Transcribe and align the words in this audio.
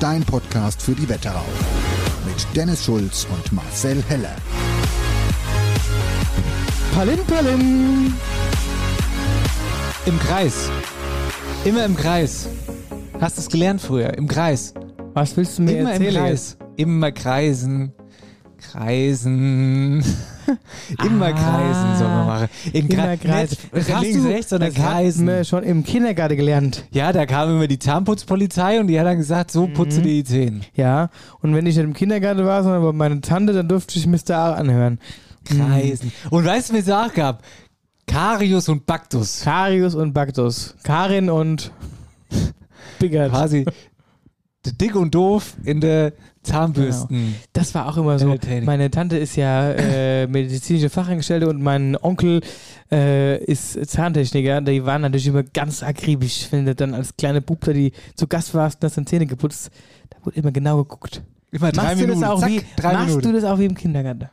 Dein 0.00 0.22
Podcast 0.24 0.80
für 0.82 0.92
die 0.92 1.08
Wetterau. 1.08 1.44
Mit 2.24 2.46
Dennis 2.56 2.84
Schulz 2.84 3.26
und 3.30 3.52
Marcel 3.52 4.02
Heller. 4.08 4.36
Palim, 6.94 7.18
palim. 7.26 8.14
Im 10.06 10.18
Kreis. 10.20 10.70
Immer 11.64 11.84
im 11.84 11.96
Kreis. 11.96 12.48
Hast 13.20 13.36
du 13.36 13.40
es 13.42 13.48
gelernt 13.48 13.80
früher? 13.80 14.16
Im 14.16 14.28
Kreis. 14.28 14.72
Was 15.14 15.36
willst 15.36 15.58
du 15.58 15.62
mir 15.62 15.80
Immer 15.80 15.92
erzählen? 15.92 16.14
im 16.14 16.20
Kreis. 16.22 16.56
Immer 16.76 17.12
kreisen. 17.12 17.92
Kreisen. 18.70 20.04
Immer 21.04 21.26
Ah. 21.26 21.32
kreisen 21.32 21.96
soll 21.98 22.08
man 22.08 22.26
machen. 22.26 22.48
Im 22.72 22.88
Immer 22.88 23.02
Kre- 23.02 23.16
kreisen. 23.18 23.56
Nicht 23.72 23.88
Das 23.90 24.00
links, 24.00 24.16
hast 24.18 24.24
du- 24.24 24.28
rechts, 24.30 24.50
sondern 24.50 24.74
das 24.74 24.78
hatten 24.82 24.92
kreisen. 24.94 25.26
wir 25.26 25.44
schon 25.44 25.62
im 25.64 25.84
Kindergarten 25.84 26.36
gelernt. 26.36 26.84
Ja, 26.90 27.12
da 27.12 27.26
kam 27.26 27.50
immer 27.50 27.66
die 27.66 27.78
Zahnputzpolizei 27.78 28.80
und 28.80 28.86
die 28.88 28.98
hat 28.98 29.06
dann 29.06 29.18
gesagt, 29.18 29.50
so 29.50 29.66
putze 29.66 30.00
Mhm. 30.00 30.04
die 30.04 30.24
Zähne. 30.24 30.60
Ja, 30.74 31.10
und 31.40 31.54
wenn 31.54 31.66
ich 31.66 31.76
nicht 31.76 31.84
im 31.84 31.92
Kindergarten 31.94 32.44
war, 32.44 32.62
sondern 32.62 32.82
bei 32.82 32.92
meiner 32.92 33.20
Tante, 33.20 33.52
dann 33.52 33.68
durfte 33.68 33.98
ich 33.98 34.06
Mr. 34.06 34.36
A 34.36 34.52
anhören. 34.54 34.98
Kreisen. 35.44 36.12
Und 36.30 36.44
weißt 36.44 36.70
du, 36.70 36.74
wie 36.74 36.78
es 36.78 36.90
auch 36.90 37.12
gab? 37.14 37.42
Karius 38.06 38.68
und 38.68 38.84
Baktus. 38.86 39.40
Karius 39.44 39.94
und 39.94 40.12
Baktus. 40.12 40.74
Karin 40.82 41.30
und 41.30 41.70
Biggert. 42.98 43.30
Quasi 43.30 43.64
dick 44.66 44.96
und 44.96 45.14
doof 45.14 45.56
in 45.64 45.80
der 45.80 46.12
Zahnbürsten. 46.42 47.34
Das 47.52 47.74
war 47.74 47.86
auch 47.88 47.96
immer 47.96 48.18
so. 48.18 48.34
Meine 48.64 48.90
Tante 48.90 49.16
ist 49.16 49.36
ja 49.36 49.70
äh, 49.72 50.26
medizinische 50.28 50.90
Fachangestellte 50.90 51.48
und 51.48 51.62
mein 51.62 51.96
Onkel 51.96 52.40
äh, 52.90 53.42
ist 53.44 53.86
Zahntechniker. 53.90 54.60
Die 54.60 54.84
waren 54.84 55.02
natürlich 55.02 55.26
immer 55.26 55.42
ganz 55.42 55.82
akribisch, 55.82 56.48
wenn 56.50 56.66
du 56.66 56.74
dann 56.74 56.94
als 56.94 57.16
kleine 57.16 57.40
Bub 57.40 57.60
da 57.64 57.72
die 57.72 57.92
zu 58.14 58.26
Gast 58.26 58.54
warst 58.54 58.82
und 58.82 58.86
hast 58.86 58.96
dann 58.96 59.06
Zähne 59.06 59.26
geputzt. 59.26 59.70
Da 60.10 60.18
wurde 60.24 60.38
immer 60.38 60.52
genau 60.52 60.78
geguckt. 60.78 61.22
Immer 61.50 61.72
drei 61.72 61.82
machst 61.82 62.00
Minuten. 62.00 62.20
Du 62.20 62.26
das 62.26 62.30
auch 62.30 62.40
Zack, 62.40 62.50
wie, 62.50 62.82
machst 62.82 63.06
Minuten. 63.08 63.26
du 63.28 63.32
das 63.32 63.44
auch 63.44 63.58
wie 63.58 63.64
im 63.64 63.74
Kindergarten? 63.74 64.28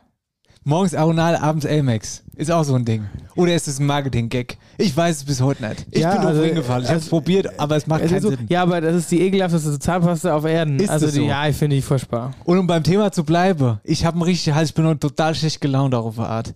Morgens 0.68 0.94
Aronal, 0.96 1.36
abends 1.36 1.64
Amex. 1.64 2.24
Ist 2.34 2.50
auch 2.50 2.64
so 2.64 2.74
ein 2.74 2.84
Ding. 2.84 3.06
Oder 3.36 3.54
ist 3.54 3.68
es 3.68 3.78
ein 3.78 3.86
Marketing-Gag? 3.86 4.58
Ich 4.78 4.96
weiß 4.96 5.18
es 5.18 5.24
bis 5.24 5.40
heute 5.40 5.64
nicht. 5.68 5.86
Ich 5.92 6.00
Ja, 6.00 6.10
bin 6.10 6.18
drauf 6.22 6.30
also- 6.30 6.42
hingefallen. 6.42 6.82
Ich 6.82 6.88
habe 6.88 6.98
es 6.98 7.08
probiert, 7.08 7.60
aber 7.60 7.76
es 7.76 7.86
macht 7.86 8.02
Es 8.02 8.10
keinen 8.10 8.20
so, 8.22 8.30
Sinn. 8.30 8.46
ja, 8.48 8.62
aber 8.62 8.80
das 8.80 8.96
ist 8.96 9.10
die 9.12 9.20
ekelhafteste 9.20 9.78
Zahnpasta 9.78 10.34
auf 10.34 10.44
Erden. 10.44 10.80
Ist 10.80 10.90
also 10.90 11.06
das 11.06 11.14
die, 11.14 11.20
so? 11.20 11.26
ja, 11.26 11.46
ich 11.46 11.54
finde 11.54 11.76
die 11.76 11.82
furchtbar. 11.82 12.34
Und 12.42 12.58
um 12.58 12.66
beim 12.66 12.82
Thema 12.82 13.12
zu 13.12 13.22
bleiben, 13.22 13.78
ich 13.84 14.04
habe 14.04 14.14
einen 14.16 14.22
richtig 14.22 14.54
Hals, 14.54 14.70
ich 14.70 14.74
bin 14.74 14.98
total 14.98 15.36
schlecht 15.36 15.60
gelaunt 15.60 15.94
auf 15.94 16.16
der 16.16 16.28
Art. 16.28 16.52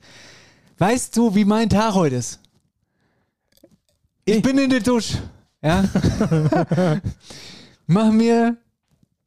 Weißt 0.79 1.17
du, 1.17 1.33
wie 1.37 1.45
mein 1.45 1.69
Tag 1.69 1.95
heute 1.95 2.17
ist? 2.17 2.41
Ich 4.25 4.43
bin 4.43 4.59
in 4.59 4.71
der 4.71 4.81
Dusche. 4.81 5.19
Ja? 5.63 5.85
Mach 7.87 8.11
mir 8.11 8.57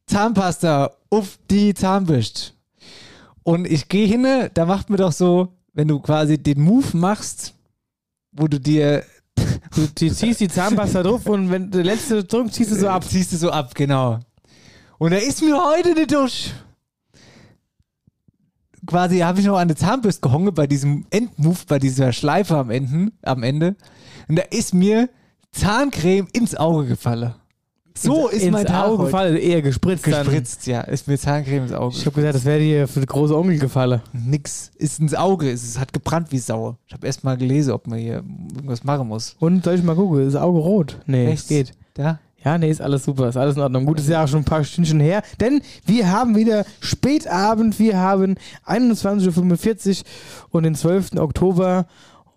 Zahnpasta 0.07 0.91
auf 1.09 1.39
die 1.49 1.73
Zahnbürste. 1.73 2.52
Und 3.43 3.65
ich 3.65 3.89
gehe 3.89 4.07
hin, 4.07 4.25
da 4.53 4.65
macht 4.65 4.89
mir 4.89 4.97
doch 4.97 5.11
so, 5.11 5.49
wenn 5.73 5.87
du 5.87 5.99
quasi 5.99 6.37
den 6.37 6.61
Move 6.61 6.95
machst, 6.95 7.53
wo 8.31 8.47
du 8.47 8.59
dir 8.59 9.03
Du, 9.75 9.87
ziehst 9.87 10.39
die 10.39 10.47
Zahnpasta 10.47 11.01
drauf 11.01 11.25
und 11.25 11.49
wenn 11.49 11.71
der 11.71 11.83
letzte 11.83 12.23
Druck 12.23 12.53
ziehst 12.53 12.71
du 12.71 12.75
so 12.75 12.87
ab. 12.87 13.03
Ziehst 13.03 13.33
du 13.33 13.37
so 13.37 13.51
ab, 13.51 13.73
genau. 13.73 14.19
Und 14.99 15.11
da 15.11 15.17
ist 15.17 15.41
mir 15.41 15.57
heute 15.57 15.91
eine 15.91 16.05
Dusche. 16.05 16.51
Quasi 18.85 19.19
habe 19.19 19.39
ich 19.39 19.45
noch 19.45 19.57
an 19.57 19.69
der 19.69 19.77
Zahnbürste 19.77 20.21
gehangen 20.21 20.53
bei 20.53 20.67
diesem 20.67 21.05
Endmove, 21.09 21.65
bei 21.65 21.79
dieser 21.79 22.11
Schleife 22.11 22.57
am 22.57 22.69
Ende, 22.69 23.11
am 23.23 23.41
Ende. 23.41 23.75
Und 24.27 24.37
da 24.37 24.43
ist 24.43 24.73
mir 24.73 25.09
Zahncreme 25.51 26.27
ins 26.33 26.55
Auge 26.55 26.87
gefallen. 26.87 27.33
So 27.95 28.27
ins, 28.27 28.43
ist 28.43 28.51
mein 28.51 28.65
Tag 28.65 28.85
Auge 28.85 28.97
heute. 28.97 29.05
gefallen, 29.05 29.37
eher 29.37 29.61
gespritzt. 29.61 30.07
Dann. 30.07 30.25
Gespritzt, 30.25 30.67
ja. 30.67 30.81
Ist 30.81 31.07
mir 31.07 31.17
Zahncreme 31.17 31.63
ins 31.63 31.73
Auge. 31.73 31.95
Ich 31.95 32.05
habe 32.05 32.15
gesagt, 32.15 32.35
das 32.35 32.45
wäre 32.45 32.59
dir 32.59 32.87
für 32.87 32.99
den 32.99 33.05
großen 33.05 33.35
Onkel 33.35 33.59
gefallen. 33.59 34.01
Nix. 34.13 34.71
Ist 34.77 34.99
ins 34.99 35.13
Auge. 35.13 35.49
Es 35.51 35.79
hat 35.79 35.93
gebrannt 35.93 36.31
wie 36.31 36.39
Sau. 36.39 36.77
Ich 36.87 36.93
habe 36.93 37.05
erst 37.05 37.23
mal 37.23 37.37
gelesen, 37.37 37.71
ob 37.71 37.87
man 37.87 37.99
hier 37.99 38.23
irgendwas 38.55 38.83
machen 38.83 39.07
muss. 39.07 39.35
Und 39.39 39.63
soll 39.63 39.75
ich 39.75 39.83
mal 39.83 39.95
gucken, 39.95 40.25
ist 40.25 40.33
das 40.33 40.41
Auge 40.41 40.59
rot? 40.59 40.99
Nee, 41.05 41.27
Rechts. 41.27 41.47
geht. 41.47 41.73
Da? 41.93 42.19
Ja, 42.43 42.57
nee, 42.57 42.69
ist 42.69 42.81
alles 42.81 43.05
super, 43.05 43.29
ist 43.29 43.37
alles 43.37 43.55
in 43.55 43.61
Ordnung. 43.61 43.85
Gut, 43.85 43.99
ist 43.99 44.09
ja 44.09 44.23
auch 44.23 44.27
schon 44.27 44.39
ein 44.39 44.45
paar 44.45 44.65
Stündchen 44.65 44.99
her, 44.99 45.21
denn 45.39 45.61
wir 45.85 46.11
haben 46.11 46.35
wieder 46.35 46.65
Spätabend, 46.81 47.79
wir 47.79 47.97
haben 47.97 48.35
21.45 48.65 49.99
Uhr 50.01 50.05
und 50.51 50.63
den 50.63 50.75
12. 50.75 51.13
Oktober 51.19 51.85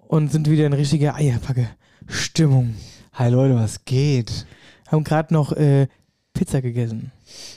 und 0.07 0.31
sind 0.31 0.49
wieder 0.49 0.67
in 0.67 0.75
richtiger 0.75 1.17
Eierpacke-Stimmung. 1.17 2.75
Hi 3.15 3.31
Leute, 3.31 3.57
was 3.57 3.85
geht? 3.85 4.47
Haben 4.89 5.05
gerade 5.05 5.33
noch 5.35 5.53
äh, 5.53 5.89
Pizza 6.33 6.61
gegessen. 6.61 7.13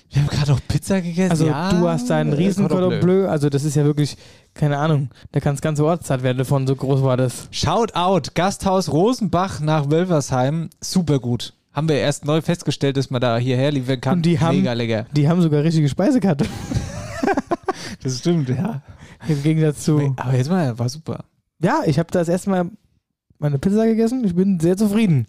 Wir 0.09 0.21
haben 0.21 0.29
gerade 0.29 0.51
noch 0.51 0.61
Pizza 0.67 1.01
gegessen. 1.01 1.31
Also 1.31 1.47
ja, 1.47 1.69
du 1.71 1.87
hast 1.87 2.09
deinen 2.09 2.31
äh, 2.31 2.35
riesen 2.35 2.67
Cordon 2.67 2.99
Bleu. 3.01 3.27
Also 3.27 3.49
das 3.49 3.63
ist 3.63 3.75
ja 3.75 3.83
wirklich, 3.83 4.17
keine 4.53 4.77
Ahnung, 4.77 5.09
da 5.31 5.39
kann 5.39 5.53
das 5.55 5.61
ganze 5.61 5.85
Ortszeit 5.85 6.23
werden 6.23 6.37
davon, 6.37 6.65
so 6.65 6.75
groß 6.75 7.03
war 7.03 7.17
das. 7.17 7.47
Shout 7.51 7.93
out, 7.93 8.33
Gasthaus 8.35 8.91
Rosenbach 8.91 9.59
nach 9.59 9.91
Wölversheim, 9.91 10.69
super 10.81 11.19
gut. 11.19 11.53
Haben 11.73 11.87
wir 11.89 11.97
erst 11.97 12.25
neu 12.25 12.41
festgestellt, 12.41 12.97
dass 12.97 13.09
man 13.11 13.21
da 13.21 13.37
hierher 13.37 13.71
liefern 13.71 14.01
kann. 14.01 14.17
Und 14.17 14.25
die 14.25 14.39
haben- 14.39 14.57
Mega 14.57 14.73
lecker. 14.73 15.05
Die 15.15 15.29
haben 15.29 15.41
sogar 15.41 15.63
richtige 15.63 15.87
Speisekarte. 15.89 16.45
Das 18.01 18.19
stimmt, 18.19 18.49
ja. 18.49 18.81
Im 19.27 19.43
Gegensatz 19.43 19.83
zu. 19.83 20.13
Aber 20.17 20.33
jetzt 20.35 20.49
mal, 20.49 20.77
war 20.79 20.87
super. 20.89 21.25
Ja, 21.61 21.81
ich 21.85 21.99
habe 21.99 22.09
das 22.11 22.29
erstmal 22.29 22.69
meine 23.39 23.59
Pizza 23.59 23.85
gegessen. 23.85 24.23
Ich 24.23 24.33
bin 24.35 24.59
sehr 24.59 24.77
zufrieden. 24.77 25.25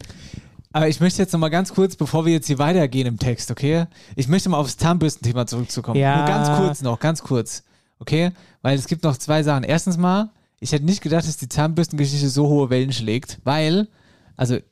Aber 0.72 0.88
ich 0.88 1.00
möchte 1.00 1.20
jetzt 1.20 1.32
noch 1.32 1.40
mal 1.40 1.49
ganz 1.49 1.75
kurz, 1.75 1.96
bevor 1.96 2.25
wir 2.26 2.32
jetzt 2.32 2.46
hier 2.46 2.58
weitergehen 2.58 3.06
im 3.06 3.19
Text, 3.19 3.50
okay? 3.50 3.87
Ich 4.14 4.28
möchte 4.28 4.49
mal 4.49 4.58
aufs 4.58 4.76
Zahnbürstenthema 4.76 5.46
zurückzukommen. 5.46 5.99
Ja. 5.99 6.19
Nur 6.19 6.26
ganz 6.26 6.58
kurz 6.58 6.82
noch, 6.82 7.00
ganz 7.00 7.22
kurz. 7.22 7.64
Okay? 7.99 8.31
Weil 8.62 8.78
es 8.78 8.87
gibt 8.87 9.02
noch 9.02 9.17
zwei 9.17 9.43
Sachen. 9.43 9.64
Erstens 9.64 9.96
mal, 9.96 10.31
ich 10.61 10.72
hätte 10.72 10.84
nicht 10.84 11.02
gedacht, 11.02 11.26
dass 11.26 11.37
die 11.38 11.49
Zahnbürstengeschichte 11.49 12.28
so 12.28 12.46
hohe 12.49 12.70
Wellen 12.70 12.93
schlägt, 12.93 13.38
weil, 13.44 13.88
also, 14.37 14.55
äh, 14.55 14.62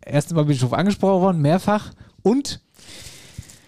erstens 0.00 0.34
mal 0.34 0.44
bin 0.44 0.54
ich 0.54 0.60
darauf 0.60 0.78
angesprochen 0.78 1.20
worden, 1.20 1.42
mehrfach. 1.42 1.92
Und 2.22 2.60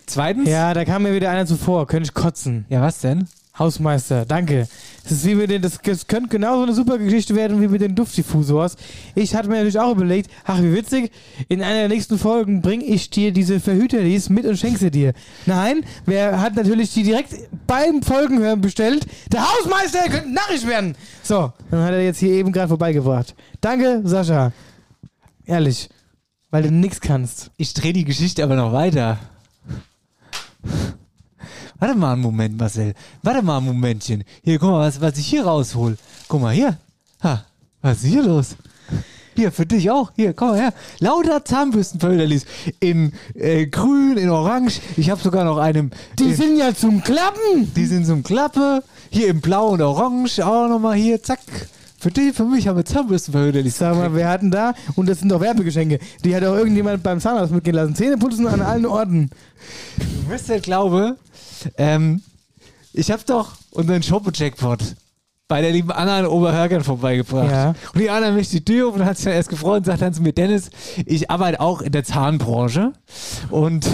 zweitens, 0.06 0.48
Ja, 0.48 0.72
da 0.72 0.84
kam 0.86 1.02
mir 1.02 1.14
wieder 1.14 1.30
einer 1.30 1.44
zuvor. 1.46 1.86
Könnte 1.86 2.08
ich 2.08 2.14
kotzen. 2.14 2.64
ja, 2.70 2.80
was 2.80 3.00
denn? 3.00 3.28
Hausmeister, 3.56 4.24
danke. 4.24 4.66
Das 5.04 5.12
ist 5.12 5.26
wie 5.26 5.36
mit 5.36 5.48
den, 5.48 5.62
das, 5.62 5.78
das 5.80 6.06
könnte 6.08 6.28
genauso 6.28 6.64
eine 6.64 6.72
super 6.72 6.98
Geschichte 6.98 7.36
werden 7.36 7.60
wie 7.60 7.68
mit 7.68 7.80
den 7.80 7.94
Duftdiffusors. 7.94 8.76
Ich 9.14 9.34
hatte 9.34 9.48
mir 9.48 9.56
natürlich 9.56 9.78
auch 9.78 9.92
überlegt, 9.92 10.28
ach 10.44 10.60
wie 10.60 10.74
witzig, 10.74 11.12
in 11.48 11.62
einer 11.62 11.80
der 11.80 11.88
nächsten 11.88 12.18
Folgen 12.18 12.62
bringe 12.62 12.84
ich 12.84 13.10
dir 13.10 13.32
diese 13.32 13.60
Verhüterlis 13.60 14.28
mit 14.28 14.44
und 14.44 14.58
schenke 14.58 14.78
sie 14.78 14.90
dir. 14.90 15.12
Nein, 15.46 15.84
wer 16.04 16.40
hat 16.40 16.56
natürlich 16.56 16.92
die 16.94 17.04
direkt 17.04 17.32
beim 17.66 18.02
Folgenhören 18.02 18.60
bestellt? 18.60 19.06
Der 19.30 19.42
Hausmeister 19.48 20.08
könnte 20.08 20.32
Nachricht 20.32 20.66
werden. 20.66 20.96
So, 21.22 21.52
dann 21.70 21.84
hat 21.84 21.92
er 21.92 22.02
jetzt 22.02 22.18
hier 22.18 22.32
eben 22.32 22.50
gerade 22.50 22.68
vorbeigebracht. 22.68 23.36
Danke, 23.60 24.00
Sascha. 24.04 24.52
Ehrlich. 25.46 25.88
Weil 26.50 26.64
du 26.64 26.70
nix 26.72 27.00
kannst. 27.00 27.50
Ich 27.56 27.74
drehe 27.74 27.92
die 27.92 28.04
Geschichte 28.04 28.42
aber 28.42 28.56
noch 28.56 28.72
weiter. 28.72 29.18
Warte 31.78 31.94
mal 31.94 32.12
einen 32.12 32.22
Moment, 32.22 32.58
Marcel. 32.58 32.94
Warte 33.22 33.42
mal 33.42 33.58
ein 33.58 33.64
Momentchen. 33.64 34.24
Hier, 34.42 34.58
guck 34.58 34.70
mal, 34.70 34.86
was, 34.86 35.00
was 35.00 35.18
ich 35.18 35.26
hier 35.26 35.44
raushol. 35.44 35.96
Guck 36.28 36.40
mal 36.40 36.54
hier. 36.54 36.78
Ha, 37.22 37.44
was 37.82 37.98
ist 37.98 38.10
hier 38.10 38.22
los? 38.22 38.56
Hier, 39.36 39.50
für 39.50 39.66
dich 39.66 39.90
auch. 39.90 40.12
Hier, 40.14 40.32
komm 40.32 40.50
mal 40.50 40.58
her. 40.58 40.74
Lauter 41.00 41.44
Zahnbürstenförderlis. 41.44 42.46
In 42.78 43.12
äh, 43.34 43.66
grün, 43.66 44.16
in 44.16 44.30
orange. 44.30 44.80
Ich 44.96 45.10
habe 45.10 45.20
sogar 45.20 45.44
noch 45.44 45.58
einen. 45.58 45.90
Die 46.18 46.30
in, 46.30 46.36
sind 46.36 46.56
ja 46.56 46.74
zum 46.74 47.02
Klappen. 47.02 47.72
die 47.74 47.86
sind 47.86 48.06
zum 48.06 48.22
Klappe. 48.22 48.84
Hier 49.10 49.28
in 49.28 49.40
blau 49.40 49.70
und 49.70 49.82
orange. 49.82 50.40
Auch 50.40 50.68
nochmal 50.68 50.96
hier, 50.96 51.20
zack. 51.22 51.40
Für 52.04 52.10
dich, 52.10 52.34
für 52.34 52.44
mich 52.44 52.68
haben 52.68 52.76
wir 52.76 52.84
Zahnbürstenförderlis. 52.84 53.78
Sag 53.78 53.96
mal, 53.96 54.14
wir 54.14 54.28
hatten 54.28 54.50
da, 54.50 54.74
und 54.94 55.08
das 55.08 55.20
sind 55.20 55.30
doch 55.30 55.40
Werbegeschenke, 55.40 55.98
die 56.22 56.36
hat 56.36 56.44
auch 56.44 56.54
irgendjemand 56.54 57.02
beim 57.02 57.18
Zahnarzt 57.18 57.50
mitgehen 57.50 57.76
lassen. 57.76 57.94
Zähne 57.94 58.18
putzen 58.18 58.46
an 58.46 58.60
allen 58.60 58.84
Orten. 58.84 59.30
Du 59.96 60.28
wirst 60.28 60.50
ja 60.50 60.58
glaube, 60.58 61.16
ähm, 61.78 62.20
ich 62.92 63.10
habe 63.10 63.22
doch 63.24 63.52
unseren 63.70 64.02
Shop-Jackpot 64.02 64.96
bei 65.46 65.60
der 65.60 65.72
lieben 65.72 65.90
Anna 65.92 66.20
in 66.20 66.26
Oberhörgern 66.26 66.82
vorbeigebracht. 66.82 67.50
Ja. 67.50 67.74
Und 67.92 68.00
die 68.00 68.08
Anna 68.08 68.30
mischt 68.30 68.52
die 68.52 68.64
Tür 68.64 68.88
auf 68.88 68.94
und 68.94 69.04
hat 69.04 69.16
sich 69.16 69.26
dann 69.26 69.34
erst 69.34 69.50
gefreut 69.50 69.78
und 69.78 69.84
sagt 69.86 70.00
dann 70.00 70.14
zu 70.14 70.22
mir, 70.22 70.32
Dennis, 70.32 70.70
ich 71.04 71.30
arbeite 71.30 71.60
auch 71.60 71.82
in 71.82 71.92
der 71.92 72.02
Zahnbranche 72.02 72.92
und, 73.50 73.86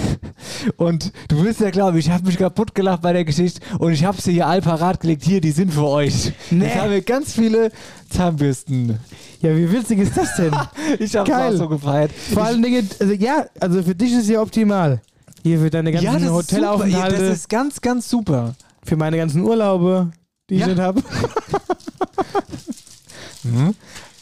und 0.77 1.11
du 1.27 1.43
wirst 1.43 1.59
ja 1.59 1.69
glauben, 1.69 1.97
ich 1.97 2.09
habe 2.09 2.25
mich 2.25 2.37
kaputt 2.37 2.73
gelacht 2.73 3.01
bei 3.01 3.11
der 3.11 3.25
Geschichte 3.25 3.59
und 3.79 3.91
ich 3.91 4.05
habe 4.05 4.21
sie 4.21 4.31
hier 4.31 4.47
all 4.47 4.61
parat 4.61 5.01
gelegt, 5.01 5.23
hier, 5.25 5.41
die 5.41 5.51
sind 5.51 5.73
für 5.73 5.87
euch. 5.87 6.31
Nee. 6.51 6.65
Jetzt 6.65 6.75
haben 6.77 6.91
wir 6.91 7.01
ganz 7.01 7.33
viele 7.33 7.71
Zahnbürsten. 8.09 8.99
Ja, 9.41 9.55
wie 9.57 9.69
witzig 9.71 9.99
ist 9.99 10.15
das 10.15 10.35
denn? 10.35 10.53
Ich 10.99 11.15
habe 11.15 11.35
auch 11.35 11.51
so 11.51 11.67
gefeiert. 11.67 12.11
Vor 12.33 12.43
allen 12.43 12.61
Dingen, 12.61 12.89
also 12.99 13.13
ja, 13.13 13.45
also 13.59 13.83
für 13.83 13.95
dich 13.95 14.13
ist 14.13 14.23
es 14.23 14.29
ja 14.29 14.41
optimal. 14.41 15.01
Hier 15.43 15.59
für 15.59 15.69
deine 15.69 15.91
ganzen 15.91 16.05
ja, 16.05 16.13
das 16.13 16.21
ist 16.21 16.27
super. 16.27 16.37
Hotelaufenthalte, 16.39 17.15
Ja, 17.15 17.21
das 17.21 17.37
ist 17.39 17.49
ganz, 17.49 17.81
ganz 17.81 18.07
super. 18.09 18.53
für 18.83 18.95
meine 18.95 19.17
ganzen 19.17 19.41
Urlaube, 19.41 20.11
die 20.51 20.57
Ja. 20.57 20.67
ich 20.67 20.73
nicht 20.73 20.81
habe. 20.81 21.01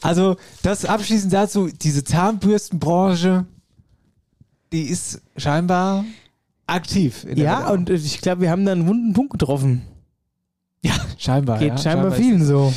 Also, 0.01 0.37
das 0.61 0.85
abschließend 0.85 1.33
dazu, 1.33 1.67
diese 1.67 2.05
Zahnbürstenbranche, 2.05 3.45
die 4.71 4.83
ist 4.83 5.21
scheinbar 5.35 6.05
aktiv. 6.67 7.25
Ja, 7.35 7.63
Welt. 7.67 7.71
und 7.71 7.89
ich 7.89 8.21
glaube, 8.21 8.43
wir 8.43 8.49
haben 8.49 8.63
da 8.65 8.71
einen 8.71 8.87
wunden 8.87 9.11
Punkt 9.11 9.33
getroffen. 9.33 9.81
ja, 10.81 10.93
scheinbar. 11.17 11.59
Geht 11.59 11.67
ja, 11.69 11.77
scheinbar 11.77 12.13
ist 12.13 12.17
vielen 12.17 12.45
so. 12.45 12.73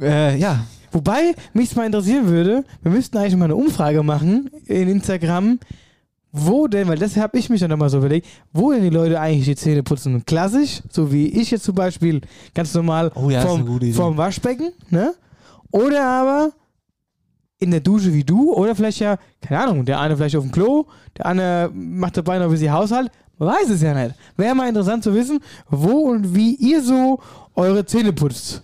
Äh, 0.00 0.36
ja, 0.36 0.64
Wobei 0.90 1.34
mich 1.52 1.76
mal 1.76 1.84
interessieren 1.84 2.28
würde, 2.28 2.64
wir 2.82 2.90
müssten 2.90 3.18
eigentlich 3.18 3.36
mal 3.36 3.44
eine 3.44 3.56
Umfrage 3.56 4.02
machen 4.02 4.50
in 4.64 4.88
Instagram, 4.88 5.58
wo 6.32 6.66
denn, 6.66 6.88
weil 6.88 6.98
das 6.98 7.16
habe 7.16 7.38
ich 7.38 7.48
mich 7.48 7.60
dann 7.60 7.70
nochmal 7.70 7.88
so 7.90 7.98
überlegt, 7.98 8.26
wo 8.52 8.72
denn 8.72 8.82
die 8.82 8.90
Leute 8.90 9.18
eigentlich 9.20 9.46
die 9.46 9.56
Zähne 9.56 9.82
putzen. 9.82 10.24
Klassisch, 10.26 10.82
so 10.90 11.10
wie 11.12 11.26
ich 11.28 11.50
jetzt 11.50 11.64
zum 11.64 11.74
Beispiel 11.74 12.20
ganz 12.54 12.74
normal 12.74 13.10
Oh 13.14 13.30
ja, 13.30 13.42
Idee. 13.56 13.92
vorm 13.92 14.16
Waschbecken, 14.16 14.72
ne? 14.90 15.14
Oder 15.70 16.04
aber 16.06 16.52
in 17.58 17.70
der 17.70 17.80
Dusche 17.80 18.12
wie 18.14 18.24
du, 18.24 18.52
oder 18.54 18.74
vielleicht 18.74 19.00
ja, 19.00 19.18
keine 19.40 19.62
Ahnung, 19.62 19.84
der 19.84 20.00
eine 20.00 20.16
vielleicht 20.16 20.36
auf 20.36 20.44
dem 20.44 20.52
Klo, 20.52 20.86
der 21.16 21.26
andere 21.26 21.70
macht 21.74 22.16
dabei 22.16 22.38
noch 22.38 22.44
ein 22.46 22.50
bisschen 22.52 22.72
Haushalt. 22.72 23.10
Man 23.38 23.48
weiß 23.48 23.70
es 23.70 23.82
ja 23.82 23.94
nicht. 23.94 24.14
Wäre 24.36 24.54
mal 24.54 24.68
interessant 24.68 25.02
zu 25.04 25.14
wissen, 25.14 25.40
wo 25.68 26.10
und 26.10 26.34
wie 26.34 26.54
ihr 26.56 26.82
so 26.82 27.20
eure 27.54 27.84
Zähne 27.86 28.12
putzt. 28.12 28.62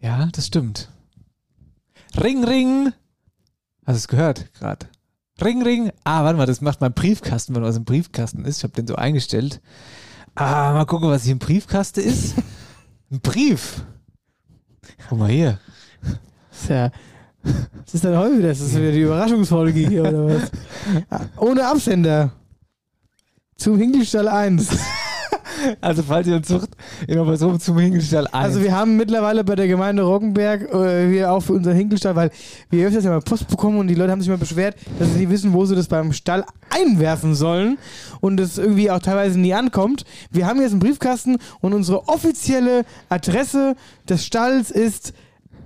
ja, 0.00 0.28
das 0.32 0.46
stimmt. 0.46 0.90
Ring, 2.22 2.44
ring. 2.44 2.92
Hast 3.86 3.94
du 3.94 3.98
es 3.98 4.08
gehört 4.08 4.52
gerade? 4.54 4.86
Ring, 5.42 5.62
ring. 5.62 5.90
Ah, 6.04 6.24
warte 6.24 6.38
mal, 6.38 6.46
das 6.46 6.60
macht 6.60 6.80
mein 6.80 6.94
Briefkasten, 6.94 7.54
wenn 7.54 7.62
was 7.62 7.76
im 7.76 7.84
Briefkasten 7.84 8.44
ist. 8.44 8.58
Ich 8.58 8.62
habe 8.64 8.72
den 8.72 8.86
so 8.86 8.94
eingestellt. 8.96 9.60
Ah, 10.34 10.72
mal 10.72 10.86
gucken, 10.86 11.08
was 11.08 11.24
hier 11.24 11.32
im 11.32 11.38
Briefkasten 11.38 12.00
ist. 12.00 12.34
Ein 13.10 13.20
Brief. 13.20 13.84
Guck 15.08 15.18
mal 15.18 15.30
hier. 15.30 15.58
Ist 16.50 16.68
ja. 16.70 16.90
Was 17.42 17.94
ist 17.94 18.04
denn 18.04 18.16
heute 18.16 18.38
wieder? 18.38 18.50
Ist 18.50 18.62
das 18.62 18.74
wieder 18.74 18.90
die 18.92 19.02
Überraschungsfolge 19.02 19.88
hier 19.88 20.02
oder 20.02 20.26
was? 20.26 20.50
Ah, 21.10 21.20
Ohne 21.38 21.66
Absender. 21.66 22.32
Zum 23.56 23.78
Hinkelstall 23.78 24.28
1. 24.28 24.68
Also 25.80 26.02
falls 26.02 26.26
ihr 26.26 26.36
uns 26.36 26.48
sucht, 26.48 26.70
so 27.34 27.58
zum 27.58 27.78
Hinkelstall 27.78 28.26
1. 28.26 28.34
Also 28.34 28.62
wir 28.62 28.74
haben 28.74 28.96
mittlerweile 28.96 29.44
bei 29.44 29.56
der 29.56 29.68
Gemeinde 29.68 30.02
Roggenberg 30.02 30.72
äh, 30.72 31.10
hier 31.10 31.32
auch 31.32 31.40
für 31.40 31.54
unseren 31.54 31.76
Hinkelstall, 31.76 32.16
weil 32.16 32.30
wir 32.70 32.86
öfters 32.86 33.04
ja 33.04 33.10
mal 33.10 33.20
Post 33.20 33.48
bekommen 33.48 33.78
und 33.78 33.88
die 33.88 33.94
Leute 33.94 34.12
haben 34.12 34.20
sich 34.20 34.28
mal 34.28 34.38
beschwert, 34.38 34.76
dass 34.98 35.12
sie 35.12 35.20
nicht 35.20 35.30
wissen, 35.30 35.52
wo 35.52 35.64
sie 35.64 35.74
das 35.74 35.88
beim 35.88 36.12
Stall 36.12 36.44
einwerfen 36.70 37.34
sollen 37.34 37.78
und 38.20 38.40
es 38.40 38.58
irgendwie 38.58 38.90
auch 38.90 39.00
teilweise 39.00 39.38
nie 39.38 39.54
ankommt. 39.54 40.04
Wir 40.30 40.46
haben 40.46 40.60
jetzt 40.60 40.72
einen 40.72 40.80
Briefkasten 40.80 41.38
und 41.60 41.72
unsere 41.72 42.08
offizielle 42.08 42.84
Adresse 43.08 43.76
des 44.08 44.24
Stalls 44.24 44.70
ist 44.70 45.12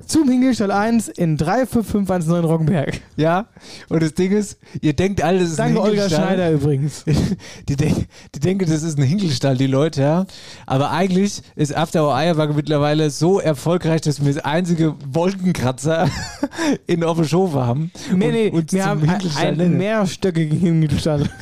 zum 0.06 0.28
Hinkelstall 0.28 0.70
1 0.70 1.08
in 1.08 1.36
35519 1.36 2.44
Roggenberg. 2.44 3.00
ja, 3.16 3.46
und 3.88 4.02
das 4.02 4.14
Ding 4.14 4.32
ist, 4.32 4.58
ihr 4.80 4.92
denkt 4.94 5.22
alle, 5.22 5.40
das 5.40 5.50
ist 5.50 5.58
Danke 5.58 5.80
ein 5.80 5.88
Olga. 5.88 6.08
Schneider 6.08 6.50
übrigens. 6.50 7.04
Die, 7.68 7.76
denk, 7.76 8.08
die 8.34 8.40
denken, 8.40 8.68
das 8.68 8.82
ist 8.82 8.98
ein 8.98 9.04
Hinkelstall, 9.04 9.56
die 9.56 9.66
Leute, 9.66 10.02
ja. 10.02 10.26
Aber 10.66 10.90
eigentlich 10.90 11.42
ist 11.54 11.76
After 11.76 12.04
Our 12.04 12.14
Eierbacke 12.14 12.54
mittlerweile 12.54 13.10
so 13.10 13.38
erfolgreich, 13.38 14.00
dass 14.00 14.24
wir 14.24 14.32
das 14.32 14.44
einzige 14.44 14.94
Wolkenkratzer 15.12 16.08
in 16.86 17.04
Schofe 17.24 17.64
haben. 17.64 17.92
Nee, 18.12 18.26
und 18.26 18.32
nee, 18.32 18.50
uns 18.50 18.72
wir 18.72 18.86
haben 18.86 19.08
einen 19.36 19.76
mehrstöckigen 19.76 20.58
Hinkelstall. 20.58 21.28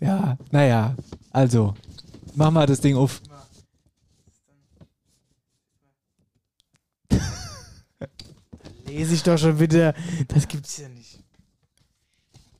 Ja, 0.00 0.36
naja, 0.50 0.96
also, 1.30 1.74
mach 2.34 2.50
mal 2.50 2.66
das 2.66 2.80
Ding 2.80 2.96
auf. 2.96 3.20
Lese 8.96 9.14
ich 9.14 9.22
doch 9.22 9.38
schon 9.38 9.58
wieder. 9.60 9.94
Das 10.28 10.46
gibt's 10.48 10.78
ja 10.78 10.88
nicht. 10.88 11.20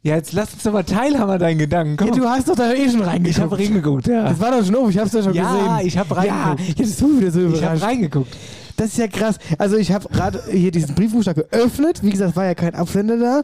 Ja, 0.03 0.17
jetzt 0.17 0.33
lass 0.35 0.53
uns 0.53 0.63
doch 0.65 0.73
mal 0.73 0.83
teilhaben 0.85 1.31
an 1.33 1.39
deinen 1.39 1.59
Gedanken. 1.59 1.97
Komm, 1.97 2.09
Ja, 2.09 2.15
du 2.15 2.25
hast 2.29 2.47
doch 2.49 2.55
da 2.57 2.73
eh 2.75 2.91
schon 2.91 3.01
ich 3.01 3.07
reingeguckt. 3.07 3.39
habe 3.41 3.59
reingeguckt, 3.59 4.07
ja. 4.07 4.29
Das 4.29 4.39
war 4.39 4.51
doch 4.51 4.63
schon 4.67 4.75
oben, 4.75 4.91
ich 4.91 4.99
hab's 4.99 5.13
doch 5.13 5.23
schon 5.25 5.33
Ja, 5.33 5.77
gesehen. 5.77 5.87
ich 5.89 5.97
hab 5.97 6.11
Ja, 6.11 6.15
reingeguckt. 6.17 6.69
jetzt 6.69 6.77
bist 6.79 7.01
du 7.01 7.19
wieder 7.19 7.31
so 7.31 7.41
Ich 7.41 7.47
habe 7.47 7.57
überrascht. 7.59 7.83
reingeguckt. 7.85 8.37
Das 8.77 8.89
ist 8.89 8.99
ja 8.99 9.07
krass. 9.09 9.39
Also 9.57 9.77
ich 9.77 9.93
habe 9.93 10.09
gerade 10.09 10.43
hier 10.51 10.71
diesen 10.73 10.95
Briefumschlag 10.95 11.37
geöffnet. 11.37 12.03
Wie 12.03 12.11
gesagt, 12.11 12.37
war 12.37 12.45
ja 12.45 12.55
kein 12.55 12.75
Absender 12.75 13.17
da. 13.17 13.43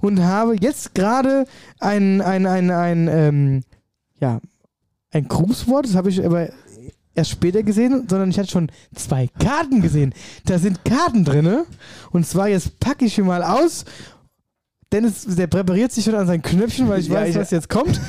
Und 0.00 0.20
habe 0.24 0.56
jetzt 0.58 0.94
gerade 0.96 1.44
ein, 1.78 2.20
ein, 2.22 2.46
ein, 2.46 2.70
ein, 2.70 3.06
ähm, 3.08 3.62
ja, 4.20 4.40
ein 5.12 5.28
Grußwort. 5.28 5.84
Das 5.86 5.94
habe 5.94 6.08
ich 6.08 6.24
aber 6.24 6.48
erst 7.20 7.30
später 7.30 7.62
gesehen, 7.62 8.06
sondern 8.08 8.30
ich 8.30 8.38
hatte 8.38 8.50
schon 8.50 8.70
zwei 8.94 9.28
Karten 9.38 9.80
gesehen. 9.82 10.12
Da 10.46 10.58
sind 10.58 10.84
Karten 10.84 11.24
drinne. 11.24 11.64
Und 12.10 12.26
zwar 12.26 12.48
jetzt 12.48 12.80
packe 12.80 13.04
ich 13.04 13.14
hier 13.14 13.24
mal 13.24 13.42
aus. 13.42 13.84
Dennis, 14.92 15.24
der 15.26 15.46
präpariert 15.46 15.92
sich 15.92 16.04
schon 16.04 16.14
an 16.16 16.26
sein 16.26 16.42
Knöpfchen, 16.42 16.88
weil 16.88 17.00
ich 17.00 17.08
Ja, 17.08 17.14
weiß, 17.20 17.30
ich- 17.30 17.36
was 17.36 17.50
jetzt 17.52 17.68
kommt. 17.68 18.00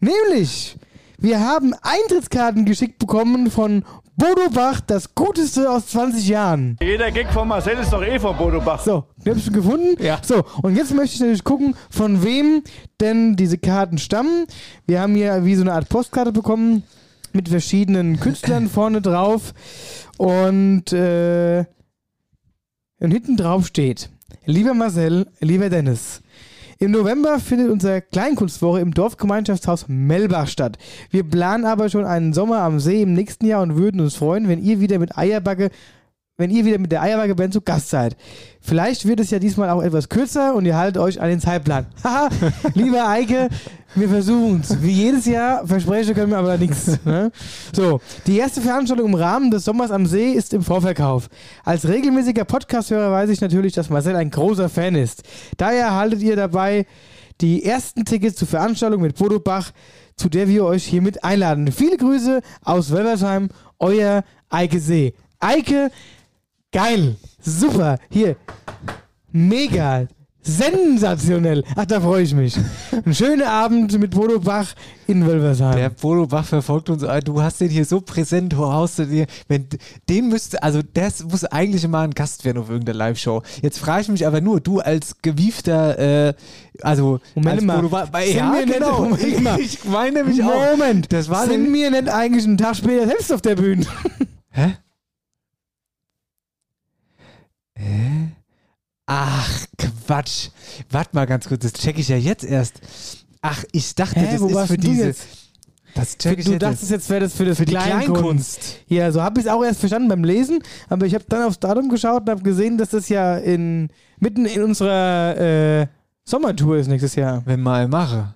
Nämlich, 0.00 0.76
wir 1.18 1.40
haben 1.40 1.74
Eintrittskarten 1.82 2.64
geschickt 2.64 2.98
bekommen 3.00 3.50
von 3.50 3.84
Bodo 4.16 4.48
Bach, 4.52 4.80
das 4.80 5.14
Guteste 5.14 5.70
aus 5.70 5.88
20 5.88 6.26
Jahren. 6.28 6.76
Jeder 6.80 7.10
Gag 7.10 7.32
von 7.32 7.46
Marcel 7.48 7.76
ist 7.78 7.92
doch 7.92 8.02
eh 8.02 8.18
von 8.18 8.36
Bodo 8.36 8.60
Bach. 8.60 8.82
So, 8.84 9.04
Knöpfchen 9.22 9.52
gefunden. 9.52 10.00
Ja. 10.02 10.18
So, 10.22 10.44
und 10.62 10.76
jetzt 10.76 10.92
möchte 10.94 11.14
ich 11.14 11.20
natürlich 11.20 11.44
gucken, 11.44 11.74
von 11.90 12.22
wem 12.24 12.62
denn 13.00 13.36
diese 13.36 13.58
Karten 13.58 13.98
stammen. 13.98 14.46
Wir 14.86 15.00
haben 15.00 15.14
hier 15.14 15.44
wie 15.44 15.54
so 15.54 15.62
eine 15.62 15.72
Art 15.72 15.88
Postkarte 15.88 16.32
bekommen 16.32 16.82
mit 17.32 17.48
verschiedenen 17.48 18.20
Künstlern 18.20 18.68
vorne 18.70 19.00
drauf. 19.00 19.54
Und, 20.16 20.92
äh, 20.92 21.64
und 23.00 23.10
hinten 23.10 23.36
drauf 23.36 23.66
steht, 23.66 24.10
lieber 24.44 24.74
Marcel, 24.74 25.26
lieber 25.40 25.70
Dennis, 25.70 26.22
im 26.80 26.92
November 26.92 27.40
findet 27.40 27.70
unsere 27.70 28.02
Kleinkunstwoche 28.02 28.80
im 28.80 28.94
Dorfgemeinschaftshaus 28.94 29.86
Melbach 29.88 30.46
statt. 30.46 30.78
Wir 31.10 31.24
planen 31.24 31.64
aber 31.64 31.88
schon 31.88 32.04
einen 32.04 32.32
Sommer 32.32 32.60
am 32.60 32.78
See 32.78 33.02
im 33.02 33.14
nächsten 33.14 33.46
Jahr 33.46 33.62
und 33.62 33.76
würden 33.76 34.00
uns 34.00 34.14
freuen, 34.14 34.48
wenn 34.48 34.62
ihr 34.62 34.78
wieder 34.78 35.00
mit 35.00 35.18
Eierbacke 35.18 35.70
wenn 36.38 36.50
ihr 36.50 36.64
wieder 36.64 36.78
mit 36.78 36.92
der 36.92 37.02
Eierbacke-Band 37.02 37.52
zu 37.52 37.60
Gast 37.60 37.90
seid. 37.90 38.16
Vielleicht 38.60 39.06
wird 39.06 39.18
es 39.18 39.30
ja 39.30 39.40
diesmal 39.40 39.70
auch 39.70 39.82
etwas 39.82 40.08
kürzer 40.08 40.54
und 40.54 40.64
ihr 40.64 40.76
haltet 40.76 41.02
euch 41.02 41.20
an 41.20 41.28
den 41.28 41.40
Zeitplan. 41.40 41.86
Haha, 42.02 42.28
lieber 42.74 43.08
Eike, 43.08 43.48
wir 44.00 44.08
versuchen 44.08 44.60
es. 44.60 44.82
Wie 44.82 44.90
jedes 44.90 45.26
Jahr, 45.26 45.66
versprechen 45.66 46.14
können 46.14 46.30
wir 46.30 46.38
aber 46.38 46.56
nichts. 46.56 46.98
Ne? 47.04 47.30
So, 47.72 48.00
die 48.26 48.38
erste 48.38 48.60
Veranstaltung 48.60 49.08
im 49.08 49.14
Rahmen 49.14 49.50
des 49.50 49.64
Sommers 49.64 49.90
am 49.90 50.06
See 50.06 50.32
ist 50.32 50.52
im 50.52 50.62
Vorverkauf. 50.62 51.28
Als 51.64 51.88
regelmäßiger 51.88 52.44
Podcast-Hörer 52.44 53.10
weiß 53.10 53.30
ich 53.30 53.40
natürlich, 53.40 53.72
dass 53.74 53.88
Marcel 53.88 54.16
ein 54.16 54.30
großer 54.30 54.68
Fan 54.68 54.94
ist. 54.94 55.22
Daher 55.56 55.86
erhaltet 55.86 56.22
ihr 56.22 56.36
dabei 56.36 56.86
die 57.40 57.64
ersten 57.64 58.04
Tickets 58.04 58.36
zur 58.36 58.48
Veranstaltung 58.48 59.00
mit 59.02 59.16
Bodo 59.16 59.38
Bach, 59.38 59.70
zu 60.16 60.28
der 60.28 60.48
wir 60.48 60.64
euch 60.64 60.84
hiermit 60.84 61.24
einladen. 61.24 61.70
Viele 61.72 61.96
Grüße 61.96 62.40
aus 62.62 62.92
Welversheim, 62.92 63.48
euer 63.78 64.24
Eike 64.50 64.80
See. 64.80 65.14
Eike, 65.40 65.90
geil, 66.72 67.16
super, 67.40 67.98
hier, 68.10 68.36
mega, 69.30 70.08
Sensationell. 70.48 71.62
Ach, 71.76 71.84
da 71.84 72.00
freue 72.00 72.22
ich 72.22 72.34
mich. 72.34 72.56
Ein 73.04 73.14
schöner 73.14 73.50
Abend 73.50 73.96
mit 73.98 74.12
Bodo 74.12 74.40
Bach 74.40 74.68
in 75.06 75.26
Wölversheim. 75.26 75.76
Der 75.76 75.90
Bodo 75.90 76.26
Bach 76.26 76.44
verfolgt 76.46 76.88
uns. 76.88 77.02
äh, 77.02 77.20
Du 77.20 77.42
hast 77.42 77.60
den 77.60 77.68
hier 77.68 77.84
so 77.84 78.00
präsent, 78.00 78.54
du 78.54 78.58
haust 78.58 78.98
du 78.98 79.04
dir. 79.06 79.26
Wenn, 79.46 79.66
den 80.08 80.28
müsste, 80.28 80.62
also 80.62 80.80
das 80.94 81.22
muss 81.22 81.44
eigentlich 81.44 81.86
mal 81.86 82.04
ein 82.04 82.12
Gast 82.12 82.44
werden 82.46 82.58
auf 82.58 82.70
irgendeiner 82.70 82.96
Live-Show. 82.98 83.42
Jetzt 83.60 83.78
frage 83.78 84.02
ich 84.02 84.08
mich 84.08 84.26
aber 84.26 84.40
nur, 84.40 84.60
du 84.60 84.80
als 84.80 85.16
gewiefter, 85.20 85.98
äh, 86.28 86.34
also 86.80 87.20
Moment 87.34 87.56
als 87.56 87.64
mal. 87.64 87.76
Bodo 87.76 87.88
Bach, 87.90 88.08
Sind 88.24 88.34
ja, 88.36 88.50
nicht- 88.52 88.72
genau. 88.72 89.02
Moment 89.02 89.42
mal. 89.42 89.60
Ich 89.68 89.84
meine 89.84 90.22
nämlich 90.24 90.42
auch. 90.42 90.70
Moment, 90.72 91.12
Das 91.12 91.28
war 91.28 91.46
sind 91.46 91.72
wir 91.74 91.90
nicht 91.90 92.08
eigentlich 92.08 92.44
einen 92.44 92.56
Tag 92.58 92.74
später 92.76 93.06
selbst 93.06 93.30
auf 93.32 93.42
der 93.42 93.54
Bühne? 93.56 93.84
Hä? 94.50 94.76
Hä? 97.74 98.07
Quatsch. 100.08 100.48
Warte 100.90 101.10
mal 101.12 101.26
ganz 101.26 101.46
kurz, 101.46 101.62
das 101.62 101.74
check 101.74 101.98
ich 101.98 102.08
ja 102.08 102.16
jetzt 102.16 102.42
erst. 102.44 102.80
Ach, 103.42 103.62
ich 103.72 103.94
dachte, 103.94 104.18
Hä, 104.18 104.26
das 104.38 104.40
ist 104.50 104.66
für 104.66 104.78
diese. 104.78 105.04
jetzt? 105.08 105.26
Das 105.94 106.16
check 106.16 106.38
ich 106.38 106.44
Du 106.46 106.52
jetzt 106.52 106.62
dachtest 106.62 106.90
jetzt, 106.90 107.10
wäre 107.10 107.20
das 107.20 107.34
für 107.34 107.44
das 107.44 107.58
für 107.58 107.64
die 107.66 107.74
Kleinkunst. 107.74 108.76
Ja, 108.88 109.12
so 109.12 109.22
habe 109.22 109.38
ich 109.40 109.46
es 109.46 109.52
auch 109.52 109.62
erst 109.62 109.80
verstanden 109.80 110.08
beim 110.08 110.24
Lesen, 110.24 110.60
aber 110.88 111.04
ich 111.06 111.14
habe 111.14 111.24
dann 111.28 111.42
aufs 111.42 111.58
Datum 111.60 111.88
geschaut 111.90 112.22
und 112.22 112.30
habe 112.30 112.42
gesehen, 112.42 112.78
dass 112.78 112.90
das 112.90 113.08
ja 113.10 113.36
in, 113.36 113.88
mitten 114.18 114.46
in 114.46 114.62
unserer 114.62 115.36
äh, 115.82 115.86
Sommertour 116.24 116.78
ist 116.78 116.88
nächstes 116.88 117.14
Jahr. 117.14 117.42
Wenn 117.44 117.60
mal 117.60 117.86
mache. 117.86 118.34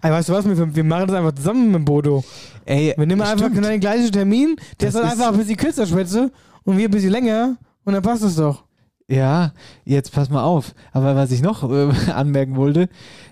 Aber 0.00 0.14
weißt 0.14 0.28
du 0.28 0.32
was, 0.32 0.44
wir, 0.44 0.74
wir 0.76 0.84
machen 0.84 1.06
das 1.08 1.16
einfach 1.16 1.34
zusammen 1.34 1.70
mit 1.70 1.84
Bodo. 1.84 2.24
Ey, 2.64 2.94
Wir 2.96 3.06
nehmen 3.06 3.22
einfach 3.22 3.52
genau 3.52 3.68
den 3.68 3.80
gleichen 3.80 4.10
Termin, 4.10 4.56
der 4.80 4.88
Das 4.90 4.94
ist 4.94 4.94
dann 4.94 5.04
ist- 5.06 5.12
einfach 5.12 5.32
ein 5.32 5.38
bisschen 5.38 5.56
kürzer 5.56 5.86
schwätze 5.86 6.32
und 6.64 6.76
wir 6.78 6.88
ein 6.88 6.90
bisschen 6.90 7.10
länger 7.10 7.56
und 7.84 7.92
dann 7.94 8.02
passt 8.02 8.22
es 8.24 8.36
doch. 8.36 8.64
Ja, 9.08 9.52
jetzt 9.84 10.10
pass 10.12 10.30
mal 10.30 10.42
auf. 10.42 10.74
Aber 10.92 11.14
was 11.14 11.30
ich 11.30 11.40
noch 11.40 11.62
äh, 11.70 11.92
anmerken 12.10 12.56
wollte, 12.56 12.88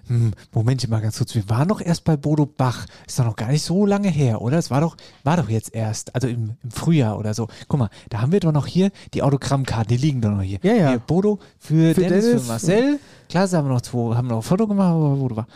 hm, 0.07 0.31
Moment 0.53 0.89
mal 0.89 1.01
ganz 1.01 1.19
kurz, 1.19 1.35
wir 1.35 1.49
waren 1.49 1.67
doch 1.67 1.81
erst 1.81 2.05
bei 2.05 2.17
Bodo 2.17 2.47
Bach. 2.47 2.87
Ist 3.09 3.19
doch 3.19 3.25
noch 3.25 3.35
gar 3.35 3.49
nicht 3.49 3.65
so 3.65 3.85
lange 3.85 4.09
her, 4.09 4.41
oder? 4.41 4.57
Es 4.59 4.71
war 4.71 4.81
doch, 4.81 4.97
war 5.25 5.37
doch 5.37 5.49
jetzt 5.49 5.75
erst, 5.75 6.15
also 6.15 6.29
im, 6.29 6.53
im 6.63 6.71
Frühjahr 6.71 7.19
oder 7.19 7.35
so. 7.35 7.49
Guck 7.67 7.81
mal, 7.81 7.91
da 8.09 8.21
haben 8.21 8.31
wir 8.31 8.39
doch 8.39 8.53
noch 8.53 8.67
hier 8.69 8.93
die 9.15 9.23
Autogrammkarten, 9.25 9.89
die 9.89 10.01
liegen 10.01 10.21
doch 10.21 10.31
noch 10.31 10.43
hier. 10.43 10.61
Ja, 10.63 10.75
ja. 10.75 10.89
Hier, 10.91 10.99
Bodo 11.01 11.41
für, 11.59 11.93
Für 11.95 12.03
Dennis, 12.03 12.25
Dennis. 12.25 12.43
für 12.43 12.49
Marcel. 12.49 13.01
Klar, 13.29 13.51
haben 13.51 13.67
wir 13.69 13.75
noch 13.75 13.81
zwei, 13.81 14.15
haben 14.15 14.29
noch 14.29 14.37
ein 14.37 14.43
Foto 14.43 14.69
gemacht, 14.69 14.91
aber 14.91 15.17
Bodo 15.17 15.37
war. 15.37 15.47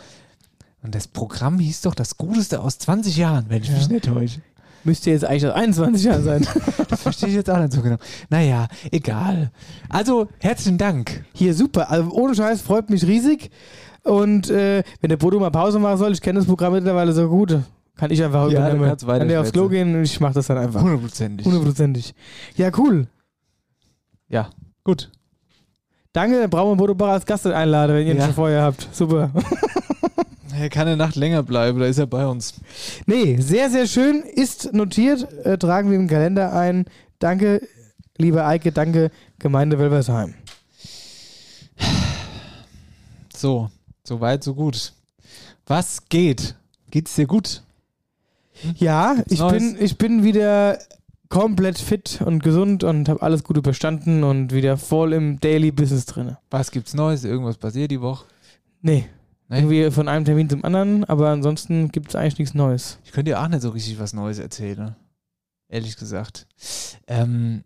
Und 0.81 0.95
das 0.95 1.07
Programm 1.07 1.59
hieß 1.59 1.81
doch 1.81 1.95
das 1.95 2.17
Guteste 2.17 2.59
aus 2.61 2.77
20 2.79 3.15
Jahren, 3.15 3.45
wenn 3.49 3.61
ich 3.63 3.69
Ja. 3.69 3.75
mich 3.75 3.89
nicht 3.89 4.05
täusche. 4.05 4.41
Müsste 4.83 5.11
jetzt 5.11 5.25
eigentlich 5.25 5.43
das 5.43 5.53
21 5.53 6.03
Jahre 6.03 6.21
sein. 6.21 6.47
Das 6.89 7.01
verstehe 7.03 7.29
ich 7.29 7.35
jetzt 7.35 7.49
auch 7.49 7.59
nicht 7.59 7.71
so 7.73 7.81
genau. 7.81 7.97
Naja, 8.29 8.67
egal. 8.91 9.51
Also, 9.89 10.27
herzlichen 10.39 10.77
Dank. 10.77 11.23
Hier, 11.33 11.53
super. 11.53 11.89
Also 11.91 12.09
ohne 12.11 12.33
Scheiß 12.33 12.61
freut 12.61 12.89
mich 12.89 13.05
riesig. 13.05 13.51
Und 14.03 14.49
äh, 14.49 14.83
wenn 15.01 15.09
der 15.09 15.17
Bodo 15.17 15.39
mal 15.39 15.51
Pause 15.51 15.77
machen 15.77 15.97
soll, 15.97 16.13
ich 16.13 16.21
kenne 16.21 16.39
das 16.39 16.47
Programm 16.47 16.73
mittlerweile 16.73 17.11
so 17.13 17.27
gut, 17.29 17.59
kann 17.95 18.09
ich 18.11 18.23
einfach 18.23 18.49
Ja, 18.49 18.69
übernehmen. 18.71 18.97
Kann 18.97 19.27
der 19.27 19.41
aufs 19.41 19.51
Klo 19.51 19.67
gehen 19.69 19.93
und 19.95 20.03
ich 20.03 20.19
mache 20.19 20.33
das 20.33 20.47
dann 20.47 20.57
einfach. 20.57 20.81
Hundertprozentig. 20.81 21.45
Hundertprozentig. 21.45 22.15
Ja, 22.55 22.71
cool. 22.77 23.07
Ja, 24.29 24.49
gut. 24.83 25.11
Danke, 26.13 26.47
brauchen 26.49 26.71
wir 26.71 26.75
Bodo 26.77 26.95
Bach 26.95 27.09
als 27.09 27.25
Gast 27.25 27.45
einladen, 27.45 27.95
wenn 27.95 28.07
ihr 28.07 28.13
ihn 28.13 28.17
Ja. 28.19 28.25
schon 28.25 28.33
vorher 28.33 28.63
habt. 28.63 28.87
Super. 28.91 29.31
Er 30.59 30.69
kann 30.69 30.87
eine 30.87 30.97
Nacht 30.97 31.15
länger 31.15 31.41
bleiben, 31.41 31.79
da 31.79 31.85
ist 31.85 31.97
er 31.99 32.07
bei 32.07 32.27
uns. 32.27 32.55
Nee, 33.05 33.37
sehr, 33.39 33.69
sehr 33.69 33.87
schön. 33.87 34.23
Ist 34.23 34.73
notiert. 34.73 35.27
Äh, 35.45 35.57
tragen 35.57 35.89
wir 35.89 35.97
im 35.97 36.07
Kalender 36.07 36.53
ein. 36.53 36.85
Danke, 37.19 37.61
liebe 38.17 38.45
Eike. 38.45 38.71
Danke, 38.73 39.09
Gemeinde 39.39 39.79
Wölversheim. 39.79 40.33
So, 43.33 43.69
so 44.03 44.19
weit, 44.19 44.43
so 44.43 44.53
gut. 44.53 44.91
Was 45.65 46.09
geht? 46.09 46.55
Geht's 46.91 47.15
dir 47.15 47.25
gut? 47.25 47.63
Ja, 48.75 49.15
ich 49.29 49.39
Neues? 49.39 49.53
bin, 49.53 49.77
ich 49.79 49.97
bin 49.97 50.23
wieder 50.23 50.77
komplett 51.29 51.77
fit 51.77 52.21
und 52.25 52.43
gesund 52.43 52.83
und 52.83 53.07
habe 53.07 53.21
alles 53.21 53.43
gut 53.45 53.55
überstanden 53.55 54.23
und 54.25 54.51
wieder 54.51 54.75
voll 54.75 55.13
im 55.13 55.39
Daily 55.39 55.71
Business 55.71 56.05
drin. 56.05 56.35
Was 56.49 56.71
gibt's 56.71 56.93
Neues? 56.93 57.23
Irgendwas 57.23 57.57
passiert 57.57 57.91
die 57.91 58.01
Woche? 58.01 58.25
Nee, 58.81 59.05
Nee? 59.49 59.57
irgendwie 59.57 59.91
von 59.91 60.07
einem 60.07 60.25
Termin 60.25 60.49
zum 60.49 60.63
anderen, 60.63 61.03
aber 61.05 61.29
ansonsten 61.29 61.89
gibt 61.91 62.09
es 62.09 62.15
eigentlich 62.15 62.37
nichts 62.39 62.53
Neues. 62.53 62.99
Ich 63.03 63.11
könnte 63.11 63.31
dir 63.31 63.41
auch 63.41 63.47
nicht 63.47 63.61
so 63.61 63.69
richtig 63.69 63.99
was 63.99 64.13
Neues 64.13 64.37
erzählen. 64.39 64.95
Ehrlich 65.69 65.97
gesagt. 65.97 66.47
Ähm, 67.07 67.63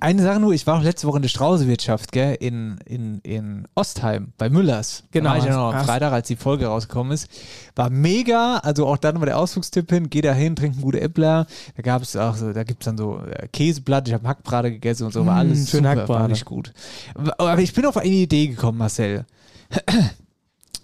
eine 0.00 0.22
Sache 0.22 0.40
nur, 0.40 0.52
ich 0.52 0.66
war 0.66 0.78
auch 0.78 0.82
letzte 0.82 1.06
Woche 1.06 1.16
in 1.18 1.22
der 1.22 1.28
Straußewirtschaft, 1.28 2.10
gell, 2.10 2.34
in, 2.40 2.78
in, 2.84 3.20
in 3.20 3.68
Ostheim, 3.76 4.32
bei 4.38 4.50
Müllers. 4.50 5.04
Genau, 5.12 5.28
Da 5.28 5.30
war 5.30 5.38
ich 5.38 5.44
ja 5.44 5.56
noch 5.56 5.72
am 5.74 5.84
Freitag, 5.84 6.12
als 6.12 6.26
die 6.26 6.34
Folge 6.34 6.66
rausgekommen 6.66 7.12
ist. 7.12 7.28
War 7.76 7.90
mega, 7.90 8.58
also 8.58 8.88
auch 8.88 8.96
dann 8.96 9.20
war 9.20 9.26
der 9.26 9.38
Ausflugstipp 9.38 9.90
hin, 9.90 10.10
geh 10.10 10.20
da 10.20 10.32
hin, 10.32 10.56
trink 10.56 10.74
einen 10.74 10.82
guten 10.82 10.98
Äppler. 10.98 11.46
Da 11.76 11.82
gab 11.82 12.02
es 12.02 12.16
auch 12.16 12.34
so, 12.34 12.52
da 12.52 12.64
gibt 12.64 12.82
es 12.82 12.86
dann 12.86 12.98
so 12.98 13.20
äh, 13.20 13.46
Käseblatt, 13.52 14.08
ich 14.08 14.14
habe 14.14 14.26
Hackbrate 14.26 14.72
gegessen 14.72 15.04
und 15.06 15.12
so, 15.12 15.24
war 15.26 15.36
Mm, 15.36 15.38
alles 15.38 15.70
schön 15.70 15.78
super, 15.84 15.90
Hackbrate. 15.90 16.20
war 16.22 16.28
nicht 16.28 16.44
gut. 16.44 16.72
Aber 17.14 17.58
ich 17.60 17.72
bin 17.72 17.86
auf 17.86 17.96
eine 17.96 18.08
Idee 18.10 18.48
gekommen, 18.48 18.78
Marcel. 18.78 19.26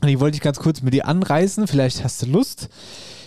Und 0.02 0.08
die 0.08 0.20
wollte 0.20 0.36
ich 0.36 0.40
ganz 0.42 0.58
kurz 0.58 0.82
mit 0.82 0.94
dir 0.94 1.06
anreißen, 1.06 1.66
vielleicht 1.66 2.02
hast 2.04 2.22
du 2.22 2.26
Lust. 2.26 2.68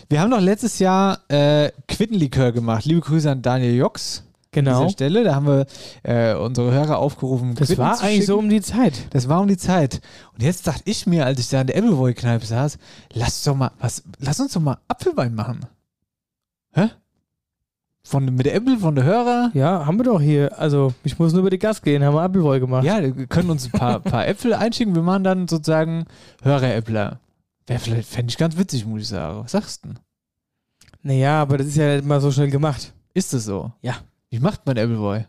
Wir 0.09 0.21
haben 0.21 0.31
doch 0.31 0.39
letztes 0.41 0.79
Jahr 0.79 1.19
äh, 1.29 1.71
Quittenlikör 1.87 2.51
gemacht. 2.51 2.85
Liebe 2.85 3.01
Grüße 3.01 3.29
an 3.31 3.41
Daniel 3.41 3.75
Jox. 3.75 4.19
An 4.19 4.29
Genau. 4.51 4.79
dieser 4.81 4.91
Stelle. 4.91 5.23
Da 5.23 5.33
haben 5.33 5.47
wir 5.47 5.65
äh, 6.03 6.35
unsere 6.35 6.71
Hörer 6.71 6.99
aufgerufen. 6.99 7.55
Das 7.55 7.69
Quitten 7.69 7.81
war 7.83 7.99
eigentlich 8.01 8.27
so 8.27 8.37
um 8.37 8.49
die 8.49 8.61
Zeit. 8.61 9.07
Das 9.09 9.27
war 9.27 9.41
um 9.41 9.47
die 9.47 9.57
Zeit. 9.57 10.01
Und 10.33 10.43
jetzt 10.43 10.67
dachte 10.67 10.83
ich 10.85 11.07
mir, 11.07 11.25
als 11.25 11.39
ich 11.39 11.49
da 11.49 11.61
in 11.61 11.67
der 11.67 11.75
Appleboy-Kneipe 11.77 12.45
saß, 12.45 12.77
lass 13.13 13.43
doch 13.43 13.55
mal, 13.55 13.71
was, 13.79 14.03
lass 14.19 14.39
uns 14.39 14.53
doch 14.53 14.61
mal 14.61 14.77
Apfelwein 14.87 15.33
machen. 15.33 15.65
Hä? 16.73 16.89
Von, 18.05 18.25
mit 18.25 18.45
der 18.45 18.55
Apple, 18.55 18.77
von 18.77 18.95
der 18.95 19.05
Hörer? 19.05 19.51
Ja, 19.53 19.85
haben 19.85 19.97
wir 19.97 20.03
doch 20.03 20.19
hier. 20.19 20.59
Also, 20.59 20.93
ich 21.03 21.17
muss 21.19 21.31
nur 21.31 21.39
über 21.41 21.49
die 21.49 21.59
Gas 21.59 21.81
gehen, 21.81 22.03
haben 22.03 22.15
wir 22.15 22.21
Appleboy 22.21 22.59
gemacht. 22.59 22.83
Ja, 22.83 23.01
wir 23.01 23.27
können 23.27 23.49
uns 23.49 23.65
ein 23.65 23.71
paar, 23.71 23.99
paar 24.01 24.27
Äpfel 24.27 24.53
einschicken. 24.53 24.93
Wir 24.93 25.01
machen 25.01 25.23
dann 25.23 25.47
sozusagen 25.47 26.05
Hörer-Äppler. 26.41 27.19
Wäre 27.65 27.79
vielleicht, 27.79 28.09
fände 28.09 28.29
ich 28.29 28.37
ganz 28.37 28.57
witzig, 28.57 28.85
muss 28.85 29.03
ich 29.03 29.07
sagen. 29.07 29.43
Was 29.43 29.51
sagst 29.51 29.85
du 29.85 29.89
denn? 29.89 29.99
Naja, 31.01 31.41
aber 31.41 31.57
das 31.57 31.67
ist 31.67 31.77
ja 31.77 31.95
nicht 31.95 32.05
mal 32.05 32.19
so 32.19 32.31
schnell 32.31 32.49
gemacht. 32.49 32.93
Ist 33.13 33.33
das 33.33 33.45
so? 33.45 33.71
Ja. 33.81 33.95
Wie 34.29 34.39
macht 34.39 34.65
man 34.65 34.77
Appleboy? 34.77 35.25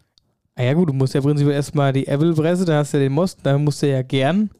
Ah 0.56 0.62
ja 0.62 0.72
gut, 0.72 0.88
du 0.88 0.92
musst 0.92 1.14
ja 1.14 1.20
prinzipiell 1.20 1.54
erstmal 1.54 1.92
die 1.92 2.06
Apple-Presse, 2.06 2.64
da 2.64 2.78
hast 2.78 2.92
du 2.92 2.98
ja 2.98 3.04
den 3.04 3.12
Most, 3.12 3.40
da 3.42 3.58
musst 3.58 3.82
du 3.82 3.88
ja 3.90 4.02
gern. 4.02 4.50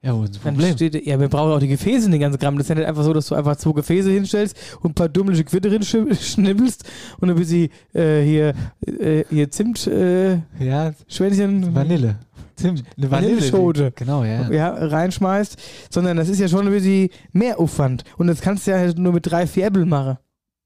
Ja, 0.00 0.14
wo 0.14 0.22
ist 0.22 0.36
das 0.36 0.42
Problem? 0.42 0.74
steht, 0.74 1.06
ja, 1.06 1.18
wir 1.18 1.28
brauchen 1.28 1.52
auch 1.52 1.58
die 1.58 1.66
Gefäße 1.68 2.06
in 2.06 2.12
den 2.12 2.20
ganzen 2.20 2.38
Gramm. 2.38 2.56
Das 2.56 2.66
ist 2.66 2.68
ja 2.68 2.76
nicht 2.76 2.86
einfach 2.86 3.02
so, 3.02 3.12
dass 3.12 3.26
du 3.26 3.34
einfach 3.34 3.56
zwei 3.56 3.72
Gefäße 3.72 4.10
hinstellst 4.10 4.56
und 4.80 4.92
ein 4.92 4.94
paar 4.94 5.08
dummelige 5.08 5.44
Quitte 5.44 5.82
schnippelst 5.82 6.84
und 7.18 7.30
ein 7.30 7.36
bisschen 7.36 7.68
äh, 7.94 8.22
hier, 8.22 8.54
äh, 8.86 9.24
hier 9.28 9.50
Zimt, 9.50 9.86
äh, 9.88 10.36
Ja, 10.60 10.92
Schwänzchen, 11.08 11.74
Vanille. 11.74 12.16
Zimt, 12.54 12.84
eine 12.96 13.10
Vanille. 13.10 13.32
Vanilleschote. 13.32 13.92
Genau, 13.96 14.22
ja. 14.22 14.48
ja, 14.50 14.70
reinschmeißt, 14.72 15.56
sondern 15.90 16.16
das 16.16 16.28
ist 16.28 16.38
ja 16.38 16.48
schon 16.48 16.66
ein 16.66 16.72
bisschen 16.72 17.08
mehr 17.32 17.58
Aufwand. 17.58 18.04
Und 18.18 18.28
das 18.28 18.40
kannst 18.40 18.66
du 18.66 18.70
ja 18.70 18.78
halt 18.78 18.98
nur 18.98 19.12
mit 19.12 19.28
drei, 19.28 19.48
vier 19.48 19.66
Apple 19.66 19.84
machen. 19.84 20.18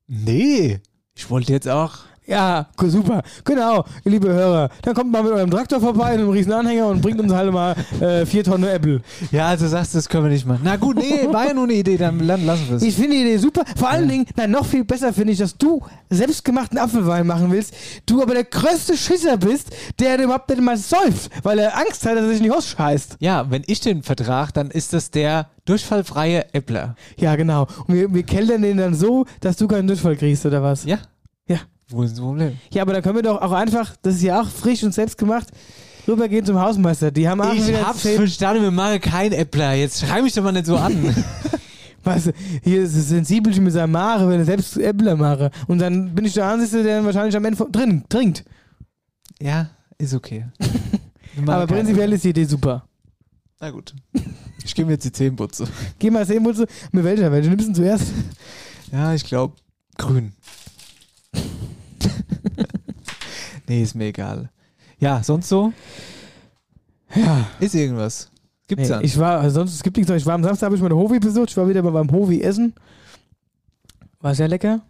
Nee. 0.08 0.80
Ich 1.14 1.30
wollte 1.30 1.52
jetzt 1.52 1.68
auch. 1.68 2.00
Ja, 2.32 2.66
super. 2.78 3.22
Genau, 3.44 3.84
liebe 4.04 4.32
Hörer. 4.32 4.70
Dann 4.80 4.94
kommt 4.94 5.12
mal 5.12 5.22
mit 5.22 5.32
eurem 5.32 5.50
Traktor 5.50 5.80
vorbei, 5.80 6.06
einem 6.06 6.30
riesen 6.30 6.50
Anhänger 6.50 6.86
und 6.86 7.02
bringt 7.02 7.20
uns 7.20 7.30
halt 7.30 7.52
mal 7.52 7.76
äh, 8.00 8.24
vier 8.24 8.42
Tonnen 8.42 8.70
Apple. 8.70 9.02
Ja, 9.30 9.48
also 9.48 9.68
sagst 9.68 9.92
du, 9.92 9.98
das 9.98 10.08
können 10.08 10.24
wir 10.24 10.30
nicht 10.30 10.46
machen. 10.46 10.62
Na 10.64 10.76
gut, 10.76 10.96
nee, 10.96 11.28
war 11.30 11.48
ja 11.48 11.52
nur 11.52 11.64
eine 11.64 11.74
Idee, 11.74 11.98
dann 11.98 12.18
lassen 12.20 12.68
wir 12.68 12.76
es. 12.76 12.82
Ich 12.82 12.94
finde 12.94 13.16
die 13.16 13.22
Idee 13.22 13.36
super. 13.36 13.64
Vor 13.76 13.90
allen 13.90 14.08
Dingen, 14.08 14.24
nein, 14.34 14.50
noch 14.50 14.64
viel 14.64 14.82
besser 14.82 15.12
finde 15.12 15.34
ich, 15.34 15.40
dass 15.40 15.58
du 15.58 15.82
selbstgemachten 16.08 16.78
Apfelwein 16.78 17.26
machen 17.26 17.50
willst, 17.50 17.74
du 18.06 18.22
aber 18.22 18.32
der 18.32 18.44
größte 18.44 18.96
Schisser 18.96 19.36
bist, 19.36 19.68
der 20.00 20.18
überhaupt 20.18 20.48
nicht 20.48 20.62
mal 20.62 20.78
säuft, 20.78 21.30
weil 21.42 21.58
er 21.58 21.76
Angst 21.76 22.06
hat, 22.06 22.16
dass 22.16 22.22
er 22.22 22.28
sich 22.30 22.40
nicht 22.40 22.54
ausscheißt. 22.54 23.18
Ja, 23.20 23.50
wenn 23.50 23.62
ich 23.66 23.80
den 23.80 24.02
vertrag, 24.02 24.54
dann 24.54 24.70
ist 24.70 24.94
das 24.94 25.10
der 25.10 25.50
durchfallfreie 25.66 26.54
Äppler. 26.54 26.96
Ja, 27.18 27.36
genau. 27.36 27.66
Und 27.86 27.94
wir, 27.94 28.14
wir 28.14 28.22
keltern 28.22 28.62
den 28.62 28.78
dann 28.78 28.94
so, 28.94 29.26
dass 29.40 29.58
du 29.58 29.68
keinen 29.68 29.86
Durchfall 29.86 30.16
kriegst, 30.16 30.46
oder 30.46 30.62
was? 30.62 30.86
Ja? 30.86 30.98
Ja. 31.46 31.58
Wo 31.92 32.02
ist 32.02 32.12
das 32.12 32.20
Problem? 32.20 32.58
Ja, 32.72 32.82
aber 32.82 32.92
dann 32.94 33.02
können 33.02 33.16
wir 33.16 33.22
doch 33.22 33.40
auch 33.40 33.52
einfach, 33.52 33.94
das 34.02 34.16
ist 34.16 34.22
ja 34.22 34.40
auch 34.40 34.48
frisch 34.48 34.82
und 34.82 34.92
selbst 34.94 35.18
gemacht, 35.18 35.48
rübergehen 36.08 36.44
zum 36.44 36.58
Hausmeister. 36.60 37.10
Die 37.10 37.28
haben 37.28 37.40
auch 37.40 37.52
Ich 37.54 37.66
wieder 37.66 37.86
hab's 37.86 38.02
zehn- 38.02 38.16
verstanden, 38.16 38.62
wir 38.62 38.70
machen 38.70 39.00
kein 39.00 39.32
Äppler. 39.32 39.74
Jetzt 39.74 40.00
schrei 40.00 40.22
mich 40.22 40.32
doch 40.32 40.42
mal 40.42 40.52
nicht 40.52 40.66
so 40.66 40.76
an. 40.76 41.14
Was, 42.04 42.28
hier 42.64 42.82
ist 42.82 42.96
es 42.96 43.10
sensibel 43.10 43.54
mit 43.60 43.72
seinem 43.72 43.92
Mare, 43.92 44.28
wenn 44.28 44.40
er 44.40 44.44
selbst 44.44 44.76
Äppler 44.76 45.14
mache. 45.14 45.52
Und 45.68 45.78
dann 45.78 46.12
bin 46.14 46.24
ich 46.24 46.34
der 46.34 46.48
Einzige, 46.50 46.82
der 46.82 46.96
dann 46.96 47.04
wahrscheinlich 47.04 47.36
am 47.36 47.44
Ende 47.44 47.56
von, 47.56 47.70
drin 47.70 48.02
trinkt. 48.08 48.44
ja, 49.40 49.70
ist 49.98 50.12
okay. 50.14 50.46
Wir 50.58 50.68
machen 51.44 51.50
Aber 51.50 51.66
prinzipiell 51.68 52.12
ist 52.12 52.24
die 52.24 52.30
Idee 52.30 52.44
super. 52.44 52.84
Na 53.60 53.70
gut. 53.70 53.94
Ich 54.64 54.74
gehe 54.74 54.84
mir 54.84 54.92
jetzt 54.92 55.04
die 55.04 55.12
Zähneputze. 55.12 55.68
Geh 56.00 56.10
mal 56.10 56.26
sehen, 56.26 56.44
wozu. 56.44 56.64
Mit 56.90 57.04
welcher? 57.04 57.30
Welche 57.30 57.48
nimmst 57.50 57.68
du 57.68 57.72
denn 57.72 57.74
zuerst? 57.76 58.06
Ja, 58.90 59.14
ich 59.14 59.24
glaube 59.24 59.54
grün. 59.96 60.32
nee, 63.68 63.82
ist 63.82 63.94
mir 63.94 64.06
egal. 64.06 64.50
Ja, 64.98 65.22
sonst 65.22 65.48
so? 65.48 65.72
Ja. 67.14 67.46
Ist 67.60 67.74
irgendwas? 67.74 68.30
gibt's 68.68 68.88
Nee, 68.88 68.94
dann. 68.94 69.04
ich 69.04 69.18
war, 69.18 69.50
sonst 69.50 69.74
es 69.74 69.82
gibt 69.82 69.96
nichts. 69.96 70.10
Ich 70.12 70.26
war 70.26 70.34
am 70.34 70.44
Samstag, 70.44 70.66
habe 70.66 70.76
ich 70.76 70.82
meine 70.82 70.96
Hovi 70.96 71.18
besucht. 71.18 71.50
Ich 71.50 71.56
war 71.56 71.68
wieder 71.68 71.82
beim 71.82 72.10
Hovi 72.10 72.40
essen. 72.40 72.74
War 74.20 74.34
sehr 74.34 74.48
lecker. 74.48 74.80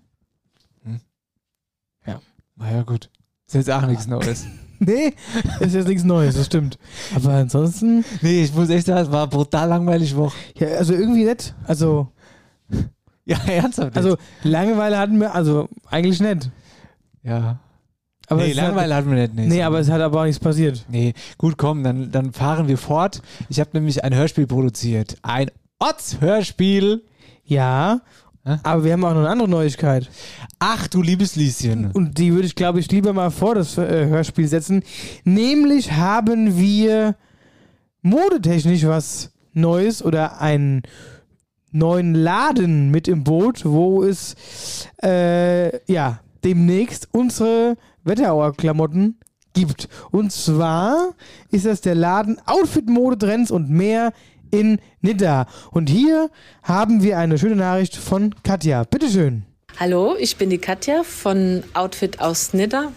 Naja, 2.62 2.82
gut. 2.82 3.10
Ist 3.46 3.54
jetzt 3.54 3.70
auch 3.70 3.86
nichts 3.86 4.06
Neues. 4.06 4.46
Nee, 4.84 5.14
ist 5.60 5.74
jetzt 5.76 5.86
nichts 5.86 6.02
Neues, 6.02 6.34
das 6.34 6.46
stimmt. 6.46 6.76
Aber 7.14 7.34
ansonsten, 7.34 8.04
nee, 8.20 8.42
ich 8.42 8.52
muss 8.52 8.68
echt 8.68 8.86
sagen, 8.86 9.06
es 9.06 9.12
war 9.12 9.28
brutal 9.28 9.68
langweilig 9.68 10.16
Woche. 10.16 10.34
ja, 10.56 10.66
also 10.70 10.92
irgendwie 10.92 11.22
nett. 11.22 11.54
Also, 11.68 12.08
Ja, 13.24 13.36
ernsthaft. 13.46 13.96
also 13.96 14.16
Langeweile 14.42 14.98
hatten 14.98 15.20
wir, 15.20 15.36
also 15.36 15.68
eigentlich 15.86 16.18
nett. 16.18 16.50
Ja. 17.22 17.58
Aber 18.28 18.42
nee, 18.42 18.50
hat- 18.50 18.56
Langeweile 18.56 18.94
hatten 18.94 19.10
wir 19.10 19.16
nicht. 19.16 19.34
Nee, 19.34 19.46
Nee, 19.48 19.62
aber 19.62 19.80
es 19.80 19.90
hat 19.90 20.00
aber 20.00 20.20
auch 20.20 20.24
nichts 20.24 20.38
passiert. 20.40 20.84
Nee, 20.88 21.12
gut, 21.38 21.58
komm, 21.58 21.82
dann, 21.82 22.10
dann 22.12 22.32
fahren 22.32 22.68
wir 22.68 22.78
fort. 22.78 23.20
Ich 23.48 23.58
habe 23.60 23.70
nämlich 23.74 24.04
ein 24.04 24.14
Hörspiel 24.14 24.46
produziert. 24.46 25.16
Ein 25.22 25.50
Ortshörspiel. 25.80 27.02
Ja, 27.44 28.00
Hä? 28.44 28.56
aber 28.62 28.84
wir 28.84 28.92
haben 28.92 29.04
auch 29.04 29.10
noch 29.12 29.20
eine 29.20 29.28
andere 29.28 29.48
Neuigkeit. 29.48 30.08
Ach, 30.60 30.86
du 30.86 31.02
liebes 31.02 31.34
Lieschen. 31.36 31.90
Und 31.90 32.16
die 32.18 32.32
würde 32.32 32.46
ich, 32.46 32.54
glaube 32.54 32.78
ich, 32.80 32.90
lieber 32.90 33.12
mal 33.12 33.30
vor 33.30 33.56
das 33.56 33.76
äh, 33.76 34.06
Hörspiel 34.06 34.46
setzen. 34.46 34.82
Nämlich 35.24 35.92
haben 35.92 36.56
wir 36.56 37.16
modetechnisch 38.02 38.84
was 38.86 39.32
Neues 39.52 40.02
oder 40.02 40.40
einen 40.40 40.82
neuen 41.72 42.14
Laden 42.14 42.90
mit 42.90 43.08
im 43.08 43.24
Boot, 43.24 43.64
wo 43.64 44.02
es 44.02 44.36
äh, 45.02 45.84
ja 45.92 46.20
demnächst 46.44 47.08
unsere 47.12 47.76
Wetterauer-Klamotten 48.04 49.18
gibt. 49.54 49.88
Und 50.10 50.32
zwar 50.32 51.14
ist 51.50 51.66
das 51.66 51.80
der 51.80 51.94
Laden 51.94 52.38
Outfit 52.46 52.88
Mode 52.88 53.18
Trends 53.18 53.50
und 53.50 53.70
mehr 53.70 54.12
in 54.50 54.78
Nidda. 55.00 55.46
Und 55.70 55.88
hier 55.88 56.30
haben 56.62 57.02
wir 57.02 57.18
eine 57.18 57.38
schöne 57.38 57.56
Nachricht 57.56 57.96
von 57.96 58.34
Katja. 58.42 58.84
Bitteschön. 58.84 59.44
Hallo, 59.80 60.14
ich 60.18 60.36
bin 60.36 60.50
die 60.50 60.58
Katja 60.58 61.02
von 61.02 61.64
Outfit 61.72 62.20
aus 62.20 62.52
Nidda. 62.52 62.92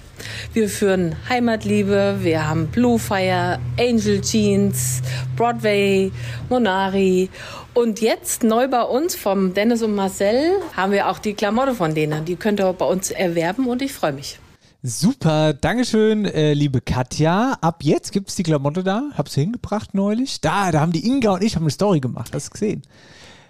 Wir 0.54 0.68
führen 0.68 1.16
Heimatliebe, 1.30 2.18
wir 2.22 2.48
haben 2.48 2.68
Blue 2.68 3.00
Fire, 3.00 3.60
Angel 3.80 4.20
Jeans, 4.22 5.02
Broadway, 5.38 6.12
Monari 6.50 7.30
und 7.76 8.02
jetzt 8.02 8.44
neu 8.44 8.68
bei 8.68 8.82
uns 8.82 9.16
vom 9.16 9.54
Dennis 9.54 9.84
und 9.84 9.94
Marcel 9.94 10.54
haben 10.76 10.92
wir 10.92 11.10
auch 11.10 11.20
die 11.20 11.34
Klamotte 11.34 11.76
von 11.76 11.94
denen. 11.94 12.26
Die 12.26 12.36
könnt 12.36 12.60
ihr 12.60 12.74
bei 12.74 12.86
uns 12.86 13.12
erwerben 13.12 13.68
und 13.68 13.82
ich 13.82 13.94
freue 13.94 14.14
mich. 14.14 14.40
Super, 14.82 15.54
Dankeschön, 15.54 16.26
äh, 16.26 16.54
liebe 16.54 16.80
Katja. 16.80 17.58
Ab 17.62 17.84
jetzt 17.84 18.12
gibt's 18.12 18.36
die 18.36 18.44
Klamotte 18.44 18.84
da. 18.84 19.10
Hab's 19.18 19.36
hingebracht 19.36 19.94
neulich. 19.94 20.42
Da, 20.42 20.72
da 20.72 20.80
haben 20.80 20.92
die 20.92 21.06
Inga 21.08 21.34
und 21.34 21.44
ich 21.44 21.56
haben 21.56 21.64
eine 21.64 21.72
Story 21.72 22.00
gemacht. 22.00 22.32
Hast 22.34 22.48
du 22.48 22.52
gesehen? 22.52 22.84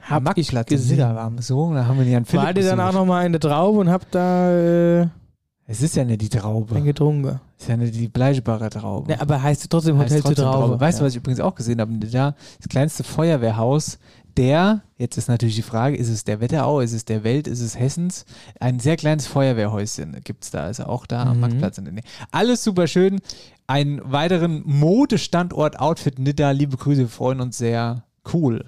Hab 0.01 0.21
ich 0.37 0.53
Marktplatz 0.53 0.71
in 0.71 0.77
gesehen. 0.77 0.99
Waren 0.99 1.35
wir 1.35 1.41
so. 1.41 1.73
Da 1.73 1.85
haben 1.85 1.97
wir 1.97 2.05
die 2.05 2.15
an 2.15 2.25
Philipp 2.25 2.45
Wart 2.45 2.57
ihr 2.57 2.63
dann 2.63 2.79
auch 2.79 2.93
nochmal 2.93 3.25
in 3.25 3.31
der 3.31 3.41
Traube 3.41 3.79
und 3.79 3.89
habt 3.89 4.13
da 4.13 5.01
äh, 5.01 5.07
Es 5.67 5.81
ist 5.81 5.95
ja 5.95 6.03
nicht 6.03 6.21
die 6.21 6.29
Traube. 6.29 6.75
dann 6.75 6.83
getrunken? 6.83 7.39
Es 7.57 7.63
ist 7.63 7.69
ja 7.69 7.77
nicht 7.77 7.95
die 7.95 8.07
Bleichbarer 8.07 8.69
Traube. 8.69 9.11
Ja, 9.11 9.21
aber 9.21 9.41
heißt 9.41 9.67
trotzdem 9.69 9.97
Heißt 9.97 10.11
Hotel 10.11 10.21
zur 10.21 10.35
trotzdem 10.35 10.45
Traube. 10.45 10.79
Weißt 10.79 10.99
du, 10.99 11.03
ja. 11.03 11.07
was 11.07 11.13
ich 11.13 11.17
übrigens 11.17 11.39
auch 11.39 11.55
gesehen 11.55 11.81
habe? 11.81 11.91
Da 11.97 12.35
das 12.59 12.69
kleinste 12.69 13.03
Feuerwehrhaus 13.03 13.97
der, 14.37 14.81
jetzt 14.97 15.17
ist 15.17 15.29
natürlich 15.29 15.55
die 15.55 15.61
Frage, 15.61 15.95
ist 15.95 16.09
es 16.09 16.23
der 16.25 16.41
Wetterau, 16.41 16.81
ist 16.81 16.93
es 16.93 17.05
der 17.05 17.23
Welt, 17.23 17.47
ist 17.47 17.61
es 17.61 17.79
Hessens? 17.79 18.25
Ein 18.59 18.79
sehr 18.79 18.97
kleines 18.97 19.27
Feuerwehrhäuschen 19.27 20.17
gibt 20.23 20.43
es 20.43 20.51
da, 20.51 20.63
also 20.65 20.85
auch 20.85 21.05
da 21.05 21.23
am 21.23 21.35
Mhm. 21.35 21.41
Marktplatz 21.41 21.77
in 21.77 21.85
der 21.85 21.93
Nähe. 21.93 22.03
Alles 22.31 22.63
super 22.63 22.87
schön. 22.87 23.21
Einen 23.67 24.01
weiteren 24.03 24.61
Modestandort 24.65 25.79
Outfit 25.79 26.19
Nidda. 26.19 26.51
Liebe 26.51 26.77
Grüße, 26.77 26.99
wir 26.99 27.07
freuen 27.07 27.41
uns 27.41 27.57
sehr. 27.57 28.03
Cool. 28.31 28.65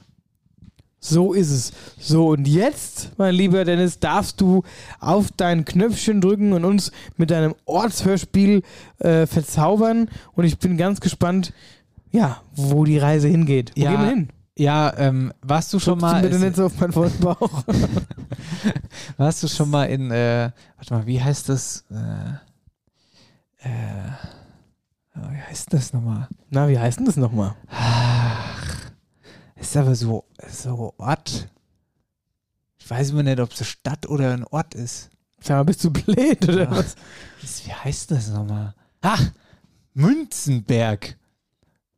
So 1.10 1.34
ist 1.34 1.52
es. 1.52 1.72
So, 2.00 2.30
und 2.30 2.48
jetzt, 2.48 3.12
mein 3.18 3.34
lieber 3.34 3.64
Dennis, 3.66 4.00
darfst 4.00 4.42
du 4.42 4.64
auf 5.00 5.28
dein 5.36 5.66
Knöpfchen 5.66 6.22
drücken 6.22 6.54
und 6.54 6.66
uns 6.66 6.92
mit 7.16 7.32
deinem 7.32 7.56
Ortshörspiel 7.66 8.62
äh, 9.00 9.26
verzaubern. 9.26 10.10
Und 10.34 10.44
ich 10.46 10.60
bin 10.60 10.78
ganz 10.78 11.00
gespannt, 11.00 11.54
ja, 12.12 12.42
wo 12.56 12.84
die 12.84 12.98
Reise 12.98 13.28
hingeht. 13.28 13.72
Wo 13.76 13.82
Ja, 13.82 13.92
gehen 13.92 14.02
wir 14.02 14.10
hin? 14.10 14.30
Ja, 14.58 14.92
ähm, 14.98 15.32
warst 15.44 15.72
du 15.74 15.80
schon 15.80 16.00
Schubst 16.00 16.02
mal, 16.02 16.22
du 16.22 16.30
bitte 16.30 16.44
nicht 16.44 16.56
so 16.56 16.66
auf 16.66 16.80
meinen 16.80 16.92
vollen 16.92 17.20
Bauch. 17.20 17.64
warst 19.18 19.44
du 19.44 19.48
schon 19.48 19.70
mal 19.70 19.84
in, 19.86 20.10
äh, 20.10 20.50
warte 20.78 20.94
mal, 20.94 21.06
wie 21.06 21.22
heißt 21.22 21.48
das? 21.50 21.86
Äh, 21.92 23.68
äh, 23.68 24.12
oh, 25.16 25.32
wie 25.32 25.42
heißt 25.50 25.72
das 25.74 25.94
nochmal? 25.94 26.28
Na, 26.50 26.68
wie 26.70 26.80
heißt 26.80 26.98
denn 26.98 27.06
das 27.06 27.18
nochmal? 27.18 27.54
Ach, 27.70 28.87
ist 29.60 29.78
aber 29.78 29.96
so, 29.96 30.26
so 30.50 30.94
Ort. 30.98 31.50
Ich 32.80 32.90
weiß 32.90 33.10
immer 33.12 33.24
nicht, 33.24 33.40
ob 33.40 33.52
es 33.52 33.60
eine 33.60 33.66
Stadt 33.66 34.08
oder 34.08 34.32
ein 34.34 34.44
Ort 34.46 34.74
ist. 34.76 35.10
Sag 35.40 35.58
mal, 35.58 35.64
bist 35.64 35.84
du 35.84 35.92
blöd 35.92 36.44
oder 36.48 36.64
Ja. 36.64 36.72
was? 36.72 36.96
Wie 37.42 37.72
heißt 37.74 38.12
das 38.12 38.30
nochmal? 38.30 38.74
Ach, 39.02 39.32
Münzenberg. 39.94 41.18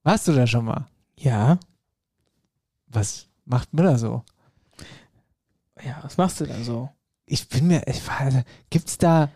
Warst 0.03 0.27
du 0.27 0.33
da 0.33 0.47
schon 0.47 0.65
mal? 0.65 0.87
Ja. 1.17 1.59
Was 2.87 3.27
macht 3.45 3.73
mir 3.73 3.83
da 3.83 3.97
so? 3.97 4.23
Ja, 5.85 5.99
was 6.01 6.17
machst 6.17 6.39
du 6.41 6.45
dann 6.45 6.63
so? 6.63 6.89
Ich 7.25 7.47
bin 7.47 7.67
mir, 7.67 7.83
ich 7.87 8.05
weiß, 8.07 8.43
gibt's 8.69 8.97
da, 8.97 9.29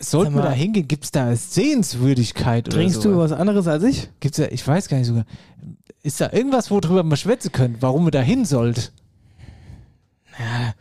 sollten 0.00 0.34
wir 0.34 0.42
da 0.42 0.50
hingehen? 0.50 0.88
Gibt's 0.88 1.10
da 1.12 1.34
Sehenswürdigkeit 1.36 2.66
oder 2.68 2.76
Trinkst 2.78 3.02
so? 3.02 3.10
du 3.12 3.18
was 3.18 3.32
anderes 3.32 3.66
als 3.68 3.84
ich? 3.84 4.10
Gibt's 4.20 4.38
da, 4.38 4.46
ich 4.46 4.66
weiß 4.66 4.88
gar 4.88 4.98
nicht 4.98 5.06
sogar. 5.06 5.24
Ist 6.06 6.20
da 6.20 6.32
irgendwas, 6.32 6.70
worüber 6.70 7.02
man 7.02 7.16
schwätzen 7.16 7.50
können, 7.50 7.78
warum 7.80 8.04
wir 8.04 8.12
da 8.12 8.20
hin 8.20 8.44
sollt? 8.44 8.92
Ja, 10.38 10.72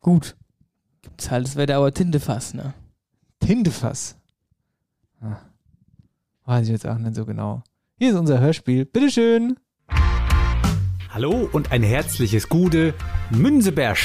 gut. 0.00 0.38
Gibt's 1.02 1.30
halt 1.30 1.46
das 1.46 1.56
Wetterauer 1.56 1.92
Tintefass, 1.92 2.54
ne? 2.54 2.72
Tintefass. 3.40 4.16
Ah. 5.20 5.36
Weiß 6.46 6.64
ich 6.64 6.72
jetzt 6.72 6.86
auch 6.86 6.96
nicht 6.96 7.14
so 7.14 7.26
genau. 7.26 7.62
Hier 7.98 8.12
ist 8.12 8.16
unser 8.16 8.40
Hörspiel. 8.40 8.86
Bitteschön. 8.86 9.58
Hallo 11.10 11.46
und 11.52 11.72
ein 11.72 11.82
herzliches 11.82 12.48
Gute, 12.48 12.94
Münzeberg. 13.28 13.98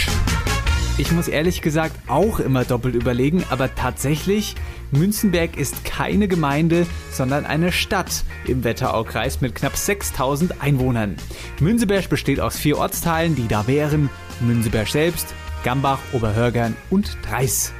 Ich 0.97 1.11
muss 1.11 1.27
ehrlich 1.27 1.61
gesagt 1.61 1.99
auch 2.07 2.39
immer 2.39 2.63
doppelt 2.63 2.95
überlegen, 2.95 3.43
aber 3.49 3.75
tatsächlich, 3.75 4.55
Münzenberg 4.91 5.57
ist 5.57 5.83
keine 5.83 6.29
Gemeinde, 6.29 6.87
sondern 7.11 7.45
eine 7.45 7.73
Stadt 7.73 8.23
im 8.47 8.63
Wetteraukreis 8.63 9.41
mit 9.41 9.55
knapp 9.55 9.75
6000 9.75 10.61
Einwohnern. 10.61 11.17
Münzeberg 11.59 12.07
besteht 12.07 12.39
aus 12.39 12.57
vier 12.57 12.77
Ortsteilen, 12.77 13.35
die 13.35 13.49
da 13.49 13.67
wären 13.67 14.09
Münzeberg 14.39 14.87
selbst, 14.87 15.33
Gambach, 15.65 15.99
Oberhörgern 16.13 16.77
und 16.89 17.17
Dreis. 17.29 17.73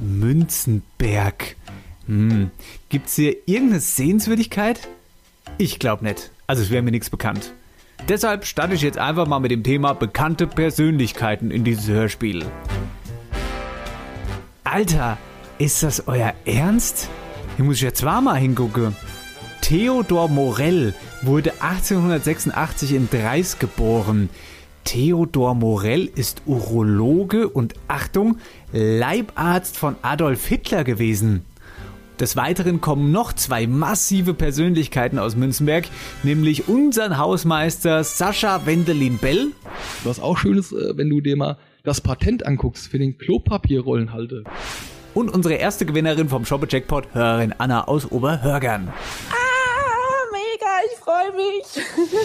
Münzenberg. 0.00 1.56
Hm. 2.06 2.52
Gibt's 2.90 3.16
hier 3.16 3.34
irgendeine 3.46 3.80
Sehenswürdigkeit? 3.80 4.86
Ich 5.58 5.80
glaube 5.80 6.04
nicht. 6.04 6.30
Also 6.46 6.62
es 6.62 6.70
wäre 6.70 6.82
mir 6.82 6.92
nichts 6.92 7.10
bekannt. 7.10 7.54
Deshalb 8.08 8.44
starte 8.44 8.74
ich 8.74 8.82
jetzt 8.82 8.98
einfach 8.98 9.26
mal 9.26 9.38
mit 9.38 9.50
dem 9.50 9.62
Thema 9.62 9.92
bekannte 9.92 10.46
Persönlichkeiten 10.46 11.50
in 11.50 11.64
dieses 11.64 11.88
Hörspiel. 11.88 12.44
Alter, 14.64 15.18
ist 15.58 15.82
das 15.82 16.08
euer 16.08 16.32
Ernst? 16.44 17.08
Hier 17.56 17.64
muss 17.64 17.76
ich 17.76 17.82
jetzt 17.82 18.00
zwar 18.00 18.20
mal 18.20 18.36
hingucken. 18.36 18.96
Theodor 19.60 20.28
Morell 20.28 20.94
wurde 21.22 21.52
1886 21.60 22.94
in 22.94 23.08
Dreis 23.10 23.58
geboren. 23.58 24.30
Theodor 24.84 25.54
Morell 25.54 26.06
ist 26.06 26.42
Urologe 26.46 27.48
und 27.48 27.74
Achtung, 27.86 28.38
Leibarzt 28.72 29.76
von 29.76 29.96
Adolf 30.02 30.46
Hitler 30.46 30.84
gewesen. 30.84 31.44
Des 32.20 32.36
Weiteren 32.36 32.82
kommen 32.82 33.12
noch 33.12 33.32
zwei 33.32 33.66
massive 33.66 34.34
Persönlichkeiten 34.34 35.18
aus 35.18 35.36
Münzenberg, 35.36 35.86
nämlich 36.22 36.68
unseren 36.68 37.16
Hausmeister 37.16 38.04
Sascha 38.04 38.66
Wendelin 38.66 39.16
Bell 39.16 39.52
Was 40.04 40.20
auch 40.20 40.36
schön 40.36 40.58
ist, 40.58 40.72
äh, 40.72 40.98
wenn 40.98 41.08
du 41.08 41.22
dir 41.22 41.36
mal 41.36 41.56
das 41.82 42.02
Patent 42.02 42.44
anguckst 42.44 42.88
für 42.88 42.98
den 42.98 43.16
Klopapierrollenhalter. 43.16 44.42
und 45.14 45.30
unsere 45.30 45.54
erste 45.54 45.86
Gewinnerin 45.86 46.28
vom 46.28 46.44
Shoppe 46.44 46.66
Jackpot, 46.68 47.08
Hörerin 47.14 47.54
Anna 47.56 47.88
aus 47.88 48.12
Oberhörgern. 48.12 48.92
mega, 50.30 50.66
ich 50.92 50.98
freue 50.98 51.32
mich. 51.32 51.86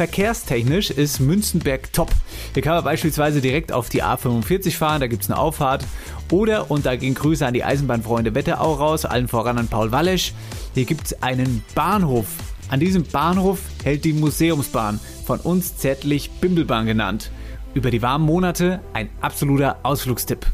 Verkehrstechnisch 0.00 0.90
ist 0.90 1.20
Münzenberg 1.20 1.92
top. 1.92 2.10
Hier 2.54 2.62
kann 2.62 2.74
man 2.74 2.84
beispielsweise 2.84 3.40
direkt 3.40 3.70
auf 3.70 3.88
die 3.90 4.02
A45 4.02 4.74
fahren, 4.76 5.00
da 5.00 5.06
gibt 5.08 5.22
es 5.22 5.30
eine 5.30 5.38
Auffahrt. 5.38 5.84
Oder, 6.30 6.70
und 6.70 6.86
da 6.86 6.96
gehen 6.96 7.14
Grüße 7.14 7.46
an 7.46 7.54
die 7.54 7.64
Eisenbahnfreunde 7.64 8.34
Wetterau 8.34 8.74
raus, 8.74 9.04
allen 9.04 9.28
voran 9.28 9.58
an 9.58 9.68
Paul 9.68 9.92
Wallesch, 9.92 10.32
hier 10.74 10.84
gibt 10.84 11.06
es 11.06 11.22
einen 11.22 11.64
Bahnhof. 11.74 12.26
An 12.68 12.80
diesem 12.80 13.02
Bahnhof 13.02 13.60
hält 13.82 14.04
die 14.04 14.12
Museumsbahn, 14.12 15.00
von 15.26 15.40
uns 15.40 15.76
zärtlich 15.76 16.30
Bimbelbahn 16.40 16.86
genannt. 16.86 17.30
Über 17.74 17.90
die 17.90 18.02
warmen 18.02 18.26
Monate 18.26 18.80
ein 18.92 19.08
absoluter 19.20 19.78
Ausflugstipp. 19.82 20.46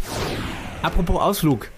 Apropos 0.82 1.20
Ausflug. 1.20 1.70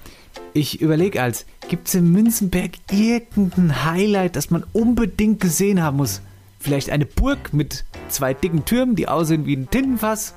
Ich 0.54 0.80
überlege 0.80 1.22
als, 1.22 1.46
Gibt 1.68 1.88
es 1.88 1.96
in 1.96 2.11
Münzenberg 2.12 2.70
irgendein 2.90 3.84
Highlight, 3.84 4.37
das 4.37 4.50
man 4.50 4.64
unbedingt 4.72 5.38
gesehen 5.38 5.82
haben 5.82 5.98
muss? 5.98 6.22
Vielleicht 6.58 6.88
eine 6.88 7.04
Burg 7.04 7.52
mit 7.52 7.84
zwei 8.08 8.32
dicken 8.32 8.64
Türmen, 8.64 8.96
die 8.96 9.06
aussehen 9.06 9.44
wie 9.44 9.54
ein 9.54 9.68
Tintenfass? 9.68 10.34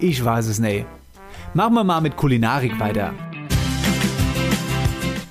Ich 0.00 0.24
weiß 0.24 0.48
es 0.48 0.58
nicht. 0.58 0.84
Machen 1.56 1.72
wir 1.72 1.84
mal 1.84 2.02
mit 2.02 2.18
Kulinarik 2.18 2.78
weiter. 2.78 3.14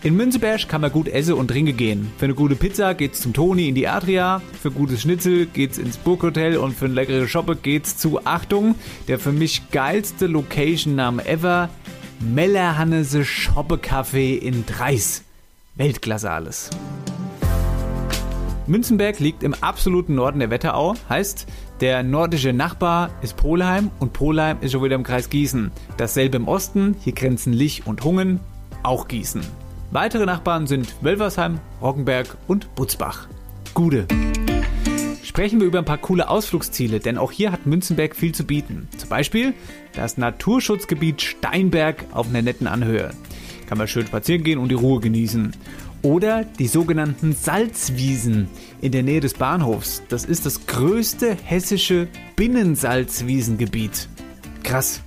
In 0.01 0.17
Münzeberg 0.17 0.67
kann 0.67 0.81
man 0.81 0.91
gut 0.91 1.07
essen 1.07 1.35
und 1.35 1.49
trinken 1.49 1.77
gehen. 1.77 2.11
Für 2.17 2.25
eine 2.25 2.33
gute 2.33 2.55
Pizza 2.55 2.95
geht's 2.95 3.21
zum 3.21 3.31
Toni 3.31 3.69
in 3.69 3.75
die 3.75 3.87
Adria, 3.87 4.41
für 4.59 4.71
gutes 4.71 5.03
Schnitzel 5.03 5.45
geht's 5.45 5.77
ins 5.77 5.97
Burghotel 5.97 6.57
und 6.57 6.73
für 6.73 6.85
eine 6.85 6.95
leckere 6.95 7.27
Shoppe 7.27 7.55
geht's 7.55 7.97
zu 7.97 8.25
Achtung, 8.25 8.73
der 9.07 9.19
für 9.19 9.31
mich 9.31 9.69
geilste 9.69 10.25
Location-Name 10.25 11.23
ever, 11.27 11.69
Mellerhannese 12.19 13.23
Shoppe 13.23 13.75
Café 13.75 14.35
in 14.35 14.65
Dreis. 14.65 15.23
Weltklasse 15.75 16.31
alles. 16.31 16.71
Münzenberg 18.65 19.19
liegt 19.19 19.43
im 19.43 19.53
absoluten 19.53 20.15
Norden 20.15 20.39
der 20.39 20.49
Wetterau, 20.49 20.95
heißt, 21.07 21.45
der 21.81 22.03
nordische 22.03 22.53
Nachbar 22.53 23.09
ist 23.21 23.35
Polheim 23.35 23.91
und 23.99 24.13
Polheim 24.13 24.57
ist 24.61 24.71
schon 24.71 24.83
wieder 24.83 24.95
im 24.95 25.03
Kreis 25.03 25.29
Gießen. 25.29 25.71
Dasselbe 25.97 26.37
im 26.37 26.47
Osten, 26.47 26.95
hier 27.01 27.13
grenzen 27.13 27.51
Lich 27.51 27.85
und 27.85 28.03
Hungen, 28.03 28.39
auch 28.83 29.07
Gießen. 29.07 29.41
Weitere 29.91 30.25
Nachbarn 30.25 30.67
sind 30.67 30.95
Wölversheim, 31.01 31.59
Roggenberg 31.81 32.37
und 32.47 32.73
Butzbach. 32.75 33.27
Gude. 33.73 34.07
Sprechen 35.21 35.59
wir 35.59 35.67
über 35.67 35.79
ein 35.79 35.85
paar 35.85 35.97
coole 35.97 36.29
Ausflugsziele, 36.29 36.99
denn 36.99 37.17
auch 37.17 37.31
hier 37.31 37.51
hat 37.51 37.65
Münzenberg 37.65 38.15
viel 38.15 38.33
zu 38.33 38.45
bieten. 38.45 38.87
Zum 38.95 39.09
Beispiel 39.09 39.53
das 39.93 40.17
Naturschutzgebiet 40.17 41.21
Steinberg 41.21 42.05
auf 42.13 42.29
einer 42.29 42.41
netten 42.41 42.67
Anhöhe. 42.67 43.11
Kann 43.67 43.77
man 43.77 43.87
schön 43.87 44.07
spazieren 44.07 44.43
gehen 44.43 44.59
und 44.59 44.69
die 44.69 44.75
Ruhe 44.75 45.01
genießen. 45.01 45.51
Oder 46.05 46.43
die 46.43 46.67
sogenannten 46.67 47.33
Salzwiesen 47.33 48.47
in 48.79 48.91
der 48.91 49.01
Nähe 49.01 49.21
des 49.21 49.33
Bahnhofs. 49.33 50.03
Das 50.07 50.23
ist 50.23 50.45
das 50.45 50.67
größte 50.67 51.35
hessische 51.43 52.07
Binnensalzwiesengebiet. 52.35 54.07
Krass. 54.61 55.01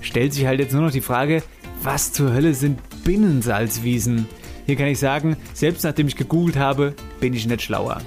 Stellt 0.00 0.34
sich 0.34 0.46
halt 0.46 0.60
jetzt 0.60 0.72
nur 0.72 0.82
noch 0.82 0.92
die 0.92 1.00
Frage, 1.00 1.42
was 1.82 2.12
zur 2.12 2.32
Hölle 2.32 2.54
sind 2.54 2.78
Binnensalzwiesen? 3.02 4.28
Hier 4.66 4.76
kann 4.76 4.86
ich 4.86 5.00
sagen, 5.00 5.36
selbst 5.52 5.82
nachdem 5.82 6.06
ich 6.06 6.14
gegoogelt 6.14 6.56
habe, 6.56 6.94
bin 7.18 7.34
ich 7.34 7.48
nicht 7.48 7.62
schlauer. 7.62 8.00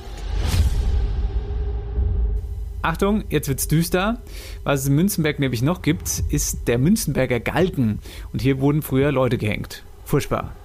Achtung, 2.82 3.26
jetzt 3.28 3.50
wird's 3.50 3.68
düster. 3.68 4.22
Was 4.64 4.84
es 4.84 4.88
in 4.88 4.96
Münzenberg 4.96 5.40
nämlich 5.40 5.62
noch 5.62 5.82
gibt, 5.82 6.24
ist 6.30 6.70
der 6.70 6.78
Münzenberger 6.78 7.42
Galgen. 7.42 8.00
Und 8.32 8.42
hier 8.42 8.62
wurden 8.62 8.82
früher 8.82 9.12
Leute 9.12 9.38
gehängt. 9.38 9.84
Furchtbar. 10.06 10.56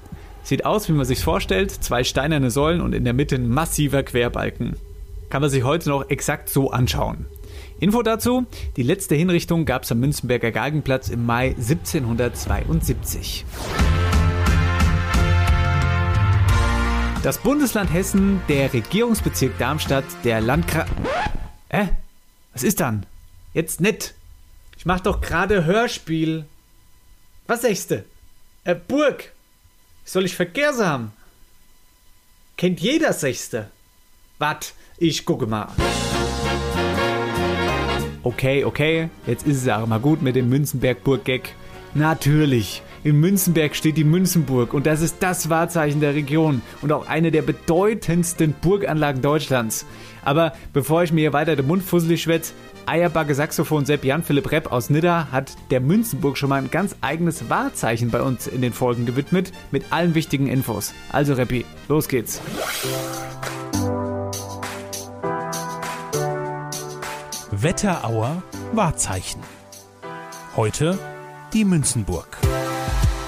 Sieht 0.45 0.67
aus, 0.67 0.89
wie 0.89 0.93
man 0.93 1.07
sich's 1.07 1.23
vorstellt. 1.23 1.71
Zwei 1.71 2.05
steinerne 2.05 2.51
Säulen 2.51 2.83
und 2.83 2.95
in 2.95 3.05
der 3.05 3.15
Mitte 3.15 3.37
ein 3.37 3.49
massiver 3.49 4.03
Querbalken. 4.03 4.77
Kann 5.31 5.41
man 5.41 5.51
sich 5.51 5.65
heute 5.65 5.89
noch 5.89 6.11
exakt 6.11 6.51
so 6.51 6.71
anschauen. 6.71 7.25
Info 7.81 8.03
dazu: 8.03 8.45
Die 8.77 8.83
letzte 8.83 9.15
Hinrichtung 9.15 9.65
gab 9.65 9.85
es 9.85 9.93
am 9.93 10.01
Münzenberger 10.01 10.53
Galgenplatz 10.53 11.09
im 11.09 11.25
Mai 11.25 11.55
1772. 11.57 13.47
Das 17.23 17.39
Bundesland 17.39 17.91
Hessen, 17.91 18.43
der 18.51 18.71
Regierungsbezirk 18.71 19.57
Darmstadt, 19.57 20.05
der 20.25 20.43
Landkreis. 20.43 20.91
Hä? 21.71 21.89
Was 22.53 22.63
ist 22.63 22.81
dann? 22.81 23.07
Jetzt 23.55 23.81
nett. 23.81 24.13
Ich 24.77 24.85
mach 24.85 25.01
doch 25.01 25.23
gerade 25.23 25.65
Hörspiel. 25.65 26.45
Was 27.47 27.63
sechste? 27.63 28.05
Äh, 28.65 28.75
Burg. 28.75 29.33
Soll 30.05 30.27
ich 30.27 30.37
vergessen 30.37 30.87
haben? 30.87 31.13
Kennt 32.57 32.81
jeder 32.81 33.13
Sechste. 33.13 33.71
Wat? 34.39 34.75
Ich 34.99 35.25
gucke 35.25 35.47
mal. 35.47 35.69
Okay, 38.23 38.65
okay, 38.65 39.09
jetzt 39.27 39.47
ist 39.47 39.63
es 39.63 39.69
auch 39.69 39.87
mal 39.87 40.01
gut 40.01 40.23
mit 40.23 40.37
dem 40.37 40.49
Münzenberg-Burg-Gag. 40.49 41.55
Natürlich, 41.95 42.83
in 43.03 43.21
Münzenberg 43.21 43.77
steht 43.77 43.97
die 43.97 44.05
Münzenburg 44.05 44.73
und 44.75 44.87
das 44.87 45.01
ist 45.01 45.17
das 45.21 45.51
Wahrzeichen 45.51 46.01
der 46.01 46.15
Region 46.15 46.63
und 46.81 46.93
auch 46.93 47.07
eine 47.07 47.31
der 47.31 47.43
bedeutendsten 47.43 48.55
Burganlagen 48.61 49.23
Deutschlands. 49.23 49.87
Aber 50.25 50.55
bevor 50.73 51.03
ich 51.03 51.13
mir 51.13 51.21
hier 51.21 51.33
weiter 51.33 51.55
den 51.57 51.67
Mund 51.67 51.83
fusselig 51.83 52.23
schwätze, 52.23 52.55
Eierbacke 52.87 53.35
Saxophon 53.35 53.87
Sepp 53.87 54.05
Jan 54.05 54.23
Philipp 54.23 54.51
Repp 54.51 54.73
aus 54.73 54.91
Nidda 54.91 55.29
hat 55.33 55.53
der 55.71 55.81
Münzenburg 55.81 56.37
schon 56.37 56.51
mal 56.51 56.61
ein 56.61 56.71
ganz 56.71 56.97
eigenes 57.01 57.49
Wahrzeichen 57.49 58.11
bei 58.11 58.21
uns 58.23 58.47
in 58.47 58.63
den 58.63 58.73
Folgen 58.73 59.07
gewidmet 59.07 59.53
mit 59.71 59.93
allen 59.93 60.15
wichtigen 60.15 60.47
Infos. 60.47 60.93
Also 61.11 61.35
Reppi, 61.35 61.65
los 61.89 62.09
geht's. 62.09 62.41
Wetterauer 67.51 68.43
Wahrzeichen. 68.73 69.41
Heute 70.57 70.99
die 71.53 71.65
Münzenburg. 71.65 72.37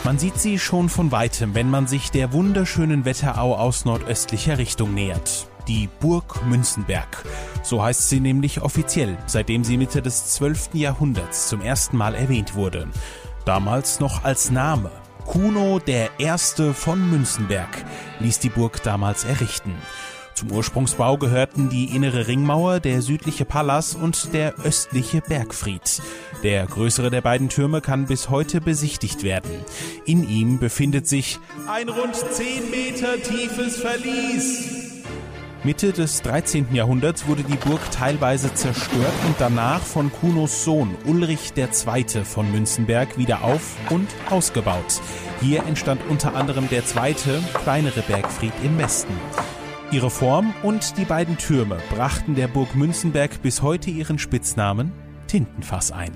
Man 0.04 0.18
sieht 0.18 0.38
sie 0.38 0.58
schon 0.58 0.88
von 0.88 1.10
weitem, 1.10 1.54
wenn 1.54 1.70
man 1.70 1.86
sich 1.86 2.10
der 2.10 2.32
wunderschönen 2.32 3.04
Wetterau 3.04 3.56
aus 3.56 3.84
nordöstlicher 3.84 4.58
Richtung 4.58 4.94
nähert. 4.94 5.48
Die 5.68 5.88
Burg 5.98 6.46
Münzenberg. 6.46 7.24
So 7.64 7.82
heißt 7.82 8.08
sie 8.08 8.20
nämlich 8.20 8.62
offiziell, 8.62 9.18
seitdem 9.26 9.64
sie 9.64 9.76
Mitte 9.76 10.00
des 10.00 10.26
12. 10.34 10.70
Jahrhunderts 10.74 11.48
zum 11.48 11.60
ersten 11.60 11.96
Mal 11.96 12.14
erwähnt 12.14 12.54
wurde. 12.54 12.88
Damals 13.44 13.98
noch 13.98 14.22
als 14.22 14.52
Name. 14.52 14.92
Kuno 15.24 15.80
der 15.80 16.10
Erste 16.18 16.72
von 16.72 17.10
Münzenberg 17.10 17.84
ließ 18.20 18.38
die 18.38 18.48
Burg 18.48 18.80
damals 18.84 19.24
errichten. 19.24 19.74
Zum 20.34 20.52
Ursprungsbau 20.52 21.16
gehörten 21.16 21.68
die 21.68 21.86
innere 21.96 22.28
Ringmauer, 22.28 22.78
der 22.78 23.02
südliche 23.02 23.44
Palas 23.44 23.94
und 23.94 24.34
der 24.34 24.54
östliche 24.60 25.20
Bergfried. 25.20 26.00
Der 26.44 26.66
größere 26.66 27.10
der 27.10 27.22
beiden 27.22 27.48
Türme 27.48 27.80
kann 27.80 28.06
bis 28.06 28.28
heute 28.28 28.60
besichtigt 28.60 29.24
werden. 29.24 29.50
In 30.04 30.28
ihm 30.28 30.58
befindet 30.58 31.08
sich 31.08 31.40
ein 31.66 31.88
rund 31.88 32.14
10 32.14 32.70
Meter 32.70 33.20
tiefes 33.20 33.78
Verlies. 33.80 34.95
Mitte 35.64 35.92
des 35.92 36.22
13. 36.22 36.74
Jahrhunderts 36.74 37.26
wurde 37.26 37.42
die 37.42 37.56
Burg 37.56 37.80
teilweise 37.90 38.52
zerstört 38.54 39.12
und 39.26 39.36
danach 39.38 39.80
von 39.80 40.12
Kunos 40.12 40.64
Sohn 40.64 40.96
Ulrich 41.06 41.54
II. 41.56 42.24
von 42.24 42.50
Münzenberg 42.52 43.18
wieder 43.18 43.42
auf 43.42 43.76
und 43.90 44.08
ausgebaut. 44.30 45.00
Hier 45.40 45.64
entstand 45.64 46.00
unter 46.08 46.36
anderem 46.36 46.68
der 46.68 46.84
zweite, 46.84 47.42
kleinere 47.64 48.02
Bergfried 48.02 48.52
im 48.62 48.78
Westen. 48.78 49.14
Ihre 49.90 50.10
Form 50.10 50.52
und 50.62 50.98
die 50.98 51.04
beiden 51.04 51.38
Türme 51.38 51.78
brachten 51.90 52.34
der 52.34 52.48
Burg 52.48 52.74
Münzenberg 52.74 53.42
bis 53.42 53.62
heute 53.62 53.90
ihren 53.90 54.18
Spitznamen 54.18 54.92
Tintenfass 55.26 55.90
ein. 55.90 56.12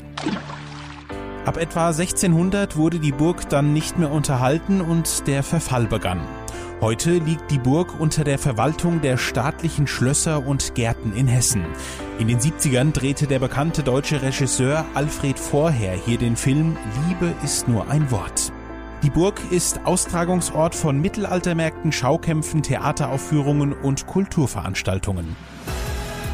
Ab 1.47 1.57
etwa 1.57 1.89
1600 1.89 2.77
wurde 2.77 2.99
die 2.99 3.13
Burg 3.13 3.49
dann 3.49 3.73
nicht 3.73 3.99
mehr 3.99 4.11
unterhalten 4.11 4.83
und 4.83 5.27
der 5.27 5.43
Verfall 5.43 5.87
begann. 5.87 6.21
Heute 6.83 7.13
liegt 7.13 7.51
die 7.51 7.59
Burg 7.59 7.99
unter 7.99 8.25
der 8.25 8.39
Verwaltung 8.39 9.01
der 9.01 9.17
staatlichen 9.17 9.87
Schlösser 9.87 10.47
und 10.47 10.75
Gärten 10.75 11.15
in 11.15 11.27
Hessen. 11.27 11.65
In 12.19 12.29
den 12.29 12.39
70ern 12.39 12.93
drehte 12.93 13.27
der 13.27 13.39
bekannte 13.39 13.83
deutsche 13.83 14.21
Regisseur 14.21 14.85
Alfred 14.95 15.39
Vorher 15.39 15.95
hier 15.95 16.19
den 16.19 16.37
Film 16.37 16.77
Liebe 17.09 17.35
ist 17.43 17.69
nur 17.69 17.89
ein 17.89 18.11
Wort. 18.11 18.53
Die 19.03 19.11
Burg 19.11 19.41
ist 19.51 19.81
Austragungsort 19.85 20.75
von 20.75 21.01
Mittelaltermärkten, 21.01 21.91
Schaukämpfen, 21.91 22.63
Theateraufführungen 22.63 23.73
und 23.73 24.07
Kulturveranstaltungen. 24.07 25.37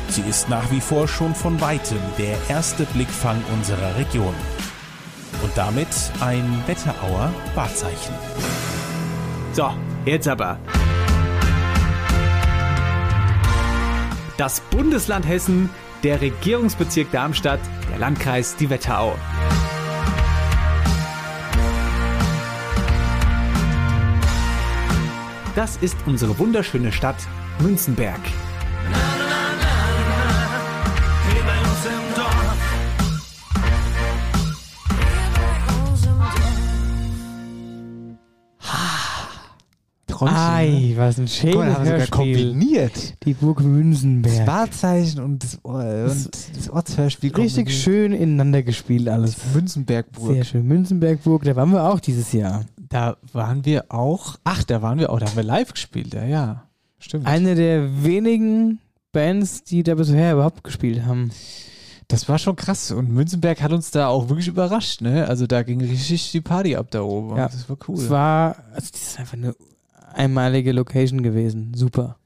Sie 0.09 0.23
ist 0.23 0.49
nach 0.49 0.69
wie 0.73 0.81
vor 0.81 1.07
schon 1.07 1.35
von 1.37 1.61
weitem 1.61 1.99
der 2.19 2.37
erste 2.49 2.85
Blickfang 2.87 3.41
unserer 3.53 3.97
Region. 3.97 4.35
Und 5.43 5.57
damit 5.57 5.89
ein 6.21 6.63
Wetterauer 6.67 7.33
Wahrzeichen. 7.55 8.15
So, 9.53 9.71
jetzt 10.05 10.29
aber. 10.29 10.59
Das 14.37 14.61
Bundesland 14.61 15.27
Hessen, 15.27 15.71
der 16.03 16.21
Regierungsbezirk 16.21 17.11
Darmstadt, 17.11 17.61
der 17.91 17.99
Landkreis 17.99 18.57
die 18.57 18.69
Wetterau. 18.69 19.17
Das 25.55 25.79
ist 25.79 25.97
unsere 26.05 26.39
wunderschöne 26.39 26.93
Stadt 26.93 27.17
Münzenberg. 27.61 28.21
Träumchen. 40.17 40.37
Ei, 40.37 40.95
was 40.97 41.19
ein 41.19 41.27
Guck 41.27 41.43
mal, 41.43 41.51
schönes 41.53 41.75
haben 41.75 41.85
wir 41.85 41.93
sogar 41.93 42.07
kombiniert. 42.07 43.25
Die 43.25 43.35
Burg 43.35 43.59
Das 43.59 43.67
Münzenberg. 43.67 44.47
Wahrzeichen 44.47 45.21
und 45.21 45.43
das, 45.43 45.59
Or 45.63 45.81
und 45.81 46.31
das 46.57 46.71
Ortshörspiel. 46.71 47.35
Richtig 47.35 47.71
schön 47.83 48.13
ineinander 48.13 48.63
gespielt 48.63 49.09
alles. 49.09 49.37
Münzenbergburg. 49.53 50.33
Sehr 50.33 50.45
schön. 50.45 50.67
Münzenbergburg, 50.67 51.45
da 51.45 51.55
waren 51.55 51.71
wir 51.71 51.85
auch 51.85 52.01
dieses 52.01 52.33
Jahr. 52.33 52.65
Da 52.89 53.17
waren 53.33 53.65
wir 53.65 53.87
auch. 53.89 54.37
Ach, 54.45 54.63
da 54.65 54.81
waren 54.81 54.99
wir 54.99 55.11
auch. 55.11 55.19
Da 55.19 55.27
haben 55.27 55.37
wir 55.37 55.43
live 55.43 55.73
gespielt. 55.73 56.15
Ja, 56.15 56.25
ja. 56.25 56.63
Stimmt. 56.99 57.27
Eine 57.27 57.55
der 57.55 58.03
wenigen 58.03 58.79
Bands, 59.13 59.65
die 59.65 59.83
da 59.83 59.95
bisher 59.95 60.33
überhaupt 60.33 60.65
gespielt 60.65 61.05
haben. 61.05 61.31
Das 62.09 62.29
war 62.29 62.39
schon 62.39 62.57
krass. 62.57 62.91
Und 62.93 63.11
Münzenberg 63.11 63.61
hat 63.61 63.73
uns 63.73 63.91
da 63.91 64.09
auch 64.09 64.29
wirklich 64.29 64.49
überrascht, 64.49 65.01
ne? 65.01 65.27
Also 65.27 65.47
da 65.47 65.63
ging 65.63 65.81
richtig 65.81 66.31
die 66.31 66.41
Party 66.41 66.77
ab 66.77 66.87
da 66.91 67.03
oben. 67.03 67.37
Ja, 67.37 67.49
das 67.49 67.69
war 67.69 67.77
cool. 67.89 67.97
Es 67.97 68.09
war, 68.09 68.57
also 68.73 68.89
das 68.93 69.03
ist 69.03 69.19
einfach 69.19 69.35
eine 69.35 69.55
einmalige 70.17 70.73
Location 70.73 71.23
gewesen. 71.23 71.73
Super. 71.75 72.17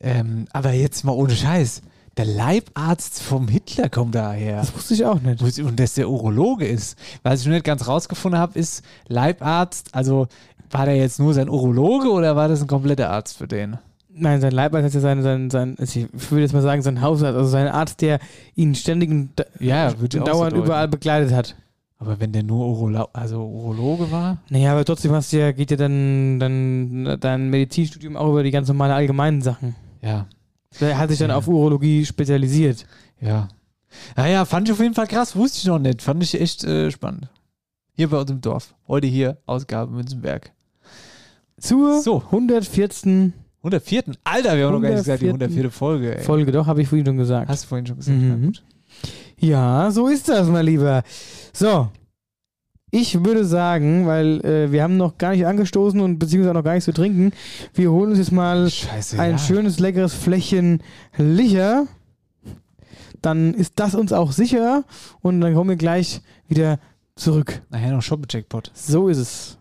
ähm, 0.00 0.46
aber 0.52 0.72
jetzt 0.72 1.04
mal 1.04 1.12
ohne 1.12 1.34
Scheiß. 1.34 1.82
Der 2.16 2.26
Leibarzt 2.26 3.20
vom 3.20 3.48
Hitler 3.48 3.88
kommt 3.88 4.14
daher. 4.14 4.58
Das 4.58 4.72
wusste 4.74 4.94
ich 4.94 5.04
auch 5.04 5.20
nicht. 5.20 5.58
Und 5.60 5.80
dass 5.80 5.94
der 5.94 6.08
Urologe 6.08 6.64
ist. 6.64 6.96
Was 7.24 7.40
ich 7.40 7.46
noch 7.46 7.54
nicht 7.54 7.64
ganz 7.64 7.88
rausgefunden 7.88 8.40
habe, 8.40 8.56
ist 8.56 8.84
Leibarzt, 9.08 9.92
also 9.92 10.28
war 10.70 10.86
der 10.86 10.96
jetzt 10.96 11.18
nur 11.18 11.34
sein 11.34 11.48
Urologe 11.48 12.10
oder 12.10 12.36
war 12.36 12.48
das 12.48 12.60
ein 12.60 12.68
kompletter 12.68 13.10
Arzt 13.10 13.36
für 13.36 13.48
den? 13.48 13.78
Nein, 14.16 14.40
sein 14.40 14.52
Leibarzt 14.52 14.86
hat 14.86 14.94
ja 14.94 15.00
sein, 15.00 15.22
sein, 15.22 15.50
sein 15.50 15.74
also 15.76 15.98
ich 16.00 16.30
würde 16.30 16.42
jetzt 16.42 16.52
mal 16.52 16.62
sagen, 16.62 16.82
sein 16.82 17.00
Hausarzt, 17.00 17.36
also 17.36 17.50
sein 17.50 17.66
Arzt, 17.66 18.00
der 18.00 18.20
ihn 18.54 18.76
ständig 18.76 19.10
und 19.10 19.30
Ja, 19.58 19.92
dauernd 19.92 20.56
überall 20.56 20.86
begleitet 20.86 21.32
hat. 21.32 21.56
Aber 21.98 22.20
wenn 22.20 22.32
der 22.32 22.42
nur 22.42 22.66
Urolo 22.66 23.08
also 23.12 23.44
Urologe 23.44 24.10
war? 24.10 24.38
Naja, 24.50 24.72
aber 24.72 24.84
trotzdem 24.84 25.12
hast 25.12 25.32
du 25.32 25.38
ja, 25.38 25.52
geht 25.52 25.70
ja 25.70 25.76
dann, 25.76 26.38
dann 26.40 27.16
dein 27.20 27.50
Medizinstudium 27.50 28.16
auch 28.16 28.30
über 28.30 28.42
die 28.42 28.50
ganz 28.50 28.68
normalen 28.68 28.92
allgemeinen 28.92 29.42
Sachen. 29.42 29.74
Ja. 30.02 30.26
Der 30.80 30.98
hat 30.98 31.10
sich 31.10 31.18
dann 31.18 31.30
auf 31.30 31.46
Urologie 31.46 32.04
spezialisiert. 32.04 32.86
Ja. 33.20 33.48
Naja, 34.16 34.44
fand 34.44 34.68
ich 34.68 34.72
auf 34.72 34.80
jeden 34.80 34.94
Fall 34.94 35.06
krass, 35.06 35.36
wusste 35.36 35.58
ich 35.58 35.66
noch 35.66 35.78
nicht. 35.78 36.02
Fand 36.02 36.22
ich 36.22 36.38
echt 36.40 36.64
äh, 36.64 36.90
spannend. 36.90 37.28
Hier 37.92 38.10
bei 38.10 38.20
uns 38.20 38.30
im 38.30 38.40
Dorf. 38.40 38.74
Heute 38.88 39.06
hier, 39.06 39.38
Ausgabe 39.46 39.92
Münzenberg. 39.92 40.52
Zur 41.58 42.02
So. 42.02 42.16
114. 42.26 43.32
104. 43.58 44.02
Alter, 44.24 44.56
wir 44.56 44.66
haben 44.66 44.74
noch 44.74 44.80
gar 44.80 44.90
nicht 44.90 44.98
gesagt, 44.98 45.22
die 45.22 45.26
104. 45.28 45.58
104. 45.58 45.70
Folge. 45.70 46.18
Ey. 46.18 46.24
Folge, 46.24 46.52
doch, 46.52 46.66
habe 46.66 46.82
ich 46.82 46.88
vorhin 46.88 47.06
schon 47.06 47.16
gesagt. 47.16 47.48
Hast 47.48 47.64
du 47.64 47.68
vorhin 47.68 47.86
schon 47.86 47.96
gesagt. 47.96 48.18
Mhm. 48.18 48.28
Na 48.40 48.46
gut. 48.46 48.64
Ja, 49.44 49.90
so 49.90 50.08
ist 50.08 50.28
das, 50.28 50.48
mein 50.48 50.64
Lieber. 50.64 51.02
So. 51.52 51.88
Ich 52.90 53.24
würde 53.24 53.44
sagen, 53.44 54.06
weil 54.06 54.40
äh, 54.44 54.72
wir 54.72 54.82
haben 54.82 54.96
noch 54.96 55.18
gar 55.18 55.32
nicht 55.32 55.46
angestoßen 55.46 56.00
und 56.00 56.18
beziehungsweise 56.18 56.54
noch 56.54 56.62
gar 56.62 56.74
nichts 56.74 56.84
zu 56.86 56.92
trinken, 56.92 57.32
wir 57.74 57.90
holen 57.90 58.10
uns 58.10 58.18
jetzt 58.18 58.30
mal 58.32 58.70
Scheiße, 58.70 59.18
ein 59.18 59.32
ja. 59.32 59.38
schönes, 59.38 59.80
leckeres 59.80 60.14
Fläschchen 60.14 60.80
Licher. 61.18 61.88
Dann 63.20 63.52
ist 63.52 63.74
das 63.76 63.94
uns 63.94 64.12
auch 64.12 64.32
sicher 64.32 64.84
und 65.20 65.40
dann 65.40 65.54
kommen 65.54 65.70
wir 65.70 65.76
gleich 65.76 66.22
wieder 66.46 66.78
zurück. 67.16 67.62
Nachher 67.68 67.92
noch 67.92 68.02
Shoppe-Jackpot. 68.02 68.70
So 68.74 69.08
ist 69.08 69.18
es. 69.18 69.58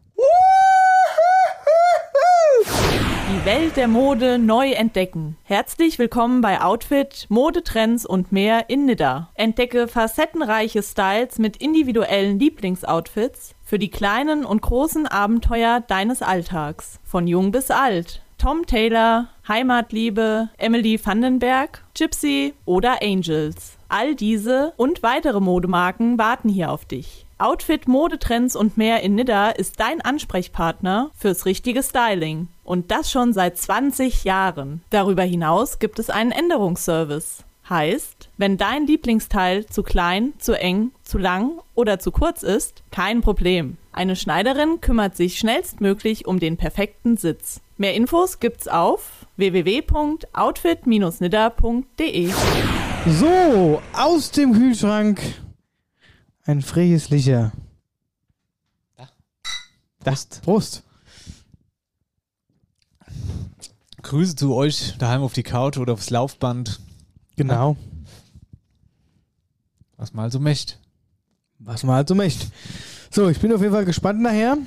Die 3.32 3.46
Welt 3.46 3.78
der 3.78 3.88
Mode 3.88 4.38
neu 4.38 4.72
entdecken. 4.72 5.38
Herzlich 5.44 5.98
willkommen 5.98 6.42
bei 6.42 6.62
Outfit, 6.62 7.26
Modetrends 7.30 8.06
und 8.06 8.34
mehr 8.34 8.70
in 8.70 8.86
Nidda. 8.86 9.30
Entdecke 9.36 9.88
facettenreiche 9.88 10.84
Styles 10.84 11.40
mit 11.40 11.56
individuellen 11.58 12.38
Lieblingsoutfits 12.38 13.56
für 13.64 13.80
die 13.80 13.90
kleinen 13.90 14.44
und 14.44 14.62
großen 14.62 15.08
Abenteuer 15.08 15.80
deines 15.88 16.22
Alltags. 16.22 17.00
Von 17.06 17.26
jung 17.26 17.52
bis 17.52 17.72
alt. 17.72 18.22
Tom 18.38 18.66
Taylor, 18.66 19.30
Heimatliebe, 19.48 20.50
Emily 20.58 21.00
Vandenberg, 21.04 21.82
Gypsy 21.98 22.54
oder 22.66 23.02
Angels. 23.02 23.78
All 23.88 24.16
diese 24.16 24.74
und 24.76 25.02
weitere 25.02 25.40
Modemarken 25.40 26.18
warten 26.18 26.50
hier 26.50 26.72
auf 26.72 26.84
dich. 26.84 27.23
Outfit, 27.38 27.88
Modetrends 27.88 28.56
und 28.56 28.78
mehr 28.78 29.02
in 29.02 29.16
Nidda 29.16 29.50
ist 29.50 29.80
dein 29.80 30.02
Ansprechpartner 30.02 31.12
fürs 31.16 31.46
richtige 31.46 31.84
Styling. 31.84 32.48
Und 32.64 32.92
das 32.92 33.12
schon 33.12 33.34
seit 33.34 33.58
20 33.58 34.24
Jahren. 34.24 34.82
Darüber 34.90 35.24
hinaus 35.24 35.80
gibt 35.80 36.00
es 36.00 36.10
einen 36.10 36.32
Änderungsservice. 36.32 37.44
Heißt, 37.70 38.30
wenn 38.38 38.58
dein 38.58 38.88
Lieblingsteil 38.88 39.66
zu 39.66 39.84
klein, 39.84 40.34
zu 40.38 40.60
eng, 40.60 40.92
zu 41.02 41.18
lang 41.18 41.62
oder 41.76 41.98
zu 41.98 42.12
kurz 42.12 42.44
ist, 42.44 42.84
kein 42.92 43.22
Problem. 43.22 43.78
Eine 43.94 44.16
Schneiderin 44.16 44.82
kümmert 44.82 45.16
sich 45.16 45.40
schnellstmöglich 45.40 46.28
um 46.28 46.40
den 46.40 46.58
perfekten 46.58 47.16
Sitz. 47.16 47.62
Mehr 47.78 47.94
Infos 47.94 48.40
gibt's 48.40 48.68
auf 48.68 49.28
www.outfit-nidda.de. 49.38 52.32
So, 53.08 53.82
aus 53.94 54.32
dem 54.32 54.54
Kühlschrank 54.54 55.22
ein 56.46 56.62
freches 56.62 57.10
Licher. 57.10 57.52
Prost. 60.00 60.42
Prost. 60.44 60.84
Grüße 64.02 64.36
zu 64.36 64.54
euch 64.54 64.98
daheim 64.98 65.22
auf 65.22 65.34
die 65.34 65.44
Couch 65.44 65.78
oder 65.78 65.94
aufs 65.94 66.10
Laufband. 66.10 66.82
Genau. 67.38 67.78
Was 69.96 70.14
mal 70.14 70.30
so 70.30 70.40
möchte. 70.40 70.76
Was 71.60 71.84
halt 71.84 72.10
so 72.10 72.16
möchte. 72.16 72.48
So, 73.10 73.30
ich 73.30 73.40
bin 73.40 73.54
auf 73.54 73.62
jeden 73.62 73.74
Fall 73.74 73.86
gespannt 73.86 74.22
nachher 74.22 74.58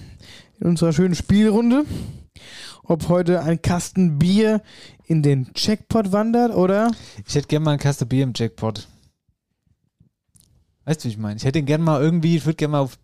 in 0.59 0.67
unserer 0.67 0.95
schönen 0.95 1.15
Spielrunde, 1.15 1.85
ob 2.85 3.09
heute 3.09 3.43
ein 3.43 3.61
Kasten 3.61 4.19
Bier 4.19 4.63
in 5.05 5.23
den 5.23 5.51
Jackpot 5.55 6.13
wandert 6.13 6.55
oder 6.55 6.91
Ich 7.27 7.35
hätte 7.35 7.49
gerne 7.49 7.65
mal 7.65 7.71
einen 7.73 7.81
Kasten 7.81 8.09
Bier 8.09 8.25
im 8.25 8.33
Jackpot. 8.35 8.89
Weißt 10.87 11.01
du, 11.05 11.09
wie 11.09 11.13
ich 11.13 11.19
meine? 11.19 11.37
Ich 11.37 11.45
hätte 11.45 11.61
gerne 11.63 11.85
mal 11.85 12.01
irgendwie, 12.01 12.37
ich 12.37 12.47
würde 12.47 12.57
gerne 12.57 12.73
mal 12.73 12.81
auf 12.81 12.97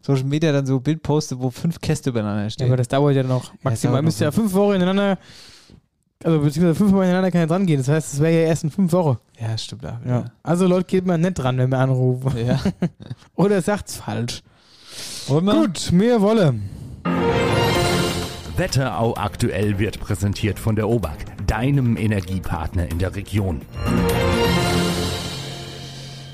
Social 0.00 0.24
Media 0.24 0.52
dann 0.52 0.64
so 0.64 0.76
ein 0.76 0.82
Bild 0.82 1.02
posten, 1.02 1.38
wo 1.40 1.50
fünf 1.50 1.80
Käste 1.80 2.10
übereinander 2.10 2.44
Ja, 2.44 2.50
stehen. 2.50 2.68
aber 2.68 2.76
das 2.78 2.88
dauert 2.88 3.14
ja 3.16 3.22
noch 3.24 3.52
maximal. 3.62 3.94
dauert 3.94 4.04
müsste 4.04 4.24
ja 4.24 4.30
fünf 4.32 4.52
Wochen 4.54 4.76
ineinander, 4.76 5.18
also 6.24 6.38
beziehungsweise 6.40 6.76
fünf 6.76 6.92
Wochen 6.92 7.02
ineinander 7.02 7.30
kann 7.32 7.40
ja 7.42 7.46
dran 7.46 7.66
gehen. 7.66 7.78
Das 7.78 7.88
heißt, 7.88 8.14
es 8.14 8.20
wäre 8.20 8.32
ja 8.32 8.46
erst 8.46 8.64
in 8.64 8.70
fünf 8.70 8.92
Wochen. 8.92 9.18
ja, 9.40 9.58
stimmt. 9.58 9.84
Da, 9.84 10.00
Ja. 10.06 10.24
Also 10.44 10.66
Leute, 10.68 10.84
geht 10.86 11.04
mal 11.04 11.18
nicht 11.18 11.34
dran, 11.34 11.58
wenn 11.58 11.68
wir 11.70 11.78
anrufen. 11.78 12.32
ja. 12.46 12.60
Oder 13.34 13.60
sagt's 13.60 13.96
falsch. 13.96 14.42
Wollen 15.26 15.44
wir? 15.46 15.54
Gut, 15.54 15.90
mehr 15.92 16.20
Wolle. 16.22 16.54
Wetterau 18.56 19.14
aktuell 19.16 19.78
wird 19.78 20.00
präsentiert 20.00 20.58
von 20.58 20.76
der 20.76 20.88
OBAK, 20.88 21.46
deinem 21.46 21.96
Energiepartner 21.96 22.90
in 22.90 22.98
der 22.98 23.14
Region. 23.14 23.60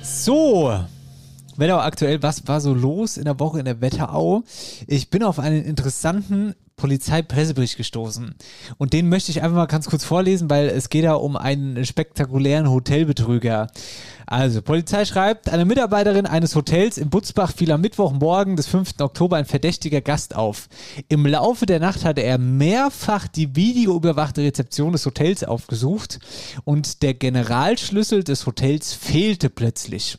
So, 0.03 0.85
Wetterau 1.57 1.81
aktuell, 1.81 2.23
was 2.23 2.47
war 2.49 2.61
so 2.61 2.73
los 2.75 3.17
in 3.17 3.25
der 3.25 3.39
Woche 3.39 3.59
in 3.59 3.65
der 3.65 3.81
Wetterau? 3.81 4.43
Ich 4.87 5.11
bin 5.11 5.23
auf 5.23 5.39
einen 5.39 5.65
interessanten 5.65 6.55
Polizeipressebericht 6.77 7.77
gestoßen. 7.77 8.35
Und 8.79 8.93
den 8.93 9.09
möchte 9.09 9.31
ich 9.31 9.43
einfach 9.43 9.57
mal 9.57 9.67
ganz 9.67 9.89
kurz 9.89 10.05
vorlesen, 10.05 10.51
weil 10.51 10.69
es 10.69 10.89
geht 10.89 11.05
da 11.05 11.15
um 11.15 11.37
einen 11.37 11.85
spektakulären 11.85 12.69
Hotelbetrüger. 12.71 13.69
Also, 14.27 14.63
Polizei 14.63 15.05
schreibt, 15.05 15.51
eine 15.51 15.65
Mitarbeiterin 15.65 16.27
eines 16.27 16.57
Hotels 16.57 16.97
in 16.97 17.11
Butzbach 17.11 17.53
fiel 17.53 17.71
am 17.71 17.83
Mittwochmorgen 17.83 18.57
des 18.57 18.67
5. 18.67 18.95
Oktober 19.01 19.37
ein 19.37 19.45
verdächtiger 19.45 20.01
Gast 20.01 20.35
auf. 20.35 20.69
Im 21.09 21.27
Laufe 21.27 21.67
der 21.67 21.81
Nacht 21.81 22.05
hatte 22.05 22.23
er 22.23 22.39
mehrfach 22.39 23.29
die 23.29 23.55
videoüberwachte 23.55 24.43
Rezeption 24.43 24.93
des 24.93 25.05
Hotels 25.05 25.45
aufgesucht 25.45 26.19
und 26.65 27.03
der 27.03 27.15
Generalschlüssel 27.15 28.25
des 28.25 28.47
Hotels 28.47 28.95
fehlte 28.95 29.51
plötzlich 29.51 30.19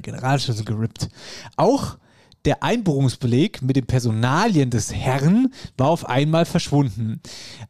Generalschlüssel 0.00 0.64
gerippt. 0.64 1.08
Auch 1.56 1.96
der 2.44 2.62
Einbuchungsbeleg 2.62 3.62
mit 3.62 3.76
den 3.76 3.86
Personalien 3.86 4.70
des 4.70 4.92
Herrn 4.92 5.52
war 5.76 5.88
auf 5.88 6.08
einmal 6.08 6.44
verschwunden. 6.44 7.20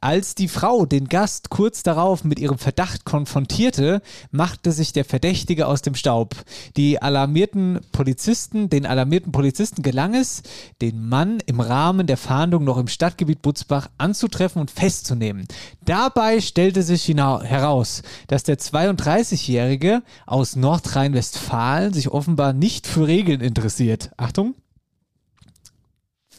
Als 0.00 0.35
die 0.35 0.48
Frau 0.48 0.87
den 0.87 1.08
Gast 1.08 1.50
kurz 1.50 1.82
darauf 1.82 2.24
mit 2.24 2.38
ihrem 2.38 2.58
Verdacht 2.58 3.04
konfrontierte, 3.04 4.00
machte 4.30 4.72
sich 4.72 4.92
der 4.92 5.04
Verdächtige 5.04 5.66
aus 5.66 5.82
dem 5.82 5.94
Staub. 5.94 6.35
Die 6.76 7.02
alarmierten 7.02 7.80
Polizisten, 7.92 8.70
den 8.70 8.87
alarmierten 8.87 9.32
Polizisten 9.32 9.82
gelang 9.82 10.14
es, 10.14 10.42
den 10.80 11.06
Mann 11.08 11.38
im 11.46 11.61
Rahmen 11.61 12.06
der 12.06 12.16
Fahndung 12.16 12.64
noch 12.64 12.78
im 12.78 12.88
Stadtgebiet 12.88 13.42
Butzbach 13.42 13.90
anzutreffen 13.98 14.61
und 14.61 14.70
festzunehmen. 14.70 15.46
Dabei 15.85 16.40
stellte 16.40 16.82
sich 16.82 17.08
heraus, 17.08 18.02
dass 18.28 18.42
der 18.44 18.58
32-Jährige 18.58 20.02
aus 20.24 20.56
Nordrhein-Westfalen 20.56 21.92
sich 21.92 22.08
offenbar 22.08 22.52
nicht 22.52 22.87
für 22.87 23.06
Regeln 23.06 23.40
interessiert. 23.40 24.11
Achtung! 24.16 24.54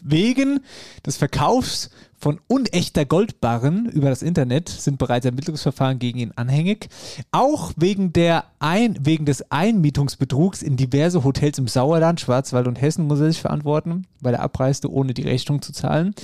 Wegen 0.04 0.60
des 1.06 1.18
Verkaufs 1.18 1.90
von 2.24 2.40
unechter 2.48 3.04
Goldbarren 3.06 3.90
über 3.90 4.10
das 4.10 4.22
Internet 4.22 4.70
sind 4.70 4.98
bereits 4.98 5.26
Ermittlungsverfahren 5.26 6.00
gegen 6.00 6.20
ihn 6.20 6.32
anhängig. 6.38 6.88
Auch 7.32 7.74
wegen, 7.76 8.14
der 8.14 8.46
Ein 8.60 8.98
wegen 9.02 9.26
des 9.26 9.52
Einmietungsbetrugs 9.52 10.62
in 10.62 10.78
diverse 10.78 11.26
Hotels 11.26 11.58
im 11.58 11.68
Sauerland, 11.68 12.22
Schwarzwald 12.22 12.68
und 12.68 12.82
Hessen 12.82 13.08
muss 13.08 13.20
er 13.20 13.28
sich 13.28 13.42
verantworten, 13.42 14.08
weil 14.22 14.36
er 14.36 14.42
abreiste, 14.42 14.90
ohne 14.90 15.14
die 15.14 15.24
Rechnung 15.24 15.62
zu 15.62 15.74
zahlen. 15.74 16.16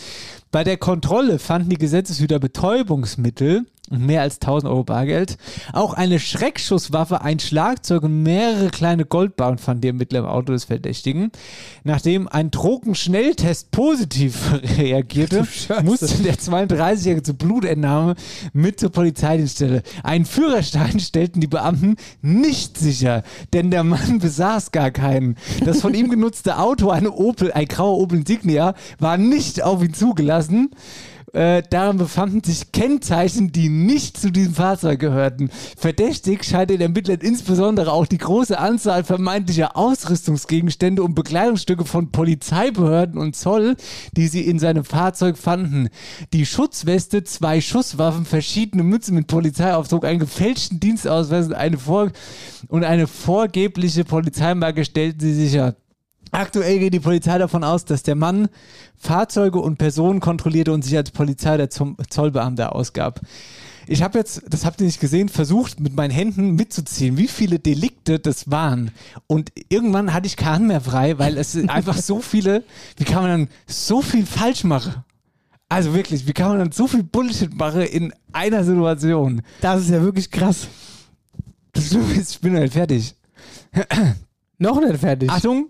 Bei 0.52 0.64
der 0.64 0.78
Kontrolle 0.78 1.38
fanden 1.38 1.70
die 1.70 1.78
Gesetzeshüter 1.78 2.40
Betäubungsmittel 2.40 3.66
mehr 3.90 4.22
als 4.22 4.36
1000 4.36 4.72
Euro 4.72 4.84
Bargeld. 4.84 5.38
Auch 5.74 5.94
eine 5.94 6.20
Schreckschusswaffe, 6.20 7.22
ein 7.22 7.40
Schlagzeug 7.40 8.04
und 8.04 8.24
mehrere 8.24 8.70
kleine 8.70 9.06
Goldbarren 9.06 9.58
fanden 9.58 9.82
die 9.82 9.88
Ermittler 9.88 10.20
im 10.20 10.26
Auto 10.26 10.54
des 10.54 10.66
Verdächtigen. 10.66 11.32
Nachdem 11.84 12.28
ein 12.28 12.52
Drogenschnelltest 12.52 13.72
positiv 13.72 14.52
reagierte, 14.78 15.48
musste 15.84 16.22
der 16.24 16.36
32-Jährige 16.36 17.24
zur 17.24 17.36
Blutentnahme 17.36 18.16
mit 18.54 18.80
zur 18.80 18.92
Polizeidienststelle. 18.92 19.84
Einen 20.04 20.26
Führerschein 20.26 21.00
stellten 21.00 21.42
die 21.42 21.48
Beamten 21.48 21.96
nicht 22.22 22.78
sicher, 22.78 23.24
denn 23.54 23.72
der 23.72 23.84
Mann 23.84 24.20
besaß 24.20 24.72
gar 24.72 24.92
keinen. 24.92 25.36
Das 25.66 25.82
von 25.82 25.94
ihm 25.94 26.10
genutzte 26.10 26.60
Auto, 26.60 26.90
eine 26.90 27.12
Opel, 27.12 27.52
ein 27.52 27.68
grauer 27.68 27.98
Opel 27.98 28.20
Insignia, 28.20 28.76
war 29.00 29.18
nicht 29.18 29.64
auf 29.64 29.84
ihn 29.84 29.94
zugelassen. 29.94 30.72
Äh, 31.34 31.62
daran 31.70 31.98
befanden 31.98 32.44
sich 32.44 32.72
Kennzeichen, 32.72 33.52
die 33.52 33.70
nicht 33.70 34.18
zu 34.18 34.32
diesem 34.32 34.56
Fahrzeug 34.56 35.00
gehörten. 35.00 35.50
Verdächtig 35.78 36.44
scheint 36.44 36.70
den 36.70 36.82
Ermittlern 36.82 37.20
insbesondere 37.22 37.92
auch 37.92 38.08
die 38.08 38.18
große 38.18 38.58
Anzahl 38.58 39.04
vermeintlicher 39.04 39.78
Ausrüstungsgegenstände 39.78 41.04
und 41.04 41.14
Bekleidungsstücke 41.16 41.86
von 41.86 42.12
Polizeibehörden 42.12 43.20
und 43.20 43.36
Zoll, 43.36 43.76
die 44.16 44.28
sie 44.28 44.42
in 44.42 44.60
seinem 44.60 44.84
Fahrzeug 44.84 45.38
fanden. 45.38 45.90
Die 46.34 46.46
Schutzweste, 46.46 47.24
zwei 47.24 47.62
Schusswaffen, 47.62 48.26
verschiedene 48.26 48.84
Mützen 48.84 49.16
mit 49.16 49.28
Polizeiaufdruck, 49.28 50.06
einen 50.06 50.20
gefälschten 50.20 50.80
Dienstausweis 50.80 51.48
und 51.48 51.54
eine, 51.54 51.78
vor 51.78 52.12
und 52.68 52.84
eine 52.84 53.08
vorgebliche 53.08 54.04
Polizeimarke 54.04 54.84
stellten 54.84 55.20
sie 55.20 55.34
sicher. 55.34 55.76
Aktuell 56.32 56.80
geht 56.80 56.94
die 56.94 57.00
Polizei 57.00 57.38
davon 57.38 57.64
aus, 57.64 57.86
dass 57.86 58.04
der 58.04 58.16
Mann 58.16 58.50
Fahrzeuge 58.98 59.60
und 59.60 59.78
Personen 59.78 60.20
kontrollierte 60.20 60.72
und 60.74 60.84
sich 60.84 60.96
als 60.96 61.12
Polizei 61.12 61.58
der 61.58 61.70
Zollbeamter 61.70 62.76
ausgab. 62.76 63.22
Ich 63.88 64.04
habe 64.04 64.20
jetzt, 64.20 64.44
das 64.48 64.66
habt 64.66 64.82
ihr 64.82 64.86
nicht 64.86 65.00
gesehen, 65.00 65.30
versucht 65.30 65.80
mit 65.80 65.96
meinen 65.96 66.12
Händen 66.12 66.54
mitzuziehen, 66.54 67.18
wie 67.18 67.28
viele 67.28 67.58
Delikte 67.58 68.20
das 68.20 68.52
waren. 68.52 68.92
Und 69.26 69.52
irgendwann 69.70 70.14
hatte 70.14 70.28
ich 70.28 70.38
keine 70.38 70.56
Hand 70.56 70.68
mehr 70.68 70.82
frei, 70.82 71.18
weil 71.18 71.38
es 71.38 71.56
einfach 71.68 71.98
so 71.98 72.20
viele, 72.22 72.64
wie 72.98 73.06
kann 73.06 73.24
man 73.24 73.32
dann 73.32 73.48
so 73.66 74.04
viel 74.04 74.28
falsch 74.28 74.64
machen? 74.64 75.04
Also 75.70 75.94
wirklich, 75.96 76.28
wie 76.28 76.34
kann 76.34 76.50
man 76.50 76.60
dann 76.60 76.72
so 76.72 76.88
viel 76.88 77.04
Bullshit 77.04 77.56
machen 77.56 77.82
in 77.82 78.14
einer 78.32 78.64
Situation? 78.64 79.42
Das 79.62 79.82
ist 79.82 79.90
ja 79.90 80.02
wirklich 80.02 80.30
krass. 80.30 80.68
Das 81.74 81.88
Schlimme 81.88 82.14
ist, 82.14 82.32
ich 82.32 82.42
bin 82.42 82.54
noch 82.54 82.62
nicht 82.62 82.74
fertig. 82.74 83.16
Noch 84.60 84.82
nicht 84.82 84.98
fertig. 84.98 85.30
Achtung! 85.30 85.70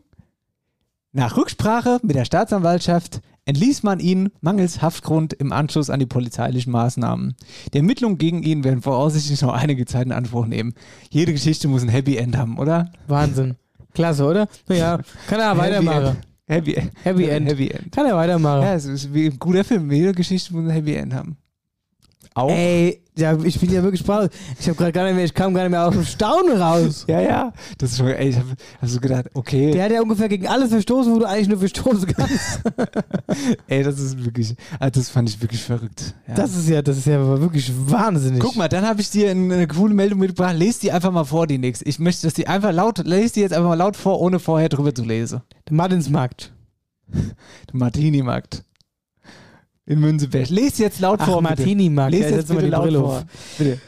Nach 1.12 1.36
Rücksprache 1.38 2.00
mit 2.04 2.16
der 2.16 2.26
Staatsanwaltschaft 2.26 3.22
entließ 3.46 3.82
man 3.82 4.00
ihn 4.00 4.30
mangels 4.42 4.84
Haftgrund 4.84 5.34
im 5.34 5.52
Anschluss 5.52 5.90
an 5.90 6.00
die 6.00 6.06
polizeilichen 6.06 6.72
Maßnahmen. 6.72 7.36
Die 7.74 7.78
Ermittlungen 7.78 8.20
gegen 8.20 8.44
ihn 8.44 8.64
werden 8.64 8.84
voraussichtlich 8.84 9.42
noch 9.42 9.54
einige 9.54 9.86
Zeit 9.86 10.06
in 10.06 10.12
Anspruch 10.12 10.46
nehmen. 10.46 10.76
Jede 11.10 11.34
Geschichte 11.34 11.68
muss 11.68 11.82
ein 11.82 11.90
Happy 11.90 12.16
End 12.18 12.38
haben, 12.38 12.60
oder? 12.60 12.92
Wahnsinn. 13.08 13.56
Klasse, 13.96 14.24
oder? 14.24 14.48
Naja, 14.68 15.00
kann 15.28 15.40
er 15.40 15.50
Happy 15.50 15.60
weitermachen. 15.60 16.18
End. 16.46 16.68
Happy, 16.68 16.90
Happy 17.02 17.24
End. 17.26 17.50
Happy 17.50 17.70
End. 17.70 17.92
Kann 17.92 18.06
er 18.06 18.16
weitermachen. 18.16 18.62
Ja, 18.62 18.76
es 18.76 18.86
ist 18.86 19.12
wie 19.12 19.32
ein 19.32 19.40
guter 19.40 19.64
Film. 19.64 19.92
Jede 19.92 20.14
Geschichte 20.14 20.54
muss 20.54 20.64
ein 20.64 20.70
Happy 20.70 20.94
End 20.94 21.16
haben. 21.16 21.38
Auch? 22.40 22.52
Ey, 22.52 23.02
ja, 23.18 23.38
ich 23.44 23.60
bin 23.60 23.70
ja 23.70 23.84
wirklich 23.84 24.00
sprachlos. 24.00 24.30
Ich 24.58 24.68
habe 24.68 24.78
gerade 24.78 24.94
gar 24.94 25.04
nicht 25.04 25.16
mehr, 25.16 25.26
ich 25.26 25.34
kam 25.34 25.54
gar 25.54 25.64
nicht 25.64 25.72
mehr 25.72 25.86
aus 25.86 25.94
dem 25.94 26.06
Staunen 26.06 26.62
raus. 26.62 27.06
Ja, 27.10 27.22
ja. 27.22 27.54
Das 27.78 27.92
ist 27.92 27.98
schon, 27.98 28.08
ey, 28.08 28.30
ich 28.30 28.36
habe 28.38 28.50
hab 28.82 28.90
so 28.90 29.00
gedacht, 29.00 29.26
okay. 29.34 29.72
Der 29.72 29.86
hat 29.86 29.92
ja 29.92 30.02
ungefähr 30.02 30.30
gegen 30.30 30.48
alles 30.48 30.70
verstoßen, 30.70 31.14
wo 31.14 31.20
du 31.20 31.26
eigentlich 31.28 31.48
nur 31.50 31.58
verstoßen 31.58 32.06
kannst. 32.06 32.62
ey, 33.68 33.84
das 33.84 34.00
ist 34.00 34.24
wirklich, 34.24 34.56
also 34.80 35.00
das 35.00 35.10
fand 35.10 35.28
ich 35.28 35.42
wirklich 35.42 35.62
verrückt. 35.62 36.14
Ja. 36.28 36.36
Das 36.36 36.56
ist 36.56 36.70
ja, 36.70 36.82
das 36.82 36.98
ist 36.98 37.08
ja 37.08 37.42
wirklich 37.42 37.72
wahnsinnig. 37.88 38.42
Guck 38.42 38.56
mal, 38.56 38.70
dann 38.70 38.86
habe 38.86 39.02
ich 39.02 39.10
dir 39.10 39.32
eine 39.32 39.68
coole 39.68 39.94
Meldung 39.94 40.20
mitgebracht. 40.20 40.56
Lest 40.56 40.84
die 40.84 40.92
einfach 40.92 41.12
mal 41.12 41.26
vor, 41.26 41.48
die 41.48 41.58
nächste. 41.58 41.86
Ich 41.86 42.00
möchte, 42.00 42.28
dass 42.28 42.36
die 42.36 42.48
einfach 42.48 42.72
laut, 42.72 43.00
lest 43.00 43.36
die 43.36 43.42
jetzt 43.42 43.54
einfach 43.54 43.70
mal 43.70 43.76
laut 43.76 43.98
vor, 43.98 44.22
ohne 44.22 44.40
vorher 44.40 44.70
drüber 44.70 44.94
zu 44.94 45.04
lesen. 45.04 45.42
Der 45.68 45.76
Martinsmarkt. 45.76 46.54
Der 47.12 47.24
Martini-Markt. 47.74 48.64
In 49.90 50.00
Münzeberg. 50.02 50.50
Lest 50.50 50.78
jetzt 50.78 51.00
laut 51.00 51.20
Ach, 51.20 51.26
vor. 51.26 51.42
bitte. 51.42 51.56
Martini-Markt. 51.56 52.12
Lest 52.12 52.30
Ja, 52.30 52.38
jetzt 52.38 52.48
bitte 52.50 52.68
laut 52.68 52.84
Brille 52.84 53.00
vor. 53.00 53.24
Bitte. 53.58 53.80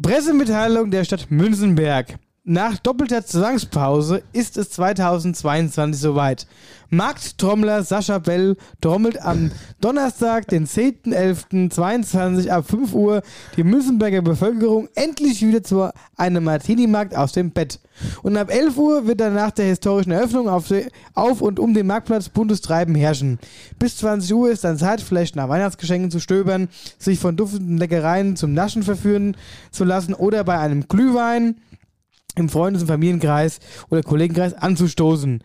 Pressemitteilung 0.00 0.90
der 0.90 1.04
Stadt 1.04 1.30
Münzenberg. 1.30 2.18
Nach 2.44 2.76
doppelter 2.76 3.24
Zwangspause 3.24 4.24
ist 4.32 4.56
es 4.56 4.70
2022 4.70 6.00
soweit. 6.02 6.48
Markttrommler 6.90 7.84
Sascha 7.84 8.18
Bell 8.18 8.56
trommelt 8.80 9.22
am 9.22 9.52
Donnerstag, 9.80 10.48
den 10.48 10.66
10.11.22 10.66 12.48
ab 12.50 12.68
5 12.68 12.94
Uhr 12.94 13.22
die 13.56 13.62
Münzenberger 13.62 14.22
Bevölkerung 14.22 14.88
endlich 14.96 15.40
wieder 15.46 15.62
zu 15.62 15.88
einem 16.16 16.42
Martini-Markt 16.42 17.14
aus 17.14 17.30
dem 17.30 17.52
Bett. 17.52 17.78
Und 18.24 18.36
ab 18.36 18.50
11 18.50 18.76
Uhr 18.76 19.06
wird 19.06 19.20
dann 19.20 19.34
nach 19.34 19.52
der 19.52 19.66
historischen 19.66 20.10
Eröffnung 20.10 20.48
auf, 20.48 20.66
de- 20.66 20.90
auf 21.14 21.42
und 21.42 21.60
um 21.60 21.74
den 21.74 21.86
Marktplatz 21.86 22.28
buntes 22.28 22.60
Treiben 22.60 22.96
herrschen. 22.96 23.38
Bis 23.78 23.98
20 23.98 24.34
Uhr 24.34 24.50
ist 24.50 24.64
dann 24.64 24.78
Zeit, 24.78 25.00
vielleicht 25.00 25.36
nach 25.36 25.48
Weihnachtsgeschenken 25.48 26.10
zu 26.10 26.18
stöbern, 26.18 26.68
sich 26.98 27.20
von 27.20 27.36
duftenden 27.36 27.78
Leckereien 27.78 28.34
zum 28.34 28.52
Naschen 28.52 28.82
verführen 28.82 29.36
zu 29.70 29.84
lassen 29.84 30.12
oder 30.12 30.42
bei 30.42 30.58
einem 30.58 30.88
Glühwein 30.88 31.54
im 32.36 32.48
Freundes- 32.48 32.82
und 32.82 32.88
Familienkreis 32.88 33.60
oder 33.90 34.02
Kollegenkreis 34.02 34.54
anzustoßen. 34.54 35.42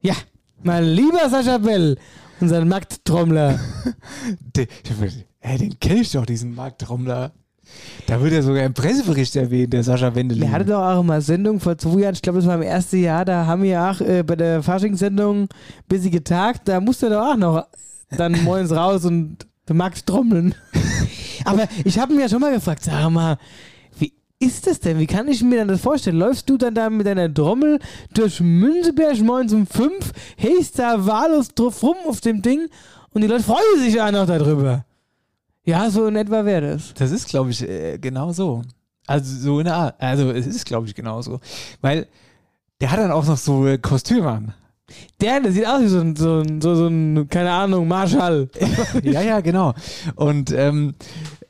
Ja, 0.00 0.14
mein 0.62 0.84
lieber 0.84 1.28
Sascha 1.28 1.58
Bell, 1.58 1.96
unser 2.40 2.64
Markttrommler. 2.64 3.58
Den, 4.56 4.66
ey, 5.40 5.58
den 5.58 5.78
kenne 5.80 6.00
ich 6.00 6.12
doch, 6.12 6.26
diesen 6.26 6.54
Markttrommler. 6.54 7.32
Da 8.06 8.20
wird 8.20 8.32
ja 8.32 8.42
sogar 8.42 8.64
im 8.64 8.72
Pressebericht 8.72 9.36
erwähnt, 9.36 9.72
der 9.72 9.82
Sascha 9.84 10.14
Wendelin. 10.14 10.42
Der 10.42 10.52
hatte 10.52 10.64
doch 10.66 10.80
auch 10.80 11.02
mal 11.02 11.20
Sendung 11.20 11.60
vor 11.60 11.76
zwei 11.76 12.00
Jahren, 12.00 12.14
ich 12.14 12.22
glaube, 12.22 12.38
das 12.38 12.46
war 12.46 12.54
im 12.54 12.62
ersten 12.62 13.02
Jahr, 13.02 13.24
da 13.24 13.44
haben 13.44 13.62
wir 13.62 13.82
auch 13.82 14.00
äh, 14.00 14.22
bei 14.22 14.36
der 14.36 14.62
Faschingssendung 14.62 15.48
Busy 15.86 16.10
getagt, 16.10 16.66
da 16.66 16.80
musste 16.80 17.06
er 17.06 17.10
doch 17.10 17.32
auch 17.32 17.36
noch 17.36 17.66
dann 18.10 18.32
morgens 18.44 18.72
raus 18.72 19.04
und 19.04 19.46
der 19.68 19.76
Markt 19.76 20.06
trommeln. 20.06 20.54
Aber 21.44 21.68
ich 21.84 21.98
habe 21.98 22.14
mir 22.14 22.22
ja 22.22 22.28
schon 22.28 22.40
mal 22.40 22.52
gefragt, 22.52 22.84
sag 22.84 23.10
mal, 23.10 23.38
ist 24.40 24.66
das 24.66 24.80
denn? 24.80 24.98
Wie 24.98 25.06
kann 25.06 25.28
ich 25.28 25.42
mir 25.42 25.64
das 25.64 25.80
vorstellen? 25.80 26.18
Läufst 26.18 26.48
du 26.48 26.56
dann 26.56 26.74
da 26.74 26.88
mit 26.90 27.06
deiner 27.06 27.32
Trommel 27.32 27.78
durch 28.14 28.40
Münzeberg 28.40 29.20
morgens 29.20 29.52
um 29.52 29.66
fünf, 29.66 30.12
hejst 30.36 30.78
da 30.78 31.04
wahllos 31.06 31.48
drauf 31.54 31.82
rum 31.82 31.96
auf 32.06 32.20
dem 32.20 32.42
Ding 32.42 32.68
und 33.10 33.22
die 33.22 33.26
Leute 33.26 33.42
freuen 33.42 33.80
sich 33.80 34.00
auch 34.00 34.12
noch 34.12 34.26
darüber. 34.26 34.84
Ja, 35.64 35.90
so 35.90 36.06
in 36.06 36.16
etwa 36.16 36.44
wäre 36.44 36.72
das. 36.72 36.94
Das 36.94 37.10
ist, 37.10 37.28
glaube 37.28 37.50
ich, 37.50 37.62
äh, 37.62 37.98
genau 37.98 38.32
so. 38.32 38.62
Also 39.06 39.36
so 39.36 39.58
in 39.58 39.64
der 39.64 39.74
Art. 39.74 39.94
Also 39.98 40.30
es 40.30 40.46
ist, 40.46 40.64
glaube 40.64 40.86
ich, 40.86 40.94
genau 40.94 41.20
so. 41.20 41.40
Weil 41.80 42.06
der 42.80 42.90
hat 42.90 42.98
dann 42.98 43.10
auch 43.10 43.26
noch 43.26 43.36
so 43.36 43.66
äh, 43.66 43.78
Kostüme 43.78 44.30
an. 44.30 44.54
Der, 45.20 45.40
der 45.40 45.52
sieht 45.52 45.66
aus 45.66 45.82
wie 45.82 45.88
so 45.88 46.00
ein, 46.00 46.16
so 46.16 46.40
ein, 46.40 46.60
so, 46.60 46.74
so 46.74 46.86
ein 46.86 47.28
keine 47.28 47.50
Ahnung, 47.50 47.88
Marschall. 47.88 48.48
ja, 49.02 49.20
ja, 49.20 49.40
genau. 49.40 49.74
Und 50.14 50.52
ähm, 50.52 50.94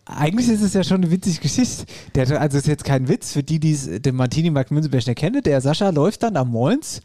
eigentlich 0.08 0.48
ist 0.48 0.62
es 0.62 0.74
ja 0.74 0.82
schon 0.82 1.02
eine 1.02 1.10
witzige 1.10 1.40
Geschichte. 1.40 1.84
Der, 2.14 2.22
also 2.40 2.56
es 2.58 2.64
ist 2.64 2.66
jetzt 2.68 2.84
kein 2.84 3.08
Witz 3.08 3.32
für 3.32 3.42
die, 3.42 3.60
die 3.60 3.72
es- 3.72 3.88
den 4.02 4.16
Martini-Markt 4.16 4.70
Münzeberg 4.70 5.06
nicht 5.06 5.18
kennen. 5.18 5.42
Der 5.42 5.60
Sascha 5.60 5.90
läuft 5.90 6.22
dann 6.22 6.36
am 6.36 6.50
Morgens, 6.50 7.00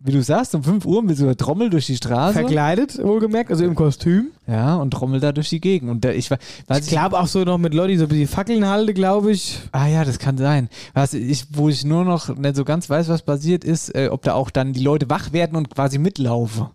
wie 0.00 0.12
du 0.12 0.22
sagst, 0.22 0.54
um 0.54 0.62
5 0.62 0.84
Uhr 0.84 1.02
mit 1.02 1.16
so 1.16 1.24
einer 1.24 1.36
Trommel 1.36 1.70
durch 1.70 1.86
die 1.86 1.96
Straße. 1.96 2.34
Verkleidet, 2.34 3.02
wohlgemerkt, 3.02 3.50
also 3.50 3.64
im 3.64 3.74
Kostüm. 3.74 4.28
Ja, 4.46 4.76
und 4.76 4.92
trommelt 4.92 5.22
da 5.24 5.32
durch 5.32 5.48
die 5.48 5.60
Gegend. 5.60 5.90
Und 5.90 6.04
der, 6.04 6.14
ich, 6.16 6.30
Ich 6.30 6.86
glaube 6.86 7.18
auch 7.18 7.26
so 7.26 7.42
noch 7.42 7.58
mit 7.58 7.74
Leuten, 7.74 7.90
die 7.92 7.96
so 7.98 8.04
ein 8.04 8.08
bisschen 8.08 8.28
Fackeln 8.28 8.64
halte, 8.66 8.94
glaube 8.94 9.32
ich. 9.32 9.58
Ah 9.72 9.88
ja, 9.88 10.04
das 10.04 10.18
kann 10.20 10.38
sein. 10.38 10.68
Was 10.94 11.14
ich, 11.14 11.46
wo 11.52 11.68
ich 11.68 11.84
nur 11.84 12.04
noch 12.04 12.28
nicht 12.36 12.54
so 12.56 12.64
ganz 12.64 12.88
weiß, 12.88 13.08
was 13.08 13.22
passiert 13.22 13.64
ist, 13.64 13.92
äh, 13.94 14.08
ob 14.10 14.22
da 14.22 14.34
auch 14.34 14.50
dann 14.50 14.72
die 14.72 14.82
Leute 14.82 15.10
wach 15.10 15.32
werden 15.32 15.56
und 15.56 15.68
quasi 15.74 15.98
mitlaufen. 15.98 16.66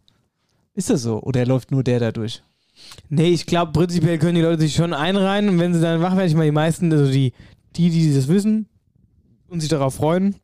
Ist 0.76 0.89
das 0.89 1.04
so? 1.04 1.22
Oder 1.22 1.46
läuft 1.46 1.72
nur 1.72 1.84
der 1.84 2.00
da 2.00 2.12
durch? 2.12 2.41
Nee, 3.10 3.30
ich 3.30 3.46
glaube, 3.46 3.72
prinzipiell 3.72 4.17
können 4.17 4.36
die 4.36 4.41
Leute 4.41 4.62
sich 4.62 4.76
schon 4.76 4.93
einreihen 4.93 5.50
und 5.50 5.60
wenn 5.60 5.74
sie 5.74 5.82
dann 5.82 6.02
wach 6.02 6.15
werden, 6.15 6.28
ich 6.28 6.34
meine, 6.36 6.46
die 6.46 6.52
meisten, 6.52 6.91
also 6.91 7.12
die, 7.12 7.34
die, 7.76 7.89
die 7.89 8.13
das 8.13 8.28
wissen 8.28 8.67
und 9.50 9.60
sich 9.60 9.69
darauf 9.69 9.96
freuen, 9.96 10.36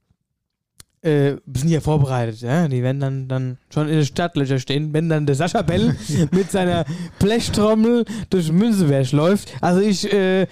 äh, 1.01 1.37
sind 1.53 1.69
ja 1.69 1.79
vorbereitet, 1.79 2.41
ja. 2.41 2.67
Die 2.67 2.83
werden 2.83 2.99
dann, 2.99 3.27
dann 3.27 3.57
schon 3.73 3.87
in 3.87 3.95
den 3.95 4.05
Stadtlöcher 4.05 4.59
stehen, 4.59 4.93
wenn 4.93 5.07
dann 5.09 5.25
der 5.25 5.35
Sascha 5.35 5.61
Bell 5.61 5.95
mit 6.31 6.51
seiner 6.51 6.85
Blechtrommel 7.19 8.05
durch 8.29 8.51
Münzeberg 8.51 9.11
läuft. 9.13 9.53
Also 9.61 9.79
ich, 9.81 10.11
äh, 10.11 10.47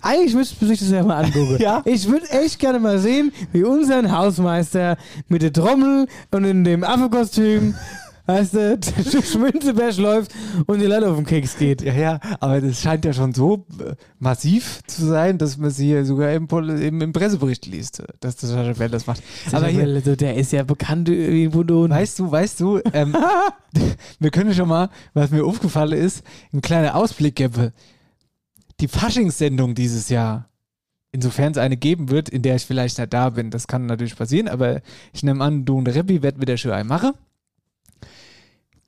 eigentlich 0.00 0.34
müsste 0.34 0.56
man 0.60 0.70
sich 0.70 0.80
das 0.80 0.90
ja 0.90 1.04
mal 1.04 1.24
angucken. 1.24 1.56
Ja. 1.60 1.82
Ich 1.84 2.08
würde 2.08 2.28
echt 2.30 2.58
gerne 2.58 2.80
mal 2.80 2.98
sehen, 2.98 3.32
wie 3.52 3.62
unser 3.62 4.10
Hausmeister 4.10 4.96
mit 5.28 5.42
der 5.42 5.52
Trommel 5.52 6.08
und 6.32 6.44
in 6.44 6.64
dem 6.64 6.82
Affekostüm, 6.82 7.74
weißt 8.26 8.54
du, 8.54 8.78
durch 9.12 9.34
Münzeberg 9.36 9.96
läuft 9.96 10.32
und 10.66 10.80
die 10.80 10.86
Leute 10.86 11.10
auf 11.10 11.16
den 11.16 11.26
Keks 11.26 11.56
geht. 11.56 11.82
Ja, 11.82 11.94
ja, 11.94 12.20
aber 12.40 12.60
das 12.60 12.80
scheint 12.80 13.04
ja 13.04 13.12
schon 13.12 13.34
so 13.34 13.66
äh, 13.80 13.94
massiv 14.18 14.80
zu 14.86 15.06
sein, 15.06 15.38
dass 15.38 15.56
man 15.56 15.70
sie 15.70 15.86
hier 15.86 16.04
sogar 16.04 16.32
im, 16.32 16.46
im, 16.48 17.00
im 17.00 17.12
Pressebericht 17.12 17.66
liest, 17.66 18.02
dass 18.20 18.36
das 18.36 18.50
Sascha 18.50 18.72
Bell 18.74 18.90
das 18.90 19.06
macht. 19.06 19.22
Aber 19.52 19.66
hier, 19.66 19.82
also 19.82 20.16
der 20.16 20.36
ist 20.36 20.52
ja 20.52 20.62
bekannt 20.62 21.08
wie 21.08 21.44
ein 21.44 21.52
weißt 21.54 22.18
du, 22.18 22.30
weißt 22.30 22.60
du, 22.60 22.80
ähm, 22.92 23.16
wir 24.18 24.30
können 24.30 24.54
schon 24.54 24.68
mal, 24.68 24.90
was 25.14 25.30
mir 25.30 25.44
aufgefallen 25.44 25.98
ist, 25.98 26.22
ein 26.52 26.60
kleiner 26.60 26.94
Ausblick 26.94 27.36
geben. 27.36 27.72
die 28.80 28.88
Faschingssendung 28.88 29.74
dieses 29.74 30.08
Jahr, 30.08 30.48
insofern 31.12 31.52
es 31.52 31.58
eine 31.58 31.76
geben 31.76 32.10
wird, 32.10 32.28
in 32.28 32.42
der 32.42 32.56
ich 32.56 32.66
vielleicht 32.66 32.98
nicht 32.98 33.12
da 33.12 33.30
bin, 33.30 33.50
das 33.50 33.66
kann 33.66 33.86
natürlich 33.86 34.16
passieren, 34.16 34.48
aber 34.48 34.80
ich 35.12 35.22
nehme 35.22 35.44
an, 35.44 35.64
du 35.64 35.78
und 35.78 35.84
der 35.84 35.94
Reppi 35.94 36.22
werden 36.22 36.40
wieder 36.40 36.56
schön 36.56 36.86
machen. 36.86 37.12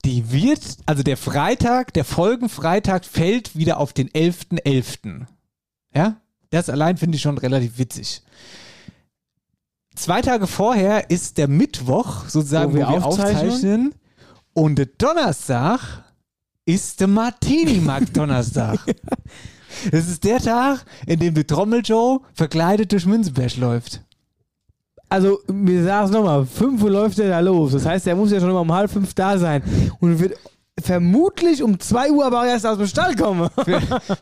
Die 0.04 0.30
wird, 0.30 0.60
also 0.86 1.02
der 1.02 1.16
Freitag, 1.16 1.94
der 1.94 2.04
Folgenfreitag 2.04 3.04
fällt 3.04 3.56
wieder 3.56 3.78
auf 3.78 3.92
den 3.92 4.10
11.11. 4.10 5.26
Ja? 5.94 6.16
Das 6.50 6.68
allein 6.68 6.96
finde 6.98 7.16
ich 7.16 7.22
schon 7.22 7.38
relativ 7.38 7.78
witzig. 7.78 8.22
Zwei 9.94 10.20
Tage 10.22 10.46
vorher 10.46 11.10
ist 11.10 11.38
der 11.38 11.48
Mittwoch, 11.48 12.28
sozusagen, 12.28 12.72
Wo 12.72 12.76
wo 12.76 12.80
wir 12.80 12.88
wir, 12.88 13.04
aufzeichnen. 13.04 13.50
aufzeichnen. 13.50 13.94
Und 14.52 14.76
der 14.76 14.86
Donnerstag 14.86 16.04
ist 16.66 17.00
der 17.00 17.08
Martini-Markt-Donnerstag. 17.08 18.78
Das 19.90 20.06
ist 20.06 20.22
der 20.22 20.38
Tag, 20.38 20.84
in 21.04 21.18
dem 21.18 21.34
der 21.34 21.48
Trommel-Joe 21.48 22.20
verkleidet 22.32 22.92
durch 22.92 23.06
Münzenberg 23.06 23.56
läuft. 23.56 24.03
Also, 25.14 25.38
wir 25.46 25.84
sagen 25.84 26.06
es 26.06 26.10
nochmal, 26.10 26.44
5 26.44 26.82
Uhr 26.82 26.90
läuft 26.90 27.20
er 27.20 27.28
da 27.28 27.38
los. 27.38 27.70
Das 27.70 27.86
heißt, 27.86 28.04
er 28.08 28.16
muss 28.16 28.32
ja 28.32 28.40
schon 28.40 28.50
immer 28.50 28.62
um 28.62 28.72
halb 28.72 28.90
fünf 28.90 29.14
da 29.14 29.38
sein. 29.38 29.62
Und 30.00 30.18
wird 30.18 30.36
vermutlich 30.82 31.62
um 31.62 31.78
2 31.78 32.10
Uhr 32.10 32.26
aber 32.26 32.44
erst 32.44 32.66
aus 32.66 32.78
dem 32.78 32.88
Stall 32.88 33.14
kommen. 33.14 33.48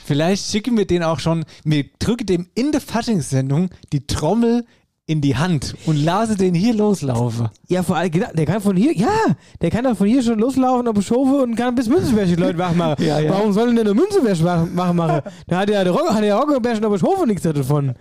Vielleicht 0.05 0.51
schicken 0.51 0.77
wir 0.77 0.87
den 0.87 1.03
auch 1.03 1.19
schon, 1.19 1.47
wir 1.65 1.87
drücken 1.99 2.27
dem 2.27 2.47
in 2.55 2.73
der 2.73 2.83
Faschingssendung 2.83 3.71
die 3.91 4.07
Trommel 4.07 4.67
in 5.07 5.23
die 5.23 5.35
Hand 5.35 5.75
und 5.87 5.97
lasse 5.97 6.37
den 6.37 6.53
hier 6.53 6.75
loslaufen. 6.75 7.49
Ja, 7.69 7.83
vor 7.83 7.97
allem, 7.97 8.11
genau, 8.11 8.29
der 8.35 8.45
kann 8.45 8.61
von 8.61 8.77
hier, 8.77 8.93
ja, 8.93 9.09
der 9.63 9.71
kann 9.71 9.85
doch 9.85 9.97
von 9.97 10.07
hier 10.07 10.23
schon 10.23 10.41
loslaufen 10.41 10.87
auf 10.89 11.03
Schofe 11.03 11.43
und 11.43 11.57
kann 11.57 11.75
bis 11.75 11.89
Münzenberg 11.89 12.29
die 12.29 12.35
Leute 12.35 12.59
wach 12.59 12.75
machen. 12.75 13.03
Ja, 13.03 13.19
ja. 13.19 13.31
Warum 13.31 13.55
sollen 13.55 13.75
denn 13.77 13.87
der 13.87 13.95
Münzenberg 13.95 14.45
wach, 14.45 14.67
wach 14.75 14.93
machen? 14.93 15.23
Da 15.47 15.57
hat 15.57 15.71
ja 15.71 15.83
der 15.83 15.93
der 16.21 16.35
Rockenberg 16.35 16.77
und 16.77 16.85
Obershofe 16.85 17.27
nichts 17.27 17.45
davon. 17.45 17.95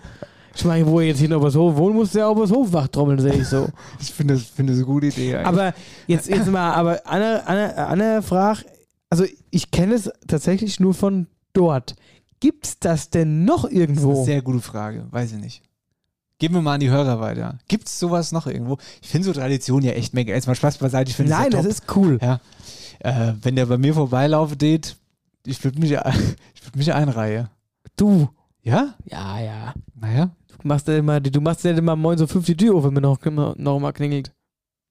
Ich 0.54 0.66
meine, 0.66 0.86
wo 0.86 1.00
er 1.00 1.08
jetzt 1.08 1.20
hier 1.20 1.28
in 1.28 1.34
Obershof 1.34 1.76
wohnt, 1.76 1.96
muss 1.96 2.12
der 2.12 2.30
Obershof 2.30 2.72
wach 2.74 2.88
trommeln, 2.88 3.20
sehe 3.20 3.34
ich 3.34 3.48
so. 3.48 3.70
Ich 4.00 4.12
finde 4.12 4.34
das, 4.34 4.44
finde 4.44 4.74
das 4.74 4.80
eine 4.80 4.86
gute 4.86 5.08
Idee. 5.08 5.36
eigentlich. 5.36 5.48
Aber 5.48 5.74
jetzt, 6.08 6.28
jetzt 6.28 6.48
mal, 6.50 6.74
aber 6.74 7.02
Anne, 7.06 7.42
Anne, 7.48 7.78
Anne 7.78 8.22
fragt, 8.22 8.66
also 9.10 9.26
ich 9.50 9.72
kenne 9.72 9.96
es 9.96 10.10
tatsächlich 10.28 10.80
nur 10.80 10.94
von 10.94 11.28
dort. 11.54 11.96
Gibt's 12.40 12.80
das 12.80 13.10
denn 13.10 13.46
noch 13.46 13.64
Das 13.64 13.72
ist 13.72 13.76
eine 13.76 13.82
irgendwo? 13.82 14.26
sehr 14.26 14.42
gute 14.42 14.62
Frage, 14.62 15.06
weiß 15.12 15.34
ich 15.34 15.40
nicht. 15.40 15.62
Geben 16.40 16.56
wir 16.56 16.62
mal 16.62 16.74
an 16.74 16.80
die 16.80 16.90
Hörer 16.90 17.20
weiter. 17.20 17.60
Gibt 17.68 17.88
es 17.88 18.00
sowas 18.00 18.32
noch 18.32 18.48
irgendwo? 18.48 18.78
Ich 19.02 19.10
finde 19.10 19.26
so 19.28 19.34
Tradition 19.34 19.84
ja 19.84 19.92
echt 19.92 20.14
mega. 20.16 20.34
Jetzt 20.34 20.48
mal 20.48 20.56
Spaß 20.56 20.80
beiseite, 20.80 21.12
ich 21.12 21.16
finde 21.16 21.32
es 21.32 21.38
Nein, 21.38 21.52
ja 21.52 21.58
das 21.58 21.66
ist 21.68 21.84
cool. 21.96 22.18
Ja. 22.20 22.40
Äh, 23.00 23.34
wenn 23.44 23.56
der 23.56 23.68
bei 23.68 23.78
mir 23.78 23.94
vorbeilaufen 23.94 24.58
geht, 24.58 24.98
ich 25.46 25.64
würde 25.64 25.80
mich, 25.80 25.92
ich 26.56 26.66
würd 26.66 26.76
mich 26.76 26.94
einreihen. 26.94 27.48
Du. 27.96 28.28
Ja? 28.64 28.96
Ja, 29.06 29.40
ja. 29.40 29.74
Naja, 29.94 30.32
machst 30.64 30.88
ja 30.88 30.98
immer, 30.98 31.20
du 31.20 31.42
machst 31.42 31.64
ja 31.64 31.72
immer 31.72 31.96
moin 31.96 32.18
so 32.18 32.28
50 32.28 32.58
Tür 32.58 32.76
auf, 32.76 32.84
wenn 32.84 32.94
mir 32.94 33.02
noch, 33.02 33.20
noch 33.58 33.80
mal 33.80 33.92
klingelt. 33.92 34.32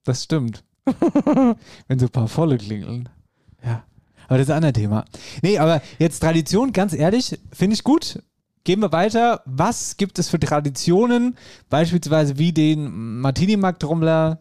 das 0.05 0.25
stimmt. 0.25 0.65
wenn 0.85 1.99
so 1.99 2.07
ein 2.07 2.11
paar 2.11 2.29
volle 2.29 2.59
klingeln. 2.59 3.09
Ja. 3.65 3.85
Aber 4.27 4.39
das 4.39 4.47
ist 4.47 4.51
ein 4.51 4.57
anderes 4.57 4.75
Thema. 4.75 5.05
Nee, 5.43 5.59
aber 5.59 5.83
jetzt 5.99 6.21
Tradition, 6.21 6.73
ganz 6.73 6.93
ehrlich, 6.95 7.39
finde 7.53 7.75
ich 7.75 7.85
gut. 7.85 8.23
Gehen 8.65 8.81
wir 8.81 8.93
weiter. 8.93 9.43
Was 9.47 9.97
gibt 9.97 10.19
es 10.19 10.29
für 10.29 10.39
Traditionen, 10.39 11.37
beispielsweise 11.69 12.39
wie 12.39 12.53
den 12.53 13.19
Martini-Markt-Trommler 13.21 14.39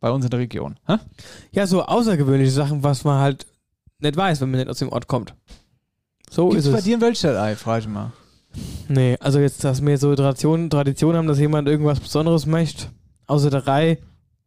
bei 0.00 0.10
uns 0.10 0.24
in 0.24 0.30
der 0.30 0.40
Region? 0.40 0.78
Hä? 0.86 0.96
Ja, 1.52 1.66
so 1.66 1.82
außergewöhnliche 1.82 2.52
Sachen, 2.52 2.82
was 2.82 3.04
man 3.04 3.20
halt 3.20 3.46
nicht 3.98 4.16
weiß, 4.16 4.40
wenn 4.40 4.50
man 4.50 4.60
nicht 4.60 4.70
aus 4.70 4.78
dem 4.78 4.90
Ort 4.90 5.08
kommt. 5.08 5.34
So 6.30 6.48
Gibt 6.48 6.60
es 6.60 6.66
ist 6.66 6.72
bei 6.72 6.78
es. 6.78 6.84
dir 6.84 6.96
ein 6.96 7.00
Wölstadt-Ei, 7.00 7.56
frage 7.56 7.80
ich 7.80 7.88
mal. 7.88 8.12
Nee, 8.88 9.16
also 9.20 9.38
jetzt, 9.38 9.62
dass 9.64 9.84
wir 9.84 9.98
so 9.98 10.14
Tradition, 10.14 10.70
Tradition 10.70 11.16
haben, 11.16 11.26
dass 11.28 11.38
jemand 11.38 11.68
irgendwas 11.68 12.00
Besonderes 12.00 12.46
möchte, 12.46 12.86
außer 13.26 13.50
der 13.50 13.66
Reihe, 13.66 13.98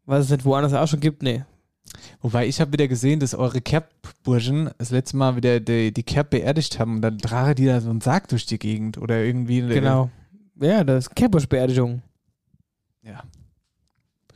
was 0.06 0.26
es 0.26 0.32
nicht 0.32 0.46
woanders 0.46 0.74
auch 0.74 0.88
schon 0.88 1.00
gibt, 1.00 1.22
nee. 1.24 1.44
Wobei 2.22 2.48
ich 2.48 2.62
habe 2.62 2.72
wieder 2.74 2.88
gesehen, 2.88 3.20
dass 3.20 3.34
eure 3.36 3.62
Cap-Burschen 3.62 4.70
das 4.78 4.92
letzte 4.92 5.18
Mal 5.18 5.36
wieder 5.36 5.60
die, 5.60 5.92
die 5.94 6.04
Cap 6.04 6.30
beerdigt 6.30 6.80
haben 6.80 6.96
und 6.96 7.02
dann 7.02 7.18
tragen 7.18 7.56
die 7.56 7.66
da 7.66 7.82
so 7.82 7.90
einen 7.90 8.02
Sarg 8.02 8.28
durch 8.30 8.46
die 8.46 8.60
Gegend 8.60 8.98
oder 8.98 9.24
irgendwie. 9.24 9.62
Genau. 9.62 10.10
Ja, 10.60 10.84
das 10.84 11.08
ist 11.08 11.16
Kerbusch-Beerdigung. 11.16 12.02
Ja. 13.04 13.24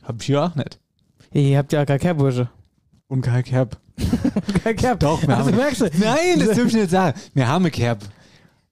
Hab 0.02 0.20
ich 0.20 0.26
hier 0.26 0.42
auch 0.44 0.54
nicht. 0.54 0.78
Ihr 1.32 1.58
habt 1.58 1.72
ja 1.72 1.84
gar 1.84 1.98
Kerbursche. 1.98 2.48
Und 3.08 3.22
kein 3.22 3.44
Cap. 3.44 3.78
Kein 4.62 4.76
Kerb. 4.76 5.00
Doch, 5.00 5.22
wir 5.26 5.34
Also 5.34 5.50
haben. 5.50 5.56
merkst 5.56 5.80
du? 5.80 5.84
Nein, 5.98 6.38
das 6.38 6.48
dürfen 6.56 6.68
ich 6.68 6.74
nicht 6.74 6.90
sagen. 6.90 7.18
Wir 7.32 7.48
haben 7.48 7.64
eine 7.64 7.70
Cap. 7.70 8.00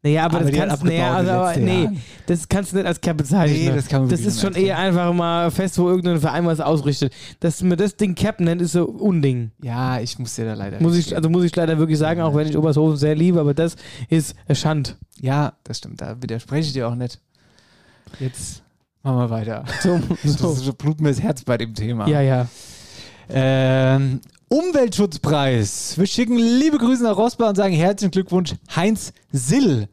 Naja, 0.07 0.27
aber, 0.27 0.37
Aber 0.37 0.51
das 0.51 0.59
kannst, 0.59 0.75
abgebaut 0.83 1.01
also, 1.15 1.31
aber, 1.33 1.57
nee, 1.57 1.89
das 2.27 2.47
kannst 2.47 2.73
du 2.73 2.77
nicht 2.77 2.85
als 2.87 3.01
Cap 3.01 3.17
bezeichnen. 3.17 3.59
Nee, 3.69 3.73
das 3.75 3.89
kann 3.89 4.03
man 4.03 4.11
Das 4.11 4.21
ist 4.21 4.39
schon 4.39 4.55
eher 4.55 4.77
einfach 4.77 5.15
mal 5.15 5.51
fest, 5.51 5.79
wo 5.79 5.89
irgendein 5.89 6.21
Verein 6.21 6.45
was 6.45 6.61
ausrichtet. 6.61 7.11
Dass 7.41 7.63
man 7.63 7.79
das 7.79 7.97
Ding 7.97 8.15
Cap 8.15 8.39
nennt, 8.39 8.61
ist 8.61 8.73
so 8.73 8.85
Unding. 8.85 9.53
Ja, 9.63 9.99
ich 10.01 10.19
muss 10.19 10.35
dir 10.35 10.45
da 10.45 10.53
leider. 10.53 10.79
Muss 10.83 10.95
ich, 10.99 11.17
also 11.17 11.31
muss 11.31 11.43
ich 11.45 11.57
leider 11.57 11.79
wirklich 11.79 11.99
sagen, 11.99 12.21
auch 12.21 12.35
wenn 12.35 12.47
ich 12.47 12.55
Obersthofen 12.55 12.99
sehr 12.99 13.15
liebe, 13.15 13.41
aber 13.41 13.55
das 13.55 13.77
ist 14.11 14.37
Schand. 14.53 14.99
Ja, 15.23 15.55
das 15.65 15.79
stimmt. 15.79 16.03
Da 16.03 16.21
widerspreche 16.21 16.67
ich 16.67 16.75
dir 16.75 16.87
auch 16.87 16.95
nicht. 16.97 17.19
Jetzt 18.21 18.63
machen 19.03 19.17
wir 19.21 19.31
weiter. 19.31 19.65
So, 19.83 19.99
Das 20.23 20.35
so. 20.35 20.53
ist- 20.53 20.77
blutet 20.77 21.01
mir 21.01 21.09
das 21.09 21.23
Herz 21.23 21.45
bei 21.45 21.57
dem 21.57 21.73
Thema. 21.75 22.07
Ja, 22.09 22.21
ja. 22.21 22.47
Ähm, 23.31 24.21
Umweltschutzpreis. 24.49 25.97
Wir 25.97 26.07
schicken 26.07 26.37
liebe 26.37 26.77
Grüße 26.77 27.03
nach 27.03 27.17
Rosbach 27.17 27.49
und 27.49 27.57
sagen 27.57 27.75
herzlichen 27.75 28.11
Glückwunsch 28.11 28.55
Heinz 28.77 29.13
Sill. 29.33 29.89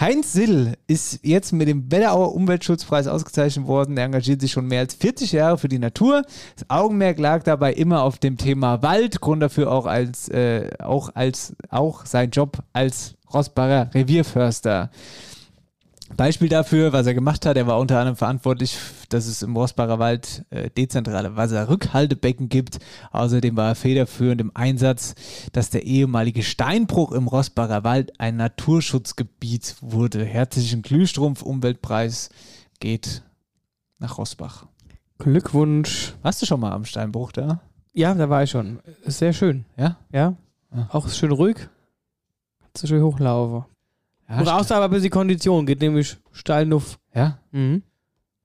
Heinz 0.00 0.32
Sill 0.32 0.74
ist 0.86 1.20
jetzt 1.22 1.52
mit 1.52 1.68
dem 1.68 1.90
Wetterauer 1.90 2.34
Umweltschutzpreis 2.34 3.06
ausgezeichnet 3.06 3.66
worden. 3.66 3.96
Er 3.96 4.04
engagiert 4.04 4.40
sich 4.40 4.52
schon 4.52 4.66
mehr 4.66 4.80
als 4.80 4.94
40 4.94 5.32
Jahre 5.32 5.58
für 5.58 5.68
die 5.68 5.78
Natur. 5.78 6.22
Das 6.56 6.68
Augenmerk 6.68 7.18
lag 7.18 7.42
dabei 7.42 7.72
immer 7.72 8.02
auf 8.02 8.18
dem 8.18 8.36
Thema 8.36 8.82
Wald. 8.82 9.20
Grund 9.20 9.42
dafür 9.42 9.70
auch 9.70 9.86
als 9.86 10.28
äh, 10.28 10.70
auch 10.78 11.10
als 11.14 11.54
auch 11.68 12.06
sein 12.06 12.30
Job 12.30 12.58
als 12.72 13.14
Rosbacher 13.32 13.90
Revierförster. 13.94 14.90
Beispiel 16.16 16.48
dafür, 16.48 16.92
was 16.92 17.06
er 17.06 17.14
gemacht 17.14 17.46
hat, 17.46 17.56
er 17.56 17.66
war 17.66 17.78
unter 17.78 17.98
anderem 17.98 18.16
verantwortlich, 18.16 18.78
dass 19.08 19.26
es 19.26 19.42
im 19.42 19.56
Rossbacher 19.56 19.98
Wald 19.98 20.44
äh, 20.50 20.70
dezentrale 20.70 21.36
Wasserrückhaltebecken 21.36 22.48
gibt. 22.48 22.78
Außerdem 23.10 23.56
war 23.56 23.68
er 23.68 23.74
federführend 23.74 24.40
im 24.40 24.50
Einsatz, 24.54 25.14
dass 25.52 25.70
der 25.70 25.84
ehemalige 25.84 26.42
Steinbruch 26.42 27.12
im 27.12 27.28
Rossbacher 27.28 27.84
Wald 27.84 28.20
ein 28.20 28.36
Naturschutzgebiet 28.36 29.76
wurde. 29.80 30.24
Herzlichen 30.24 30.82
Glühstrumpf 30.82 31.42
Umweltpreis 31.42 32.30
geht 32.80 33.22
nach 33.98 34.18
Rossbach. 34.18 34.66
Glückwunsch. 35.18 36.14
Warst 36.22 36.42
du 36.42 36.46
schon 36.46 36.60
mal 36.60 36.72
am 36.72 36.84
Steinbruch 36.84 37.32
da? 37.32 37.60
Ja, 37.94 38.14
da 38.14 38.28
war 38.28 38.42
ich 38.42 38.50
schon. 38.50 38.80
Ist 39.04 39.18
sehr 39.18 39.32
schön. 39.32 39.64
Ja? 39.76 39.96
Ja. 40.10 40.36
Ah. 40.70 40.88
Auch 40.90 41.08
schön 41.08 41.30
ruhig. 41.30 41.56
Kannst 42.60 42.82
du 42.82 42.86
schön 42.86 43.02
hochlaufen. 43.02 43.64
Ja, 44.28 44.38
Du 44.38 44.44
brauchst 44.44 44.72
aber 44.72 44.86
ein 44.86 44.90
bisschen 44.90 45.10
Kondition, 45.10 45.66
geht 45.66 45.80
nämlich 45.80 46.16
steil 46.32 46.66
nuff. 46.66 46.98
ja? 47.14 47.38
Mhm. 47.50 47.82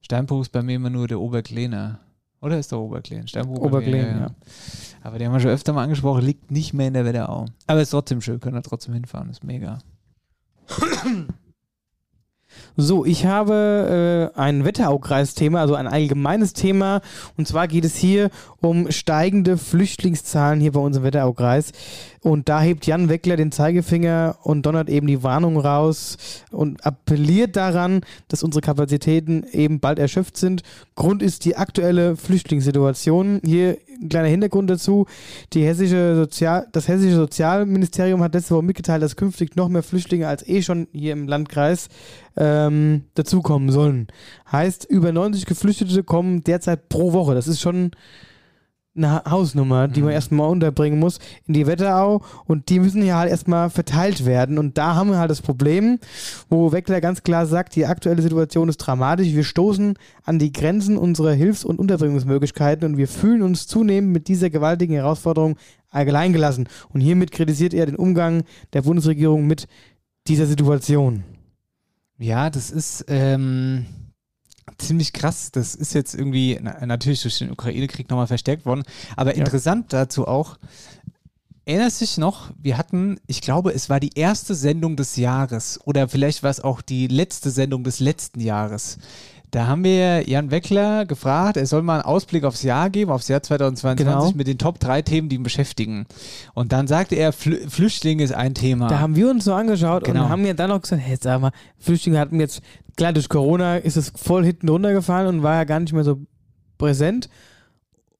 Steinbruch 0.02 0.42
ist 0.42 0.52
bei 0.52 0.62
mir 0.62 0.76
immer 0.76 0.90
nur 0.90 1.08
der 1.08 1.20
Oberkleiner. 1.20 2.00
Oder 2.40 2.60
ist 2.60 2.72
der 2.72 2.80
Oberkleen? 2.80 3.28
Steinbruch 3.28 3.60
Oberkleen, 3.60 4.20
ja. 4.20 4.32
Aber 5.02 5.18
den 5.18 5.28
haben 5.28 5.34
wir 5.34 5.40
schon 5.40 5.52
öfter 5.52 5.74
mal 5.74 5.84
angesprochen, 5.84 6.24
liegt 6.24 6.52
nicht 6.52 6.74
mehr 6.74 6.88
in 6.88 6.94
der 6.94 7.04
Wetterau. 7.06 7.46
Aber 7.66 7.82
ist 7.82 7.90
trotzdem 7.90 8.22
schön, 8.22 8.40
können 8.40 8.56
da 8.56 8.62
trotzdem 8.62 8.94
hinfahren, 8.94 9.30
ist 9.30 9.44
mega. 9.44 9.80
So, 12.76 13.05
ich 13.05 13.26
habe 13.26 14.32
äh, 14.36 14.39
ein 14.39 14.66
Wetteraukreis-Thema, 14.66 15.62
also 15.62 15.76
ein 15.76 15.88
allgemeines 15.88 16.53
Thema. 16.53 17.01
Und 17.38 17.47
zwar 17.47 17.68
geht 17.68 17.86
es 17.86 17.95
hier 17.95 18.30
um 18.62 18.91
steigende 18.91 19.58
Flüchtlingszahlen 19.58 20.60
hier 20.60 20.74
bei 20.74 20.80
uns 20.80 20.97
im 20.97 21.03
Wetteraukreis. 21.03 21.72
Und 22.22 22.49
da 22.49 22.62
hebt 22.62 22.86
Jan 22.86 23.10
Weckler 23.10 23.38
den 23.38 23.51
Zeigefinger 23.51 24.38
und 24.43 24.66
donnert 24.66 24.89
eben 24.89 25.08
die 25.08 25.24
Warnung 25.24 25.58
raus 25.58 26.18
und 26.51 26.86
appelliert 26.86 27.55
daran, 27.55 28.01
dass 28.28 28.43
unsere 28.43 28.62
Kapazitäten 28.62 29.45
eben 29.51 29.80
bald 29.80 29.97
erschöpft 29.97 30.38
sind. 30.38 30.64
Grund 30.95 31.22
ist 31.22 31.45
die 31.45 31.55
aktuelle 31.55 32.18
Flüchtlingssituation. 32.18 33.39
Hier 33.45 33.78
ein 34.02 34.10
kleiner 34.10 34.28
Hintergrund 34.28 34.70
dazu. 34.70 35.06
Die 35.54 35.64
hessische 35.64 36.16
Sozial 36.16 36.68
das 36.72 36.88
hessische 36.88 37.16
Sozialministerium 37.16 38.22
hat 38.22 38.34
letzte 38.34 38.56
Woche 38.56 38.64
mitgeteilt, 38.64 39.02
dass 39.02 39.16
künftig 39.16 39.56
noch 39.56 39.70
mehr 39.70 39.84
Flüchtlinge 39.84 40.28
als 40.28 40.48
eh 40.48 40.62
schon 40.62 40.88
hier 40.91 41.14
im 41.14 41.28
Landkreis 41.28 41.89
ähm, 42.36 43.04
dazukommen 43.16 43.72
sollen. 43.72 44.08
Heißt, 44.52 44.86
über 44.86 45.12
90 45.12 45.45
Geflüchtete 45.45 46.04
kommen 46.04 46.43
derzeit 46.43 46.89
pro 46.89 47.14
Woche. 47.14 47.36
Das 47.36 47.48
ist 47.48 47.62
schon 47.62 47.91
eine 48.98 49.12
Ha- 49.12 49.24
Hausnummer, 49.30 49.88
die 49.88 50.02
man 50.02 50.12
erstmal 50.12 50.50
unterbringen 50.50 51.00
muss 51.00 51.20
in 51.45 51.54
die 51.54 51.68
Wetterau 51.68 52.22
und 52.45 52.70
die 52.70 52.80
müssen 52.80 53.04
ja 53.06 53.18
halt 53.20 53.30
erstmal 53.30 53.70
verteilt 53.70 54.26
werden 54.26 54.58
und 54.58 54.78
da 54.78 54.95
haben 54.95 55.10
wir 55.12 55.18
halt 55.20 55.32
das 55.32 55.41
Problem, 55.41 56.00
wo 56.50 56.72
Weckler 56.72 57.00
ganz 57.02 57.24
klar 57.24 57.45
sagt, 57.45 57.76
die 57.76 57.86
aktuelle 57.86 58.22
Situation 58.22 58.70
ist 58.70 58.78
dramatisch, 58.78 59.28
wir 59.34 59.43
stoßen 59.43 59.93
an 60.24 60.39
die 60.39 60.52
Grenzen 60.52 60.98
unserer 60.98 61.34
Hilfs- 61.34 61.64
und 61.64 61.80
Unterbringungsmöglichkeiten 61.80 62.86
und 62.86 62.98
wir 62.98 63.08
fühlen 63.08 63.41
uns 63.43 63.68
zunehmend 63.68 64.12
mit 64.12 64.28
dieser 64.28 64.50
gewaltigen 64.50 64.93
Herausforderung 64.93 65.56
allein 65.89 66.34
gelassen 66.34 66.68
und 66.93 67.02
hiermit 67.02 67.32
kritisiert 67.32 67.74
er 67.74 67.86
den 67.86 67.95
Umgang 67.95 68.43
der 68.74 68.82
Bundesregierung 68.82 69.48
mit 69.48 69.68
dieser 70.28 70.45
Situation. 70.45 71.24
Ja, 72.20 72.50
das 72.50 72.72
ist 72.72 73.06
ähm, 73.08 73.86
ziemlich 74.78 75.14
krass. 75.14 75.52
Das 75.52 75.76
ist 75.76 75.94
jetzt 75.94 76.14
irgendwie 76.14 76.58
na, 76.62 76.86
natürlich 76.86 77.22
durch 77.22 77.40
den 77.40 77.52
Ukraine-Krieg 77.52 78.10
nochmal 78.10 78.28
verstärkt 78.28 78.66
worden. 78.66 78.84
Aber 79.16 79.36
Ja. 79.36 79.44
interessant 79.44 79.94
dazu 79.94 80.28
auch, 80.28 80.58
erinnerst 81.66 82.00
dich 82.02 82.18
noch, 82.18 82.52
wir 82.58 82.78
hatten, 82.78 83.20
ich 83.28 83.42
glaube, 83.42 83.74
es 83.74 83.90
war 83.90 84.00
die 84.00 84.18
erste 84.18 84.56
Sendung 84.56 84.96
des 84.96 85.18
Jahres 85.18 85.80
oder 85.84 86.08
vielleicht 86.08 86.42
war 86.44 86.50
es 86.50 86.62
auch 86.62 86.82
die 86.82 87.08
letzte 87.08 87.50
Sendung 87.52 87.84
des 87.84 88.00
letzten 88.00 88.40
Jahres. 88.40 88.98
Da 89.52 89.66
haben 89.68 89.84
wir 89.86 90.28
Jan 90.30 90.52
Weckler 90.52 91.06
gefragt, 91.06 91.56
er 91.56 91.66
soll 91.66 91.82
mal 91.82 91.95
einen 91.95 92.04
Ausblick 92.04 92.43
aufs 92.43 92.64
Jahr 92.64 92.89
geben, 92.89 93.12
aufs 93.12 93.30
Jahr 93.30 93.41
2022 93.41 94.06
Genau. 94.06 94.32
mit 94.36 94.45
den 94.48 94.58
Top 94.58 94.78
3 94.80 95.02
Themen, 95.04 95.30
die 95.30 95.38
ihn 95.38 95.43
beschäftigen. 95.43 96.06
Und 96.54 96.74
dann 96.74 96.88
sagte 96.88 97.16
er, 97.16 97.32
Flü 97.32 97.68
Flüchtlinge 97.70 98.24
ist 98.24 98.34
ein 98.34 98.54
Thema. 98.56 98.88
Da 98.89 99.00
haben 99.00 99.16
wir 99.16 99.30
uns 99.30 99.45
so 99.45 99.54
angeschaut 99.54 100.04
Genau. 100.04 100.24
und 100.26 100.30
haben 100.30 100.45
ja 100.45 100.54
dann 100.54 100.70
noch 100.70 100.82
gesagt, 100.82 101.02
hey, 101.02 101.18
sag 101.20 101.39
mal, 101.39 101.52
Flüchtlinge 101.80 102.20
hatten 102.20 102.41
jetzt, 102.41 102.62
klar, 102.98 103.14
durch 103.14 103.30
Corona 103.30 103.78
ist 103.78 103.95
es 103.95 104.12
voll 104.16 104.43
hinten 104.43 104.68
runtergefallen 104.68 105.28
und 105.28 105.43
war 105.43 105.56
ja 105.56 105.64
gar 105.64 105.80
nicht 105.80 105.93
mehr 105.93 106.04
so 106.04 106.20
präsent 106.78 107.30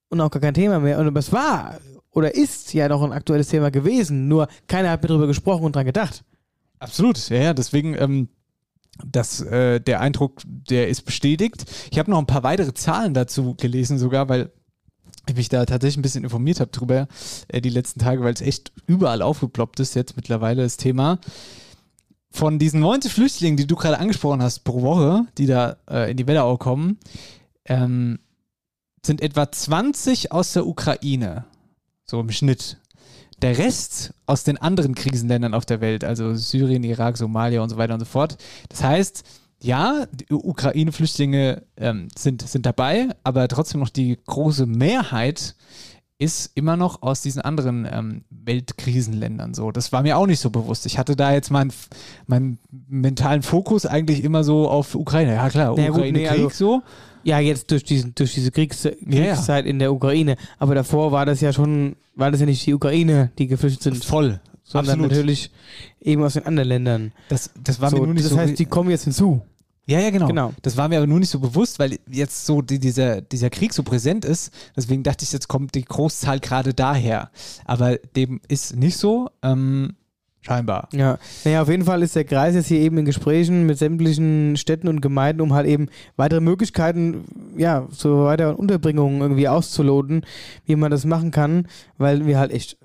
und 0.10 0.22
auch 0.22 0.32
gar 0.32 0.42
kein 0.42 0.54
Thema 0.54 0.80
mehr. 0.80 0.98
Und 0.98 1.16
es 1.18 1.34
war 1.34 1.78
oder 2.12 2.34
ist 2.36 2.74
ja 2.74 2.88
noch 2.88 3.04
ein 3.04 3.12
aktuelles 3.12 3.50
Thema 3.50 3.70
gewesen, 3.70 4.30
nur 4.30 4.48
keiner 4.68 4.92
hat 4.92 5.04
mehr 5.04 5.10
drüber 5.10 5.28
gesprochen 5.28 5.66
und 5.66 5.76
dran 5.76 5.86
gedacht. 5.86 6.24
Absolut, 6.80 7.30
ja, 7.30 7.38
ja, 7.38 7.54
deswegen, 7.54 7.96
ähm, 8.00 8.30
das, 9.06 9.42
äh, 9.42 9.80
der 9.80 10.00
Eindruck, 10.00 10.42
der 10.46 10.88
ist 10.88 11.04
bestätigt. 11.04 11.66
Ich 11.92 12.00
habe 12.00 12.12
noch 12.12 12.20
ein 12.20 12.26
paar 12.26 12.44
weitere 12.44 12.74
Zahlen 12.74 13.14
dazu 13.14 13.56
gelesen, 13.56 13.98
sogar, 13.98 14.30
weil 14.30 14.52
ich 15.28 15.36
mich 15.36 15.50
da 15.50 15.66
tatsächlich 15.66 15.98
ein 15.98 16.02
bisschen 16.02 16.24
informiert 16.24 16.60
habe 16.60 16.72
drüber 16.72 17.08
äh, 17.48 17.62
die 17.62 17.70
letzten 17.70 18.00
Tage, 18.00 18.24
weil 18.24 18.34
es 18.34 18.42
echt 18.42 18.72
überall 18.86 19.22
aufgeploppt 19.22 19.80
ist 19.80 19.96
jetzt 19.96 20.16
mittlerweile 20.16 20.64
das 20.64 20.78
Thema. 20.78 21.20
Von 22.30 22.60
diesen 22.60 22.82
90 22.82 23.12
Flüchtlingen, 23.12 23.58
die 23.58 23.68
du 23.68 23.76
gerade 23.76 24.00
angesprochen 24.00 24.42
hast 24.42 24.60
pro 24.60 24.82
Woche, 24.82 25.26
die 25.38 25.48
da 25.48 25.78
äh, 25.90 26.12
in 26.12 26.18
die 26.18 26.28
Wetterau 26.28 26.58
kommen, 26.58 27.00
ähm, 27.66 28.20
sind 29.06 29.22
etwa 29.22 29.52
20 29.52 30.32
aus 30.32 30.54
der 30.54 30.68
Ukraine. 30.68 31.46
So 32.06 32.20
im 32.20 32.32
Schnitt. 32.32 32.78
Der 33.42 33.58
Rest 33.58 34.14
aus 34.26 34.44
den 34.44 34.58
anderen 34.58 34.96
Krisenländern 34.96 35.54
auf 35.54 35.66
der 35.66 35.80
Welt, 35.82 36.04
also 36.04 36.34
Syrien, 36.34 36.84
Irak, 36.84 37.18
Somalia 37.18 37.62
und 37.62 37.70
so 37.70 37.78
weiter 37.78 37.94
und 37.94 38.00
so 38.00 38.06
fort. 38.06 38.38
Das 38.70 38.84
heißt, 38.84 39.24
ja, 39.62 40.06
die 40.12 40.34
Ukraine-Flüchtlinge 40.34 41.64
ähm, 41.78 42.10
sind, 42.18 42.48
sind 42.48 42.66
dabei, 42.66 43.10
aber 43.24 43.48
trotzdem 43.48 43.80
noch 43.80 43.90
die 43.90 44.18
große 44.26 44.66
Mehrheit 44.66 45.56
ist 46.20 46.52
immer 46.56 46.78
noch 46.78 47.04
aus 47.04 47.22
diesen 47.22 47.42
anderen 47.42 47.88
ähm, 47.92 48.24
Weltkrisenländern 48.32 49.54
so. 49.54 49.72
Das 49.72 49.92
war 49.92 50.02
mir 50.02 50.18
auch 50.18 50.26
nicht 50.26 50.40
so 50.40 50.50
bewusst. 50.50 50.88
Ich 50.88 50.98
hatte 50.98 51.16
da 51.16 51.32
jetzt 51.32 51.52
meinen 51.52 51.72
meinen 52.26 52.58
mentalen 52.88 53.44
Fokus 53.44 53.86
eigentlich 53.86 54.24
immer 54.24 54.44
so 54.44 54.68
auf 54.68 54.96
Ukraine. 54.96 55.36
Ja 55.36 55.50
klar, 55.50 55.74
Ukraine-Krieg 55.74 56.14
nee, 56.14 56.28
also- 56.28 56.50
so. 56.50 56.82
Ja, 57.24 57.40
jetzt 57.40 57.72
durch, 57.72 57.84
diesen, 57.84 58.16
durch 58.16 58.34
diese 58.34 58.52
Kriegs 58.52 58.84
Kriegszeit 58.84 59.66
in 59.66 59.80
der 59.80 59.94
Ukraine. 59.94 60.38
Aber 60.60 60.76
davor 60.76 61.12
war 61.12 61.26
das 61.26 61.42
ja 61.42 61.54
schon, 61.54 61.96
war 62.16 62.32
das 62.32 62.40
ja 62.40 62.46
nicht 62.46 62.66
die 62.66 62.74
Ukraine, 62.74 63.32
die 63.38 63.48
geflüchtet 63.48 63.84
sind. 63.84 64.06
Voll. 64.06 64.40
Sondern 64.64 64.96
absolut. 64.96 65.12
natürlich 65.12 65.52
eben 66.02 66.24
aus 66.24 66.34
den 66.34 66.46
anderen 66.46 66.68
Ländern. 66.68 67.12
Das, 67.30 67.52
das 67.64 67.80
war 67.80 67.90
so, 67.90 67.98
mir 67.98 68.06
nur 68.06 68.14
nicht 68.14 68.26
das 68.26 68.32
so 68.32 68.38
heißt, 68.38 68.60
die 68.60 68.66
kommen 68.66 68.90
jetzt 68.90 69.06
hinzu. 69.06 69.42
Ja, 69.86 70.02
ja, 70.02 70.10
genau. 70.10 70.28
Genau. 70.28 70.54
Das 70.62 70.76
war 70.76 70.90
mir 70.90 70.98
aber 70.98 71.08
nur 71.08 71.20
nicht 71.20 71.30
so 71.30 71.40
bewusst, 71.40 71.80
weil 71.80 71.98
jetzt 72.12 72.46
so 72.46 72.62
die, 72.62 72.78
dieser, 72.78 73.22
dieser 73.22 73.50
Krieg 73.50 73.74
so 73.74 73.84
präsent 73.84 74.26
ist. 74.26 74.52
Deswegen 74.76 75.02
dachte 75.02 75.24
ich, 75.24 75.32
jetzt 75.32 75.48
kommt 75.48 75.76
die 75.76 75.86
Großzahl 75.86 76.42
gerade 76.42 76.74
daher. 76.74 77.32
Aber 77.64 77.98
dem 77.98 78.42
ist 78.50 78.76
nicht 78.76 78.98
so. 78.98 79.30
Ähm, 79.42 79.96
scheinbar. 80.48 80.88
Ja, 80.94 81.18
naja, 81.44 81.62
auf 81.62 81.70
jeden 81.70 81.84
Fall 81.84 82.02
ist 82.02 82.16
der 82.16 82.24
Kreis 82.24 82.56
jetzt 82.56 82.68
hier 82.68 82.80
eben 82.80 82.98
in 82.98 83.06
Gesprächen 83.06 83.66
mit 83.66 83.78
sämtlichen 83.78 84.56
Städten 84.56 84.88
und 84.88 85.02
Gemeinden, 85.02 85.42
um 85.42 85.54
halt 85.54 85.68
eben 85.68 85.88
weitere 86.16 86.40
Möglichkeiten, 86.40 87.26
ja, 87.58 87.88
zur 87.92 88.26
weiteren 88.26 88.56
Unterbringung 88.56 89.22
irgendwie 89.22 89.48
auszuloten, 89.48 90.26
wie 90.66 90.76
man 90.76 90.92
das 90.92 91.06
machen 91.06 91.32
kann, 91.32 91.68
weil 91.98 92.26
wir 92.26 92.40
halt 92.40 92.52
echt 92.52 92.78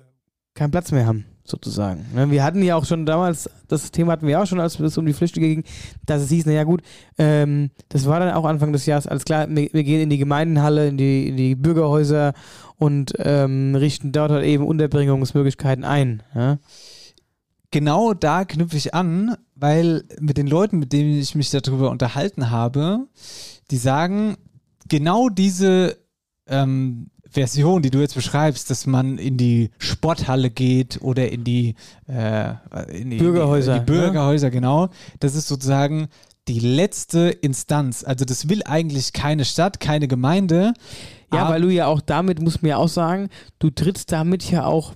keinen 0.55 0.71
Platz 0.71 0.91
mehr 0.91 1.07
haben, 1.07 1.25
sozusagen. 1.45 2.05
Ne, 2.13 2.29
Wir 2.29 2.43
hatten 2.43 2.61
ja 2.61 2.75
auch 2.75 2.85
schon 2.85 3.05
damals, 3.05 3.49
das 3.67 3.91
Thema 3.91 4.11
hatten 4.11 4.27
wir 4.27 4.41
auch 4.41 4.45
schon, 4.45 4.59
als 4.59 4.79
es 4.79 4.97
um 4.97 5.05
die 5.05 5.13
Flüchtlinge 5.13 5.47
ging, 5.47 5.63
dass 6.05 6.21
es 6.21 6.29
hieß, 6.29 6.45
naja 6.45 6.65
gut, 6.65 6.81
ähm, 7.17 7.71
das 7.89 8.05
war 8.07 8.19
dann 8.19 8.33
auch 8.33 8.45
Anfang 8.45 8.73
des 8.73 8.85
Jahres, 8.85 9.07
alles 9.07 9.23
klar, 9.23 9.47
wir, 9.49 9.69
wir 9.71 9.83
gehen 9.83 10.01
in 10.01 10.09
die 10.09 10.17
Gemeindenhalle, 10.17 10.89
in 10.89 10.97
die, 10.97 11.29
in 11.29 11.37
die 11.37 11.55
Bürgerhäuser 11.55 12.33
und 12.77 13.13
ähm, 13.19 13.75
richten 13.75 14.11
dort 14.11 14.31
halt 14.31 14.45
eben 14.45 14.67
Unterbringungsmöglichkeiten 14.67 15.85
ein. 15.85 16.23
Ja? 16.35 16.57
Genau 17.73 18.13
da 18.13 18.45
knüpfe 18.45 18.77
ich 18.77 18.93
an, 18.93 19.35
weil 19.55 20.03
mit 20.19 20.37
den 20.37 20.45
Leuten, 20.45 20.77
mit 20.77 20.93
denen 20.93 21.17
ich 21.17 21.33
mich 21.33 21.49
darüber 21.49 21.89
unterhalten 21.89 22.51
habe, 22.51 23.07
die 23.71 23.77
sagen, 23.77 24.37
genau 24.87 25.29
diese 25.29 25.97
ähm, 26.45 27.09
Version, 27.27 27.81
die 27.81 27.89
du 27.89 27.99
jetzt 27.99 28.13
beschreibst, 28.13 28.69
dass 28.69 28.85
man 28.85 29.17
in 29.17 29.37
die 29.37 29.71
Sporthalle 29.79 30.51
geht 30.51 31.01
oder 31.01 31.31
in 31.31 31.43
die, 31.43 31.73
äh, 32.07 32.53
in 32.95 33.09
die 33.09 33.17
Bürgerhäuser, 33.17 33.79
die, 33.79 33.85
die 33.87 33.91
Bürgerhäuser, 33.91 34.51
genau. 34.51 34.89
Das 35.19 35.33
ist 35.33 35.47
sozusagen 35.47 36.09
die 36.47 36.59
letzte 36.59 37.29
Instanz. 37.29 38.03
Also 38.03 38.23
das 38.23 38.49
will 38.49 38.61
eigentlich 38.65 39.13
keine 39.13 39.45
Stadt, 39.45 39.79
keine 39.79 40.07
Gemeinde. 40.07 40.73
Ja, 41.33 41.49
weil 41.49 41.63
du 41.63 41.69
ja 41.69 41.87
auch 41.87 42.01
damit, 42.01 42.39
muss 42.39 42.61
man 42.61 42.69
ja 42.69 42.77
auch 42.77 42.87
sagen, 42.87 43.29
du 43.57 43.71
trittst 43.71 44.11
damit 44.11 44.51
ja 44.51 44.65
auch 44.65 44.93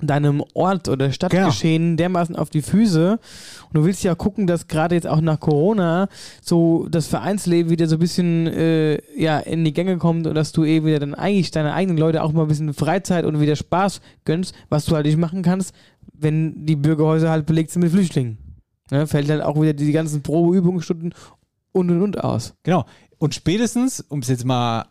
deinem 0.00 0.44
Ort 0.52 0.88
oder 0.88 1.10
Stadtgeschehen 1.10 1.96
dermaßen 1.96 2.36
auf 2.36 2.50
die 2.50 2.60
Füße 2.60 3.12
und 3.12 3.74
du 3.74 3.84
willst 3.84 4.04
ja 4.04 4.14
gucken, 4.14 4.46
dass 4.46 4.68
gerade 4.68 4.94
jetzt 4.94 5.06
auch 5.06 5.22
nach 5.22 5.40
Corona 5.40 6.08
so 6.42 6.86
das 6.90 7.06
Vereinsleben 7.06 7.70
wieder 7.70 7.86
so 7.86 7.96
ein 7.96 8.00
bisschen 8.00 8.46
äh, 8.46 8.98
ja, 9.18 9.38
in 9.38 9.64
die 9.64 9.72
Gänge 9.72 9.96
kommt 9.96 10.26
und 10.26 10.34
dass 10.34 10.52
du 10.52 10.64
eben 10.64 10.86
wieder 10.86 10.98
dann 10.98 11.14
eigentlich 11.14 11.50
deine 11.50 11.72
eigenen 11.72 11.96
Leute 11.96 12.22
auch 12.22 12.32
mal 12.32 12.42
ein 12.42 12.48
bisschen 12.48 12.74
Freizeit 12.74 13.24
und 13.24 13.40
wieder 13.40 13.56
Spaß 13.56 14.00
gönnst, 14.24 14.54
was 14.68 14.84
du 14.84 14.94
halt 14.94 15.06
nicht 15.06 15.18
machen 15.18 15.42
kannst, 15.42 15.74
wenn 16.12 16.66
die 16.66 16.76
Bürgerhäuser 16.76 17.30
halt 17.30 17.46
belegt 17.46 17.70
sind 17.70 17.82
mit 17.82 17.92
Flüchtlingen. 17.92 18.38
Ne, 18.90 19.06
fällt 19.06 19.28
halt 19.28 19.42
auch 19.42 19.60
wieder 19.60 19.72
die 19.72 19.92
ganzen 19.92 20.22
Probeübungsstunden 20.22 21.12
und 21.72 21.90
und 21.90 22.02
und 22.02 22.22
aus. 22.22 22.54
Genau. 22.62 22.84
Und 23.18 23.34
spätestens, 23.34 24.00
um 24.00 24.20
es 24.20 24.28
jetzt 24.28 24.44
mal 24.44 24.86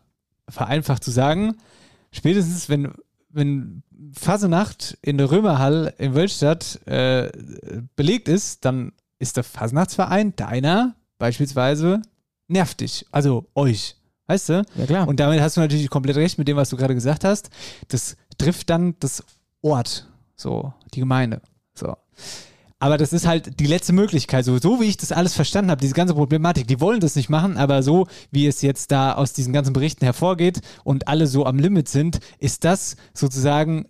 vereinfacht 0.49 1.03
zu 1.03 1.11
sagen, 1.11 1.55
spätestens, 2.11 2.69
wenn, 2.69 2.91
wenn 3.29 3.83
Fasenacht 4.15 4.97
in 5.01 5.17
der 5.17 5.29
Römerhall 5.29 5.93
in 5.97 6.15
Wölstadt 6.15 6.79
äh, 6.87 7.31
belegt 7.95 8.27
ist, 8.27 8.65
dann 8.65 8.93
ist 9.19 9.37
der 9.37 9.43
Fasenachtsverein, 9.43 10.35
deiner 10.35 10.95
beispielsweise, 11.17 12.01
nervt 12.47 12.81
dich. 12.81 13.05
Also 13.11 13.47
euch. 13.55 13.95
Weißt 14.27 14.49
du? 14.49 14.65
Ja, 14.75 14.85
klar. 14.85 15.07
Und 15.07 15.19
damit 15.19 15.39
hast 15.39 15.57
du 15.57 15.61
natürlich 15.61 15.89
komplett 15.89 16.15
recht 16.15 16.37
mit 16.37 16.47
dem, 16.47 16.57
was 16.57 16.69
du 16.69 16.77
gerade 16.77 16.95
gesagt 16.95 17.23
hast. 17.23 17.49
Das 17.89 18.17
trifft 18.37 18.69
dann 18.69 18.95
das 18.99 19.23
Ort, 19.61 20.07
so, 20.35 20.73
die 20.93 20.99
Gemeinde. 20.99 21.41
So. 21.75 21.95
Aber 22.79 22.97
das 22.97 23.13
ist 23.13 23.25
halt 23.25 23.59
die 23.59 23.67
letzte 23.67 23.93
Möglichkeit. 23.93 24.43
So, 24.45 24.57
so 24.57 24.81
wie 24.81 24.85
ich 24.85 24.97
das 24.97 25.11
alles 25.11 25.33
verstanden 25.33 25.71
habe, 25.71 25.81
diese 25.81 25.93
ganze 25.93 26.13
Problematik, 26.13 26.67
die 26.67 26.81
wollen 26.81 26.99
das 26.99 27.15
nicht 27.15 27.29
machen, 27.29 27.57
aber 27.57 27.83
so 27.83 28.07
wie 28.31 28.47
es 28.47 28.61
jetzt 28.61 28.91
da 28.91 29.13
aus 29.13 29.33
diesen 29.33 29.53
ganzen 29.53 29.73
Berichten 29.73 30.05
hervorgeht 30.05 30.61
und 30.83 31.07
alle 31.07 31.27
so 31.27 31.45
am 31.45 31.57
Limit 31.57 31.87
sind, 31.87 32.19
ist 32.39 32.63
das 32.63 32.95
sozusagen 33.13 33.85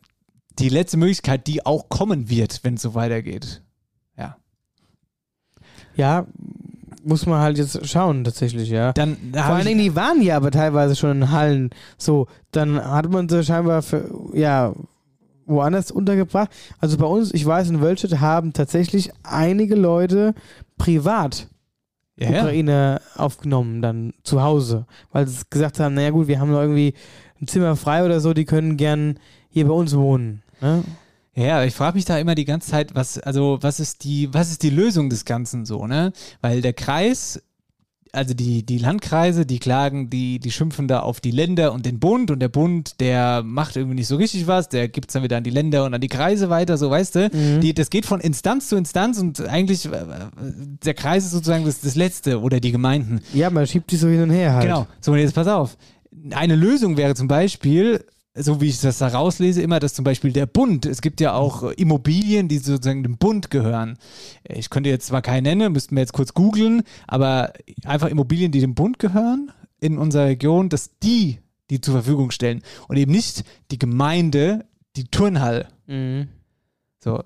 die 0.59 0.69
letzte 0.69 0.97
Möglichkeit, 0.97 1.47
die 1.47 1.65
auch 1.65 1.89
kommen 1.89 2.29
wird, 2.29 2.61
wenn 2.63 2.75
es 2.75 2.81
so 2.81 2.93
weitergeht. 2.95 3.61
Ja. 4.17 4.37
Ja, 5.95 6.27
muss 7.03 7.25
man 7.25 7.39
halt 7.39 7.57
jetzt 7.57 7.87
schauen, 7.87 8.23
tatsächlich, 8.23 8.69
ja. 8.69 8.91
Dann, 8.93 9.17
da 9.31 9.43
Vor 9.43 9.55
allen 9.55 9.65
Dingen, 9.65 9.79
die 9.79 9.95
waren 9.95 10.21
ja 10.21 10.37
aber 10.37 10.51
teilweise 10.51 10.95
schon 10.95 11.11
in 11.11 11.31
Hallen. 11.31 11.69
So, 11.97 12.27
dann 12.51 12.83
hat 12.83 13.09
man 13.11 13.29
sie 13.29 13.43
scheinbar 13.43 13.81
für, 13.83 14.09
ja, 14.33 14.73
woanders 15.45 15.91
untergebracht. 15.91 16.49
Also 16.79 16.97
bei 16.97 17.05
uns, 17.05 17.33
ich 17.33 17.45
weiß, 17.45 17.69
in 17.69 17.81
Wölstadt 17.81 18.19
haben 18.19 18.53
tatsächlich 18.53 19.11
einige 19.23 19.75
Leute 19.75 20.33
privat 20.77 21.47
Ja, 22.17 22.31
ja. 22.31 22.41
Ukraine 22.41 23.01
aufgenommen, 23.15 23.81
dann 23.81 24.13
zu 24.23 24.41
Hause. 24.41 24.87
Weil 25.11 25.27
sie 25.27 25.43
gesagt 25.49 25.79
haben, 25.79 25.93
naja 25.93 26.09
gut, 26.09 26.27
wir 26.27 26.39
haben 26.39 26.51
noch 26.51 26.61
irgendwie 26.61 26.95
ein 27.39 27.47
Zimmer 27.47 27.75
frei 27.75 28.03
oder 28.03 28.19
so, 28.19 28.33
die 28.33 28.45
können 28.45 28.77
gern 28.77 29.19
hier 29.49 29.67
bei 29.67 29.73
uns 29.73 29.95
wohnen. 29.95 30.41
Ne? 30.61 30.83
Ja, 31.35 31.63
ich 31.65 31.73
frage 31.73 31.97
mich 31.97 32.05
da 32.05 32.17
immer 32.17 32.33
die 32.33 32.45
ganze 32.45 32.71
Zeit, 32.71 32.95
was, 32.95 33.19
also 33.19 33.57
was 33.61 33.81
ist 33.81 34.05
die, 34.05 34.33
was 34.33 34.51
ist 34.51 34.63
die 34.63 34.69
Lösung 34.69 35.09
des 35.09 35.25
Ganzen 35.25 35.65
so, 35.65 35.85
ne? 35.85 36.13
Weil 36.39 36.61
der 36.61 36.71
Kreis, 36.71 37.43
also 38.13 38.33
die, 38.33 38.65
die 38.65 38.77
Landkreise, 38.77 39.45
die 39.45 39.59
klagen, 39.59 40.09
die, 40.09 40.39
die 40.39 40.51
schimpfen 40.51 40.87
da 40.87 41.01
auf 41.01 41.19
die 41.19 41.31
Länder 41.31 41.73
und 41.73 41.85
den 41.85 41.99
Bund 41.99 42.31
und 42.31 42.39
der 42.39 42.47
Bund, 42.47 43.01
der 43.01 43.43
macht 43.43 43.75
irgendwie 43.75 43.95
nicht 43.95 44.07
so 44.07 44.15
richtig 44.15 44.47
was, 44.47 44.69
der 44.69 44.87
gibt 44.87 45.09
es 45.09 45.13
dann 45.13 45.23
wieder 45.23 45.35
an 45.35 45.43
die 45.43 45.49
Länder 45.49 45.83
und 45.83 45.93
an 45.93 45.99
die 45.99 46.07
Kreise 46.07 46.49
weiter, 46.49 46.77
so 46.77 46.89
weißt 46.89 47.15
du. 47.15 47.29
Mhm. 47.33 47.59
Die, 47.59 47.73
das 47.73 47.89
geht 47.89 48.05
von 48.05 48.21
Instanz 48.21 48.69
zu 48.69 48.77
Instanz 48.77 49.19
und 49.19 49.41
eigentlich 49.41 49.85
äh, 49.87 50.05
der 50.85 50.93
Kreis 50.93 51.25
ist 51.25 51.31
sozusagen 51.31 51.65
das, 51.65 51.81
das 51.81 51.95
Letzte 51.95 52.39
oder 52.39 52.61
die 52.61 52.71
Gemeinden. 52.71 53.19
Ja, 53.33 53.49
man 53.49 53.67
schiebt 53.67 53.91
die 53.91 53.97
so 53.97 54.07
hin 54.07 54.21
und 54.21 54.29
her 54.29 54.53
halt. 54.53 54.63
Genau. 54.67 54.87
So, 55.01 55.11
und 55.11 55.17
jetzt 55.17 55.35
pass 55.35 55.47
auf. 55.47 55.75
Eine 56.31 56.55
Lösung 56.55 56.95
wäre 56.95 57.13
zum 57.13 57.27
Beispiel, 57.27 58.05
so 58.35 58.61
wie 58.61 58.67
ich 58.67 58.81
das 58.81 58.97
da 58.97 59.07
rauslese, 59.07 59.61
immer, 59.61 59.79
dass 59.79 59.93
zum 59.93 60.03
Beispiel 60.03 60.31
der 60.31 60.45
Bund, 60.45 60.85
es 60.85 61.01
gibt 61.01 61.21
ja 61.21 61.33
auch 61.33 61.63
Immobilien, 61.71 62.47
die 62.47 62.57
sozusagen 62.57 63.03
dem 63.03 63.17
Bund 63.17 63.49
gehören. 63.49 63.97
Ich 64.43 64.69
könnte 64.69 64.89
jetzt 64.89 65.07
zwar 65.07 65.21
keine 65.21 65.49
nennen, 65.49 65.71
müssten 65.71 65.95
wir 65.95 66.01
jetzt 66.01 66.13
kurz 66.13 66.33
googeln, 66.33 66.83
aber 67.07 67.53
einfach 67.85 68.09
Immobilien, 68.09 68.51
die 68.51 68.59
dem 68.59 68.75
Bund 68.75 68.99
gehören 68.99 69.51
in 69.79 69.97
unserer 69.97 70.25
Region, 70.25 70.69
dass 70.69 70.97
die 70.99 71.39
die 71.69 71.81
zur 71.81 71.95
Verfügung 71.95 72.31
stellen 72.31 72.61
und 72.87 72.97
eben 72.97 73.11
nicht 73.11 73.43
die 73.71 73.79
Gemeinde, 73.79 74.65
die 74.95 75.05
Turnhalle. 75.05 75.67
Mhm. 75.87 76.29
So. 77.03 77.23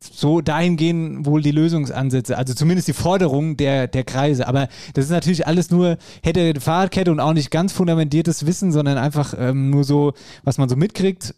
So 0.00 0.40
dahin 0.40 0.76
gehen 0.76 1.26
wohl 1.26 1.42
die 1.42 1.50
Lösungsansätze, 1.50 2.38
also 2.38 2.54
zumindest 2.54 2.86
die 2.86 2.92
Forderungen 2.92 3.56
der, 3.56 3.88
der 3.88 4.04
Kreise. 4.04 4.46
Aber 4.46 4.68
das 4.94 5.06
ist 5.06 5.10
natürlich 5.10 5.46
alles 5.46 5.70
nur, 5.70 5.98
hätte 6.22 6.60
Fahrradkette 6.60 7.10
und 7.10 7.18
auch 7.18 7.32
nicht 7.32 7.50
ganz 7.50 7.72
fundamentiertes 7.72 8.46
Wissen, 8.46 8.70
sondern 8.70 8.96
einfach 8.96 9.34
ähm, 9.36 9.70
nur 9.70 9.82
so, 9.82 10.12
was 10.44 10.56
man 10.58 10.68
so 10.68 10.76
mitkriegt. 10.76 11.34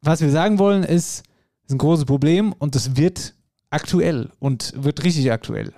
Was 0.00 0.20
wir 0.20 0.30
sagen 0.30 0.58
wollen, 0.60 0.84
ist, 0.84 1.24
ist 1.66 1.72
ein 1.72 1.78
großes 1.78 2.04
Problem 2.04 2.52
und 2.52 2.76
das 2.76 2.96
wird 2.96 3.34
aktuell 3.70 4.30
und 4.38 4.72
wird 4.76 5.02
richtig 5.02 5.32
aktuell. 5.32 5.72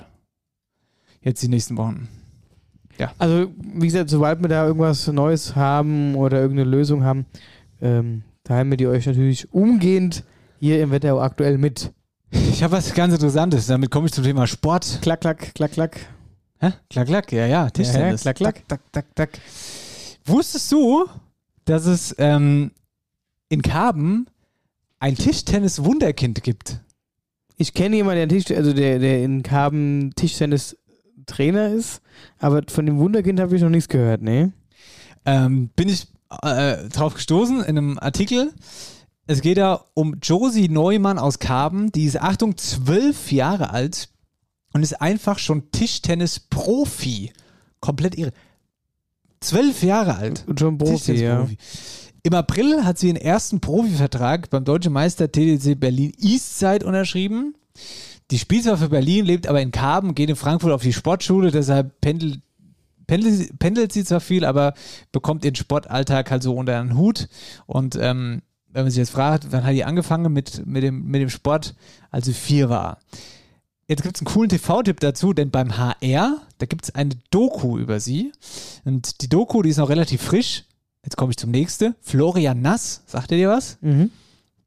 Jetzt 1.23 1.43
die 1.43 1.49
nächsten 1.49 1.77
Wochen. 1.79 2.09
Ja. 2.99 3.13
Also, 3.19 3.51
wie 3.59 3.87
gesagt, 3.87 4.11
sobald 4.11 4.41
wir 4.43 4.49
da 4.49 4.67
irgendwas 4.67 5.07
Neues 5.07 5.57
haben 5.57 6.15
oder 6.15 6.41
irgendeine 6.41 6.71
Lösung 6.71 7.05
haben, 7.05 7.27
ähm, 7.81 8.23
teilen 8.45 8.71
wir 8.71 8.77
die 8.77 8.87
euch 8.87 9.07
natürlich 9.07 9.53
umgehend 9.53 10.25
hier 10.59 10.83
im 10.83 10.91
Wetter 10.91 11.21
aktuell 11.21 11.59
mit. 11.59 11.93
Ich 12.51 12.63
habe 12.63 12.73
was 12.73 12.93
ganz 12.95 13.13
Interessantes. 13.13 13.67
Damit 13.67 13.91
komme 13.91 14.07
ich 14.07 14.13
zum 14.13 14.25
Thema 14.25 14.47
Sport. 14.47 14.99
Klack, 15.03 15.21
klack, 15.21 15.55
klack, 15.55 15.73
klack. 15.73 16.01
Hä? 16.59 16.73
Klack, 16.89 17.07
klack, 17.07 17.33
ja, 17.33 17.47
ja. 17.47 17.71
Tischtennis. 17.71 18.25
Ja, 18.25 18.33
klack, 18.33 18.37
klack. 18.37 18.69
Tak, 18.69 18.93
tak, 18.93 19.15
tak, 19.15 19.31
tak. 19.35 19.41
Wusstest 20.25 20.73
du, 20.73 21.07
dass 21.67 21.87
es 21.87 22.15
ähm, 22.19 22.71
in 23.49 23.63
Karben 23.63 24.27
ein 24.99 25.15
Tischtennis-Wunderkind 25.15 26.43
gibt? 26.43 26.81
Ich 27.57 27.75
kenne 27.75 27.97
jemanden, 27.97 28.29
der, 28.29 28.39
Tisch, 28.39 28.57
also 28.57 28.73
der, 28.73 28.99
der 28.99 29.23
in 29.23 29.43
Karben 29.43 30.13
Tischtennis-Trainer 30.17 31.71
ist, 31.71 32.01
aber 32.39 32.63
von 32.69 32.87
dem 32.87 32.99
Wunderkind 32.99 33.41
habe 33.41 33.55
ich 33.55 33.63
noch 33.63 33.71
nichts 33.71 33.89
gehört, 33.89 34.23
ne? 34.23 34.53
Ähm, 35.25 35.71
bin 35.77 35.89
ich 35.89 36.07
äh, 36.43 36.89
drauf 36.89 37.15
gestoßen 37.15 37.61
in 37.61 37.79
einem 37.79 37.99
Artikel. 37.99 38.53
Es 39.27 39.41
geht 39.41 39.59
da 39.59 39.85
um 39.95 40.17
Josie 40.23 40.69
Neumann 40.69 41.19
aus 41.19 41.39
Karben. 41.39 41.91
Die 41.93 42.05
ist, 42.05 42.21
Achtung, 42.21 42.57
zwölf 42.57 43.33
Jahre 43.33 43.71
alt 43.71 44.09
und 44.73 44.83
ist 44.83 45.01
einfach 45.01 45.39
schon 45.39 45.71
Tischtennis-Profi. 45.73 47.33
Komplett 47.81 48.17
irre. 48.17 48.33
Zwölf 49.41 49.83
Jahre 49.83 50.17
alt. 50.17 50.45
Und 50.47 50.61
schon 50.61 50.79
Profi, 50.79 51.15
ja. 51.15 51.49
Im 52.23 52.35
April 52.35 52.85
hat 52.85 52.99
sie 52.99 53.09
ihren 53.09 53.17
ersten 53.17 53.61
Profivertrag 53.61 54.51
beim 54.51 54.65
Deutschen 54.65 54.93
Meister 54.93 55.31
TDC 55.31 55.79
Berlin 55.79 56.13
Eastside 56.19 56.85
unterschrieben. 56.85 57.55
Die 58.31 58.39
spielt 58.39 58.65
zwar 58.65 58.79
für 58.79 58.89
Berlin, 58.89 59.25
lebt 59.25 59.47
aber 59.47 59.61
in 59.61 59.71
Karben, 59.71 60.15
geht 60.15 60.31
in 60.31 60.37
Frankfurt 60.37 60.73
auf 60.73 60.83
die 60.83 60.93
Sportschule, 60.93 61.53
deshalb 61.53 62.01
pendelt, 62.01 62.41
pendelt, 63.07 63.57
pendelt 63.61 63.93
sie 63.93 64.05
zwar 64.05 64.19
viel, 64.21 64.45
aber 64.45 64.75
bekommt 65.13 65.45
ihren 65.45 65.55
Sportalltag 65.55 66.31
halt 66.33 66.43
so 66.43 66.55
unter 66.55 66.81
einen 66.81 66.97
Hut. 66.97 67.29
Und 67.67 67.97
ähm, 68.01 68.43
wenn 68.77 68.85
man 68.85 68.91
sich 68.91 68.99
jetzt 68.99 69.11
fragt, 69.11 69.47
wann 69.53 69.65
hat 69.65 69.73
die 69.73 69.87
angefangen 69.87 70.31
mit, 70.35 70.67
mit, 70.67 70.83
dem, 70.83 71.07
mit 71.07 71.23
dem 71.23 71.31
Sport, 71.31 71.75
als 72.11 72.27
sie 72.27 72.35
vier 72.35 72.69
war. 72.69 72.99
Jetzt 73.89 74.03
gibt 74.03 74.17
es 74.17 74.21
einen 74.21 74.31
coolen 74.31 74.51
TV-Tipp 74.51 75.01
dazu, 75.01 75.33
denn 75.33 75.51
beim 75.51 75.79
HR, 75.79 76.43
da 76.59 76.67
gibt 76.67 76.85
es 76.85 76.95
eine 76.95 77.15
Doku 77.31 77.79
über 77.79 78.01
sie. 78.01 78.33
Und 78.85 79.23
die 79.23 79.31
Doku, 79.31 79.63
die 79.63 79.71
ist 79.71 79.79
noch 79.79 79.89
relativ 79.89 80.21
frisch. 80.21 80.65
Jetzt 81.03 81.17
komme 81.17 81.31
ich 81.31 81.39
zum 81.39 81.53
nächsten. 81.53 81.95
Florian 82.03 82.61
Nass, 82.61 83.03
sagt 83.07 83.31
ihr 83.31 83.39
dir 83.39 83.49
was? 83.49 83.79
Mhm. 83.81 84.11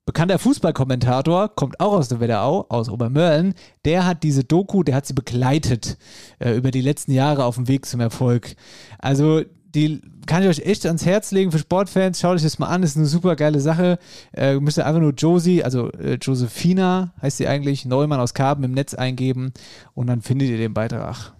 Bekannter 0.07 0.39
Fußballkommentator, 0.39 1.49
kommt 1.49 1.79
auch 1.79 1.93
aus 1.93 2.07
der 2.07 2.19
Wetterau, 2.19 2.65
aus 2.69 2.89
Obermörlen. 2.89 3.53
Der 3.85 4.07
hat 4.07 4.23
diese 4.23 4.43
Doku, 4.43 4.81
der 4.81 4.95
hat 4.95 5.05
sie 5.05 5.13
begleitet 5.13 5.99
äh, 6.39 6.55
über 6.55 6.71
die 6.71 6.81
letzten 6.81 7.11
Jahre 7.11 7.45
auf 7.45 7.55
dem 7.55 7.67
Weg 7.67 7.85
zum 7.85 7.99
Erfolg. 7.99 8.55
Also 8.97 9.43
die 9.75 10.01
kann 10.25 10.43
ich 10.43 10.49
euch 10.49 10.65
echt 10.65 10.85
ans 10.85 11.05
Herz 11.05 11.31
legen 11.31 11.51
für 11.51 11.59
Sportfans. 11.59 12.19
Schaut 12.19 12.35
euch 12.35 12.43
das 12.43 12.59
mal 12.59 12.67
an, 12.67 12.81
das 12.81 12.91
ist 12.91 12.97
eine 12.97 13.05
super 13.05 13.35
geile 13.35 13.59
Sache. 13.59 13.99
Äh, 14.33 14.55
müsst 14.59 14.77
ihr 14.77 14.85
einfach 14.85 15.01
nur 15.01 15.13
Josie, 15.13 15.63
also 15.63 15.91
äh, 15.91 16.17
Josephina 16.21 17.13
heißt 17.21 17.37
sie 17.37 17.47
eigentlich, 17.47 17.85
Neumann 17.85 18.19
aus 18.19 18.33
Karben 18.33 18.63
im 18.63 18.73
Netz 18.73 18.93
eingeben 18.93 19.53
und 19.93 20.07
dann 20.07 20.21
findet 20.21 20.49
ihr 20.49 20.57
den 20.57 20.73
Beitrag. 20.73 21.33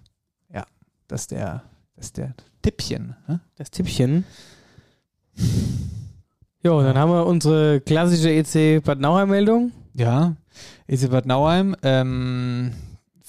Ja, 0.52 0.64
das 1.08 1.22
ist 1.22 1.32
der, 1.32 1.62
das 1.96 2.06
ist 2.06 2.16
der 2.16 2.34
Tippchen. 2.62 3.16
Ne? 3.26 3.40
Das 3.56 3.70
Tippchen. 3.70 4.24
Jo, 6.62 6.82
dann 6.82 6.98
haben 6.98 7.10
wir 7.10 7.26
unsere 7.26 7.80
klassische 7.80 8.30
EC 8.30 8.84
Bad 8.84 9.00
Nauheim-Meldung. 9.00 9.72
Ja, 9.94 10.36
EC 10.86 11.10
Bad 11.10 11.26
Nauheim. 11.26 11.74
Ähm, 11.82 12.72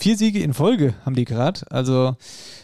vier 0.01 0.17
Siege 0.17 0.39
in 0.39 0.53
Folge 0.53 0.93
haben 1.05 1.15
die 1.15 1.25
gerade. 1.25 1.61
Also 1.69 2.15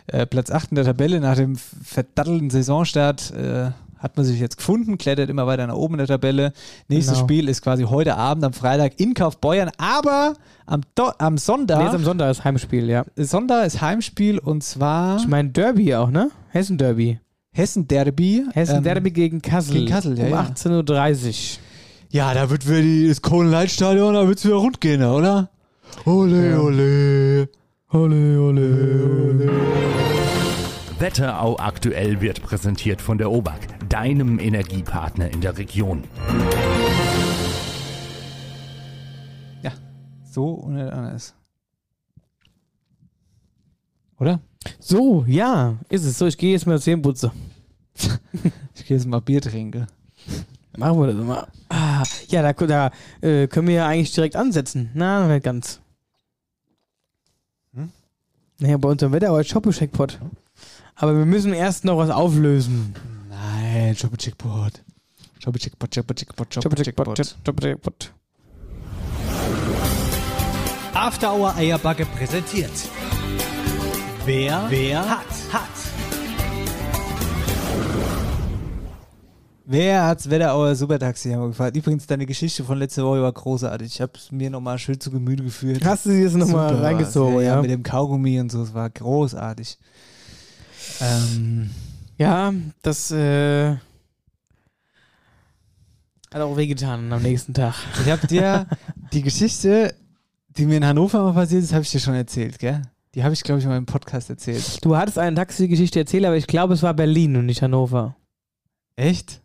äh, 0.07 0.25
Platz 0.25 0.49
8 0.51 0.71
in 0.71 0.75
der 0.75 0.85
Tabelle 0.85 1.19
nach 1.19 1.35
dem 1.35 1.55
verdattelten 1.55 2.49
Saisonstart 2.49 3.31
äh, 3.31 3.71
hat 3.99 4.15
man 4.15 4.25
sich 4.25 4.39
jetzt 4.39 4.57
gefunden, 4.57 4.97
klettert 4.97 5.29
immer 5.29 5.47
weiter 5.47 5.65
nach 5.67 5.75
oben 5.75 5.95
in 5.95 5.97
der 5.99 6.07
Tabelle. 6.07 6.53
Nächstes 6.87 7.15
Genau. 7.15 7.25
Spiel 7.25 7.49
ist 7.49 7.61
quasi 7.63 7.83
heute 7.83 8.15
Abend 8.15 8.43
am 8.43 8.53
Freitag 8.53 8.99
in 8.99 9.13
Kaufbeuern, 9.13 9.71
aber 9.77 10.33
am, 10.67 10.81
Do 10.95 11.11
am 11.17 11.37
Sonntag. 11.37 11.79
Nee, 11.79 11.87
ist 11.87 11.95
am 11.95 12.03
Sonntag 12.03 12.27
das 12.27 12.43
Heimspiel, 12.43 12.89
ja. 12.89 13.05
Sonntag 13.15 13.65
ist 13.65 13.81
Heimspiel 13.81 14.37
und 14.39 14.63
zwar 14.63 15.17
Ich 15.17 15.27
meine 15.27 15.49
Derby 15.49 15.95
auch, 15.95 16.09
ne? 16.11 16.29
Hessen 16.49 16.77
Derby. 16.77 17.19
Hessen 17.51 17.87
Derby. 17.87 18.45
Hessen 18.53 18.77
Ähm, 18.77 18.83
Derby 18.83 19.09
gegen 19.11 19.41
Kassel. 19.41 19.73
gegen 19.75 19.87
Kassel, 19.87 20.17
ja, 20.17 20.25
um 20.25 20.31
ja. 20.31 20.41
18.30 20.41 21.27
Uhr. 21.27 21.33
Ja, 22.11 22.33
da 22.35 22.49
wird 22.51 22.67
wieder 22.67 22.81
die, 22.81 23.07
das 23.07 23.21
Kohlenleitstadion, 23.23 24.13
da 24.13 24.27
wird 24.27 24.37
es 24.37 24.45
wieder 24.45 24.55
rund 24.55 24.79
gehen, 24.79 25.03
oder? 25.03 25.49
Ole, 26.05 26.59
ole. 26.59 27.49
Ole, 27.91 28.39
ole, 28.39 28.67
ole. 29.29 29.49
Wetterau 30.99 31.57
aktuell 31.57 32.21
wird 32.21 32.41
präsentiert 32.41 33.01
von 33.01 33.17
der 33.17 33.31
OBAK, 33.31 33.89
deinem 33.89 34.39
Energiepartner 34.39 35.31
in 35.31 35.41
der 35.41 35.57
Region. 35.57 36.03
Ja, 39.61 39.71
so 40.23 40.45
und 40.45 40.75
nicht 40.75 40.91
anders. 40.91 41.35
Oder? 44.19 44.39
So, 44.79 45.23
ja, 45.27 45.77
ist 45.89 46.05
es. 46.05 46.17
So, 46.17 46.25
ich 46.25 46.37
gehe 46.37 46.53
jetzt 46.53 46.65
mal 46.65 46.79
Zähne 46.79 47.01
putzen. 47.01 47.31
Ich 48.75 48.85
gehe 48.85 48.95
jetzt 48.95 49.07
mal 49.07 49.19
Bier 49.19 49.41
trinken. 49.41 49.87
Machen 50.77 50.99
wir 50.99 51.07
das 51.07 51.15
mal. 51.15 51.47
Ah, 51.69 52.03
ja, 52.27 52.41
da, 52.43 52.53
da 52.53 52.91
äh, 53.21 53.47
können 53.47 53.67
wir 53.67 53.75
ja 53.75 53.87
eigentlich 53.87 54.13
direkt 54.13 54.35
ansetzen. 54.35 54.91
Na, 54.93 55.21
noch 55.21 55.33
nicht 55.33 55.43
ganz. 55.43 55.81
Hm? 57.73 57.91
Naja, 58.59 58.77
bei 58.77 58.89
unserem 58.89 59.11
Wetter 59.11 59.31
heute 59.31 59.49
Shoppe-Checkpot. 59.49 60.19
Aber 60.95 61.17
wir 61.17 61.25
müssen 61.25 61.53
erst 61.53 61.83
noch 61.83 61.97
was 61.97 62.11
auflösen. 62.11 62.93
Nein. 63.29 63.95
Shoppe-Checkpot, 63.95 64.83
Shoppe-Checkpot, 65.39 65.95
Shoppe-Checkpot, 65.95 66.53
Shoppe-Checkpot. 66.53 67.17
Shoppe-Checkpot. 67.43 68.13
After 70.93 71.33
Hour 71.33 71.55
Eierbacke 71.55 72.05
präsentiert. 72.05 72.71
Wer, 74.25 74.65
wer 74.69 75.09
hat, 75.09 75.25
hat. 75.51 75.86
Wer 79.69 80.05
hat's 80.05 80.29
Wetterauer 80.29 80.73
Supertaxi 80.75 81.29
haben 81.31 81.41
wir 81.41 81.47
gefragt? 81.49 81.75
Übrigens, 81.75 82.07
deine 82.07 82.25
Geschichte 82.25 82.63
von 82.63 82.77
letzter 82.77 83.03
Woche 83.03 83.21
war 83.21 83.33
großartig. 83.33 83.95
Ich 83.95 83.99
habe 83.99 84.13
es 84.15 84.31
mir 84.31 84.49
nochmal 84.49 84.79
schön 84.79 84.97
zu 84.97 85.11
Gemüte 85.11 85.43
geführt. 85.43 85.83
Hast 85.83 86.05
du 86.05 86.11
sie 86.11 86.21
jetzt 86.21 86.37
nochmal 86.37 86.73
reingezogen, 86.73 87.35
ja, 87.35 87.41
ja? 87.41 87.55
ja? 87.55 87.61
Mit 87.61 87.71
dem 87.71 87.83
Kaugummi 87.83 88.39
und 88.39 88.49
so, 88.49 88.61
es 88.63 88.73
war 88.73 88.89
großartig. 88.89 89.77
Ähm, 91.01 91.71
Ja, 92.17 92.53
das 92.81 93.11
äh, 93.11 93.71
hat 96.33 96.41
auch 96.41 96.55
wehgetan 96.55 97.11
am 97.11 97.21
nächsten 97.21 97.53
Tag. 97.53 97.75
ich 98.05 98.09
habe 98.09 98.25
dir 98.25 98.67
die 99.11 99.21
Geschichte, 99.21 99.93
die 100.55 100.65
mir 100.65 100.77
in 100.77 100.85
Hannover 100.85 101.21
mal 101.23 101.33
passiert 101.33 101.63
ist, 101.63 101.73
habe 101.73 101.83
ich 101.83 101.91
dir 101.91 101.99
schon 101.99 102.15
erzählt, 102.15 102.57
gell? 102.59 102.83
Die 103.15 103.23
habe 103.25 103.33
ich, 103.33 103.43
glaube 103.43 103.59
ich, 103.59 103.65
in 103.65 103.71
meinem 103.71 103.85
Podcast 103.85 104.29
erzählt. 104.29 104.85
Du 104.85 104.95
hattest 104.95 105.19
eine 105.19 105.35
Taxi-Geschichte 105.35 105.99
erzählt, 105.99 106.23
aber 106.23 106.37
ich 106.37 106.47
glaube, 106.47 106.73
es 106.73 106.83
war 106.83 106.93
Berlin 106.93 107.35
und 107.35 107.47
nicht 107.47 107.61
Hannover. 107.61 108.15
Echt? 108.95 109.41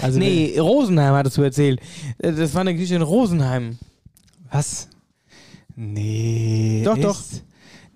Also 0.00 0.18
nee, 0.18 0.58
Rosenheim 0.58 1.14
hattest 1.14 1.36
du 1.36 1.42
erzählt. 1.42 1.80
Äh, 2.18 2.32
Das 2.32 2.54
war 2.54 2.60
eine 2.62 2.72
Geschichte 2.74 2.94
in 2.96 3.02
Rosenheim. 3.02 3.78
Was? 4.50 4.88
Nee. 5.76 6.82
Doch, 6.84 6.98
doch. 6.98 7.20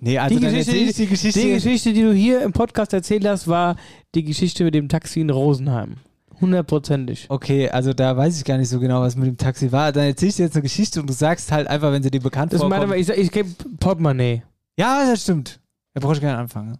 Nee, 0.00 0.18
also 0.18 0.36
die, 0.36 0.44
Geschichte, 0.44 0.76
ich 0.76 0.96
die 0.96 1.06
Geschichte. 1.06 1.40
die 1.40 1.52
Geschichte, 1.52 1.92
die 1.92 2.02
du 2.02 2.12
hier 2.12 2.42
im 2.42 2.52
Podcast 2.52 2.92
erzählt 2.92 3.24
hast, 3.26 3.46
war 3.46 3.76
die 4.14 4.24
Geschichte 4.24 4.64
mit 4.64 4.74
dem 4.74 4.88
Taxi 4.88 5.20
in 5.20 5.30
Rosenheim. 5.30 5.96
Hundertprozentig. 6.40 7.26
Okay, 7.28 7.70
also 7.70 7.92
da 7.92 8.16
weiß 8.16 8.36
ich 8.36 8.44
gar 8.44 8.58
nicht 8.58 8.68
so 8.68 8.80
genau, 8.80 9.00
was 9.00 9.14
mit 9.14 9.28
dem 9.28 9.36
Taxi 9.36 9.70
war. 9.70 9.92
Dann 9.92 10.06
erzähl 10.06 10.30
ich 10.30 10.36
dir 10.36 10.42
jetzt 10.46 10.56
eine 10.56 10.62
Geschichte 10.62 11.00
und 11.00 11.08
du 11.08 11.14
sagst 11.14 11.52
halt 11.52 11.68
einfach, 11.68 11.92
wenn 11.92 12.02
sie 12.02 12.10
dir 12.10 12.20
bekannt 12.20 12.52
meine 12.68 12.96
ich, 12.96 13.08
ich, 13.08 13.16
ich 13.16 13.30
gebe 13.30 13.48
Portemonnaie. 13.78 14.42
ja, 14.76 15.08
das 15.08 15.22
stimmt. 15.22 15.60
Da 15.94 16.00
brauche 16.00 16.14
ich 16.14 16.20
gerne 16.20 16.38
anfangen. 16.38 16.78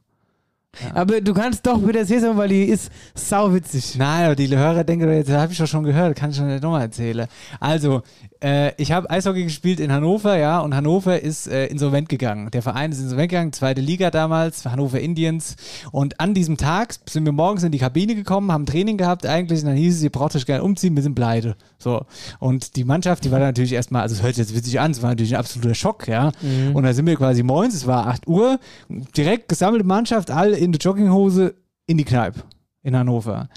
Aber 0.94 1.20
du 1.20 1.34
kannst 1.34 1.66
doch 1.66 1.78
bitte 1.78 1.98
erzählen, 2.00 2.36
weil 2.36 2.48
die 2.48 2.64
ist 2.64 2.90
sauwitzig. 3.14 3.96
Nein, 3.96 4.24
aber 4.24 4.36
die 4.36 4.48
Hörer 4.48 4.84
denken, 4.84 5.10
jetzt 5.12 5.30
habe 5.30 5.52
ich 5.52 5.58
doch 5.58 5.66
schon 5.66 5.84
gehört, 5.84 6.16
kann 6.16 6.30
ich 6.30 6.36
schon 6.36 6.46
nicht 6.46 6.62
nochmal 6.62 6.82
erzählen. 6.82 7.26
Also, 7.60 8.02
äh, 8.43 8.72
ich 8.76 8.93
habe 8.93 9.09
Eishockey 9.09 9.45
gespielt 9.45 9.80
in 9.80 9.93
Hannover, 9.93 10.36
ja, 10.36 10.61
und 10.61 10.74
Hannover 10.74 11.20
ist 11.20 11.47
äh, 11.47 11.66
insolvent 11.66 12.09
gegangen. 12.09 12.51
Der 12.51 12.62
Verein 12.62 12.90
ist 12.90 13.01
insolvent 13.01 13.30
gegangen, 13.30 13.53
zweite 13.53 13.80
Liga 13.80 14.11
damals, 14.11 14.64
Hannover 14.64 15.01
Indians. 15.01 15.57
Und 15.93 16.20
an 16.20 16.34
diesem 16.34 16.57
Tag 16.57 16.95
sind 17.09 17.24
wir 17.24 17.32
morgens 17.32 17.62
in 17.62 17.72
die 17.72 17.78
Kabine 17.78 18.14
gekommen, 18.14 18.51
haben 18.51 18.66
Training 18.66 18.97
gehabt 18.97 19.26
eigentlich, 19.26 19.61
und 19.61 19.66
dann 19.66 19.76
hieß 19.76 19.97
es, 19.97 20.03
ihr 20.03 20.11
braucht 20.11 20.34
euch 20.34 20.47
gerne 20.47 20.64
umziehen, 20.64 20.97
wir 20.97 21.03
sind 21.03 21.14
pleite. 21.14 21.57
So. 21.78 22.05
Und 22.40 22.76
die 22.76 22.84
Mannschaft, 22.84 23.24
die 23.24 23.30
war 23.30 23.38
dann 23.38 23.49
natürlich 23.49 23.72
erstmal, 23.72 24.03
also 24.03 24.14
es 24.14 24.22
hört 24.22 24.34
sich 24.34 24.47
jetzt 24.47 24.57
witzig 24.57 24.80
an, 24.80 24.90
es 24.90 25.03
war 25.03 25.11
natürlich 25.11 25.34
ein 25.34 25.40
absoluter 25.40 25.74
Schock, 25.74 26.09
ja. 26.09 26.32
Mhm. 26.40 26.74
Und 26.74 26.82
da 26.82 26.93
sind 26.93 27.07
wir 27.07 27.16
quasi 27.16 27.43
morgens, 27.43 27.74
es 27.74 27.86
war 27.86 28.09
8 28.09 28.26
Uhr, 28.26 28.59
direkt 28.88 29.49
gesammelte 29.49 29.86
Mannschaft, 29.86 30.30
alle 30.30 30.57
in 30.57 30.72
der 30.72 30.80
Jogginghose 30.80 31.55
in 31.86 31.97
die 31.97 32.05
Kneipe 32.05 32.40
in 32.82 32.97
Hannover. 32.97 33.49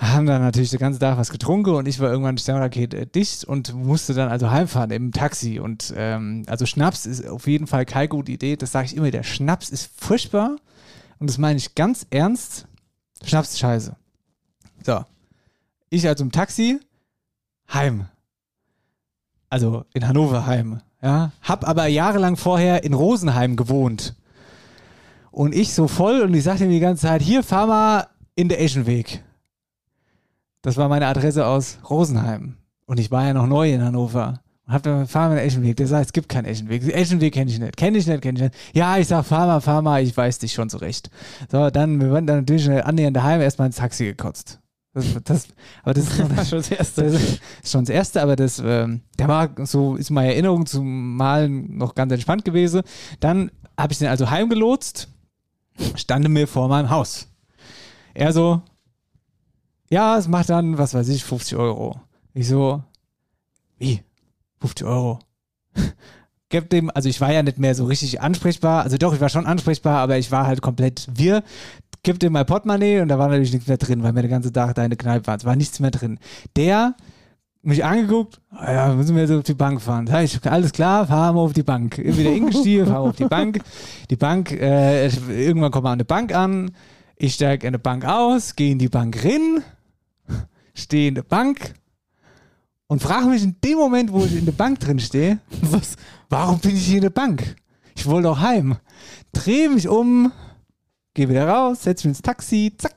Haben 0.00 0.24
dann 0.24 0.40
natürlich 0.40 0.70
den 0.70 0.78
ganzen 0.78 0.98
Tag 0.98 1.18
was 1.18 1.28
getrunken 1.28 1.74
und 1.74 1.86
ich 1.86 2.00
war 2.00 2.10
irgendwann 2.10 2.38
Sternraket 2.38 2.94
äh, 2.94 3.06
dicht 3.06 3.44
und 3.44 3.74
musste 3.74 4.14
dann 4.14 4.30
also 4.30 4.50
heimfahren 4.50 4.90
im 4.92 5.12
Taxi. 5.12 5.60
Und 5.60 5.92
ähm, 5.94 6.44
also 6.46 6.64
Schnaps 6.64 7.04
ist 7.04 7.28
auf 7.28 7.46
jeden 7.46 7.66
Fall 7.66 7.84
keine 7.84 8.08
gute 8.08 8.32
Idee. 8.32 8.56
Das 8.56 8.72
sage 8.72 8.86
ich 8.86 8.96
immer. 8.96 9.10
Der 9.10 9.24
Schnaps 9.24 9.68
ist 9.68 9.90
furchtbar 9.94 10.56
und 11.18 11.28
das 11.28 11.36
meine 11.36 11.58
ich 11.58 11.74
ganz 11.74 12.06
ernst. 12.08 12.66
Schnaps 13.22 13.50
ist 13.50 13.58
scheiße. 13.58 13.94
So. 14.86 15.04
Ich 15.90 16.08
also 16.08 16.24
im 16.24 16.32
Taxi 16.32 16.80
heim. 17.70 18.06
Also 19.50 19.84
in 19.92 20.08
Hannover 20.08 20.46
heim. 20.46 20.80
Ja. 21.02 21.32
Hab 21.42 21.68
aber 21.68 21.88
jahrelang 21.88 22.36
vorher 22.36 22.84
in 22.84 22.94
Rosenheim 22.94 23.54
gewohnt. 23.54 24.14
Und 25.30 25.54
ich 25.54 25.74
so 25.74 25.88
voll 25.88 26.22
und 26.22 26.32
ich 26.32 26.44
sagte 26.44 26.64
mir 26.64 26.72
die 26.72 26.80
ganze 26.80 27.02
Zeit, 27.02 27.20
hier 27.20 27.42
fahr 27.42 27.66
mal 27.66 28.06
in 28.34 28.48
der 28.48 28.62
Eschenweg. 28.62 29.22
Das 30.62 30.76
war 30.76 30.88
meine 30.88 31.06
Adresse 31.06 31.46
aus 31.46 31.78
Rosenheim. 31.88 32.56
Und 32.86 33.00
ich 33.00 33.10
war 33.10 33.24
ja 33.24 33.34
noch 33.34 33.46
neu 33.46 33.72
in 33.72 33.82
Hannover. 33.82 34.40
Und 34.66 34.74
hab 34.74 34.82
dann, 34.82 35.06
fahr 35.06 35.28
mal 35.28 35.34
in 35.34 35.38
den 35.38 35.46
Eschenweg. 35.46 35.76
Der 35.76 35.86
sagt, 35.86 36.06
es 36.06 36.12
gibt 36.12 36.28
keinen 36.28 36.44
Eschenweg. 36.44 36.82
Eschenweg 36.94 37.32
kenne 37.32 37.50
ich 37.50 37.58
nicht. 37.58 37.76
Kenne 37.76 37.98
ich 37.98 38.06
nicht, 38.06 38.20
kenne 38.20 38.38
ich 38.38 38.42
nicht. 38.42 38.54
Ja, 38.74 38.98
ich 38.98 39.08
sag, 39.08 39.24
fahr 39.24 39.46
mal, 39.46 39.60
fahr 39.60 39.80
mal, 39.80 40.02
ich 40.02 40.16
weiß 40.16 40.38
dich 40.38 40.52
schon 40.52 40.68
zurecht. 40.68 41.10
So, 41.50 41.70
dann, 41.70 42.00
wir 42.00 42.10
waren 42.10 42.26
dann 42.26 42.40
natürlich 42.40 42.64
schnell 42.64 42.82
annähernd 42.82 43.16
daheim 43.16 43.40
erstmal 43.40 43.66
ins 43.66 43.76
Taxi 43.76 44.04
gekotzt. 44.04 44.60
Das, 44.92 45.06
das, 45.24 45.48
aber 45.82 45.94
das 45.94 46.08
Das 46.18 46.42
ist 46.42 46.50
schon 46.50 46.58
das 46.58 46.70
Erste. 46.70 47.02
Das 47.04 47.14
ist 47.14 47.40
schon 47.64 47.84
das 47.84 47.90
Erste, 47.90 48.22
aber 48.22 48.36
das, 48.36 48.60
ähm, 48.64 49.02
der 49.18 49.28
war 49.28 49.50
so, 49.64 49.96
ist 49.96 50.10
meine 50.10 50.32
Erinnerung 50.32 50.66
zum 50.66 51.16
Malen 51.16 51.78
noch 51.78 51.94
ganz 51.94 52.12
entspannt 52.12 52.44
gewesen. 52.44 52.82
Dann 53.20 53.50
habe 53.78 53.92
ich 53.92 53.98
den 53.98 54.08
also 54.08 54.30
heimgelotst, 54.30 55.08
stand 55.94 56.28
mir 56.28 56.46
vor 56.46 56.68
meinem 56.68 56.90
Haus. 56.90 57.28
Er 58.14 58.32
so, 58.32 58.62
ja, 59.90 60.16
es 60.16 60.28
macht 60.28 60.48
dann, 60.48 60.78
was 60.78 60.94
weiß 60.94 61.08
ich, 61.08 61.24
50 61.24 61.58
Euro. 61.58 62.00
Ich 62.32 62.48
so, 62.48 62.82
wie? 63.78 64.02
50 64.60 64.86
Euro? 64.86 65.18
Gib 66.48 66.70
dem, 66.70 66.90
also 66.94 67.08
ich 67.08 67.20
war 67.20 67.32
ja 67.32 67.42
nicht 67.42 67.58
mehr 67.58 67.74
so 67.74 67.84
richtig 67.84 68.20
ansprechbar, 68.20 68.82
also 68.82 68.96
doch, 68.96 69.14
ich 69.14 69.20
war 69.20 69.28
schon 69.28 69.46
ansprechbar, 69.46 69.98
aber 69.98 70.18
ich 70.18 70.32
war 70.32 70.46
halt 70.46 70.62
komplett 70.62 71.08
wir. 71.14 71.42
Gib 72.02 72.18
dem 72.18 72.32
mein 72.32 72.46
Portemonnaie 72.46 73.00
und 73.00 73.08
da 73.08 73.18
war 73.18 73.28
natürlich 73.28 73.52
nichts 73.52 73.68
mehr 73.68 73.76
drin, 73.76 74.02
weil 74.02 74.12
mir 74.12 74.22
der 74.22 74.30
ganze 74.30 74.52
Tag 74.52 74.74
da 74.74 74.82
in 74.82 74.90
der 74.90 74.96
Kneipe 74.96 75.26
war. 75.26 75.36
Es 75.36 75.44
war 75.44 75.54
nichts 75.54 75.80
mehr 75.80 75.90
drin. 75.90 76.18
Der 76.56 76.94
mich 77.62 77.84
angeguckt, 77.84 78.40
"Ah 78.50 78.72
ja, 78.72 78.94
müssen 78.94 79.14
wir 79.14 79.22
jetzt 79.22 79.32
auf 79.32 79.42
die 79.42 79.54
Bank 79.54 79.82
fahren. 79.82 80.06
Da 80.06 80.22
ich, 80.22 80.40
alles 80.50 80.72
klar, 80.72 81.06
fahren 81.06 81.36
wir 81.36 81.40
auf 81.42 81.52
die 81.52 81.62
Bank. 81.62 81.98
Wieder 81.98 82.30
hingestiegen, 82.30 82.86
fahren 82.86 83.08
auf 83.08 83.16
die 83.16 83.26
Bank. 83.26 83.60
Die 84.08 84.16
Bank, 84.16 84.50
äh, 84.52 85.08
irgendwann 85.08 85.70
kommen 85.70 85.84
wir 85.84 85.90
an 85.90 85.98
der 85.98 86.06
Bank 86.06 86.34
an. 86.34 86.70
Ich 87.16 87.34
steige 87.34 87.66
in 87.66 87.74
der 87.74 87.78
Bank 87.78 88.06
aus, 88.06 88.56
gehe 88.56 88.72
in 88.72 88.78
die 88.78 88.88
Bank 88.88 89.22
rein, 89.22 89.62
stehe 90.80 91.08
in 91.08 91.14
der 91.14 91.22
Bank 91.22 91.74
und 92.86 93.00
frage 93.00 93.26
mich 93.26 93.42
in 93.42 93.56
dem 93.62 93.78
Moment, 93.78 94.12
wo 94.12 94.24
ich 94.24 94.36
in 94.36 94.44
der 94.44 94.52
Bank 94.52 94.80
drin 94.80 94.98
stehe, 94.98 95.38
was, 95.62 95.96
warum 96.28 96.58
bin 96.58 96.76
ich 96.76 96.86
hier 96.86 96.96
in 96.96 97.02
der 97.02 97.10
Bank? 97.10 97.56
Ich 97.94 98.06
wollte 98.06 98.28
doch 98.28 98.40
heim. 98.40 98.76
Drehe 99.32 99.68
mich 99.68 99.88
um, 99.88 100.32
gehe 101.14 101.28
wieder 101.28 101.46
raus, 101.46 101.82
setze 101.82 102.08
mich 102.08 102.16
ins 102.16 102.22
Taxi, 102.22 102.72
zack, 102.76 102.94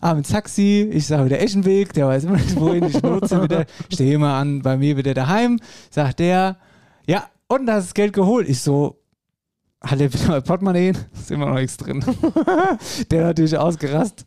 ab 0.00 0.16
ins 0.16 0.28
Taxi, 0.28 0.88
ich 0.92 1.06
sage 1.06 1.24
wieder 1.24 1.40
Eschenweg, 1.40 1.92
der 1.92 2.06
weiß 2.06 2.24
immer 2.24 2.36
nicht, 2.36 2.56
wohin 2.56 2.84
ich 2.84 3.02
nutze, 3.02 3.42
wieder, 3.42 3.66
stehe 3.92 4.14
immer 4.14 4.34
an, 4.34 4.62
bei 4.62 4.76
mir 4.76 4.96
wieder 4.96 5.14
daheim, 5.14 5.58
sagt 5.90 6.20
der, 6.20 6.56
ja, 7.06 7.28
und 7.48 7.66
das 7.66 7.94
Geld 7.94 8.12
geholt. 8.12 8.48
Ich 8.48 8.60
so, 8.60 8.99
er 9.82 10.12
wieder 10.12 10.28
mein 10.28 10.42
Portemonnaie? 10.42 10.92
Ist 11.14 11.30
immer 11.30 11.46
noch 11.46 11.54
nichts 11.54 11.76
drin. 11.76 12.04
der 13.10 13.20
hat 13.20 13.28
natürlich 13.28 13.56
ausgerast. 13.56 14.26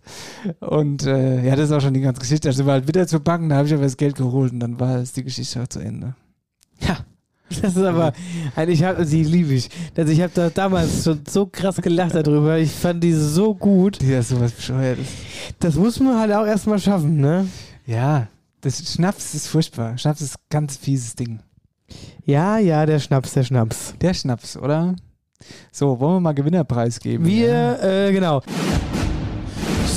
Und 0.59 1.05
äh, 1.05 1.45
ja, 1.45 1.55
das 1.55 1.69
ist 1.69 1.71
auch 1.71 1.81
schon 1.81 1.93
die 1.93 2.01
ganze 2.01 2.21
Geschichte. 2.21 2.49
Da 2.49 2.53
sind 2.53 2.65
wir 2.65 2.73
halt 2.73 2.87
wieder 2.87 3.05
zur 3.07 3.19
Bank, 3.19 3.47
da 3.49 3.57
habe 3.57 3.67
ich 3.67 3.73
aber 3.73 3.83
das 3.83 3.97
Geld 3.97 4.15
geholt 4.15 4.51
und 4.51 4.59
dann 4.59 4.79
war 4.79 4.97
es 4.97 5.13
die 5.13 5.23
Geschichte 5.23 5.61
auch 5.61 5.67
zu 5.67 5.79
Ende. 5.79 6.15
Das 7.61 7.75
ist 7.75 7.83
aber, 7.83 8.13
also 8.55 8.71
ich 8.71 8.83
habe, 8.83 9.05
sie 9.05 9.23
liebe 9.23 9.53
ich. 9.53 9.69
Also 9.95 10.11
ich 10.11 10.21
habe 10.21 10.31
da 10.33 10.49
damals 10.49 11.03
schon 11.03 11.21
so 11.27 11.45
krass 11.45 11.77
gelacht 11.77 12.15
darüber. 12.15 12.57
Ich 12.57 12.71
fand 12.71 13.03
die 13.03 13.13
so 13.13 13.53
gut. 13.53 14.01
Die 14.01 14.11
ist 14.11 14.29
sowas 14.29 14.51
bescheuertes. 14.51 15.07
Das 15.59 15.75
muss 15.75 15.99
man 15.99 16.19
halt 16.19 16.31
auch 16.31 16.45
erstmal 16.45 16.79
schaffen, 16.79 17.17
ne? 17.17 17.47
Ja, 17.85 18.27
das 18.61 18.93
Schnaps 18.93 19.33
ist 19.33 19.47
furchtbar. 19.47 19.97
Schnaps 19.97 20.21
ist 20.21 20.35
ein 20.35 20.43
ganz 20.49 20.77
fieses 20.77 21.15
Ding. 21.15 21.41
Ja, 22.25 22.57
ja, 22.57 22.85
der 22.85 22.99
Schnaps, 22.99 23.33
der 23.33 23.43
Schnaps. 23.43 23.93
Der 24.01 24.13
Schnaps, 24.13 24.57
oder? 24.57 24.95
So, 25.71 25.99
wollen 25.99 26.15
wir 26.15 26.19
mal 26.19 26.33
Gewinnerpreis 26.33 26.99
geben? 26.99 27.25
Wir, 27.25 27.79
äh, 27.81 28.11
genau. 28.11 28.41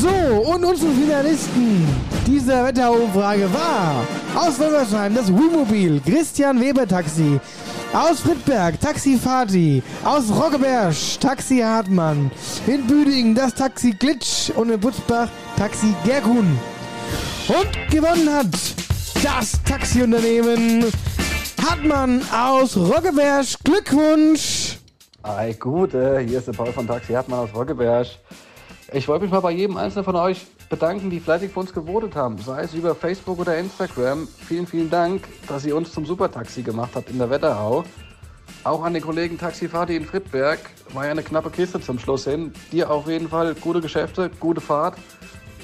So, 0.01 0.09
und 0.09 0.65
unsere 0.65 0.93
Finalisten 0.93 1.87
dieser 2.27 2.67
Wetterumfrage 2.67 3.49
war 3.53 4.07
aus 4.35 4.59
Wolversheim 4.59 5.15
das 5.15 5.33
Wohnmobil 5.33 6.01
Christian 6.05 6.61
Weber 6.61 6.87
Taxi, 6.87 7.41
aus 7.95 8.21
Friedberg 8.21 8.79
Taxi 8.79 9.17
Fati, 9.17 9.83
aus 10.05 10.25
Roggeberg 10.31 10.95
Taxi 11.21 11.59
Hartmann, 11.61 12.31
in 12.67 12.87
Büdingen 12.87 13.35
das 13.35 13.55
Taxi 13.55 13.93
Glitsch 13.93 14.51
und 14.51 14.71
in 14.71 14.79
Butzbach 14.79 15.29
Taxi 15.57 15.95
Gerkun. 16.05 16.59
Und 17.49 17.91
gewonnen 17.91 18.29
hat 18.35 18.49
das 19.23 19.63
Taxiunternehmen 19.65 20.85
Hartmann 21.65 22.21
aus 22.33 22.77
Roggeberg. 22.77 23.47
Glückwunsch! 23.65 24.79
Hi, 25.27 25.53
gut, 25.55 25.93
äh, 25.93 26.25
hier 26.25 26.39
ist 26.39 26.47
der 26.47 26.53
Paul 26.53 26.73
von 26.73 26.87
Taxi 26.87 27.13
Hartmann 27.13 27.41
aus 27.41 27.53
Roggeberg. 27.53 28.07
Ich 28.93 29.09
wollte 29.09 29.25
mich 29.25 29.33
mal 29.33 29.41
bei 29.41 29.51
jedem 29.51 29.77
Einzelnen 29.77 30.05
von 30.05 30.15
euch 30.15 30.47
bedanken, 30.71 31.11
die 31.11 31.19
fleißig 31.19 31.51
für 31.51 31.59
uns 31.59 31.73
gewotet 31.73 32.15
haben, 32.15 32.39
sei 32.39 32.63
es 32.63 32.75
über 32.75 32.95
Facebook 32.95 33.41
oder 33.41 33.59
Instagram. 33.59 34.29
Vielen, 34.47 34.69
vielen 34.69 34.89
Dank, 34.89 35.25
dass 35.49 35.65
ihr 35.65 35.75
uns 35.75 35.93
zum 35.93 36.07
Supertaxi 36.07 36.63
gemacht 36.63 36.93
habt 36.95 37.11
in 37.11 37.19
der 37.19 37.29
Wetterau. 37.29 37.83
Auch 38.63 38.85
an 38.85 38.95
den 38.95 39.03
Kollegen 39.03 39.37
Taxifahrt 39.37 39.91
in 39.91 40.05
Friedberg 40.05 40.61
war 40.95 41.07
ja 41.07 41.11
eine 41.11 41.25
knappe 41.25 41.51
Kiste 41.51 41.81
zum 41.81 41.99
Schluss 41.99 42.23
hin. 42.23 42.53
Dir 42.71 42.89
auf 42.89 43.09
jeden 43.09 43.29
Fall 43.29 43.57
gute 43.57 43.81
Geschäfte, 43.81 44.31
gute 44.39 44.61
Fahrt 44.61 44.97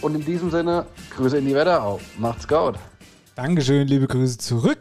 und 0.01 0.17
in 0.17 0.25
diesem 0.25 0.51
Sinne 0.51 0.87
Grüße 1.15 1.39
in 1.39 1.47
die 1.47 1.55
Wetterau. 1.55 2.01
Macht's 2.19 2.49
gut. 2.49 2.75
Dankeschön, 3.37 3.87
liebe 3.87 4.09
Grüße 4.09 4.39
zurück. 4.39 4.81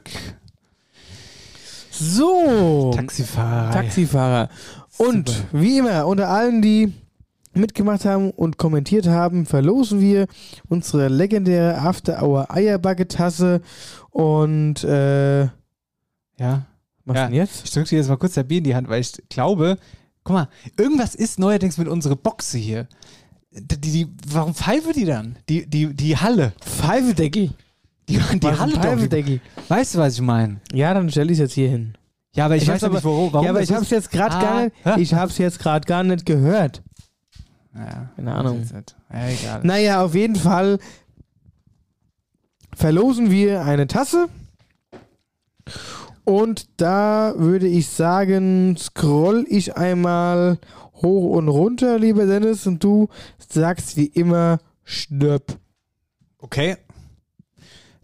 So. 2.02 2.92
Taxifahrer. 2.96 3.72
Taxifahrer. 3.72 4.50
Und 4.98 5.46
wie 5.52 5.78
immer, 5.78 6.08
unter 6.08 6.30
allen, 6.30 6.64
die 6.64 6.94
mitgemacht 7.54 8.06
haben 8.06 8.32
und 8.32 8.58
kommentiert 8.58 9.08
haben, 9.08 9.46
verlosen 9.46 10.02
wir 10.02 10.26
unsere 10.68 11.10
legendäre 11.10 11.78
After 11.78 12.24
Hour 12.24 12.50
Eierbacke-Tasse. 12.50 13.62
Und 14.10 14.84
äh, 14.84 15.44
Ja. 15.44 16.66
Was 17.06 17.18
ja, 17.18 17.26
denn 17.26 17.36
jetzt? 17.36 17.66
Ich 17.66 17.72
drücke 17.72 17.90
dir 17.90 17.98
jetzt 17.98 18.10
mal 18.10 18.18
kurz 18.18 18.34
der 18.34 18.44
Bier 18.44 18.60
in 18.60 18.64
die 18.64 18.76
Hand, 18.76 18.90
weil 18.90 19.02
ich 19.02 19.12
glaube, 19.30 19.78
guck 20.24 20.34
mal, 20.36 20.50
irgendwas 20.78 21.14
ist 21.14 21.40
neuerdings 21.40 21.78
mit 21.78 21.88
unserer 21.88 22.16
Boxe 22.16 22.58
hier. 22.58 22.88
Die, 23.52 23.78
die, 23.80 24.08
warum 24.28 24.56
pfeife 24.56 24.94
die 24.94 25.06
dann? 25.06 25.38
Die, 25.50 25.70
die, 25.70 25.94
die 25.94 26.18
Halle. 26.18 26.54
Pfeifedeckel. 26.62 27.52
Die, 28.10 28.18
die 28.40 28.48
Halle 28.48 28.74
doch. 28.74 29.70
Weißt 29.70 29.96
du, 29.96 30.00
was 30.00 30.16
ich 30.16 30.22
meine? 30.22 30.60
Ja, 30.74 30.94
dann 30.94 31.10
stelle 31.10 31.28
ich 31.32 31.38
es 31.38 31.40
jetzt 31.40 31.54
hier 31.54 31.70
hin. 31.70 31.94
Ja, 32.34 32.46
aber 32.46 32.56
ich, 32.56 32.64
weiß 32.64 32.70
hab's 32.74 32.82
ja 32.84 32.90
nicht, 32.90 33.04
warum. 33.04 33.34
warum 33.34 33.46
ja, 33.46 33.52
aber 33.52 33.62
ich 33.62 33.72
habe 33.72 33.84
es 33.84 33.90
jetzt 33.90 34.10
gerade 34.12 34.36
Ah, 34.36 34.42
gar 34.42 34.64
nicht. 34.64 34.76
hä? 34.84 34.94
Ich 35.02 35.14
habe 35.14 35.32
es 35.32 35.38
jetzt 35.38 35.60
gerade 35.60 35.86
gar 35.86 36.04
nicht 36.04 36.26
gehört. 36.26 36.82
Ja, 37.76 38.10
Keine 38.16 38.34
Ahnung. 38.34 38.66
Ja, 39.12 39.28
egal. 39.28 39.60
Naja, 39.64 40.04
auf 40.04 40.16
jeden 40.16 40.36
Fall 40.36 40.80
verlosen 42.76 43.32
wir 43.32 43.64
eine 43.64 43.88
Tasse. 43.88 44.28
Und 46.24 46.68
da 46.78 47.34
würde 47.38 47.68
ich 47.68 47.88
sagen, 47.90 48.76
scroll 48.78 49.46
ich 49.50 49.76
einmal 49.76 50.58
hoch 50.96 51.36
und 51.36 51.48
runter, 51.50 51.98
lieber 52.00 52.26
Dennis, 52.26 52.68
und 52.68 52.84
du 52.84 53.10
sagst 53.50 53.98
wie 53.98 54.06
immer 54.06 54.60
Stirb. 54.84 55.58
Okay. 56.38 56.78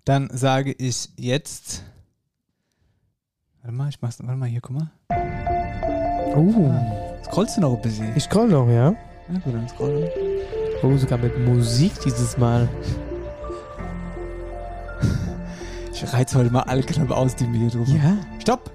Dann 0.08 0.30
sage 0.32 0.72
ich 0.72 1.10
jetzt. 1.18 1.84
Warte 3.62 3.76
mal, 3.76 3.90
ich 3.90 4.02
mach's. 4.02 4.18
Warte 4.20 4.38
mal 4.38 4.48
hier, 4.48 4.62
guck 4.62 4.78
mal. 4.78 4.90
Uh. 6.34 6.74
Scrollst 7.26 7.58
du 7.58 7.62
noch 7.62 7.76
ein 7.76 7.82
bisschen? 7.82 8.16
Ich 8.16 8.24
scroll 8.24 8.48
noch, 8.48 8.70
ja. 8.70 8.94
Ja, 8.94 9.40
gut, 9.44 9.54
dann 9.54 9.68
scrollen. 9.68 10.10
Oh, 10.82 10.96
sogar 10.96 11.18
mit 11.18 11.38
Musik 11.46 11.92
dieses 12.06 12.38
Mal. 12.38 12.70
Ich 15.92 16.14
reiz 16.14 16.34
heute 16.34 16.52
mal 16.52 16.62
alle 16.62 16.84
Knöpfe 16.84 17.14
aus, 17.14 17.36
die 17.36 17.46
mir 17.46 17.58
hier 17.58 17.72
drüber. 17.72 17.92
Ja. 17.92 18.18
Stopp! 18.40 18.72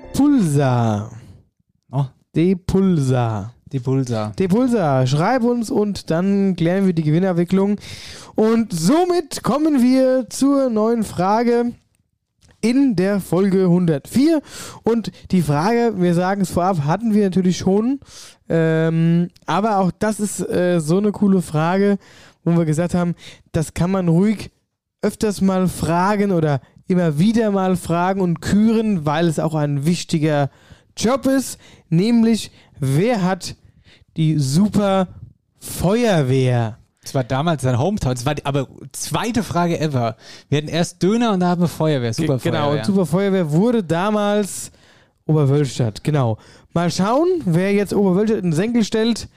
Depulsa. 0.00 1.10
Oh. 1.90 2.06
Depulsa. 2.34 3.52
Depulsa. 3.72 4.32
Depulsa, 4.38 5.06
schreib 5.06 5.44
uns 5.44 5.70
und 5.70 6.10
dann 6.10 6.56
klären 6.56 6.86
wir 6.86 6.92
die 6.92 7.02
Gewinnerwicklung. 7.02 7.76
Und 8.34 8.72
somit 8.72 9.42
kommen 9.42 9.82
wir 9.82 10.26
zur 10.28 10.68
neuen 10.68 11.04
Frage 11.04 11.72
in 12.60 12.96
der 12.96 13.20
Folge 13.20 13.64
104. 13.64 14.40
Und 14.84 15.10
die 15.30 15.42
Frage, 15.42 15.94
wir 15.96 16.14
sagen 16.14 16.42
es 16.42 16.50
vorab, 16.50 16.84
hatten 16.84 17.14
wir 17.14 17.24
natürlich 17.24 17.58
schon. 17.58 18.00
Ähm, 18.48 19.28
aber 19.46 19.78
auch 19.78 19.90
das 19.98 20.20
ist 20.20 20.40
äh, 20.40 20.80
so 20.80 20.98
eine 20.98 21.12
coole 21.12 21.42
Frage, 21.42 21.98
wo 22.44 22.56
wir 22.56 22.64
gesagt 22.64 22.94
haben, 22.94 23.14
das 23.52 23.74
kann 23.74 23.90
man 23.90 24.08
ruhig 24.08 24.50
öfters 25.02 25.40
mal 25.40 25.68
fragen 25.68 26.30
oder 26.30 26.60
immer 26.86 27.18
wieder 27.18 27.50
mal 27.50 27.76
fragen 27.76 28.20
und 28.20 28.40
küren, 28.40 29.06
weil 29.06 29.28
es 29.28 29.38
auch 29.38 29.54
ein 29.54 29.84
wichtiger 29.84 30.50
Job 30.96 31.26
ist. 31.26 31.58
Nämlich, 31.88 32.52
wer 32.78 33.22
hat 33.22 33.56
die 34.16 34.38
super 34.38 35.08
Feuerwehr? 35.58 36.78
Das 37.02 37.14
war 37.14 37.24
damals 37.24 37.62
sein 37.62 37.78
Hometown. 37.78 38.14
Das 38.14 38.24
war 38.26 38.34
die, 38.36 38.46
aber 38.46 38.68
zweite 38.92 39.42
Frage 39.42 39.80
ever. 39.80 40.16
Wir 40.48 40.58
hatten 40.58 40.68
erst 40.68 41.02
Döner 41.02 41.32
und 41.32 41.40
da 41.40 41.48
haben 41.48 41.60
wir 41.60 41.68
Feuerwehr. 41.68 42.12
Super 42.14 42.38
Ge- 42.38 42.50
Genau, 42.52 42.64
Feuerwehr. 42.66 42.78
und 42.78 42.84
Super 42.86 43.06
Feuerwehr 43.06 43.50
wurde 43.52 43.82
damals 43.82 44.70
Oberwölstadt. 45.26 46.04
Genau. 46.04 46.38
Mal 46.74 46.90
schauen, 46.90 47.26
wer 47.44 47.72
jetzt 47.72 47.92
Oberwölstadt 47.92 48.38
in 48.38 48.44
den 48.50 48.52
Senkel 48.52 48.84
stellt. 48.84 49.28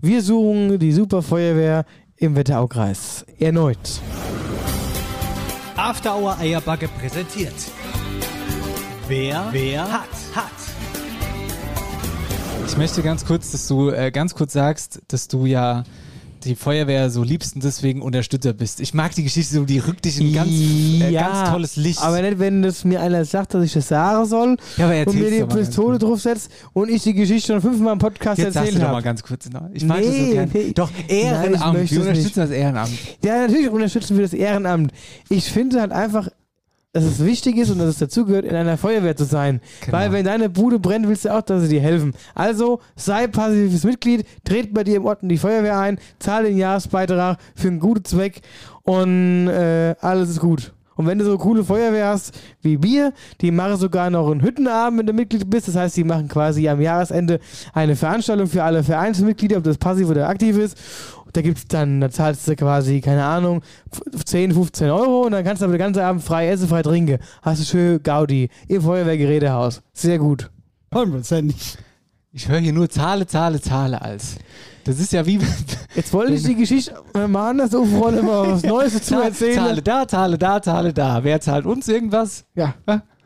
Wir 0.00 0.20
suchen 0.22 0.78
die 0.78 0.92
Super 0.92 1.22
Feuerwehr 1.22 1.84
im 2.16 2.34
Wetteraukreis. 2.36 3.24
Erneut. 3.38 3.78
After 5.76 6.16
Hour 6.16 6.36
Eierbacke 6.38 6.88
präsentiert. 6.88 7.54
Wer, 9.08 9.48
wer 9.52 9.82
hat, 9.92 10.08
hat. 10.34 10.52
Ich 12.66 12.76
möchte 12.78 13.02
ganz 13.02 13.24
kurz, 13.24 13.52
dass 13.52 13.68
du 13.68 13.90
äh, 13.90 14.10
ganz 14.10 14.34
kurz 14.34 14.52
sagst, 14.54 15.00
dass 15.08 15.28
du 15.28 15.46
ja 15.46 15.84
die 16.44 16.56
Feuerwehr 16.56 17.08
so 17.10 17.22
liebst 17.22 17.54
und 17.54 17.62
deswegen 17.62 18.02
Unterstützer 18.02 18.52
bist. 18.52 18.80
Ich 18.80 18.94
mag 18.94 19.14
die 19.14 19.22
Geschichte 19.22 19.54
so, 19.54 19.64
die 19.64 19.78
rückt 19.78 20.04
dich 20.04 20.18
in 20.20 20.28
ein 20.28 20.32
ganz, 20.34 20.50
äh, 20.50 21.12
ganz 21.12 21.50
tolles 21.50 21.76
Licht. 21.76 22.02
Aber 22.02 22.20
nicht, 22.20 22.38
wenn 22.40 22.62
das 22.62 22.84
mir 22.84 23.00
einer 23.00 23.24
sagt, 23.24 23.54
dass 23.54 23.64
ich 23.64 23.72
das 23.72 23.88
sagen 23.88 24.24
soll 24.26 24.56
Ja, 24.76 24.88
und 25.04 25.14
mir 25.14 25.30
die 25.30 25.44
Pistole 25.44 25.98
draufsetzt 25.98 26.50
und 26.72 26.88
ich 26.90 27.02
die 27.04 27.14
Geschichte 27.14 27.52
schon 27.52 27.60
fünfmal 27.60 27.92
im 27.92 27.98
Podcast 28.00 28.38
Jetzt 28.38 28.56
erzählt 28.56 28.74
du 28.74 28.78
doch 28.80 28.86
habe. 28.86 28.96
mal 28.96 29.02
ganz 29.02 29.22
kurz. 29.22 29.48
Ne? 29.50 29.70
Ich 29.74 29.84
mag 29.84 29.98
das 29.98 30.06
so 30.06 30.12
Nee, 30.12 30.32
gern. 30.32 30.50
nee. 30.52 30.72
Doch, 30.74 30.90
Nein, 30.90 31.04
Ehrenamt. 31.08 31.78
möchte 31.78 31.94
Wir 31.94 32.02
unterstützen 32.02 32.40
das 32.40 32.50
Ehrenamt. 32.50 32.90
Ja, 33.24 33.46
natürlich 33.46 33.68
unterstützen 33.70 34.16
wir 34.16 34.22
das 34.24 34.32
Ehrenamt. 34.32 34.92
Ich 35.28 35.44
finde 35.44 35.80
halt 35.80 35.92
einfach, 35.92 36.28
dass 36.92 37.04
es 37.04 37.24
wichtig 37.24 37.56
ist 37.56 37.70
und 37.70 37.78
dass 37.78 37.88
es 37.88 37.98
dazugehört, 37.98 38.44
in 38.44 38.54
einer 38.54 38.76
Feuerwehr 38.76 39.16
zu 39.16 39.24
sein. 39.24 39.60
Genau. 39.80 39.96
Weil 39.96 40.12
wenn 40.12 40.24
deine 40.24 40.50
Bude 40.50 40.78
brennt, 40.78 41.08
willst 41.08 41.24
du 41.24 41.34
auch, 41.34 41.42
dass 41.42 41.62
sie 41.62 41.68
dir 41.68 41.80
helfen. 41.80 42.12
Also 42.34 42.80
sei 42.96 43.26
passives 43.26 43.84
Mitglied, 43.84 44.26
tret 44.44 44.74
bei 44.74 44.84
dir 44.84 44.96
im 44.96 45.06
Ort 45.06 45.22
in 45.22 45.28
die 45.28 45.38
Feuerwehr 45.38 45.78
ein, 45.78 45.98
zahl 46.18 46.44
den 46.44 46.58
Jahresbeitrag 46.58 47.38
für 47.54 47.68
einen 47.68 47.80
guten 47.80 48.04
Zweck 48.04 48.42
und 48.82 49.48
äh, 49.48 49.94
alles 50.00 50.28
ist 50.28 50.40
gut. 50.40 50.72
Und 50.94 51.06
wenn 51.06 51.18
du 51.18 51.24
so 51.24 51.38
coole 51.38 51.64
Feuerwehr 51.64 52.08
hast 52.08 52.38
wie 52.60 52.82
wir, 52.82 53.14
die 53.40 53.50
machen 53.50 53.78
sogar 53.78 54.10
noch 54.10 54.30
einen 54.30 54.42
Hüttenabend, 54.42 54.98
wenn 54.98 55.06
du 55.06 55.12
Mitglied 55.14 55.48
bist. 55.48 55.68
Das 55.68 55.76
heißt, 55.76 55.96
die 55.96 56.04
machen 56.04 56.28
quasi 56.28 56.68
am 56.68 56.80
Jahresende 56.80 57.40
eine 57.72 57.96
Veranstaltung 57.96 58.46
für 58.46 58.62
alle 58.62 58.84
Vereinsmitglieder, 58.84 59.56
ob 59.56 59.64
das 59.64 59.78
passiv 59.78 60.10
oder 60.10 60.28
aktiv 60.28 60.58
ist. 60.58 60.76
Da 61.32 61.40
gibt's 61.40 61.66
dann, 61.66 62.00
da 62.00 62.10
zahlst 62.10 62.46
du 62.46 62.54
quasi, 62.56 63.00
keine 63.00 63.24
Ahnung, 63.24 63.62
f- 63.90 64.24
10, 64.24 64.52
15 64.52 64.90
Euro 64.90 65.22
und 65.22 65.32
dann 65.32 65.44
kannst 65.44 65.62
du 65.62 65.64
aber 65.64 65.74
den 65.74 65.78
ganzen 65.78 66.00
Abend 66.00 66.22
frei 66.22 66.48
essen, 66.48 66.68
frei 66.68 66.82
trinken. 66.82 67.18
Hast 67.40 67.60
du 67.62 67.64
schön 67.64 68.02
Gaudi 68.02 68.50
im 68.68 68.82
Feuerwehrgerätehaus. 68.82 69.82
Sehr 69.94 70.18
gut. 70.18 70.50
Hundertprozentig. 70.94 71.78
Ich 72.32 72.48
höre 72.48 72.58
hier 72.60 72.72
nur 72.72 72.88
Zahle, 72.88 73.26
Zahle, 73.26 73.60
Zahle 73.60 74.00
als. 74.02 74.36
Das 74.84 74.98
ist 74.98 75.12
ja 75.12 75.24
wie. 75.26 75.38
Jetzt 75.94 76.12
wollte 76.12 76.32
ich 76.32 76.42
die 76.42 76.54
Geschichte 76.54 76.94
mal 77.28 77.50
anders 77.50 77.74
aufrollen, 77.74 78.18
immer 78.20 78.52
was 78.52 78.62
Neues 78.64 78.94
dazu 78.94 79.14
Zahl- 79.14 79.24
erzählen. 79.24 79.54
Zahle 79.56 79.82
da, 79.82 80.08
Zahle 80.08 80.38
da, 80.38 80.60
Zahle 80.62 80.92
da. 80.92 81.24
Wer 81.24 81.40
zahlt 81.40 81.66
uns 81.66 81.88
irgendwas? 81.88 82.44
Ja. 82.54 82.74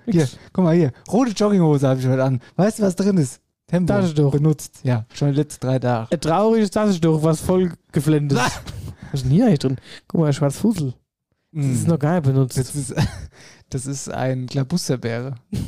Hier, 0.09 0.29
guck 0.53 0.65
mal 0.65 0.75
hier. 0.77 0.93
Rote 1.11 1.31
Jogginghose 1.33 1.89
habe 1.89 1.99
ich 2.01 2.07
heute 2.07 2.23
an. 2.23 2.41
Weißt 2.57 2.79
du, 2.79 2.83
was 2.85 2.95
drin 2.95 3.17
ist? 3.17 3.41
Tempo. 3.67 3.93
Taschentuch. 3.93 4.33
Benutzt. 4.33 4.81
Ja, 4.85 5.05
schon 5.13 5.31
die 5.33 5.37
letzten 5.37 5.67
drei 5.67 5.79
Tage. 5.79 6.13
Ein 6.13 6.21
trauriges 6.21 6.71
Taschentuch, 6.71 7.23
was 7.23 7.41
voll 7.41 7.73
geflendet 7.93 8.39
ist. 8.39 8.61
Was 9.11 9.21
ist 9.21 9.25
denn 9.25 9.33
hier 9.33 9.47
eigentlich 9.47 9.59
drin? 9.59 9.77
Guck 10.07 10.21
mal, 10.21 10.33
schwarz 10.33 10.57
Fussel. 10.59 10.95
Das 11.53 11.65
ist 11.67 11.89
noch 11.89 11.99
gar 11.99 12.15
nicht 12.15 12.25
benutzt. 12.25 12.59
Das 12.59 12.75
ist, 12.75 12.95
das 13.71 13.87
ist 13.87 14.11
ein 14.13 14.47
Klabusterbeere. 14.47 15.35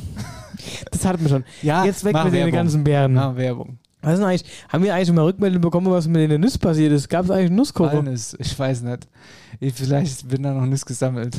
Das 0.90 1.05
hatten 1.05 1.22
wir 1.22 1.28
schon. 1.28 1.44
Ja, 1.62 1.84
Jetzt 1.84 2.05
weg 2.05 2.14
mit 2.14 2.24
den 2.26 2.32
Werbung. 2.32 2.53
ganzen 2.53 2.82
Bären. 2.84 3.14
Mach 3.14 3.36
Werbung. 3.36 3.78
Was 4.03 4.18
ist 4.18 4.24
eigentlich? 4.24 4.44
Haben 4.68 4.82
wir 4.84 4.94
eigentlich 4.94 5.12
mal 5.12 5.22
Rückmeldung 5.22 5.61
bekommen, 5.61 5.88
was 5.90 6.09
mit 6.09 6.30
den 6.30 6.40
Nüssen 6.40 6.61
passiert 6.61 6.92
ist? 6.92 7.09
Gab 7.09 7.26
es 7.26 7.30
eigentlich 7.30 7.51
Nusskoche? 7.53 7.96
Walnuss, 7.96 8.34
ich 8.38 8.59
weiß 8.59 8.82
nicht. 8.82 9.07
Ich, 9.61 9.74
vielleicht 9.74 10.28
bin 10.28 10.42
da 10.42 10.53
noch 10.53 10.66
nichts 10.66 10.84
gesammelt. 10.84 11.36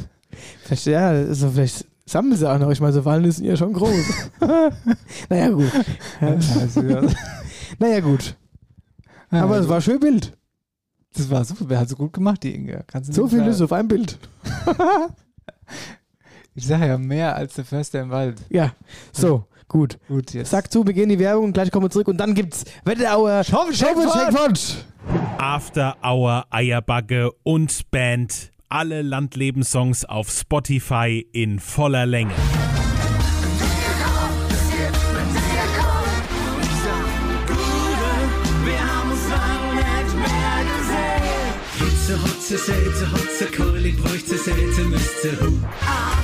Vielleicht, 0.63 0.85
ja, 0.85 1.09
also 1.09 1.49
vielleicht 1.49 1.85
sammeln 2.09 2.37
sie 2.37 2.49
auch 2.49 2.59
noch. 2.59 2.69
Ich 2.71 2.81
meine, 2.81 2.93
so 2.93 3.05
Walnüsse 3.05 3.37
sind 3.37 3.47
ja 3.47 3.55
schon 3.55 3.73
groß. 3.73 4.29
naja, 5.29 5.49
gut. 5.49 5.71
Ja. 6.21 6.27
Also, 6.59 6.81
ja. 6.81 7.01
naja, 7.79 7.99
gut. 7.99 8.35
Aber 9.29 9.57
es 9.57 9.61
gut. 9.61 9.69
war 9.69 9.81
schön 9.81 9.99
Bild. 9.99 10.35
Das 11.13 11.29
war 11.29 11.43
super. 11.45 11.65
Wer 11.67 11.79
hat 11.79 11.89
so 11.89 11.95
gut 11.95 12.13
gemacht, 12.13 12.43
die 12.43 12.55
Inge? 12.55 12.83
Kannst 12.87 13.09
du 13.09 13.13
So 13.13 13.27
viel. 13.27 13.41
Nüsse 13.41 13.65
auf 13.65 13.73
einem 13.73 13.87
Bild. 13.87 14.17
Ich 16.55 16.67
sage 16.67 16.87
ja 16.87 16.97
mehr 16.97 17.37
als 17.37 17.53
der 17.53 17.63
Förster 17.63 18.01
im 18.01 18.09
Wald. 18.09 18.41
Ja, 18.49 18.73
so, 19.13 19.45
gut. 19.69 19.97
Gut, 20.09 20.33
jetzt. 20.33 20.49
Sack 20.49 20.69
zu, 20.69 20.85
wir 20.85 20.93
gehen 20.93 21.03
in 21.03 21.17
die 21.17 21.19
Werbung 21.19 21.45
und 21.45 21.53
gleich 21.53 21.71
kommen 21.71 21.85
wir 21.85 21.89
zurück 21.89 22.09
und 22.09 22.17
dann 22.17 22.33
gibt's 22.33 22.65
Wetterauer 22.83 23.45
Schaufelcheckpot. 23.45 24.85
After 25.37 25.95
Hour 26.03 26.45
Eierbagge 26.49 27.31
und 27.43 27.89
Band. 27.91 28.51
Alle 28.71 29.01
Landlebenssongs 29.01 30.05
auf 30.05 30.29
Spotify 30.29 31.27
in 31.31 31.57
voller 31.57 32.05
Länge. 32.05 32.35
Hotze, 42.23 42.57
Selze, 42.57 43.11
Hotze, 43.11 43.45
Keuli, 43.45 43.91
bräuchte, 43.91 44.37
Selze, 44.37 44.81
müsste, 44.83 45.39
hu. 45.41 45.59
After 45.81 46.18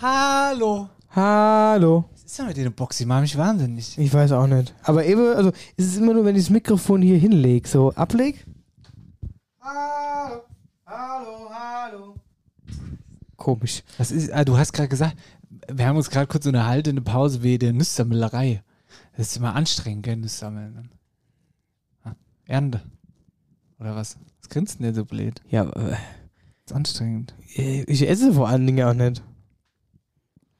Hallo. 0.00 0.88
Hallo. 1.10 2.04
Was 2.12 2.22
ist 2.22 2.38
denn 2.38 2.46
mit 2.46 2.56
der 2.56 2.70
Box? 2.70 2.98
Die 2.98 3.04
machen 3.04 3.22
mich 3.22 3.36
wahnsinnig. 3.36 3.98
Ich 3.98 4.14
weiß 4.14 4.30
auch 4.30 4.46
nicht. 4.46 4.72
Aber 4.84 5.04
eben, 5.04 5.34
also 5.34 5.50
es 5.76 5.86
ist 5.86 5.96
immer 5.96 6.14
nur, 6.14 6.24
wenn 6.24 6.36
ich 6.36 6.44
das 6.44 6.50
Mikrofon 6.50 7.02
hier 7.02 7.18
hinleg, 7.18 7.66
so 7.66 7.92
ableg. 7.94 8.46
Hallo, 9.60 10.42
hallo, 10.86 11.50
hallo. 11.50 12.14
Komisch. 13.36 13.82
Was 13.96 14.12
ist, 14.12 14.32
ah, 14.32 14.44
du 14.44 14.56
hast 14.56 14.72
gerade 14.72 14.88
gesagt, 14.88 15.16
wir 15.68 15.84
haben 15.88 15.96
uns 15.96 16.10
gerade 16.10 16.28
kurz 16.28 16.46
unterhalten 16.46 16.90
in 16.90 16.96
der 16.96 17.02
Pause 17.02 17.42
wie 17.42 17.58
der 17.58 17.72
Nüssammelerei. 17.72 18.62
Das 19.16 19.30
ist 19.30 19.36
immer 19.38 19.56
anstrengend, 19.56 20.04
gell, 20.04 20.16
Nüssammeln. 20.16 20.90
Ah, 22.04 22.12
Ernte. 22.46 22.82
Oder 23.80 23.96
was? 23.96 24.16
Was 24.38 24.48
grinst 24.48 24.78
denn 24.78 24.84
der 24.84 24.94
so 24.94 25.04
blöd? 25.04 25.42
Ja, 25.50 25.68
äh, 25.70 25.96
ist 26.64 26.72
anstrengend. 26.72 27.34
ich 27.48 28.08
esse 28.08 28.32
vor 28.32 28.48
allen 28.48 28.64
Dingen 28.64 28.86
auch 28.86 28.94
nicht. 28.94 29.24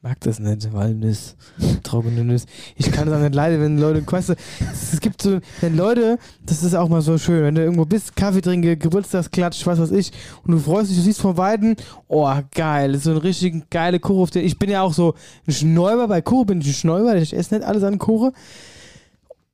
Mag 0.00 0.20
das 0.20 0.38
nicht, 0.38 0.72
Walnuss, 0.72 1.34
trockene 1.82 2.24
Nüsse. 2.24 2.46
Ich 2.76 2.90
kann 2.92 3.08
das 3.08 3.18
auch 3.18 3.22
nicht 3.22 3.34
leiden, 3.34 3.60
wenn 3.60 3.78
Leute, 3.78 4.04
weißt 4.06 4.30
du, 4.30 4.34
es 4.72 5.00
gibt 5.00 5.20
so, 5.20 5.40
wenn 5.60 5.76
Leute, 5.76 6.18
das 6.46 6.62
ist 6.62 6.74
auch 6.74 6.88
mal 6.88 7.02
so 7.02 7.18
schön, 7.18 7.42
wenn 7.42 7.54
du 7.56 7.62
irgendwo 7.62 7.84
bist, 7.84 8.14
Kaffee 8.14 8.40
trinke, 8.40 8.76
Geburtstagsklatsch, 8.76 9.66
was 9.66 9.80
weiß 9.80 9.90
ich, 9.90 10.12
und 10.44 10.52
du 10.52 10.58
freust 10.58 10.90
dich, 10.90 10.98
du 10.98 11.02
siehst 11.02 11.20
von 11.20 11.36
Weitem, 11.36 11.74
oh 12.06 12.32
geil, 12.54 12.92
das 12.92 12.98
ist 12.98 13.04
so 13.04 13.10
ein 13.10 13.16
richtig 13.16 13.68
geile 13.70 13.98
Kuchen. 13.98 14.38
Ich 14.40 14.58
bin 14.58 14.70
ja 14.70 14.82
auch 14.82 14.92
so 14.92 15.14
ein 15.46 15.52
Schnäuber, 15.52 16.06
bei 16.06 16.22
Kuchen 16.22 16.46
bin 16.46 16.60
ich 16.60 16.68
ein 16.68 16.74
Schnäuber, 16.74 17.16
ich 17.16 17.34
esse 17.34 17.56
nicht 17.56 17.66
alles 17.66 17.82
an 17.82 17.98
Kuchen. 17.98 18.32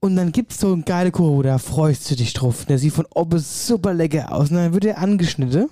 Und 0.01 0.17
dann 0.17 0.33
gibt 0.33 0.53
es 0.53 0.61
so 0.61 0.71
einen 0.71 0.85
geile 0.85 1.11
Kuchen, 1.11 1.45
da 1.45 1.57
freust 1.57 2.11
du 2.11 2.17
dich 2.17 2.35
drauf. 2.35 2.67
Der 2.67 2.77
sieht 2.77 2.93
von 2.93 3.07
oben 3.15 3.39
super 3.39 3.95
lecker 3.95 4.33
aus. 4.33 4.51
Und 4.51 4.57
dann 4.57 4.75
wird 4.75 4.85
er 4.85 4.99
angeschnitten. 4.99 5.71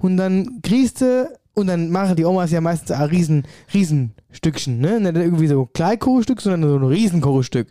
Und 0.00 0.16
dann 0.16 0.62
kriegst 0.62 1.02
du, 1.02 1.28
und 1.54 1.66
dann 1.66 1.90
machen 1.90 2.16
die 2.16 2.24
Omas 2.24 2.50
ja 2.50 2.60
meistens 2.60 2.90
ein 2.92 3.08
riesen, 3.08 3.46
riesen 3.74 4.14
Stückchen, 4.30 4.78
ne? 4.80 5.00
Nicht 5.00 5.16
irgendwie 5.16 5.48
so 5.48 5.62
ein 5.62 5.72
Kleinkuchenstück, 5.72 6.40
sondern 6.40 6.70
so 6.70 6.76
ein 6.76 6.84
Riesenkuchenstück. 6.84 7.68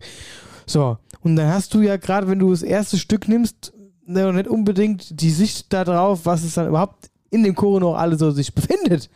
So. 0.66 0.98
Und 1.22 1.36
dann 1.36 1.52
hast 1.52 1.74
du 1.74 1.82
ja 1.82 1.98
gerade, 1.98 2.28
wenn 2.28 2.40
du 2.40 2.52
das 2.52 2.64
erste 2.64 2.98
Stück 2.98 3.28
nimmst, 3.28 3.74
ne, 4.06 4.32
nicht 4.34 4.48
unbedingt 4.48 5.22
die 5.22 5.32
Sicht 5.32 5.72
darauf, 5.74 6.26
was 6.26 6.44
es 6.44 6.56
dann 6.56 6.68
überhaupt 6.68 7.10
in 7.30 7.44
dem 7.44 7.56
Kuchen 7.56 7.82
noch 7.82 7.96
alles 7.96 8.20
so 8.20 8.32
sich 8.32 8.54
befindet. 8.54 9.10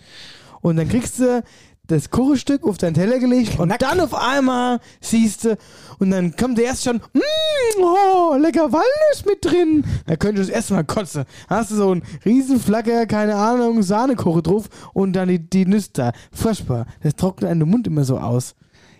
Und 0.61 0.77
dann 0.77 0.89
kriegst 0.89 1.19
du 1.19 1.43
das 1.87 2.09
Kuchenstück 2.09 2.63
auf 2.63 2.77
deinen 2.77 2.93
Teller 2.93 3.19
gelegt 3.19 3.59
und 3.59 3.73
dann 3.79 3.99
auf 3.99 4.13
einmal 4.13 4.79
siehst 5.01 5.45
du, 5.45 5.57
und 5.99 6.11
dann 6.11 6.35
kommt 6.35 6.57
der 6.57 6.65
erst 6.65 6.83
schon, 6.83 6.97
mm, 6.97 7.81
oh, 7.81 8.35
lecker 8.37 8.71
Walnuss 8.71 9.25
mit 9.25 9.43
drin. 9.43 9.85
Da 10.05 10.15
könntest 10.15 10.49
du 10.49 10.51
das 10.51 10.55
erste 10.55 10.73
Mal 10.73 10.83
kotzen. 10.83 11.25
Hast 11.47 11.71
du 11.71 11.75
so 11.75 11.91
einen 11.91 12.03
riesen 12.25 12.59
Flacker, 12.59 13.05
keine 13.05 13.35
Ahnung, 13.35 13.83
Sahnekuchen 13.83 14.43
drauf 14.43 14.69
und 14.93 15.13
dann 15.13 15.29
die, 15.29 15.39
die 15.39 15.65
Nüsse 15.65 15.89
da. 15.93 16.11
Furchtbar. 16.31 16.85
Das 17.01 17.15
trocknet 17.15 17.49
einem 17.49 17.61
den 17.61 17.69
Mund 17.69 17.87
immer 17.87 18.03
so 18.03 18.17
aus. 18.17 18.55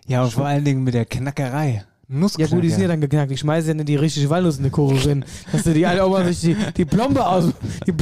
Ja, 0.08 0.24
und 0.24 0.32
vor 0.32 0.46
allen 0.46 0.64
Dingen 0.64 0.84
mit 0.84 0.94
der 0.94 1.06
Knackerei. 1.06 1.86
Ja 2.08 2.16
Nussknacker. 2.20 2.56
gut, 2.56 2.64
die 2.64 2.70
sind 2.70 2.82
ja 2.82 2.88
dann 2.88 3.02
geknackt. 3.02 3.32
Ich 3.32 3.40
schmeiße 3.40 3.70
ja 3.70 3.74
nicht 3.74 3.88
die 3.88 3.96
richtige 3.96 4.30
Walnuss 4.30 4.58
in 4.58 4.64
die 4.64 4.70
Kuchen 4.70 4.98
rein. 4.98 5.26
Dass 5.52 5.64
du 5.64 5.74
die 5.74 5.86
alle 5.86 6.06
Oma 6.06 6.24
sich 6.26 6.40
die, 6.42 6.56
die 6.78 6.86
Plombe 6.86 7.26
aus, 7.26 7.46
die, 7.88 7.94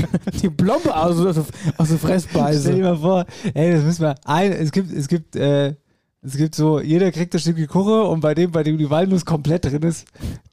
die 0.42 0.50
Plombe 0.50 0.96
aus, 0.96 1.18
aus, 1.20 1.46
aus 1.78 1.90
der 1.90 1.98
Fressbeise. 1.98 2.62
Stell 2.62 2.76
dir 2.76 2.84
mal 2.84 2.98
vor, 2.98 3.26
ey, 3.54 3.72
das 3.74 3.84
müssen 3.84 4.02
wir 4.02 4.16
ein, 4.26 4.52
es 4.52 4.72
gibt, 4.72 4.92
es 4.92 5.08
gibt, 5.08 5.36
äh, 5.36 5.76
es 6.22 6.38
gibt 6.38 6.56
so, 6.56 6.80
jeder 6.82 7.12
kriegt 7.12 7.34
ein 7.34 7.40
Stückchen 7.40 7.68
Kuchen 7.68 8.02
und 8.08 8.20
bei 8.22 8.34
dem, 8.34 8.52
bei 8.52 8.64
dem 8.64 8.78
die 8.78 8.90
Walnuss 8.90 9.26
komplett 9.26 9.66
drin 9.66 9.84
ist, 9.84 10.06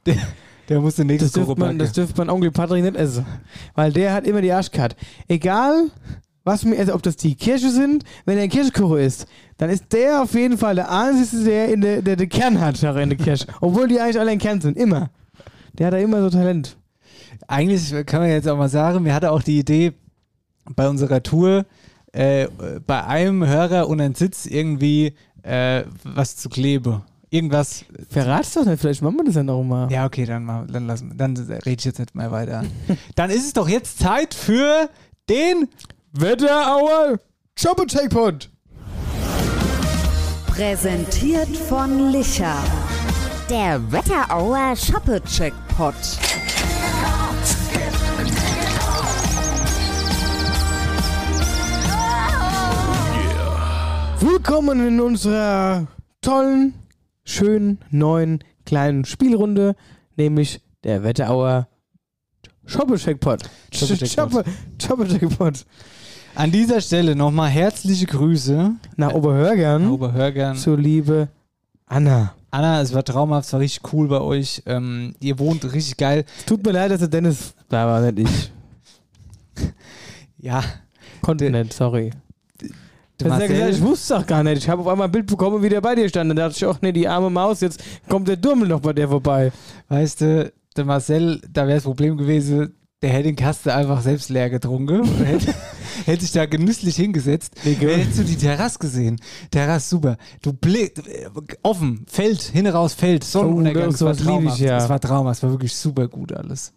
der, 0.05 0.15
der 0.69 0.79
muss 0.81 0.95
den 0.95 1.07
nächsten 1.07 1.25
Das 1.25 1.33
Kuchen 1.33 1.59
man, 1.59 1.69
backen. 1.69 1.79
das 1.79 1.93
dürfte 1.93 2.17
man 2.17 2.29
Onkel 2.29 2.51
Patrick 2.51 2.83
nicht 2.83 2.95
essen. 2.95 3.25
Weil 3.75 3.91
der 3.91 4.13
hat 4.13 4.25
immer 4.27 4.41
die 4.41 4.51
Arschkarte. 4.51 4.95
Egal, 5.27 5.87
was 6.43 6.65
mir, 6.65 6.79
also 6.79 6.93
ob 6.93 7.03
das 7.03 7.17
die 7.17 7.35
Kirche 7.35 7.69
sind, 7.69 8.03
wenn 8.25 8.37
er 8.37 8.47
Kirschkuchen 8.47 8.99
isst, 8.99 9.27
dann 9.57 9.69
ist 9.69 9.93
der 9.93 10.23
auf 10.23 10.33
jeden 10.33 10.57
Fall 10.57 10.75
der 10.75 10.91
Einzige, 10.91 11.43
der, 11.43 11.73
in 11.73 11.81
der, 11.81 12.01
der 12.01 12.15
den 12.15 12.29
Kern 12.29 12.59
hat 12.59 12.81
in 12.81 13.09
der 13.09 13.17
Kirche. 13.17 13.47
Obwohl 13.61 13.87
die 13.87 13.99
eigentlich 13.99 14.19
alle 14.19 14.33
in 14.33 14.39
Kern 14.39 14.59
sind. 14.59 14.77
Immer. 14.77 15.09
Der 15.73 15.87
hat 15.87 15.93
da 15.93 15.97
immer 15.97 16.21
so 16.21 16.29
Talent. 16.29 16.77
Eigentlich 17.47 17.93
kann 18.05 18.21
man 18.21 18.29
jetzt 18.29 18.47
auch 18.47 18.57
mal 18.57 18.69
sagen, 18.69 19.03
mir 19.03 19.13
hatte 19.13 19.31
auch 19.31 19.43
die 19.43 19.59
Idee 19.59 19.93
bei 20.75 20.87
unserer 20.87 21.21
Tour, 21.23 21.65
äh, 22.11 22.47
bei 22.85 23.03
einem 23.05 23.45
Hörer 23.45 23.87
und 23.87 24.01
einem 24.01 24.15
Sitz 24.15 24.45
irgendwie 24.45 25.13
äh, 25.43 25.83
was 26.03 26.35
zu 26.37 26.49
kleben. 26.49 27.01
Irgendwas. 27.29 27.85
Verrat's 28.09 28.53
doch 28.53 28.65
nicht, 28.65 28.79
vielleicht 28.79 29.01
machen 29.01 29.15
wir 29.15 29.23
das 29.23 29.35
ja 29.35 29.43
noch 29.43 29.63
mal. 29.63 29.89
Ja, 29.91 30.05
okay, 30.05 30.25
dann, 30.25 30.43
mal, 30.43 30.67
dann, 30.67 30.85
lassen, 30.85 31.13
dann 31.15 31.37
rede 31.37 31.77
ich 31.79 31.85
jetzt 31.85 31.99
nicht 31.99 32.13
mehr 32.13 32.31
weiter. 32.31 32.65
dann 33.15 33.29
ist 33.29 33.45
es 33.45 33.53
doch 33.53 33.69
jetzt 33.69 33.99
Zeit 33.99 34.33
für 34.33 34.89
den 35.29 35.69
Wetterauer 36.13 37.21
Shoppe 37.57 37.87
Checkpoint. 37.87 38.49
Präsentiert 40.47 41.55
von 41.55 42.11
Licher. 42.11 42.57
Der 43.49 43.79
Wetterauer 43.93 44.75
Shoppe-Checkpot. 44.75 45.93
Willkommen 54.19 54.85
in 54.85 54.99
unserer 54.99 55.87
tollen, 56.19 56.73
schönen, 57.23 57.79
neuen, 57.89 58.43
kleinen 58.65 59.05
Spielrunde, 59.05 59.77
nämlich 60.17 60.59
der 60.83 61.05
Wetterauer 61.05 61.69
Shoppe-Checkpot. 62.65 63.43
Shoppe-Checkpot. 63.73 65.65
An 66.35 66.51
dieser 66.51 66.81
Stelle 66.81 67.15
nochmal 67.15 67.49
herzliche 67.49 68.05
Grüße 68.05 68.71
Nach 68.95 69.13
Oberhörgern. 69.13 69.83
nach 69.83 69.91
Oberhörgern. 69.91 70.55
Zur 70.55 70.77
liebe 70.77 71.27
Anna. 71.85 72.33
Anna, 72.51 72.81
es 72.81 72.93
war 72.93 73.03
traumhaft, 73.03 73.47
es 73.47 73.53
war 73.53 73.59
richtig 73.59 73.93
cool 73.93 74.07
bei 74.07 74.19
euch. 74.21 74.63
Ähm, 74.65 75.13
ihr 75.19 75.39
wohnt 75.39 75.71
richtig 75.73 75.97
geil. 75.97 76.25
Tut 76.45 76.65
mir 76.65 76.71
leid, 76.71 76.91
dass 76.91 76.99
der 76.99 77.07
Dennis 77.09 77.53
da 77.69 77.85
war, 77.87 78.11
nicht 78.11 78.29
ich. 78.29 78.51
Ja. 80.37 80.63
Konnte 81.21 81.51
nicht, 81.51 81.71
sorry. 81.71 82.09
Das 83.19 83.33
ist 83.33 83.41
ja 83.41 83.47
gesagt, 83.47 83.73
ich 83.75 83.81
wusste 83.81 84.13
es 84.15 84.19
auch 84.19 84.25
gar 84.25 84.41
nicht. 84.43 84.57
Ich 84.57 84.67
habe 84.69 84.81
auf 84.81 84.87
einmal 84.87 85.07
ein 85.07 85.11
Bild 85.11 85.27
bekommen, 85.27 85.61
wie 85.61 85.69
der 85.69 85.81
bei 85.81 85.93
dir 85.93 86.09
stand. 86.09 86.31
Dann 86.31 86.37
dachte 86.37 86.55
ich, 86.57 86.65
ach 86.65 86.79
nee, 86.81 86.91
die 86.91 87.07
arme 87.07 87.29
Maus, 87.29 87.61
jetzt 87.61 87.83
kommt 88.09 88.27
der 88.27 88.37
Dummel 88.37 88.67
noch 88.67 88.79
bei 88.79 88.91
der 88.93 89.07
vorbei. 89.07 89.51
Weißt 89.89 90.21
du, 90.21 90.51
der 90.75 90.85
Marcel, 90.85 91.39
da 91.47 91.67
wäre 91.67 91.75
das 91.75 91.83
Problem 91.83 92.17
gewesen, 92.17 92.73
der 93.03 93.11
hätte 93.11 93.23
den 93.25 93.35
Kasten 93.35 93.69
einfach 93.69 94.01
selbst 94.01 94.29
leer 94.29 94.49
getrunken 94.49 95.01
hätte, 96.05 96.21
sich 96.21 96.31
da 96.31 96.45
genüsslich 96.45 96.95
hingesetzt. 96.95 97.53
Hättest 97.63 98.19
du 98.19 98.23
die 98.23 98.35
Terrasse 98.35 98.79
gesehen? 98.79 99.19
Terrasse 99.51 99.89
super. 99.89 100.17
Du 100.41 100.53
blick, 100.53 100.97
äh, 101.07 101.27
offen, 101.63 102.05
Feld, 102.07 102.41
hin 102.41 102.67
raus, 102.67 102.93
Feld, 102.93 103.23
Sonnenuntergang. 103.23 103.87
Oh, 103.87 103.93
es 103.93 104.01
war 104.01 104.11
ich, 104.13 104.21
traumhaft. 104.21 104.59
ja. 104.59 104.77
Es 104.77 104.89
war 104.89 104.99
traumhaft, 104.99 105.37
es 105.37 105.43
war 105.43 105.51
wirklich 105.51 105.75
super 105.75 106.07
gut 106.07 106.31
alles. 106.33 106.73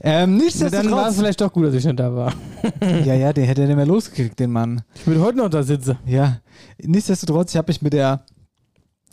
Ähm, 0.00 0.10
Dann 0.10 0.30
war 0.30 0.44
nichtsdestotrotz. 0.44 1.08
es 1.10 1.16
vielleicht 1.16 1.40
doch 1.40 1.52
gut, 1.52 1.66
dass 1.66 1.74
ich 1.74 1.84
nicht 1.84 1.98
da 1.98 2.14
war. 2.14 2.32
ja, 3.04 3.14
ja, 3.14 3.32
den 3.32 3.44
hätte 3.44 3.62
er 3.62 3.66
nicht 3.66 3.76
mehr 3.76 3.86
losgekriegt, 3.86 4.38
den 4.38 4.52
Mann. 4.52 4.82
Ich 4.94 5.06
würde 5.06 5.20
heute 5.20 5.38
noch 5.38 5.48
da 5.48 5.62
sitzen. 5.62 5.98
Ja, 6.06 6.38
nichtsdestotrotz, 6.80 7.52
ich 7.52 7.56
habe 7.56 7.68
mich 7.70 7.82
mit 7.82 7.92
der 7.92 8.24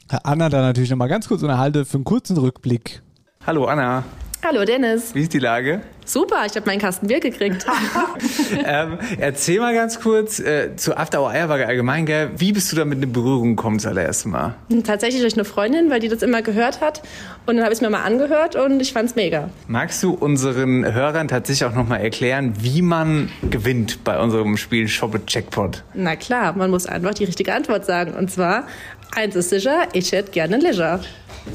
Anna 0.07 0.49
da 0.49 0.61
natürlich 0.61 0.91
nochmal 0.91 1.09
ganz 1.09 1.27
kurz 1.27 1.41
unterhalten 1.41 1.85
für 1.85 1.97
einen 1.97 2.03
kurzen 2.03 2.37
Rückblick. 2.37 3.01
Hallo 3.45 3.65
Anna, 3.65 4.03
Hallo 4.47 4.63
Dennis. 4.63 5.15
wie 5.15 5.21
ist 5.21 5.33
die 5.33 5.39
Lage? 5.39 5.81
Super, 6.05 6.45
ich 6.45 6.55
habe 6.55 6.67
meinen 6.67 6.79
Kasten 6.79 7.07
Bier 7.07 7.19
gekriegt. 7.19 7.65
ähm, 8.63 8.99
erzähl 9.17 9.59
mal 9.59 9.73
ganz 9.73 9.99
kurz 9.99 10.39
äh, 10.39 10.75
zu 10.75 10.95
After 10.95 11.21
Hour 11.21 11.31
Eierwaage 11.31 11.65
allgemein, 11.65 12.05
gell? 12.05 12.29
Wie 12.37 12.53
bist 12.53 12.71
du 12.71 12.75
damit 12.75 13.01
in 13.01 13.11
Berührung 13.11 13.55
gekommen 13.55 13.77
das 13.77 13.87
allererste 13.87 14.29
Mal? 14.29 14.53
Tatsächlich 14.83 15.23
durch 15.23 15.33
eine 15.33 15.45
Freundin, 15.45 15.89
weil 15.89 15.99
die 15.99 16.09
das 16.09 16.21
immer 16.21 16.43
gehört 16.43 16.79
hat. 16.79 17.01
Und 17.47 17.55
dann 17.55 17.63
habe 17.63 17.73
ich 17.73 17.79
es 17.79 17.81
mir 17.81 17.89
mal 17.89 18.03
angehört 18.03 18.55
und 18.55 18.79
ich 18.79 18.93
fand's 18.93 19.15
mega. 19.15 19.49
Magst 19.67 20.03
du 20.03 20.13
unseren 20.13 20.93
Hörern 20.93 21.27
tatsächlich 21.27 21.67
auch 21.67 21.73
nochmal 21.73 22.01
erklären, 22.01 22.53
wie 22.59 22.83
man 22.83 23.31
gewinnt 23.49 24.03
bei 24.03 24.19
unserem 24.19 24.57
Spiel 24.57 24.87
Shoppe 24.87 25.21
Jackpot? 25.27 25.83
Na 25.95 26.15
klar, 26.15 26.53
man 26.53 26.69
muss 26.69 26.85
einfach 26.85 27.15
die 27.15 27.23
richtige 27.23 27.51
Antwort 27.51 27.87
sagen. 27.87 28.13
Und 28.13 28.29
zwar, 28.29 28.67
eins 29.15 29.35
ist 29.35 29.49
sicher, 29.49 29.87
ich 29.93 30.11
hätte 30.11 30.29
gerne 30.29 30.57
Leisure. 30.57 30.99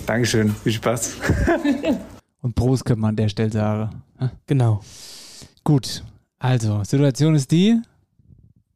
Dankeschön, 0.07 0.57
viel 0.65 0.73
Spaß. 0.73 1.19
Und 2.43 2.55
Prost 2.55 2.85
können 2.85 3.01
wir 3.01 3.09
an 3.09 3.17
der 3.17 3.29
Stelle 3.29 3.53
sagen. 3.53 4.03
Genau. 4.47 4.81
Gut, 5.65 6.03
also, 6.39 6.83
Situation 6.85 7.35
ist 7.35 7.51
die, 7.51 7.79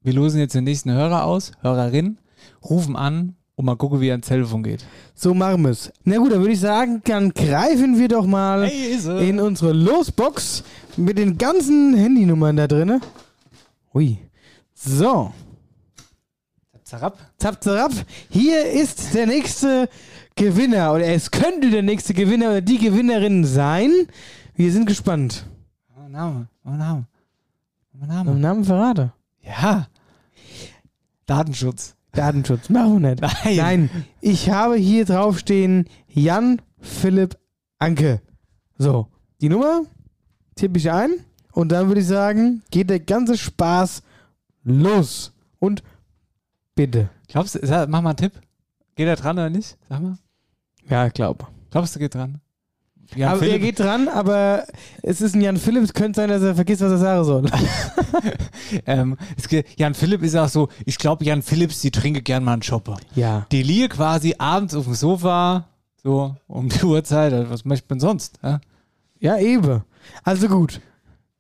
wir 0.03 0.13
losen 0.13 0.39
jetzt 0.39 0.55
den 0.55 0.65
nächsten 0.65 0.93
Hörer 0.93 1.25
aus, 1.25 1.53
Hörerin, 1.63 2.19
rufen 2.63 2.95
an 2.95 3.37
und 3.55 3.65
mal 3.65 3.77
gucken, 3.77 4.03
wie 4.03 4.09
er 4.09 4.15
ans 4.15 4.27
Telefon 4.27 4.63
geht. 4.63 4.85
So 5.15 5.33
machen 5.33 5.63
wir 5.63 5.71
es. 5.71 5.91
Na 6.05 6.19
gut, 6.19 6.31
dann 6.31 6.41
würde 6.41 6.53
ich 6.53 6.61
sagen, 6.61 7.01
dann 7.05 7.33
greifen 7.33 7.99
wir 7.99 8.09
doch 8.09 8.27
mal 8.27 8.65
in 8.65 9.41
unsere 9.41 9.73
Losbox 9.73 10.63
mit 10.99 11.17
den 11.17 11.39
ganzen 11.39 11.95
Handynummern 11.95 12.57
da 12.57 12.67
drin. 12.67 13.01
Ui. 13.95 14.19
So. 14.75 15.33
Zarab. 16.83 17.17
Zap, 17.39 17.65
zarab. 17.65 17.93
Hier 18.29 18.67
ist 18.67 19.15
der 19.15 19.27
nächste 19.27 19.89
Gewinner. 20.37 20.93
Oder 20.93 21.07
es 21.07 21.31
könnte 21.31 21.71
der 21.71 21.83
nächste 21.83 22.15
Gewinner 22.15 22.49
oder 22.51 22.61
die 22.61 22.79
Gewinnerin 22.79 23.45
sein. 23.45 23.91
Wir 24.55 24.73
sind 24.73 24.87
gespannt. 24.87 25.47
Oh, 25.97 26.09
Name, 26.09 26.49
oh, 26.65 26.71
Name. 26.71 27.07
Oh, 28.01 28.07
Name. 28.07 28.31
Am 28.31 28.41
Namen 28.41 28.65
verrate. 28.65 29.13
Ja. 29.43 29.87
Datenschutz. 31.27 31.95
Datenschutz. 32.13 32.69
Machen 32.69 33.03
wir 33.03 33.11
nicht. 33.11 33.21
Nein. 33.23 33.57
Nein. 33.57 33.91
Ich 34.21 34.51
habe 34.51 34.77
hier 34.77 35.05
draufstehen 35.05 35.89
Jan 36.09 36.61
Philipp 36.81 37.37
Anke. 37.79 38.21
So. 38.79 39.09
Die 39.41 39.49
Nummer 39.49 39.83
tippe 40.55 40.79
ich 40.79 40.91
ein. 40.91 41.11
Und 41.53 41.71
dann 41.73 41.89
würde 41.89 42.01
ich 42.01 42.07
sagen, 42.07 42.63
geht 42.71 42.91
der 42.91 43.01
ganze 43.01 43.37
Spaß 43.39 44.03
los. 44.65 45.33
Und 45.59 45.83
bitte. 46.75 47.11
Glaubst 47.29 47.55
du, 47.55 47.67
sag- 47.67 47.89
mach 47.89 48.03
mal 48.03 48.11
einen 48.11 48.17
Tipp. 48.17 48.33
Geht 48.97 49.07
er 49.09 49.17
dran 49.17 49.37
oder 49.39 49.51
nicht? 49.51 49.77
Sag 49.89 50.01
mal. 50.03 50.19
Ja, 50.89 51.07
ich 51.07 51.13
glaube. 51.13 51.47
Glaubst 51.71 51.95
du, 51.95 51.99
geht 51.99 52.15
dran? 52.15 52.41
Jan 53.15 53.31
aber 53.31 53.43
er 53.43 53.47
Philipp, 53.47 53.63
geht 53.63 53.81
dran, 53.81 54.09
aber 54.09 54.67
es 55.03 55.21
ist 55.21 55.35
ein 55.35 55.41
Jan 55.41 55.57
Philipp, 55.57 55.93
könnte 55.95 56.21
sein, 56.21 56.29
dass 56.29 56.43
er 56.43 56.55
vergisst, 56.55 56.83
was 56.83 56.93
er 56.93 56.99
sagen 56.99 57.25
soll. 57.25 57.47
ähm, 58.87 59.17
geht, 59.49 59.67
Jan 59.79 59.95
Philipp 59.95 60.23
ist 60.23 60.35
auch 60.37 60.49
so, 60.49 60.69
ich 60.85 60.99
glaube, 60.99 61.25
Jan 61.25 61.43
Philipps, 61.43 61.81
die 61.81 61.91
trinke 61.91 62.23
gern 62.23 62.45
mal 62.45 62.55
einen 62.55 62.63
Shopper. 62.63 62.97
Ja. 63.15 63.47
Die 63.53 63.63
liege 63.63 63.89
quasi 63.89 64.35
abends 64.39 64.75
auf 64.75 64.85
dem 64.85 64.95
Sofa, 64.95 65.69
so 66.03 66.35
um 66.47 66.69
die 66.69 66.83
Uhrzeit, 66.83 67.33
also 67.33 67.51
was 67.51 67.65
möchte 67.65 67.87
man 67.91 68.01
sonst? 68.01 68.39
Ja, 68.43 68.61
ja 69.21 69.39
eben. 69.39 69.83
Also 70.23 70.49
gut. 70.49 70.81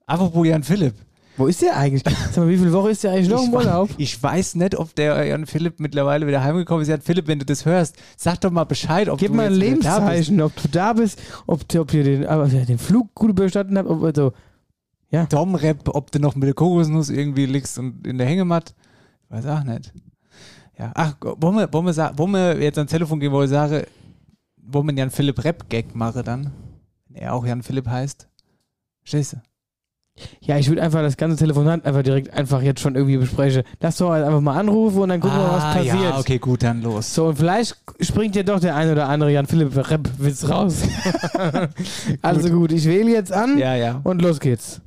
Apropos 0.06 0.46
Jan 0.46 0.62
Philipp. 0.62 0.94
Wo 1.36 1.46
ist 1.46 1.62
der 1.62 1.76
eigentlich? 1.76 2.02
Sag 2.30 2.36
mal, 2.44 2.48
wie 2.48 2.56
viele 2.56 2.72
Wochen 2.72 2.90
ist 2.90 3.02
der 3.02 3.12
eigentlich 3.12 3.28
noch 3.28 3.42
Ich, 3.42 3.48
im 3.48 3.54
Urlaub? 3.54 3.90
ich 3.98 4.22
weiß 4.22 4.54
nicht, 4.54 4.78
ob 4.78 4.94
der 4.94 5.24
Jan 5.24 5.46
Philipp 5.46 5.80
mittlerweile 5.80 6.26
wieder 6.26 6.42
heimgekommen 6.44 6.82
ist. 6.82 6.88
Jan 6.88 7.00
Philipp, 7.00 7.26
wenn 7.26 7.40
du 7.40 7.44
das 7.44 7.64
hörst, 7.64 7.96
sag 8.16 8.40
doch 8.40 8.50
mal 8.50 8.64
Bescheid, 8.64 9.08
ob 9.08 9.18
Gib 9.18 9.30
du 9.30 9.34
mal 9.34 9.46
ein. 9.46 9.52
Lebenszeichen, 9.52 10.40
ob 10.40 10.52
du 10.62 10.68
da 10.68 10.92
bist, 10.92 11.20
ob, 11.46 11.62
ob 11.76 11.94
ihr 11.94 12.04
den, 12.04 12.26
aber, 12.26 12.46
den 12.46 12.78
Flug 12.78 13.14
gut 13.14 13.34
bestanden 13.34 13.76
habt, 13.78 13.88
ob 13.88 14.02
also, 14.04 14.32
ja. 15.10 15.26
Domrep, 15.26 15.88
ob 15.88 16.10
du 16.12 16.18
noch 16.20 16.34
mit 16.36 16.46
der 16.46 16.54
Kokosnuss 16.54 17.10
irgendwie 17.10 17.46
liegst 17.46 17.78
und 17.78 18.06
in 18.06 18.18
der 18.18 18.26
Hängematte. 18.26 18.74
Ich 19.24 19.30
weiß 19.36 19.46
auch 19.46 19.64
nicht. 19.64 19.92
Ja, 20.78 20.92
ach, 20.94 21.16
wollen 21.20 21.56
wir, 21.56 21.72
wollen 21.72 21.86
wir, 21.86 22.18
wollen 22.18 22.32
wir 22.32 22.60
jetzt 22.60 22.78
ans 22.78 22.90
Telefon 22.90 23.20
gehen, 23.20 23.32
wo 23.32 23.42
ich 23.42 23.50
sage, 23.50 23.86
wollen 24.56 24.86
wir 24.86 24.90
einen 24.90 24.98
Jan 24.98 25.10
Philipp 25.10 25.44
Rap-Gag 25.44 25.94
machen 25.94 26.24
dann? 26.24 26.52
Wenn 27.08 27.22
er 27.22 27.34
auch 27.34 27.46
Jan 27.46 27.62
Philipp 27.62 27.86
heißt. 27.86 28.28
Verstehst 29.02 29.34
du? 29.34 29.36
Ja, 30.40 30.58
ich 30.58 30.68
würde 30.68 30.80
einfach 30.82 31.00
das 31.00 31.16
ganze 31.16 31.36
Telefonat 31.36 31.84
einfach 31.84 32.02
direkt 32.02 32.32
einfach 32.32 32.62
jetzt 32.62 32.80
schon 32.80 32.94
irgendwie 32.94 33.16
besprechen. 33.16 33.64
Lass 33.80 33.96
doch 33.96 34.10
einfach 34.10 34.40
mal 34.40 34.56
anrufen 34.58 34.98
und 35.00 35.08
dann 35.08 35.20
gucken 35.20 35.36
wir, 35.38 35.48
was 35.48 35.62
Ah, 35.64 35.72
passiert. 35.74 35.94
Ja, 36.02 36.18
okay, 36.18 36.38
gut, 36.38 36.62
dann 36.62 36.82
los. 36.82 37.14
So, 37.14 37.26
und 37.26 37.36
vielleicht 37.36 37.76
springt 38.00 38.36
ja 38.36 38.42
doch 38.44 38.60
der 38.60 38.76
ein 38.76 38.90
oder 38.92 39.08
andere 39.08 39.32
Jan 39.32 39.46
Philipp 39.46 39.74
Rap-Witz 39.76 40.48
raus. 40.48 40.82
also 42.22 42.48
gut, 42.50 42.70
ich 42.72 42.84
wähle 42.84 43.10
jetzt 43.10 43.32
an 43.32 43.58
Ja, 43.58 43.74
ja. 43.74 44.00
und 44.04 44.22
los 44.22 44.38
geht's. 44.38 44.80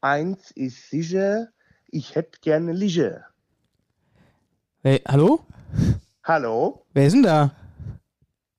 Eins 0.00 0.50
ist 0.52 0.90
sicher, 0.90 1.48
ich 1.88 2.14
hätte 2.14 2.38
gerne 2.40 2.72
Lische. 2.72 3.24
Hey, 4.82 5.02
hallo? 5.06 5.40
Hallo, 6.32 6.84
Wer 6.92 7.06
ist 7.06 7.14
denn 7.14 7.22
da? 7.22 7.52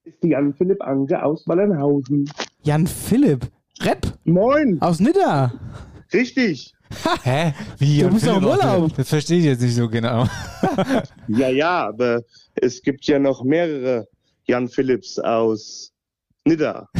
ist 0.03 0.17
die 0.23 0.29
Jan-Philipp 0.29 0.81
Anke 0.81 1.21
aus 1.23 1.47
Wallernhausen. 1.47 2.27
Jan 2.63 2.87
Philipp? 2.87 3.45
Rap? 3.81 4.07
Moin. 4.23 4.81
Aus 4.81 4.99
Nidda? 4.99 5.53
Richtig. 6.11 6.73
Hä? 7.23 7.53
Wie 7.77 7.97
Du 7.99 8.03
Jan 8.05 8.13
bist 8.15 8.25
doch 8.25 8.37
im 8.37 8.41
Philipp 8.43 8.55
aus- 8.57 8.65
Urlaub. 8.65 8.95
Das 8.97 9.09
verstehe 9.09 9.37
ich 9.37 9.45
jetzt 9.45 9.61
nicht 9.61 9.75
so 9.75 9.87
genau. 9.87 10.25
Ja, 11.27 11.49
ja, 11.49 11.87
aber 11.89 12.23
es 12.55 12.81
gibt 12.81 13.05
ja 13.05 13.19
noch 13.19 13.43
mehrere 13.43 14.07
Jan 14.45 14.67
Philipps 14.67 15.19
aus 15.19 15.91
Nidda. 16.45 16.89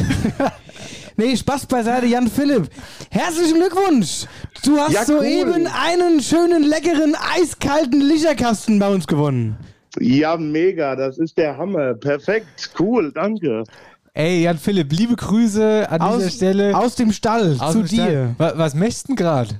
Nee, 1.16 1.36
Spaß 1.36 1.66
beiseite, 1.66 2.06
Jan 2.06 2.28
Philipp. 2.28 2.70
Herzlichen 3.10 3.56
Glückwunsch! 3.58 4.24
Du 4.64 4.78
hast 4.78 4.92
Ja, 4.92 5.00
cool. 5.08 5.18
soeben 5.18 5.66
einen 5.66 6.20
schönen, 6.22 6.62
leckeren, 6.62 7.14
eiskalten 7.36 8.00
Licherkasten 8.00 8.78
bei 8.78 8.88
uns 8.88 9.06
gewonnen. 9.06 9.58
Ja, 9.98 10.36
mega, 10.36 10.94
das 10.96 11.18
ist 11.18 11.36
der 11.36 11.56
Hammer. 11.56 11.94
Perfekt, 11.94 12.70
cool, 12.78 13.10
danke. 13.12 13.64
Ey, 14.14 14.42
Jan 14.42 14.58
Philipp, 14.58 14.92
liebe 14.92 15.16
Grüße 15.16 15.88
an 15.90 16.00
Aus- 16.00 16.18
dieser 16.18 16.30
Stelle. 16.30 16.76
Aus 16.76 16.94
dem 16.96 17.12
Stall, 17.12 17.56
Aus 17.58 17.72
zu 17.72 17.78
dem 17.78 17.86
Stall. 17.88 18.10
dir. 18.10 18.34
Wa- 18.38 18.52
Was 18.56 18.74
möchtest 18.74 19.04
du 19.04 19.08
denn 19.08 19.16
gerade? 19.16 19.54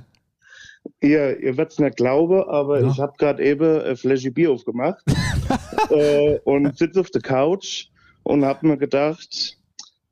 Ihr, 0.99 1.39
ihr 1.39 1.57
werdet 1.57 1.73
es 1.73 1.79
nicht 1.79 1.97
glauben, 1.97 2.41
aber 2.49 2.81
ich 2.81 2.99
habe 2.99 3.13
gerade 3.17 3.43
eben 3.43 3.81
eine 3.81 3.95
Flasche 3.95 4.31
Bier 4.31 4.51
aufgemacht 4.51 5.03
äh, 5.89 6.39
und 6.43 6.75
sitze 6.77 6.99
auf 6.99 7.09
der 7.11 7.21
Couch 7.21 7.87
und 8.23 8.43
habe 8.45 8.67
mir 8.67 8.77
gedacht, 8.77 9.57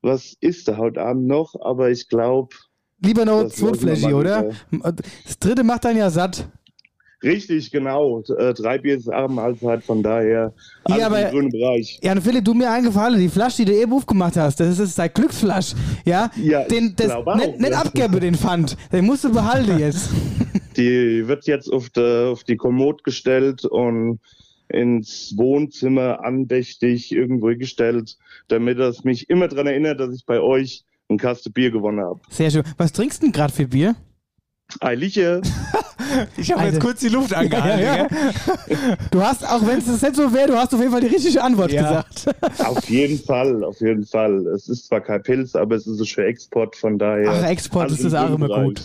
was 0.02 0.36
ist 0.42 0.68
da 0.68 0.78
heute 0.78 1.02
Abend 1.02 1.28
noch? 1.28 1.56
Aber 1.62 1.90
ich 1.90 2.08
glaube, 2.08 2.56
Lieber 3.02 3.26
noch 3.26 3.48
zwei 3.48 3.74
Fläschchen, 3.74 4.12
mal 4.12 4.20
oder? 4.20 4.50
Das 5.26 5.40
dritte 5.40 5.64
macht 5.64 5.86
dann 5.86 5.96
ja 5.98 6.10
satt. 6.10 6.48
Richtig, 7.24 7.72
genau. 7.72 8.22
Äh, 8.38 8.54
drei 8.54 8.78
Bier 8.78 8.98
ist 8.98 9.10
Abendmahlzeit, 9.10 9.84
von 9.84 10.04
daher 10.04 10.54
alles 10.84 11.00
Ja, 11.00 11.06
aber- 11.08 11.26
im 11.26 11.32
grünen 11.32 11.50
Bereich. 11.50 12.00
Jan 12.02 12.22
Philipp, 12.22 12.46
du 12.46 12.54
mir 12.54 12.72
eingefallen, 12.72 13.20
die 13.20 13.30
Flasche, 13.30 13.64
die 13.64 13.66
du 13.66 13.80
eben 13.80 13.94
aufgemacht 13.94 14.38
hast, 14.38 14.60
das 14.60 14.80
ist 14.80 14.98
dein 14.98 15.14
Glücksflasch. 15.14 15.74
Ja? 16.06 16.30
Ja, 16.42 16.64
den, 16.64 16.88
ich 16.88 16.96
das, 16.96 17.12
auch, 17.12 17.36
nicht, 17.36 17.60
nicht 17.60 17.72
ja. 17.72 17.82
abgeben, 17.82 18.20
den 18.20 18.36
Pfand. 18.36 18.78
Den 18.92 19.06
musst 19.06 19.24
du 19.24 19.32
behalten 19.32 19.80
jetzt. 19.80 20.10
Die 20.78 21.28
wird 21.28 21.46
jetzt 21.46 21.72
auf, 21.72 21.90
de, 21.90 22.32
auf 22.32 22.44
die 22.46 22.56
Kommode 22.56 23.04
gestellt 23.04 23.66
und 23.66 24.20
ins 24.70 25.34
Wohnzimmer 25.36 26.24
andächtig 26.24 27.12
irgendwo 27.12 27.48
gestellt, 27.48 28.18
damit 28.48 28.80
es 28.80 29.04
mich 29.04 29.30
immer 29.30 29.48
daran 29.48 29.68
erinnert, 29.68 30.00
dass 30.00 30.14
ich 30.14 30.26
bei 30.26 30.40
euch 30.40 30.86
ein 31.10 31.18
Kaste 31.18 31.50
Bier 31.50 31.72
gewonnen 31.72 32.00
habe. 32.00 32.20
Sehr 32.30 32.52
schön. 32.52 32.64
Was 32.78 32.94
trinkst 32.94 33.22
du 33.22 33.26
denn 33.26 33.34
gerade 33.34 33.52
für 33.52 33.68
Bier? 33.68 33.96
Eiliche. 34.80 35.42
Ich 36.38 36.52
habe 36.52 36.64
jetzt 36.64 36.74
Alter. 36.76 36.80
kurz 36.80 37.00
die 37.00 37.10
Luft 37.10 37.34
angehalten. 37.36 37.84
Ja, 37.84 37.96
ja. 37.98 38.98
Du 39.12 39.22
hast, 39.22 39.48
auch 39.48 39.66
wenn 39.66 39.80
es 39.80 39.86
das 39.86 40.02
nicht 40.02 40.16
so 40.16 40.34
wäre, 40.34 40.48
du 40.48 40.56
hast 40.58 40.74
auf 40.74 40.80
jeden 40.80 40.92
Fall 40.92 41.02
die 41.02 41.08
richtige 41.08 41.42
Antwort 41.44 41.72
Ja. 41.72 42.04
gesagt. 42.04 42.26
auf 42.60 42.90
jeden 42.90 43.20
Fall, 43.24 43.64
auf 43.64 43.80
jeden 43.82 44.06
Fall. 44.06 44.48
Es 44.48 44.68
ist 44.70 44.88
zwar 44.88 45.02
kein 45.02 45.22
Pilz, 45.24 45.56
aber 45.56 45.76
es 45.76 45.88
ist 45.88 46.12
für 46.12 46.26
Export, 46.26 46.76
von 46.76 46.98
daher. 46.98 47.32
Ach, 47.32 47.50
Export 47.50 47.92
ist 47.92 48.04
das 48.04 48.14
auch 48.14 48.34
immer 48.34 48.48
gut. 48.64 48.82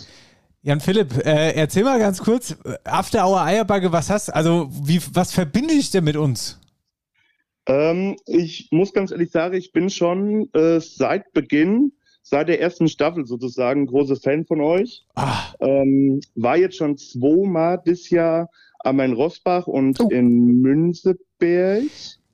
Jan 0.61 0.79
Philipp, 0.79 1.23
äh, 1.23 1.51
erzähl 1.51 1.83
mal 1.83 1.99
ganz 1.99 2.17
kurz, 2.19 2.55
After 2.85 3.27
Hour 3.27 3.41
Eierbacke, 3.43 3.91
was 3.91 4.09
hast 4.09 4.33
also 4.33 4.67
wie, 4.83 4.99
was 5.13 5.31
verbinde 5.31 5.73
ich 5.75 5.91
denn 5.91 6.03
mit 6.03 6.15
uns? 6.17 6.59
Ähm, 7.67 8.15
ich 8.25 8.69
muss 8.71 8.91
ganz 8.93 9.11
ehrlich 9.11 9.31
sagen, 9.31 9.55
ich 9.55 9.71
bin 9.73 9.89
schon 9.91 10.49
äh, 10.53 10.79
seit 10.79 11.31
Beginn, 11.33 11.91
seit 12.27 12.47
der 12.49 12.59
ersten 12.59 12.87
Staffel 12.89 13.25
sozusagen, 13.25 13.85
großer 13.85 14.15
Fan 14.15 14.45
von 14.45 14.59
euch. 14.59 15.05
Ähm, 15.59 16.19
war 16.33 16.57
jetzt 16.57 16.75
schon 16.75 16.97
zweimal 16.97 17.81
dieses 17.85 18.09
Jahr 18.09 18.49
am 18.79 18.95
Main 18.97 19.13
Rossbach 19.13 19.67
und 19.67 19.99
in 20.11 20.61
Münzeberg. 20.61 21.83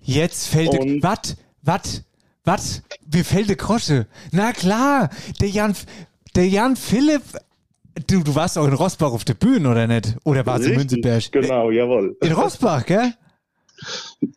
Jetzt 0.02 0.48
fällt 0.48 0.70
Und- 0.80 1.04
was, 1.04 1.36
was, 1.62 2.04
was, 2.46 2.84
mir 3.14 3.26
fällt 3.26 3.50
der 3.50 3.58
Krosche. 3.58 4.08
Na 4.32 4.54
klar, 4.54 5.10
der 5.42 5.50
Jan, 5.50 5.76
der 6.36 6.48
Jan 6.48 6.76
Philipp, 6.78 7.24
du, 8.08 8.24
du 8.24 8.34
warst 8.34 8.58
auch 8.58 8.68
in 8.68 8.74
Rossbach 8.74 9.12
auf 9.12 9.26
der 9.26 9.34
Bühne, 9.34 9.70
oder 9.70 9.88
nicht? 9.88 10.16
Oder 10.24 10.46
warst 10.46 10.66
du 10.66 10.72
in 10.72 10.78
Münzeberg? 10.78 11.32
Genau, 11.32 11.70
jawohl. 11.70 12.16
In 12.22 12.32
Rossbach, 12.32 12.86
gell? 12.86 13.14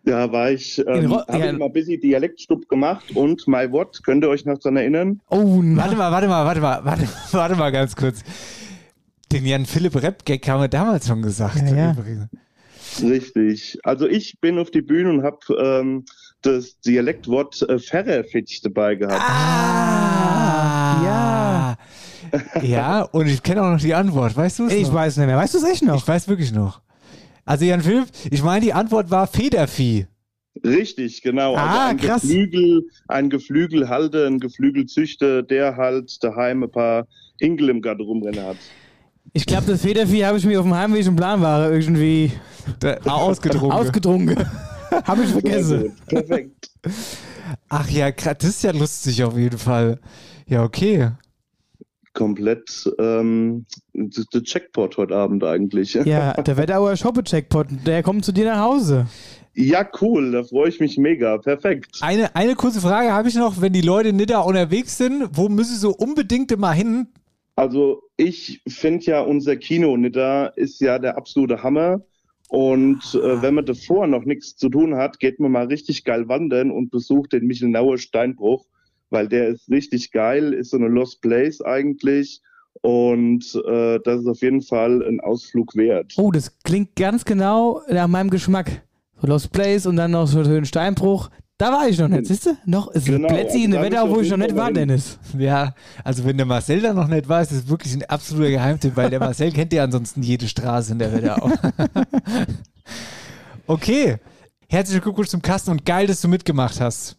Da 0.05 0.31
war 0.33 0.51
ich, 0.51 0.79
ähm, 0.87 1.13
habe 1.13 1.39
ja. 1.39 1.53
ich 1.53 1.59
mal 1.59 1.67
ein 1.67 1.73
bisschen 1.73 2.01
Dialektstub 2.01 2.69
gemacht 2.69 3.15
und 3.15 3.47
My 3.47 3.71
What, 3.71 4.03
könnt 4.05 4.25
ihr 4.25 4.29
euch 4.31 4.45
noch 4.45 4.59
dran 4.59 4.77
erinnern? 4.77 5.21
Oh, 5.29 5.61
Warte 5.63 5.97
mal, 5.97 6.11
warte 6.13 6.29
mal, 6.29 6.45
warte 6.45 6.61
mal, 6.61 6.85
warte, 6.85 7.09
warte 7.33 7.57
mal 7.57 7.71
ganz 7.73 7.95
kurz. 7.97 8.23
Den 9.33 9.45
Jan 9.47 9.67
Philipp 9.67 10.01
Rap-Gag 10.01 10.49
haben 10.49 10.61
wir 10.61 10.69
damals 10.69 11.07
schon 11.09 11.23
gesagt. 11.23 11.57
Ja, 11.69 11.77
ja. 11.77 11.97
Richtig. 13.03 13.79
Also 13.83 14.07
ich 14.07 14.39
bin 14.41 14.59
auf 14.59 14.71
die 14.71 14.83
Bühne 14.83 15.11
und 15.11 15.23
habe 15.25 15.39
ähm, 15.59 16.05
das 16.43 16.79
Dialektwort 16.81 17.63
äh, 17.69 17.79
Ferrerfitch 17.79 18.61
dabei 18.63 18.95
gehabt. 18.95 19.21
Ah, 19.21 21.03
ja. 21.05 21.77
Ja, 22.63 23.03
und 23.03 23.27
ich 23.29 23.43
kenne 23.43 23.63
auch 23.63 23.71
noch 23.71 23.81
die 23.81 23.95
Antwort, 23.95 24.37
weißt 24.37 24.59
du 24.61 24.67
es 24.67 24.73
Ich 24.73 24.89
noch? 24.89 24.95
weiß 24.95 25.17
nicht 25.19 25.27
mehr. 25.27 25.37
Weißt 25.37 25.55
du 25.55 25.59
es 25.59 25.65
echt 25.65 25.83
noch? 25.83 25.97
Ich 25.97 26.07
weiß 26.09 26.29
wirklich 26.29 26.53
noch. 26.53 26.81
Also 27.45 27.65
Jan 27.65 27.81
Philipp, 27.83 28.09
ich 28.31 28.43
meine, 28.43 28.65
die 28.65 28.73
Antwort 28.73 29.11
war 29.11 29.27
Federvieh. 29.27 30.07
Richtig, 30.65 31.23
genau. 31.23 31.57
Ah, 31.57 31.67
also 31.67 31.81
ein 31.91 31.97
krass. 31.97 32.23
Geflügel, 32.23 32.83
ein 33.09 33.29
Geflügelhalter, 33.29 34.27
ein 34.27 34.39
Geflügelzüchter, 34.41 35.43
der 35.43 35.77
halt 35.77 36.23
daheim 36.23 36.63
ein 36.63 36.71
paar 36.71 37.07
Hinkel 37.39 37.69
im 37.71 37.83
Garten 37.83 38.03
rumrennen 38.03 38.45
hat. 38.45 38.57
Ich 39.33 39.47
glaube, 39.47 39.67
das 39.67 39.83
Federvieh 39.83 40.25
habe 40.25 40.39
ich 40.39 40.47
mir 40.47 40.61
auf 40.61 40.67
dem 40.67 40.75
Heimweg 40.75 41.07
im 41.07 41.17
Planware 41.17 41.73
irgendwie 41.75 42.31
ausgedrungen. 43.05 43.73
ausgedrungen. 43.73 44.37
habe 45.05 45.25
ich 45.25 45.31
vergessen. 45.31 45.93
Perfekt. 46.07 46.71
Ach 47.69 47.89
ja, 47.91 48.11
das 48.11 48.45
ist 48.45 48.63
ja 48.63 48.71
lustig 48.71 49.23
auf 49.25 49.37
jeden 49.37 49.59
Fall. 49.59 49.99
Ja, 50.47 50.63
okay. 50.63 51.11
Komplett 52.15 52.91
ähm, 52.99 53.67
der 53.93 54.43
Checkpot 54.43 54.97
heute 54.97 55.15
Abend 55.15 55.45
eigentlich. 55.45 55.95
Ja, 56.05 56.33
der 56.35 56.57
Wetterauer 56.57 56.97
Shoppe-Checkpot, 56.97 57.67
der 57.87 58.03
kommt 58.03 58.25
zu 58.25 58.33
dir 58.33 58.47
nach 58.47 58.61
Hause. 58.61 59.07
Ja, 59.55 59.89
cool, 60.01 60.33
da 60.33 60.43
freue 60.43 60.69
ich 60.69 60.81
mich 60.81 60.99
mega. 60.99 61.39
Perfekt. 61.39 61.99
Eine, 62.01 62.35
eine 62.35 62.55
kurze 62.55 62.81
Frage 62.81 63.13
habe 63.13 63.29
ich 63.29 63.37
noch, 63.37 63.61
wenn 63.61 63.73
die 63.73 63.81
Leute 63.81 64.13
nicht 64.13 64.31
da 64.31 64.41
unterwegs 64.41 64.99
sind, 64.99 65.29
wo 65.33 65.49
müssen 65.49 65.77
sie 65.77 65.89
unbedingt 65.89 66.57
mal 66.59 66.73
hin? 66.73 67.09
Also 67.57 68.03
ich 68.17 68.63
finde 68.67 69.05
ja, 69.05 69.21
unser 69.21 69.57
Kino 69.57 69.97
da 70.09 70.47
ist 70.47 70.81
ja 70.81 70.99
der 70.99 71.17
absolute 71.17 71.63
Hammer. 71.63 72.01
Und 72.49 73.15
äh, 73.15 73.43
wenn 73.43 73.55
man 73.55 73.65
davor 73.65 74.07
noch 74.07 74.25
nichts 74.25 74.57
zu 74.57 74.69
tun 74.69 74.97
hat, 74.97 75.19
geht 75.19 75.41
man 75.41 75.53
mal 75.53 75.67
richtig 75.67 76.05
geil 76.05 76.29
wandern 76.29 76.71
und 76.71 76.91
besucht 76.91 77.33
den 77.33 77.47
Michelnauer 77.47 77.99
Steinbruch, 77.99 78.67
weil 79.15 79.29
der 79.29 79.49
ist 79.49 79.71
richtig 79.71 80.11
geil, 80.13 80.53
ist 80.53 80.71
so 80.71 80.77
eine 80.77 80.89
Lost 80.89 81.23
Place 81.23 81.63
eigentlich. 81.63 82.43
Und 82.83 83.55
äh, 83.67 84.01
das 84.05 84.21
ist 84.21 84.27
auf 84.27 84.43
jeden 84.43 84.61
Fall 84.61 85.03
ein 85.03 85.21
Ausflug 85.21 85.75
wert. 85.75 86.13
Oh, 86.19 86.31
das 86.31 86.59
klingt 86.65 86.97
ganz 86.97 87.25
genau 87.25 87.81
nach 87.89 88.09
meinem 88.09 88.29
Geschmack. 88.29 88.83
So 89.23 89.29
Lost 89.29 89.53
Place 89.53 89.87
und 89.87 89.97
dann 89.97 90.11
noch 90.11 90.27
so 90.27 90.41
einen 90.41 90.67
Steinbruch. 90.67 91.31
Da 91.57 91.71
war 91.71 91.89
ich 91.89 91.99
noch 91.99 92.09
nicht, 92.09 92.27
siehst 92.27 92.47
du? 92.47 92.57
Noch 92.67 92.89
ist 92.89 93.07
Genau, 93.07 93.29
ein 93.29 93.35
Plätzchen 93.35 93.63
in 93.63 93.71
der 93.71 93.81
also 93.81 94.07
ich 94.09 94.17
wo 94.17 94.21
ich 94.21 94.31
noch 94.31 94.39
nicht 94.39 94.57
war, 94.57 94.67
hin. 94.67 94.75
Dennis. 94.75 95.21
Ja, 95.39 95.73
also 96.03 96.25
wenn 96.25 96.37
der 96.37 96.47
Marcel 96.47 96.81
da 96.81 96.93
noch 96.93 97.07
nicht 97.07 97.29
war, 97.29 97.43
ist 97.43 97.53
das 97.53 97.69
wirklich 97.69 97.95
ein 97.95 98.03
absoluter 98.03 98.51
Geheimtipp, 98.51 98.97
weil 98.97 99.09
der 99.09 99.21
Marcel 99.21 99.53
kennt 99.53 99.73
ja 99.73 99.85
ansonsten 99.85 100.23
jede 100.23 100.49
Straße 100.49 100.93
in 100.93 100.99
der 100.99 101.13
Wetterau. 101.13 101.53
okay, 103.69 104.17
herzlichen 104.69 105.01
Glückwunsch 105.01 105.29
zum 105.29 105.43
Kasten 105.43 105.71
und 105.71 105.87
geil, 105.87 106.09
dass 106.09 106.21
du 106.21 106.27
mitgemacht 106.27 106.81
hast. 106.81 107.17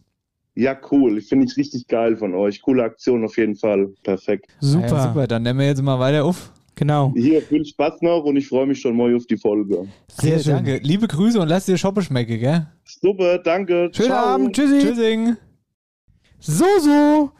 Ja, 0.56 0.74
cool. 0.90 1.18
Ich 1.18 1.28
finde 1.28 1.46
ich 1.46 1.56
richtig 1.56 1.86
geil 1.86 2.16
von 2.16 2.34
euch. 2.34 2.62
Coole 2.62 2.82
Aktion 2.82 3.24
auf 3.24 3.36
jeden 3.36 3.56
Fall. 3.56 3.88
Perfekt. 4.02 4.46
Ja, 4.60 4.88
super, 4.88 5.26
dann 5.26 5.42
nehmen 5.42 5.60
wir 5.60 5.66
jetzt 5.66 5.82
mal 5.82 5.98
weiter 5.98 6.24
auf. 6.24 6.50
Genau. 6.74 7.12
Hier, 7.14 7.40
viel 7.42 7.64
Spaß 7.64 8.02
noch 8.02 8.24
und 8.24 8.36
ich 8.36 8.48
freue 8.48 8.66
mich 8.66 8.80
schon 8.80 8.96
mal 8.96 9.14
auf 9.14 9.26
die 9.26 9.36
Folge. 9.36 9.86
Sehr 10.08 10.38
schön. 10.38 10.54
Danke. 10.54 10.80
Liebe 10.82 11.08
Grüße 11.08 11.38
und 11.40 11.48
lass 11.48 11.66
dir 11.66 11.76
Shoppe 11.76 12.02
schmecken, 12.02 12.38
gell? 12.38 12.66
Super, 12.84 13.38
danke. 13.38 13.90
Schönen 13.92 14.08
Ciao. 14.08 14.26
Abend, 14.26 14.56
tschüssi. 14.56 14.78
Tschüssing. 14.80 15.36
So, 16.38 16.64
so. 16.80 17.30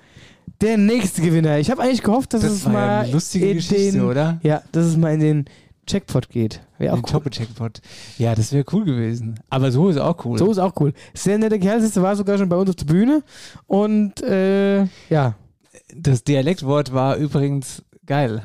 Der 0.63 0.79
nächste 0.79 1.21
Gewinner. 1.21 1.59
Ich 1.59 1.71
habe 1.71 1.83
eigentlich 1.83 2.03
gehofft, 2.03 2.33
dass 2.33 2.43
Das 2.43 2.53
es 2.53 2.65
war 2.65 2.73
ja 2.73 2.79
mal 2.79 2.99
eine 3.01 3.13
lustige 3.13 3.51
in 3.51 3.57
Geschichte, 3.57 3.93
den, 3.93 4.03
oder? 4.03 4.41
Ja, 4.43 4.63
dass 4.73 4.87
es 4.87 4.97
mal 4.97 5.13
in 5.13 5.21
den 5.21 5.45
Checkpot 5.87 6.29
geht. 6.29 6.61
Wäre 6.79 6.93
auch 6.93 6.99
Den 6.99 7.05
cool. 7.05 7.11
Shoppe-Checkpot. 7.11 7.81
Ja, 8.19 8.35
das 8.35 8.53
wäre 8.53 8.65
cool 8.73 8.85
gewesen. 8.85 9.41
Aber 9.49 9.71
so 9.73 9.89
ist 9.89 9.99
auch 9.99 10.25
cool. 10.25 10.39
So 10.39 10.51
ist 10.51 10.59
auch 10.59 10.73
cool. 10.81 10.93
Sehr 11.15 11.39
netter 11.39 11.59
Kerl, 11.59 11.81
du, 11.81 12.03
war 12.03 12.17
sogar 12.17 12.39
schon 12.39 12.49
bei 12.49 12.57
uns 12.57 12.71
auf 12.71 12.77
der 12.77 12.87
Bühne. 12.87 13.23
Und 13.67 14.21
äh, 14.23 14.85
ja. 15.09 15.35
Das 15.95 16.25
Dialektwort 16.25 16.93
war 16.93 17.17
übrigens 17.17 17.83
geil. 18.07 18.43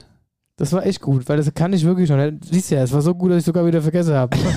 Das 0.57 0.73
war 0.73 0.85
echt 0.85 1.01
gut, 1.01 1.27
weil 1.27 1.37
das 1.37 1.51
kann 1.53 1.73
ich 1.73 1.83
wirklich 1.83 2.09
noch 2.09 2.17
nicht. 2.17 2.45
Siehst 2.45 2.69
du 2.71 2.75
ja, 2.75 2.83
es 2.83 2.91
war 2.91 3.01
so 3.01 3.15
gut, 3.15 3.31
dass 3.31 3.39
ich 3.39 3.45
sogar 3.45 3.65
wieder 3.65 3.81
vergessen 3.81 4.13
habe. 4.13 4.37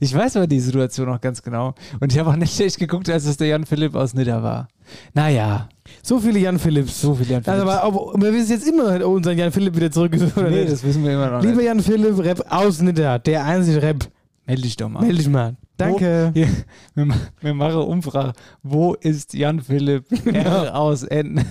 Ich 0.00 0.14
weiß 0.14 0.36
aber 0.36 0.46
die 0.46 0.60
Situation 0.60 1.08
noch 1.08 1.20
ganz 1.20 1.42
genau. 1.42 1.74
Und 2.00 2.12
ich 2.12 2.18
habe 2.18 2.30
auch 2.30 2.36
nicht 2.36 2.54
schlecht 2.54 2.78
geguckt, 2.78 3.08
als 3.10 3.26
es 3.26 3.36
der 3.36 3.48
Jan 3.48 3.64
Philipp 3.66 3.94
aus 3.94 4.14
Nidda 4.14 4.42
war. 4.42 4.68
Naja. 5.14 5.68
So 6.02 6.18
viele 6.18 6.38
Jan 6.38 6.58
Philipps. 6.58 7.00
So 7.00 7.14
viele 7.14 7.34
Jan 7.34 7.42
Also, 7.46 7.64
Philipps. 7.66 7.82
aber 7.82 8.14
ob, 8.14 8.22
wir 8.22 8.32
wissen 8.32 8.50
jetzt 8.52 8.66
immer 8.68 8.84
noch 8.84 8.92
nicht, 8.92 9.02
ob 9.04 9.14
unser 9.14 9.32
Jan 9.32 9.52
Philipp 9.52 9.76
wieder 9.76 9.90
zurück 9.90 10.14
ist 10.14 10.36
oder 10.36 10.50
nee, 10.50 10.60
nicht. 10.60 10.72
das 10.72 10.82
wissen 10.84 11.04
wir 11.04 11.12
immer 11.12 11.30
noch 11.30 11.42
Lieber 11.42 11.56
nicht. 11.56 11.66
Jan 11.66 11.80
Philipp, 11.80 12.18
Rap 12.18 12.44
aus 12.50 12.80
Nidda, 12.80 13.18
der 13.18 13.44
einzige 13.44 13.82
Rap. 13.82 14.08
Meld 14.46 14.64
dich 14.64 14.76
doch 14.76 14.88
mal. 14.88 15.02
Meld 15.02 15.18
dich 15.18 15.28
mal. 15.28 15.56
Danke. 15.76 16.30
Wo, 16.34 16.38
hier, 16.38 16.48
wir, 16.94 17.14
wir 17.40 17.54
machen 17.54 17.76
Umfrage. 17.82 18.32
Wo 18.62 18.94
ist 18.94 19.34
Jan 19.34 19.60
Philipp 19.60 20.06
R 20.34 20.74
aus 20.74 21.02
N? 21.02 21.44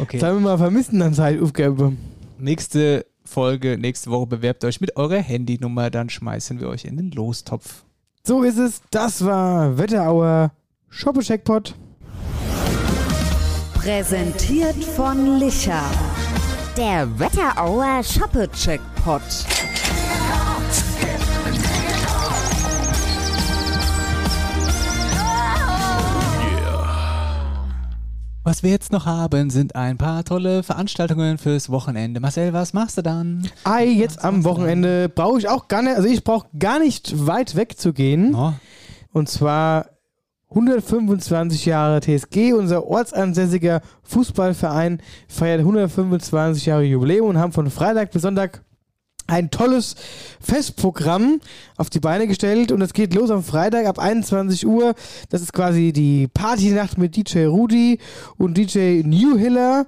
Okay. 0.00 0.18
Sagen 0.18 0.36
wir 0.36 0.40
mal 0.40 0.58
Vermisstenanzeige 0.58 1.42
aufgeben. 1.42 1.98
Nächste 2.38 3.06
Folge, 3.24 3.76
nächste 3.78 4.10
Woche 4.10 4.26
bewerbt 4.26 4.64
euch 4.64 4.80
mit 4.80 4.96
eurer 4.96 5.18
Handynummer, 5.18 5.90
dann 5.90 6.08
schmeißen 6.08 6.60
wir 6.60 6.68
euch 6.68 6.84
in 6.84 6.96
den 6.96 7.10
Lostopf. 7.10 7.84
So 8.24 8.42
ist 8.42 8.58
es. 8.58 8.80
Das 8.90 9.24
war 9.24 9.78
Wetterauer 9.78 10.52
Shoppe-Checkpot. 10.88 11.74
Präsentiert 13.74 14.82
von 14.84 15.38
Licher. 15.38 15.82
Der 16.76 17.18
Wetterauer 17.18 18.02
Shoppe-Checkpot. 18.02 19.57
Was 28.48 28.62
wir 28.62 28.70
jetzt 28.70 28.92
noch 28.92 29.04
haben, 29.04 29.50
sind 29.50 29.76
ein 29.76 29.98
paar 29.98 30.24
tolle 30.24 30.62
Veranstaltungen 30.62 31.36
fürs 31.36 31.68
Wochenende. 31.68 32.18
Marcel, 32.18 32.54
was 32.54 32.72
machst 32.72 32.96
du 32.96 33.02
dann? 33.02 33.46
Ei, 33.64 33.84
jetzt 33.84 34.24
am 34.24 34.42
Wochenende 34.42 35.10
brauche 35.10 35.38
ich 35.38 35.50
auch 35.50 35.68
gar 35.68 35.82
nicht, 35.82 35.96
also 35.96 36.08
ich 36.08 36.24
brauche 36.24 36.48
gar 36.58 36.78
nicht 36.78 37.26
weit 37.26 37.56
weg 37.56 37.78
zu 37.78 37.92
gehen. 37.92 38.34
Und 39.12 39.28
zwar 39.28 39.90
125 40.48 41.66
Jahre 41.66 42.00
TSG, 42.00 42.54
unser 42.54 42.86
ortsansässiger 42.86 43.82
Fußballverein 44.04 45.02
feiert 45.28 45.58
125 45.58 46.64
Jahre 46.64 46.84
Jubiläum 46.84 47.28
und 47.28 47.38
haben 47.38 47.52
von 47.52 47.68
Freitag 47.68 48.12
bis 48.12 48.22
Sonntag 48.22 48.64
ein 49.28 49.50
tolles 49.50 49.94
Festprogramm 50.40 51.40
auf 51.76 51.90
die 51.90 52.00
Beine 52.00 52.26
gestellt 52.26 52.72
und 52.72 52.82
es 52.82 52.92
geht 52.92 53.14
los 53.14 53.30
am 53.30 53.44
Freitag 53.44 53.86
ab 53.86 53.98
21 53.98 54.66
Uhr. 54.66 54.94
Das 55.28 55.42
ist 55.42 55.52
quasi 55.52 55.92
die 55.92 56.26
Partynacht 56.28 56.98
mit 56.98 57.14
DJ 57.14 57.44
Rudi 57.44 57.98
und 58.36 58.58
DJ 58.58 59.02
Newhiller 59.04 59.86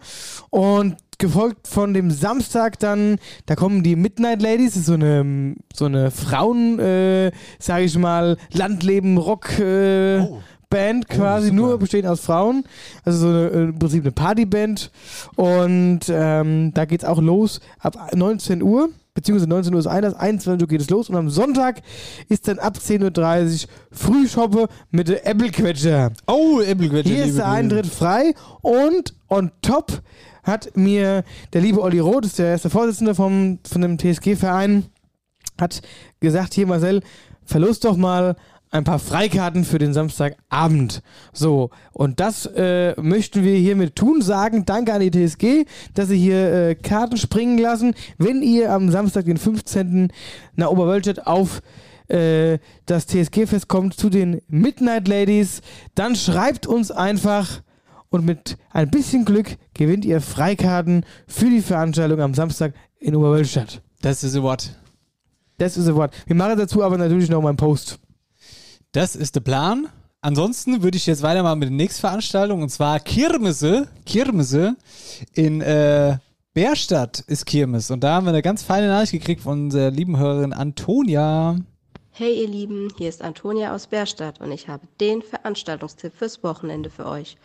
und 0.51 0.97
gefolgt 1.19 1.69
von 1.69 1.93
dem 1.93 2.11
Samstag 2.11 2.79
dann, 2.79 3.19
da 3.47 3.55
kommen 3.55 3.83
die 3.83 3.95
Midnight 3.95 4.41
Ladies, 4.41 4.73
das 4.73 4.81
ist 4.81 4.87
so 4.87 4.95
eine, 4.95 5.55
so 5.75 5.85
eine 5.85 6.11
Frauen, 6.11 6.79
äh, 6.79 7.31
sage 7.59 7.85
ich 7.85 7.99
mal, 7.99 8.37
Landleben 8.53 9.19
Rock 9.19 9.59
äh, 9.59 10.27
Band 10.71 11.09
quasi, 11.09 11.51
nur 11.51 11.79
bestehend 11.79 12.07
aus 12.07 12.21
Frauen. 12.21 12.65
Also 13.05 13.19
so 13.19 13.29
eine, 13.29 13.49
im 13.49 13.79
Prinzip 13.79 14.05
eine 14.05 14.13
Partyband. 14.13 14.91
Und 15.35 16.01
ähm, 16.09 16.73
da 16.73 16.85
geht's 16.85 17.05
auch 17.05 17.21
los 17.21 17.61
ab 17.81 18.15
19 18.15 18.63
Uhr. 18.63 18.91
Beziehungsweise 19.15 19.49
19 19.49 19.75
Uhr 19.75 19.81
ist 19.81 19.87
Einlass, 19.87 20.15
21 20.15 20.63
Uhr 20.63 20.69
geht 20.69 20.81
es 20.81 20.91
los 20.91 21.11
und 21.11 21.17
am 21.17 21.31
Sonntag 21.31 21.83
ist 22.29 22.47
dann 22.47 22.59
ab 22.59 22.79
10.30 22.79 23.65
Uhr 23.65 23.69
Frühschoppe 23.91 24.69
mit 24.91 25.09
der 25.09 25.27
Äppelquetscher. 25.27 26.13
Oh, 26.27 26.61
Äppelquetscher. 26.61 27.11
Hier 27.15 27.25
ist 27.25 27.39
der 27.39 27.49
Eintritt 27.49 27.87
frei 27.87 28.35
und 28.63 29.15
on 29.29 29.51
top 29.63 30.01
hat 30.43 30.77
mir 30.77 31.25
der 31.53 31.61
liebe 31.61 31.83
Olli 31.83 31.99
Roth, 31.99 32.27
ist 32.27 32.39
der 32.39 32.47
erste 32.47 32.71
Vorsitzende 32.71 33.15
vom, 33.15 33.59
von 33.69 33.83
dem 33.83 33.99
TSG-Verein, 33.99 34.87
hat 35.61 35.83
gesagt, 36.21 36.55
hier 36.55 36.67
Marcel, 36.67 37.03
verlust 37.45 37.85
doch 37.85 37.97
mal 37.97 38.37
ein 38.71 38.85
paar 38.85 38.99
Freikarten 38.99 39.65
für 39.65 39.79
den 39.79 39.93
Samstagabend. 39.93 41.03
So, 41.33 41.71
und 41.93 42.21
das 42.21 42.47
äh, 42.47 42.95
möchten 43.01 43.43
wir 43.43 43.55
hiermit 43.57 43.97
tun, 43.97 44.23
sagen 44.23 44.65
danke 44.65 44.95
an 44.95 45.01
die 45.01 45.11
TSG, 45.11 45.67
dass 45.95 46.09
sie 46.09 46.19
hier 46.19 46.53
äh, 46.53 46.75
Karten 46.77 47.17
springen 47.17 47.59
lassen. 47.59 47.95
Wenn 48.19 48.43
ihr 48.43 48.73
am 48.73 48.91
Samstag, 48.91 49.25
den 49.25 49.39
15. 49.39 50.13
nach 50.55 50.71
Oberwölstadt 50.71 51.27
auf 51.27 51.63
äh, 52.09 52.59
das 52.87 53.07
TSG-Fest 53.07 53.69
kommt 53.69 53.95
zu 53.95 54.09
den 54.09 54.41
Midnight 54.49 55.09
Ladies, 55.09 55.63
dann 55.95 56.15
schreibt 56.15 56.67
uns 56.67 56.91
einfach 56.91 57.63
und 58.09 58.25
mit 58.25 58.57
ein 58.71 58.91
bisschen 58.91 59.25
Glück 59.25 59.57
gewinnt 59.75 60.05
ihr 60.05 60.21
Freikarten 60.21 61.05
für 61.27 61.49
die 61.49 61.61
Veranstaltung 61.61 62.21
am 62.21 62.35
Samstag 62.35 62.75
in 62.99 63.17
Oberwölstadt. 63.17 63.83
Das 64.03 64.25
ist 64.25 64.37
ein 64.37 64.43
Wort. 64.43 64.77
Das 65.59 65.77
ist 65.77 65.89
ein 65.89 65.95
Wort. 65.95 66.15
Wir 66.27 66.37
machen 66.37 66.59
dazu 66.59 66.83
aber 66.83 66.99
natürlich 66.99 67.29
noch 67.29 67.43
mal 67.43 67.51
einen 67.51 67.57
Post. 67.57 68.01
Das 68.93 69.15
ist 69.15 69.37
der 69.37 69.41
Plan. 69.41 69.89
Ansonsten 70.21 70.83
würde 70.83 70.97
ich 70.97 71.07
jetzt 71.07 71.23
weitermachen 71.23 71.61
mit 71.61 71.69
der 71.69 71.77
nächsten 71.77 72.01
Veranstaltung 72.01 72.63
und 72.63 72.71
zwar 72.71 72.99
Kirmese. 72.99 73.87
Kirmese 74.05 74.77
in 75.33 75.61
äh, 75.61 76.19
Bärstadt 76.55 77.21
ist 77.21 77.47
Kirmes. 77.47 77.93
Und 77.93 78.01
da 78.01 78.15
haben 78.15 78.27
wir 78.27 78.31
eine 78.31 78.43
ganz 78.43 78.65
feine 78.65 78.89
Nachricht 78.89 79.13
gekriegt 79.13 79.43
von 79.43 79.67
unserer 79.67 79.93
lieben 79.93 80.19
Hörerin 80.19 80.53
Antonia. 80.53 81.57
Hey 82.11 82.43
ihr 82.43 82.49
Lieben, 82.49 82.89
hier 82.99 83.09
ist 83.09 83.23
Antonia 83.23 83.73
aus 83.73 83.87
Bärstadt 83.87 84.41
und 84.41 84.51
ich 84.51 84.67
habe 84.69 84.89
den 85.01 85.23
Veranstaltungstipp 85.23 86.13
fürs 86.13 86.43
Wochenende 86.43 86.91
für 86.91 87.07
euch. 87.07 87.37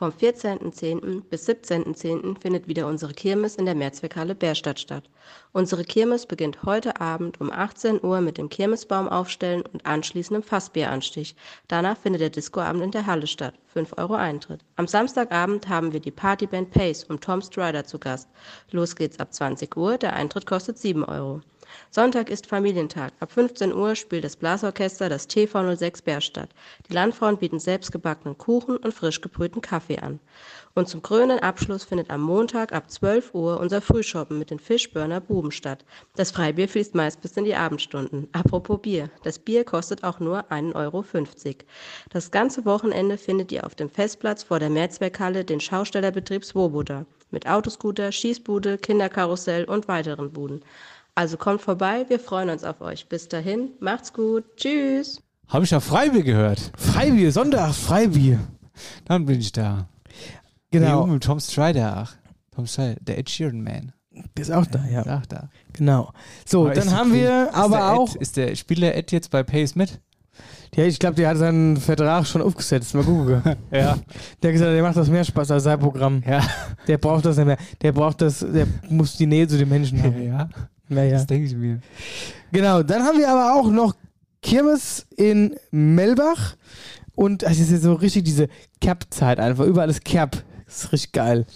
Vom 0.00 0.12
14.10. 0.12 1.24
bis 1.28 1.46
17.10. 1.46 2.40
findet 2.40 2.66
wieder 2.66 2.86
unsere 2.86 3.12
Kirmes 3.12 3.56
in 3.56 3.66
der 3.66 3.74
Mehrzweckhalle 3.74 4.34
Bärstadt 4.34 4.80
statt. 4.80 5.10
Unsere 5.52 5.84
Kirmes 5.84 6.24
beginnt 6.24 6.62
heute 6.62 6.98
Abend 7.02 7.38
um 7.38 7.52
18 7.52 8.02
Uhr 8.02 8.22
mit 8.22 8.38
dem 8.38 8.48
Kirmesbaum 8.48 9.10
aufstellen 9.10 9.62
und 9.74 9.84
anschließendem 9.84 10.42
Fassbieranstich. 10.42 11.36
Danach 11.68 11.98
findet 11.98 12.22
der 12.22 12.30
Discoabend 12.30 12.82
in 12.82 12.92
der 12.92 13.04
Halle 13.04 13.26
statt. 13.26 13.52
5 13.74 13.98
Euro 13.98 14.14
Eintritt. 14.14 14.64
Am 14.76 14.88
Samstagabend 14.88 15.68
haben 15.68 15.92
wir 15.92 16.00
die 16.00 16.10
Partyband 16.10 16.70
Pace 16.70 17.04
um 17.04 17.20
Tom 17.20 17.42
Strider 17.42 17.84
zu 17.84 17.98
Gast. 17.98 18.30
Los 18.70 18.96
geht's 18.96 19.20
ab 19.20 19.34
20 19.34 19.76
Uhr, 19.76 19.98
der 19.98 20.14
Eintritt 20.14 20.46
kostet 20.46 20.78
7 20.78 21.04
Euro. 21.04 21.42
Sonntag 21.90 22.30
ist 22.30 22.46
Familientag. 22.46 23.12
Ab 23.20 23.32
15 23.32 23.74
Uhr 23.74 23.94
spielt 23.96 24.24
das 24.24 24.36
Blasorchester 24.36 25.08
das 25.08 25.28
TV06 25.28 26.04
Bärstadt. 26.04 26.50
Die 26.88 26.94
Landfrauen 26.94 27.38
bieten 27.38 27.58
selbstgebackenen 27.58 28.38
Kuchen 28.38 28.76
und 28.76 28.94
frisch 28.94 29.20
gebrühten 29.20 29.60
Kaffee 29.60 29.98
an. 29.98 30.20
Und 30.74 30.88
zum 30.88 31.02
krönenden 31.02 31.40
Abschluss 31.40 31.84
findet 31.84 32.10
am 32.10 32.20
Montag 32.20 32.72
ab 32.72 32.90
12 32.90 33.34
Uhr 33.34 33.58
unser 33.58 33.80
Frühshoppen 33.80 34.38
mit 34.38 34.50
den 34.50 34.60
Fischburner 34.60 35.20
Buben 35.20 35.50
statt. 35.50 35.84
Das 36.14 36.30
Freibier 36.30 36.68
fließt 36.68 36.94
meist 36.94 37.20
bis 37.20 37.36
in 37.36 37.44
die 37.44 37.56
Abendstunden. 37.56 38.28
Apropos 38.32 38.80
Bier. 38.80 39.10
Das 39.24 39.40
Bier 39.40 39.64
kostet 39.64 40.04
auch 40.04 40.20
nur 40.20 40.44
1,50 40.50 40.74
Euro. 40.76 41.04
Das 42.10 42.30
ganze 42.30 42.64
Wochenende 42.64 43.18
findet 43.18 43.50
ihr 43.50 43.64
auf 43.64 43.74
dem 43.74 43.90
Festplatz 43.90 44.44
vor 44.44 44.60
der 44.60 44.70
Mehrzweckhalle 44.70 45.44
den 45.44 45.60
Schaustellerbetrieb 45.60 46.44
Swoboda. 46.44 47.04
Mit 47.32 47.48
Autoscooter, 47.48 48.12
Schießbude, 48.12 48.78
Kinderkarussell 48.78 49.64
und 49.64 49.88
weiteren 49.88 50.32
Buden. 50.32 50.62
Also 51.14 51.36
kommt 51.36 51.60
vorbei, 51.60 52.04
wir 52.08 52.20
freuen 52.20 52.50
uns 52.50 52.64
auf 52.64 52.80
euch. 52.80 53.08
Bis 53.08 53.28
dahin, 53.28 53.70
macht's 53.80 54.12
gut. 54.12 54.44
Tschüss. 54.56 55.22
Habe 55.48 55.64
ich 55.64 55.70
ja 55.70 55.80
Freibier 55.80 56.22
gehört. 56.22 56.72
Freibier, 56.76 57.32
Sonntag, 57.32 57.74
Freibier. 57.74 58.38
Dann 59.04 59.26
bin 59.26 59.40
ich 59.40 59.52
da. 59.52 59.88
Genau. 60.70 61.04
Hier 61.04 61.12
mit 61.14 61.24
Tom 61.24 61.40
Strider. 61.40 61.94
Ach. 61.96 62.14
Tom 62.54 62.66
Shire, 62.66 62.96
der 63.00 63.18
Ed 63.18 63.30
Sheeran 63.30 63.62
Man. 63.62 63.92
Der 64.36 64.42
ist 64.42 64.50
auch 64.50 64.66
da, 64.66 64.84
ja. 64.84 65.00
Ist 65.00 65.08
auch 65.08 65.26
da. 65.26 65.48
Genau. 65.72 66.12
So, 66.44 66.66
Aber 66.66 66.74
dann 66.74 66.90
haben 66.90 67.10
okay. 67.10 67.20
wir 67.22 67.48
Ist 67.48 67.54
aber 67.54 67.76
der 67.76 67.86
Ed, 67.86 67.98
auch. 67.98 68.16
Ist 68.16 68.36
der 68.36 68.56
Spieler 68.56 68.94
Ed 68.94 69.12
jetzt 69.12 69.30
bei 69.30 69.42
Pace 69.42 69.76
mit? 69.76 70.00
Ja, 70.74 70.84
ich 70.84 70.98
glaube, 70.98 71.16
der 71.16 71.28
hat 71.28 71.36
seinen 71.36 71.76
Vertrag 71.76 72.26
schon 72.26 72.42
aufgesetzt. 72.42 72.94
Mal 72.94 73.04
gucken. 73.04 73.42
Ja. 73.70 73.98
Der 74.42 74.50
hat 74.50 74.52
gesagt, 74.52 74.72
der 74.72 74.82
macht 74.82 74.96
das 74.96 75.08
mehr 75.08 75.24
Spaß 75.24 75.50
als 75.50 75.64
sein 75.64 75.78
Programm. 75.78 76.22
Ja. 76.26 76.42
Der 76.86 76.98
braucht 76.98 77.24
das 77.24 77.36
nicht 77.36 77.46
mehr. 77.46 77.58
Der 77.82 77.92
braucht 77.92 78.20
das, 78.20 78.40
der 78.40 78.66
muss 78.88 79.16
die 79.16 79.26
Nähe 79.26 79.46
zu 79.48 79.58
den 79.58 79.68
Menschen 79.68 80.02
haben. 80.02 80.22
Ja. 80.22 80.48
Ja, 80.90 81.02
ja. 81.04 81.12
Das 81.12 81.26
denke 81.26 81.46
ich 81.46 81.54
mir. 81.56 81.80
Genau, 82.52 82.82
dann 82.82 83.02
haben 83.04 83.18
wir 83.18 83.28
aber 83.30 83.54
auch 83.58 83.70
noch 83.70 83.94
Kirmes 84.42 85.06
in 85.16 85.56
Melbach. 85.70 86.56
Und 87.14 87.42
es 87.42 87.58
ist 87.60 87.70
ja 87.70 87.78
so 87.78 87.94
richtig 87.94 88.24
diese 88.24 88.48
Cap-Zeit 88.80 89.38
einfach. 89.40 89.64
Überall 89.64 89.90
ist 89.90 90.04
Cap. 90.04 90.42
Das 90.66 90.84
ist 90.84 90.92
richtig 90.92 91.12
geil. 91.12 91.46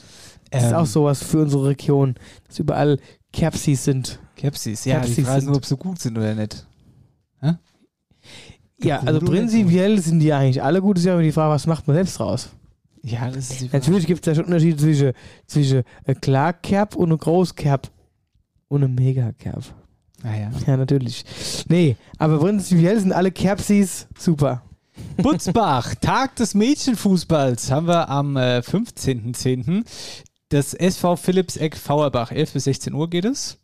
Das 0.50 0.64
ist 0.64 0.70
Ähm. 0.70 0.76
auch 0.76 0.86
sowas 0.86 1.22
für 1.22 1.38
unsere 1.42 1.66
Region, 1.68 2.14
dass 2.46 2.58
überall 2.58 2.98
Capsies 3.32 3.84
sind. 3.84 4.18
Capsies, 4.36 4.84
ja, 4.84 4.96
die 5.00 5.08
Capsies 5.08 5.24
Frage 5.24 5.38
ist 5.38 5.42
sind. 5.44 5.50
nur, 5.50 5.56
ob 5.56 5.64
sie 5.64 5.76
gut 5.76 5.98
sind 6.00 6.16
oder 6.18 6.34
nicht. 6.34 6.66
Ja, 8.82 9.00
also 9.00 9.20
prinzipiell 9.20 9.98
sind 10.00 10.18
die 10.20 10.32
eigentlich 10.32 10.62
alle 10.62 10.82
gut. 10.82 10.98
Es 10.98 11.02
ist 11.04 11.06
ja 11.06 11.14
immer 11.14 11.22
die 11.22 11.32
Frage, 11.32 11.52
was 11.54 11.66
macht 11.66 11.86
man 11.86 11.94
selbst 11.96 12.18
draus? 12.18 12.50
Ja, 13.02 13.28
das 13.28 13.50
ist 13.50 13.60
die 13.60 13.68
Frage. 13.68 13.78
Natürlich 13.78 14.06
gibt 14.06 14.26
es 14.26 14.30
ja 14.30 14.34
schon 14.34 14.44
Unterschiede 14.46 14.76
zwischen, 14.76 15.12
zwischen 15.46 15.82
einem 16.04 16.20
Klar-Cap 16.20 16.94
und 16.96 17.08
einem 17.08 17.18
Und 18.74 18.82
einem 18.82 18.96
Mega-Cap. 18.96 19.62
Naja. 20.24 20.50
Ja, 20.66 20.76
natürlich. 20.76 21.24
Nee, 21.68 21.96
aber 22.18 22.40
prinzipiell 22.40 22.98
sind 22.98 23.12
alle 23.12 23.30
Capsies 23.30 24.08
super. 24.18 24.62
Butzbach, 25.16 25.94
Tag 26.00 26.34
des 26.34 26.54
Mädchenfußballs, 26.54 27.70
haben 27.70 27.86
wir 27.86 28.08
am 28.08 28.36
äh, 28.36 28.58
15.10. 28.58 29.84
Das 30.48 30.74
SV 30.74 31.14
Philippseck 31.14 31.76
Fauerbach, 31.76 32.32
11 32.32 32.52
bis 32.52 32.64
16 32.64 32.94
Uhr 32.94 33.08
geht 33.08 33.26
es. 33.26 33.58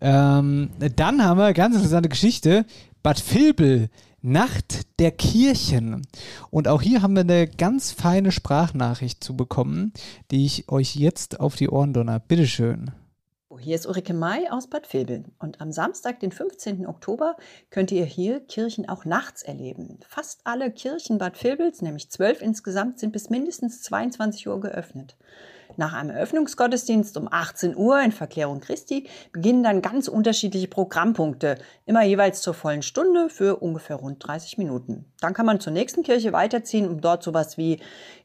Ähm, 0.00 0.70
dann 0.78 1.22
haben 1.22 1.38
wir 1.38 1.52
ganz 1.52 1.74
interessante 1.74 2.08
Geschichte, 2.08 2.64
Bad 3.02 3.22
Vilbel, 3.34 3.90
Nacht 4.22 4.98
der 4.98 5.10
Kirchen. 5.10 6.06
Und 6.48 6.66
auch 6.66 6.80
hier 6.80 7.02
haben 7.02 7.14
wir 7.14 7.20
eine 7.20 7.46
ganz 7.46 7.92
feine 7.92 8.32
Sprachnachricht 8.32 9.22
zu 9.22 9.36
bekommen, 9.36 9.92
die 10.30 10.46
ich 10.46 10.70
euch 10.70 10.96
jetzt 10.96 11.40
auf 11.40 11.56
die 11.56 11.68
Ohren 11.68 11.92
donner. 11.92 12.20
Bitteschön. 12.20 12.90
Hier 13.58 13.74
ist 13.74 13.86
Ulrike 13.86 14.14
May 14.14 14.48
aus 14.48 14.68
Bad 14.68 14.92
Vilbel 14.92 15.24
und 15.38 15.60
am 15.60 15.72
Samstag, 15.72 16.20
den 16.20 16.32
15. 16.32 16.86
Oktober, 16.86 17.36
könnt 17.70 17.90
ihr 17.92 18.04
hier 18.04 18.40
Kirchen 18.40 18.88
auch 18.88 19.04
nachts 19.04 19.42
erleben. 19.42 19.98
Fast 20.06 20.40
alle 20.44 20.70
Kirchen 20.70 21.18
Bad 21.18 21.42
Vilbels, 21.42 21.82
nämlich 21.82 22.10
zwölf 22.10 22.42
insgesamt, 22.42 22.98
sind 22.98 23.12
bis 23.12 23.30
mindestens 23.30 23.82
22 23.82 24.48
Uhr 24.48 24.60
geöffnet. 24.60 25.16
Nach 25.78 25.92
einem 25.92 26.10
Eröffnungsgottesdienst 26.10 27.18
um 27.18 27.28
18 27.30 27.76
Uhr 27.76 28.00
in 28.00 28.12
Verklärung 28.12 28.60
Christi 28.60 29.08
beginnen 29.30 29.62
dann 29.62 29.82
ganz 29.82 30.08
unterschiedliche 30.08 30.68
Programmpunkte, 30.68 31.58
immer 31.84 32.02
jeweils 32.02 32.40
zur 32.40 32.54
vollen 32.54 32.82
Stunde 32.82 33.28
für 33.28 33.56
ungefähr 33.56 33.96
rund 33.96 34.26
30 34.26 34.56
Minuten. 34.56 35.04
Dann 35.20 35.34
kann 35.34 35.44
man 35.44 35.60
zur 35.60 35.74
nächsten 35.74 36.02
Kirche 36.02 36.32
weiterziehen, 36.32 36.88
um 36.88 37.02
dort 37.02 37.22
sowas 37.22 37.58
wie 37.58 37.80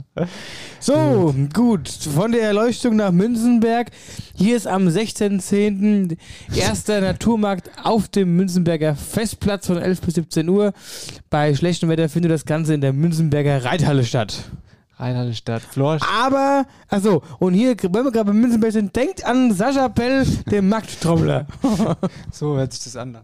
So, 0.80 1.34
gut. 1.54 1.90
Von 1.90 2.32
der 2.32 2.44
Erleuchtung 2.44 2.96
nach 2.96 3.12
Münzenberg. 3.12 3.92
Hier 4.36 4.56
ist 4.56 4.68
am 4.68 4.88
16.10. 4.88 6.18
erster 6.56 7.02
Naturmarkt 7.02 7.72
auf 7.84 8.08
dem 8.08 8.36
Münzenberger 8.36 8.96
Festplatz 8.96 9.68
von 9.68 9.78
11 9.78 10.02
bis 10.02 10.14
17 10.16 10.48
Uhr. 10.48 10.74
Bei 11.30 11.56
schlechtem 11.56 11.90
Wetter 11.90 12.08
findet 12.08 12.32
das 12.32 12.46
Ganze 12.46 12.76
in 12.76 12.82
der 12.82 12.94
Münzenberger 12.94 13.66
Reithalle 13.66 14.04
statt. 14.04 14.46
Reithalle 14.98 15.34
Stadt. 15.34 15.62
Flor. 15.62 16.00
Aber, 16.02 16.66
achso, 16.88 17.22
und 17.40 17.54
hier, 17.54 17.76
wenn 17.82 18.06
wir 18.06 18.12
gerade 18.12 18.32
bei 18.32 18.34
Münzenberg 18.34 18.72
sind, 18.72 18.96
denkt 18.96 19.26
an 19.26 19.52
Sascha 19.54 19.90
Pell, 19.90 20.26
den 20.50 20.70
Markttrommler. 20.70 21.48
so 22.32 22.56
hört 22.56 22.72
sich 22.72 22.84
das 22.86 22.96
an. 22.96 23.18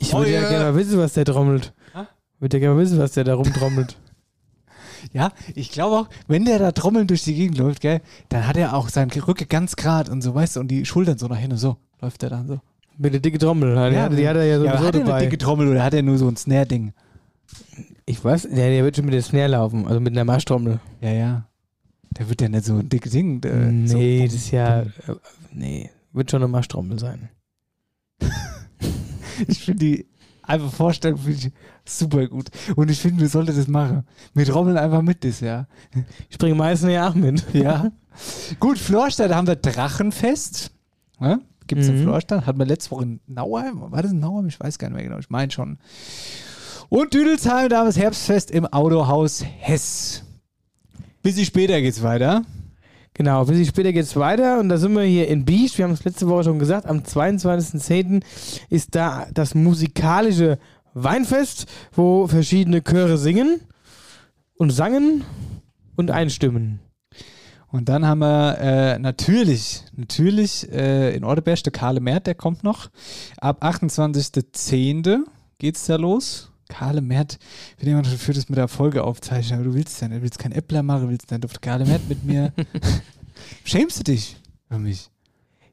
Ich 0.00 0.12
würde 0.12 0.32
ja 0.32 0.48
gerne 0.48 0.64
mal 0.64 0.74
wissen, 0.74 0.98
was 0.98 1.12
der 1.12 1.24
trommelt. 1.24 1.72
Ich 1.94 2.40
würde 2.40 2.56
ja 2.56 2.60
gerne 2.60 2.74
mal 2.74 2.80
wissen, 2.80 2.98
was 2.98 3.12
der 3.12 3.24
da 3.24 3.34
rumtrommelt. 3.34 3.96
Ja, 5.14 5.32
ich 5.54 5.72
glaube 5.72 5.96
auch, 5.96 6.08
wenn 6.28 6.44
der 6.44 6.58
da 6.58 6.72
trommelnd 6.72 7.08
durch 7.08 7.24
die 7.24 7.34
Gegend 7.34 7.56
läuft, 7.56 7.80
gell, 7.80 8.02
dann 8.28 8.46
hat 8.46 8.58
er 8.58 8.74
auch 8.74 8.90
seinen 8.90 9.10
Rücken 9.10 9.48
ganz 9.48 9.74
gerade 9.74 10.12
und 10.12 10.20
so, 10.20 10.34
weißt 10.34 10.56
du, 10.56 10.60
und 10.60 10.68
die 10.68 10.84
Schultern 10.84 11.16
so 11.16 11.26
nach 11.26 11.38
hinten, 11.38 11.56
so 11.56 11.78
läuft 12.02 12.22
er 12.22 12.28
dann 12.28 12.46
so. 12.46 12.60
Mit 12.98 13.14
der 13.14 13.20
dicke 13.20 13.38
Trommel, 13.38 13.74
die, 13.90 13.96
hat, 13.96 14.12
die 14.12 14.28
hat 14.28 14.36
er 14.36 14.44
ja 14.44 14.56
aber 14.56 14.66
sowieso 14.66 14.86
hat 14.86 14.94
er 14.94 15.00
dabei. 15.00 15.14
eine 15.14 15.24
dicke 15.24 15.38
Trommel 15.38 15.68
oder 15.68 15.82
hat 15.82 15.94
er 15.94 16.02
nur 16.02 16.18
so 16.18 16.28
ein 16.28 16.36
Snare-Ding? 16.36 16.92
Ich 18.04 18.22
weiß, 18.22 18.48
ja, 18.50 18.56
der 18.56 18.84
wird 18.84 18.96
schon 18.96 19.06
mit 19.06 19.14
der 19.14 19.22
Snare 19.22 19.48
laufen, 19.48 19.86
also 19.86 20.00
mit 20.00 20.12
einer 20.12 20.24
Marschtrommel. 20.24 20.80
Ja, 21.00 21.12
ja. 21.12 21.46
Der 22.18 22.28
wird 22.28 22.42
ja 22.42 22.50
nicht 22.50 22.66
so 22.66 22.74
ein 22.74 22.88
dickes 22.88 23.12
Ding. 23.12 23.42
Äh, 23.42 23.72
nee, 23.72 24.18
so, 24.18 24.24
das 24.26 24.34
ist 24.34 24.50
ja, 24.50 24.82
äh, 24.82 24.86
nee, 25.52 25.90
wird 26.12 26.30
schon 26.30 26.42
eine 26.42 26.52
Marschtrommel 26.52 26.98
sein. 26.98 27.30
Ich 29.48 29.64
finde 29.64 29.84
die 29.84 30.06
einfach 30.42 30.72
Vorstellung 30.72 31.18
finde 31.18 31.38
ich 31.38 31.52
super 31.84 32.26
gut. 32.26 32.48
Und 32.76 32.90
ich 32.90 32.98
finde, 33.00 33.20
wir 33.20 33.28
sollten 33.28 33.56
das 33.56 33.68
machen. 33.68 34.04
Wir 34.34 34.44
trommeln 34.46 34.76
einfach 34.76 35.02
mit 35.02 35.24
das 35.24 35.40
Jahr. 35.40 35.68
Ich 36.28 36.38
bringe 36.38 36.54
meistens 36.54 36.90
ja 36.90 37.08
auch 37.08 37.14
mit. 37.14 37.44
Ja. 37.54 37.90
gut, 38.58 38.78
Florstadt 38.78 39.32
haben 39.32 39.46
wir 39.46 39.56
Drachenfest. 39.56 40.72
Ja? 41.20 41.38
Gibt 41.66 41.82
es 41.82 41.88
in 41.88 42.00
Mhm. 42.00 42.02
Florstadt? 42.02 42.46
Hatten 42.46 42.58
wir 42.58 42.66
letzte 42.66 42.90
Woche 42.90 43.04
in 43.04 43.20
Nauheim? 43.26 43.80
War 43.92 44.02
das 44.02 44.10
in 44.10 44.18
Nauheim? 44.18 44.48
Ich 44.48 44.58
weiß 44.58 44.78
gar 44.78 44.88
nicht 44.88 44.96
mehr 44.96 45.04
genau. 45.04 45.18
Ich 45.18 45.30
meine 45.30 45.52
schon. 45.52 45.78
Und 46.88 47.14
Düdelsheim, 47.14 47.68
da 47.68 47.78
haben 47.78 47.84
wir 47.84 47.90
das 47.90 47.98
Herbstfest 47.98 48.50
im 48.50 48.66
Autohaus 48.66 49.44
Hess. 49.44 50.24
Bisschen 51.22 51.44
später 51.44 51.80
geht's 51.80 52.02
weiter. 52.02 52.42
Genau, 53.14 53.40
ein 53.40 53.46
bisschen 53.46 53.66
später 53.66 53.92
geht 53.92 54.04
es 54.04 54.16
weiter 54.16 54.60
und 54.60 54.68
da 54.68 54.78
sind 54.78 54.94
wir 54.94 55.02
hier 55.02 55.28
in 55.28 55.44
Biest. 55.44 55.76
Wir 55.76 55.84
haben 55.84 55.92
es 55.92 56.04
letzte 56.04 56.28
Woche 56.28 56.44
schon 56.44 56.58
gesagt, 56.58 56.86
am 56.86 56.98
22.10. 57.00 58.22
ist 58.68 58.94
da 58.94 59.26
das 59.34 59.54
musikalische 59.54 60.58
Weinfest, 60.94 61.66
wo 61.92 62.26
verschiedene 62.26 62.82
Chöre 62.82 63.18
singen 63.18 63.60
und 64.54 64.70
sangen 64.70 65.24
und 65.96 66.10
einstimmen. 66.10 66.80
Und 67.72 67.88
dann 67.88 68.04
haben 68.04 68.18
wir 68.20 68.58
äh, 68.58 68.98
natürlich, 68.98 69.84
natürlich 69.94 70.70
äh, 70.72 71.14
in 71.14 71.22
Ordeberg 71.22 71.62
der 71.62 71.72
Karle 71.72 72.00
Mert, 72.00 72.26
der 72.26 72.34
kommt 72.34 72.64
noch. 72.64 72.90
Ab 73.36 73.62
28.10. 73.62 75.20
geht's 75.58 75.86
da 75.86 75.96
los. 75.96 76.49
Karle 76.70 77.02
Mert, 77.02 77.38
wenn 77.78 77.88
jemand 77.88 78.06
schon 78.06 78.16
für 78.16 78.32
das 78.32 78.48
mit 78.48 78.56
der 78.56 78.68
Folge 78.68 79.04
aufzeichnen, 79.04 79.60
aber 79.60 79.68
du 79.68 79.74
willst 79.74 80.00
ja 80.00 80.08
nicht, 80.08 80.18
du 80.18 80.22
willst 80.22 80.38
kein 80.38 80.52
Äppler 80.52 80.82
machen, 80.82 81.10
willst 81.10 81.30
nicht 81.30 81.44
auf 81.44 81.60
Karle 81.60 81.84
Mert 81.84 82.08
mit 82.08 82.24
mir. 82.24 82.52
Schämst 83.64 83.98
du 83.98 84.04
dich 84.04 84.36
für 84.70 84.78
mich? 84.78 85.10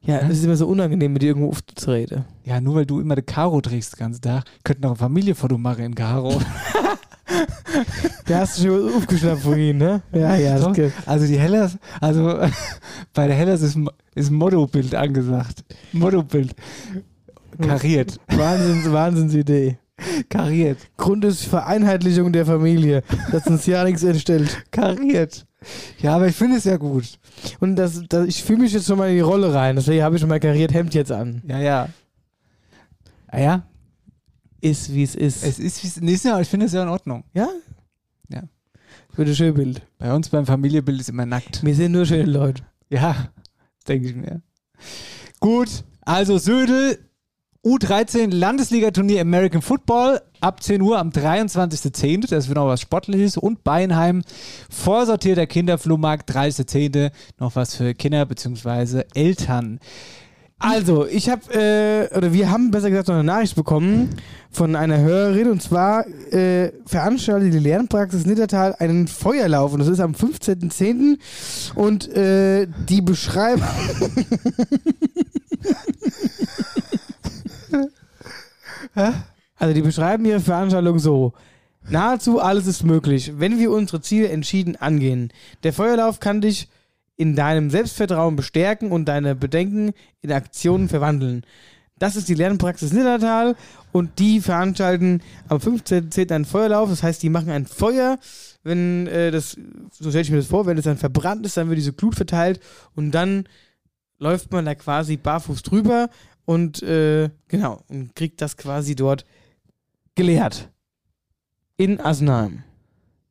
Ja, 0.02 0.20
es 0.20 0.38
ist 0.38 0.46
immer 0.46 0.56
so 0.56 0.68
unangenehm, 0.68 1.14
mit 1.14 1.22
dir 1.22 1.28
irgendwo 1.28 1.50
aufzureden. 1.50 2.26
Ja, 2.44 2.62
nur 2.62 2.76
weil 2.76 2.86
du 2.86 3.00
immer 3.00 3.16
de 3.16 3.24
Karo 3.24 3.60
trägst 3.62 3.94
den 3.94 4.00
ganzen 4.00 4.22
Tag, 4.22 4.46
könnten 4.64 4.84
noch 4.84 4.92
ein 4.92 4.98
Familienfoto 4.98 5.58
machen 5.58 5.84
in 5.86 5.96
Karo. 5.96 6.42
Da 8.26 8.40
hast 8.40 8.58
du 8.58 8.64
schon 8.64 8.96
aufgeschnappt 8.96 9.42
vorhin, 9.42 9.78
ne? 9.78 10.02
Ja, 10.14 10.36
ja, 10.36 10.58
das 10.58 10.74
geht. 10.74 10.94
Also 11.06 11.28
die 11.28 11.38
Hellas, 11.38 11.78
also 12.00 12.40
bei 13.14 13.28
der 13.28 13.36
Hellas 13.36 13.62
ist, 13.62 13.78
ist 14.16 14.32
Mottobild 14.32 14.96
angesagt. 14.96 15.64
Mottobild. 15.94 16.56
Kariert. 17.62 18.20
Wahnsinns, 18.28 18.92
Wahnsinnsidee. 18.92 19.78
Kariert. 20.30 20.78
Grund 20.98 21.26
ist 21.26 21.46
Vereinheitlichung 21.46 22.32
der 22.32 22.46
Familie, 22.46 23.04
dass 23.32 23.48
uns 23.48 23.66
ja 23.66 23.84
nichts 23.84 24.04
entstellt. 24.04 24.64
Kariert. 24.72 25.46
Ja, 26.00 26.16
aber 26.16 26.28
ich 26.28 26.36
finde 26.36 26.58
es 26.58 26.66
ja 26.66 26.78
gut. 26.78 27.20
Und 27.60 27.76
das, 27.76 28.04
das, 28.08 28.28
ich 28.28 28.44
fühle 28.44 28.60
mich 28.60 28.74
jetzt 28.74 28.88
schon 28.88 28.98
mal 28.98 29.10
in 29.10 29.16
die 29.16 29.22
Rolle 29.22 29.54
rein, 29.54 29.76
deswegen 29.76 30.04
habe 30.04 30.16
ich 30.16 30.22
schon 30.22 30.30
mal 30.30 30.40
kariert 30.40 30.74
Hemd 30.74 30.94
jetzt 30.94 31.12
an. 31.12 31.42
Ja, 31.48 31.60
ja. 31.60 31.90
Ah 33.28 33.40
ja? 33.40 33.68
Ist 34.62 34.94
wie 34.94 35.04
es 35.04 35.16
ist. 35.16 35.44
Es 35.44 35.60
ist 35.60 35.84
wie 35.84 35.88
es 35.88 35.98
ist. 35.98 36.26
Ja, 36.26 36.40
ich 36.40 36.48
finde 36.48 36.68
es 36.68 36.74
ja 36.74 36.84
in 36.84 36.90
Ordnung. 36.90 37.24
Ja? 37.34 37.50
Ja. 38.30 38.44
Wird 39.16 39.28
ein 39.30 39.36
schönes 39.36 39.56
Bild. 39.56 39.82
Bei 39.98 40.14
uns 40.14 40.30
beim 40.30 40.46
Familienbild 40.46 41.02
ist 41.02 41.10
immer 41.10 41.26
nackt. 41.26 41.64
Wir 41.64 41.76
sind 41.76 41.92
nur 41.92 42.06
schöne 42.06 42.32
Leute. 42.32 42.64
Ja, 42.90 43.30
denke 43.88 44.10
ich 44.10 44.16
mir. 44.16 44.42
Gut, 45.40 45.84
also 46.02 46.38
Södel, 46.38 46.98
U13 47.68 48.34
Landesligaturnier 48.34 49.20
American 49.20 49.62
Football 49.62 50.22
ab 50.40 50.64
10 50.64 50.82
Uhr 50.82 50.98
am 50.98 51.10
23.10. 51.10 52.30
Das 52.30 52.48
wird 52.48 52.56
noch 52.56 52.68
was 52.68 52.80
Sportliches. 52.80 53.36
Und 53.36 53.66
Beinheim, 53.66 54.22
vorsortierter 54.70 55.48
Kinderflohmarkt, 55.48 56.32
30.10. 56.32 57.12
Noch 57.40 57.58
was 57.58 57.76
für 57.76 57.94
Kinder 57.94 58.26
bzw. 58.26 59.04
Eltern. 59.14 59.82
Also, 60.60 61.06
ich 61.06 61.30
habe, 61.30 61.42
äh, 61.54 62.18
oder 62.18 62.32
wir 62.32 62.50
haben 62.50 62.72
besser 62.72 62.90
gesagt 62.90 63.10
noch 63.10 63.16
eine 63.16 63.26
Nachricht 63.26 63.56
bekommen 63.56 64.12
von 64.50 64.78
einer 64.78 65.00
Hörerin 65.00 65.50
und 65.50 65.62
zwar 65.62 66.08
äh, 66.32 66.72
veranstaltet 66.86 67.54
die 67.54 67.60
Lernpraxis 67.60 68.26
Nittertal 68.26 68.76
einen 68.80 69.10
Feuerlauf 69.10 69.74
und 69.74 69.80
das 69.80 69.90
ist 69.90 70.00
am 70.00 70.14
15.10. 70.14 71.20
und 71.76 72.08
äh, 72.16 72.66
die 72.88 73.02
beschreiben. 73.02 73.62
also, 79.56 79.74
die 79.74 79.82
beschreiben 79.82 80.26
ihre 80.26 80.40
Veranstaltung 80.40 81.00
so. 81.00 81.34
Nahezu 81.90 82.40
alles 82.42 82.68
ist 82.68 82.84
möglich, 82.84 83.34
wenn 83.38 83.60
wir 83.60 83.72
unsere 83.72 84.02
Ziele 84.02 84.28
entschieden 84.30 84.76
angehen. 84.76 85.32
Der 85.64 85.72
Feuerlauf 85.72 86.20
kann 86.20 86.42
dich 86.42 86.68
in 87.16 87.36
deinem 87.36 87.70
Selbstvertrauen 87.70 88.36
bestärken 88.36 88.92
und 88.92 89.06
deine 89.06 89.36
Bedenken 89.36 89.94
in 90.22 90.32
Aktionen 90.32 90.90
verwandeln. 90.90 91.44
Das 92.00 92.16
ist 92.16 92.30
die 92.30 92.36
Lernpraxis 92.36 92.94
Niddertal 92.94 93.56
und 93.92 94.20
die 94.20 94.40
veranstalten 94.40 95.22
am 95.48 95.58
15.10. 95.58 96.32
einen 96.32 96.46
Feuerlauf. 96.46 96.90
Das 96.90 97.02
heißt, 97.02 97.24
die 97.24 97.30
machen 97.30 97.50
ein 97.50 97.66
Feuer. 97.66 98.20
Wenn 98.64 99.08
äh, 99.08 99.32
das, 99.32 99.58
so 99.92 100.10
stelle 100.10 100.22
ich 100.22 100.30
mir 100.30 100.38
das 100.38 100.48
vor, 100.48 100.68
wenn 100.68 100.78
es 100.78 100.84
dann 100.84 100.98
verbrannt 100.98 101.46
ist, 101.46 101.58
dann 101.58 101.70
wird 101.70 101.80
diese 101.80 101.94
Glut 101.94 102.16
verteilt 102.16 102.60
und 102.96 103.12
dann 103.12 103.48
läuft 104.20 104.52
man 104.52 104.66
da 104.66 104.76
quasi 104.76 105.18
barfuß 105.18 105.64
drüber 105.64 106.10
und 106.48 106.82
äh, 106.82 107.30
genau, 107.50 107.84
und 107.90 108.16
kriegt 108.16 108.42
das 108.42 108.56
quasi 108.56 108.96
dort 108.96 109.26
gelehrt. 110.16 110.72
In 111.76 112.00
Assenheim. 112.00 112.64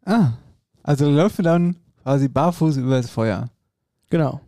Ah, 0.04 0.34
also 0.82 1.10
läuft 1.10 1.38
man 1.38 1.44
dann 1.44 1.76
quasi 2.02 2.28
barfuß 2.28 2.76
über 2.76 3.00
das 3.00 3.10
Feuer. 3.10 3.48
Genau. 4.10 4.42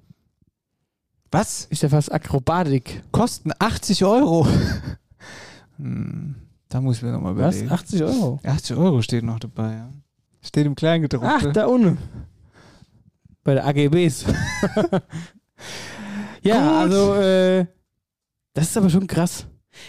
Was? 1.31 1.65
Ist 1.65 1.83
ja 1.83 1.89
fast 1.89 2.13
Akrobatik. 2.13 3.03
Kosten 3.11 3.53
80 3.59 4.05
Euro. 4.05 4.47
hm, 5.79 6.35
da 6.69 6.83
muss 6.83 6.99
ich 6.99 7.03
mir 7.03 7.13
nochmal 7.13 7.37
Was? 7.39 7.57
überlegen. 7.57 7.73
80 7.73 8.03
Euro? 8.05 8.41
80 8.45 8.77
Euro 8.77 9.01
steht 9.01 9.25
noch 9.25 9.41
dabei. 9.41 9.73
Ja. 9.73 9.91
Steht 10.43 10.67
im 10.67 10.75
Kleingedruckten. 10.75 11.49
Ach, 11.49 11.53
da 11.55 11.67
unten. 11.67 11.97
Bei 13.45 13.55
der 13.55 13.67
AGBs. 13.67 14.27
ja, 16.43 16.61
Gut. 16.61 16.93
also, 16.93 17.15
äh, 17.15 17.67
das 18.59 18.69
ist 18.71 18.77
aber 18.77 18.91
schon 18.91 19.07
krass. 19.07 19.47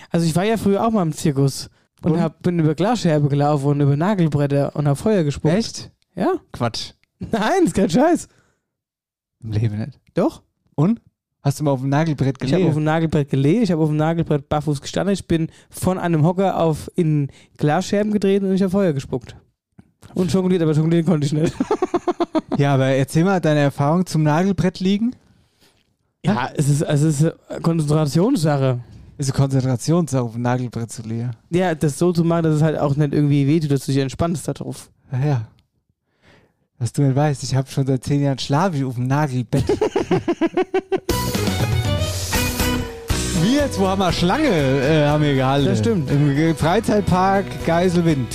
Also, 0.10 0.26
ich 0.26 0.36
war 0.36 0.44
ja 0.44 0.58
früher 0.58 0.86
auch 0.86 0.92
mal 0.92 1.02
im 1.04 1.14
Zirkus 1.14 1.70
und, 2.04 2.12
Und? 2.14 2.22
Hab, 2.22 2.42
bin 2.44 2.60
über 2.60 2.76
Glasscherbe 2.76 3.28
gelaufen 3.28 3.68
und 3.68 3.82
über 3.82 3.96
Nagelbretter 3.98 4.76
und 4.76 4.88
hab 4.88 4.98
Feuer 4.98 5.24
gespuckt. 5.24 5.54
Echt? 5.54 5.92
Ja. 6.16 6.34
Quatsch. 6.52 6.92
Nein, 7.20 7.66
ist 7.66 7.74
kein 7.76 7.90
Scheiß. 7.90 8.28
Im 9.44 9.52
Leben 9.52 9.78
nicht. 9.80 10.00
Doch. 10.14 10.44
Und? 10.76 11.02
Hast 11.42 11.60
du 11.60 11.64
mal 11.64 11.72
auf 11.72 11.80
dem 11.80 11.90
Nagelbrett 11.90 12.36
Ich 12.42 12.54
habe 12.54 12.64
auf 12.64 12.70
gelegt? 12.72 12.76
dem 12.78 12.84
Nagelbrett 12.84 13.30
gelegt, 13.30 13.64
ich 13.64 13.72
habe 13.72 13.82
auf 13.82 13.88
dem 13.90 13.96
Nagelbrett 13.98 14.50
barfuß 14.50 14.82
gestanden, 14.82 15.14
ich 15.14 15.26
bin 15.26 15.50
von 15.70 15.98
einem 15.98 16.26
Hocker 16.26 16.60
auf 16.60 16.92
in 16.96 17.30
Glasscherben 17.58 18.12
gedreht 18.12 18.44
und 18.44 18.54
ich 18.54 18.62
habe 18.62 18.72
Feuer 18.72 18.92
gespuckt. 18.92 19.36
Und 20.16 20.32
jongliert, 20.34 20.62
aber 20.62 20.74
jonglieren 20.74 21.06
konnte 21.06 21.28
ich 21.28 21.34
nicht. 21.34 21.54
Ja, 22.58 22.74
aber 22.74 22.88
erzähl 22.88 23.24
mal 23.24 23.40
deine 23.40 23.62
Erfahrung 23.62 24.06
zum 24.06 24.24
Nagelbrett 24.24 24.82
liegen. 24.82 25.16
Ja, 26.26 26.50
es 26.56 26.68
ist, 26.68 26.82
es 26.82 27.02
ist 27.02 27.24
eine 27.24 27.62
Konzentrationssache. 27.62 28.80
Ist 29.18 29.32
eine 29.32 29.38
Konzentrationssache, 29.38 30.22
auf 30.22 30.34
dem 30.34 30.42
Nagelbrett 30.42 30.92
zu 30.92 31.02
legen. 31.04 31.32
Ja, 31.50 31.76
das 31.76 31.98
so 31.98 32.12
zu 32.12 32.24
machen, 32.24 32.44
dass 32.44 32.56
es 32.56 32.62
halt 32.62 32.78
auch 32.78 32.96
nicht 32.96 33.14
irgendwie 33.14 33.48
wehtut, 33.48 33.72
dass 33.72 33.86
du 33.86 33.92
dich 33.92 34.02
entspannst 34.02 34.48
darauf. 34.48 34.90
Ja, 35.12 35.20
ja. 35.26 35.48
Was 36.78 36.94
du 36.94 37.02
nicht 37.02 37.16
weißt, 37.16 37.44
ich 37.44 37.56
habe 37.56 37.70
schon 37.70 37.86
seit 37.86 38.04
zehn 38.04 38.22
Jahren 38.22 38.40
schlafe 38.40 38.78
ich 38.78 38.86
auf 38.86 38.96
dem 38.96 39.08
Nagelbett. 39.08 39.68
wir 43.42 43.52
jetzt, 43.52 43.78
wo 43.80 43.88
haben 43.88 44.00
wir 44.00 44.14
Schlange, 44.14 44.48
äh, 44.48 45.06
haben 45.06 45.24
wir 45.24 45.36
gehalten. 45.36 45.68
Das 45.68 45.80
stimmt. 45.80 46.10
Im 46.10 46.56
Freizeitpark 46.56 47.46
Geiselwind. 47.66 48.34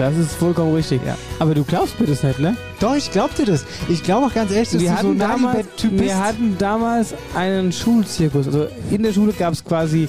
Das 0.00 0.16
ist 0.16 0.32
vollkommen 0.32 0.74
richtig. 0.74 1.02
Ja. 1.04 1.14
Aber 1.40 1.54
du 1.54 1.62
glaubst 1.62 2.00
mir 2.00 2.06
das 2.06 2.22
nicht, 2.22 2.38
ne? 2.38 2.56
Doch, 2.80 2.96
ich 2.96 3.10
glaub 3.10 3.34
dir 3.34 3.44
das. 3.44 3.66
Ich 3.90 4.02
glaube 4.02 4.28
auch 4.28 4.32
ganz 4.32 4.50
ehrlich, 4.50 4.70
dass 4.70 4.80
wir 4.80 4.88
du 4.88 4.94
so 4.94 4.98
hatten, 4.98 5.10
ein 5.10 5.18
damals, 5.18 5.42
Nagelbett-Typ 5.42 5.90
bist. 5.90 6.04
wir 6.04 6.18
hatten 6.18 6.56
damals 6.58 7.14
einen 7.34 7.70
Schulzirkus. 7.70 8.46
Also 8.46 8.68
in 8.90 9.02
der 9.02 9.12
Schule 9.12 9.34
gab 9.34 9.52
es 9.52 9.62
quasi 9.62 10.08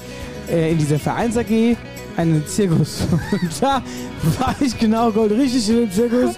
äh, 0.50 0.72
in 0.72 0.78
dieser 0.78 0.98
Vereins 0.98 1.36
AG 1.36 1.76
einen 2.16 2.48
Zirkus. 2.48 3.02
Und 3.34 3.52
da 3.62 3.82
war 4.40 4.56
ich 4.62 4.80
genau 4.80 5.12
Gold 5.12 5.34
richtig 5.34 5.70
in 5.70 5.76
dem 5.76 5.92
Zirkus 5.92 6.36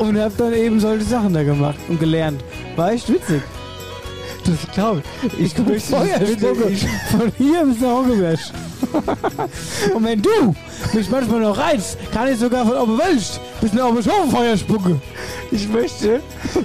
und 0.00 0.18
habe 0.18 0.34
dann 0.36 0.52
eben 0.52 0.78
solche 0.80 1.04
Sachen 1.04 1.32
da 1.32 1.42
gemacht 1.42 1.78
und 1.88 1.98
gelernt. 1.98 2.42
War 2.76 2.92
echt 2.92 3.08
witzig. 3.08 3.40
Das 4.64 4.74
glaube 4.74 5.02
ich. 5.38 5.40
Ich 5.46 5.54
guck 5.54 5.68
möchte 5.68 5.90
das 5.92 6.00
Feuer 6.00 6.18
bitte- 6.18 6.54
spucke. 6.54 6.70
ich- 6.70 6.86
Von 7.10 7.32
hier 7.38 7.64
bis 7.64 7.80
nach 7.80 7.88
Augeberg. 7.90 8.38
Und 9.94 10.04
wenn 10.04 10.20
du 10.22 10.54
mich 10.92 11.10
manchmal 11.10 11.40
noch 11.40 11.56
reizt, 11.56 11.96
kann 12.12 12.30
ich 12.30 12.38
sogar 12.38 12.66
von 12.66 12.76
Oberwelsch 12.76 13.40
bis 13.60 13.72
nach 13.72 13.86
Oberschhofen 13.88 14.30
Feuer 14.30 14.56
spucken. 14.56 15.00
Ich 15.50 15.66
möchte, 15.68 16.20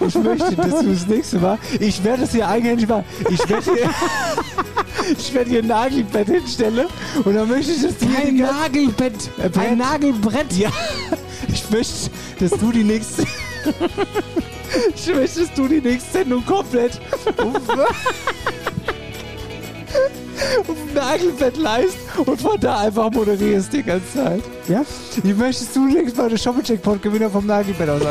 ich 0.06 0.16
möchte, 0.16 0.56
dass 0.56 0.80
du 0.82 0.92
das 0.94 1.08
nächste 1.08 1.40
Mal, 1.40 1.58
ich 1.80 2.04
werde 2.04 2.24
es 2.24 2.32
hier 2.32 2.48
eigentlich 2.48 2.88
machen. 2.90 3.06
Ich 3.30 3.48
werde 3.50 3.64
hier, 3.74 3.90
ich 5.18 5.34
werde 5.34 5.50
hier 5.50 5.60
ein 5.60 5.68
Nagelbett 5.68 6.28
hinstellen 6.28 6.88
und 7.24 7.34
dann 7.34 7.48
möchte 7.48 7.72
ich, 7.72 7.82
dass 7.82 7.98
du 7.98 8.06
ganze- 8.08 8.34
Nagelbett, 8.34 9.30
ein 9.58 9.78
Nagelbrett. 9.78 10.52
Ja, 10.58 10.70
ich 11.48 11.64
möchte, 11.72 12.10
dass 12.40 12.52
du 12.60 12.72
die 12.72 12.84
nächste, 12.84 13.24
dass 14.70 15.54
du 15.56 15.68
die 15.68 15.82
nächste 15.82 16.12
Sendung 16.12 16.46
komplett 16.46 17.00
auf, 17.38 17.54
dem 20.66 20.94
Nagelbett 20.94 21.58
leist 21.58 21.98
und 22.26 22.42
von 22.42 22.60
da 22.60 22.80
einfach 22.80 23.12
moderierst 23.12 23.74
die 23.74 23.84
ganze 23.84 24.14
Zeit. 24.14 24.44
Ja? 24.68 24.86
Wie 25.24 25.34
möchtest 25.34 25.76
du 25.76 25.88
längst 25.88 26.18
mal 26.18 26.30
den 26.30 26.38
Shopping-Checkpot-Gewinner 26.38 27.30
vom 27.30 27.46
Nagelbett 27.46 27.90
aus? 27.90 28.02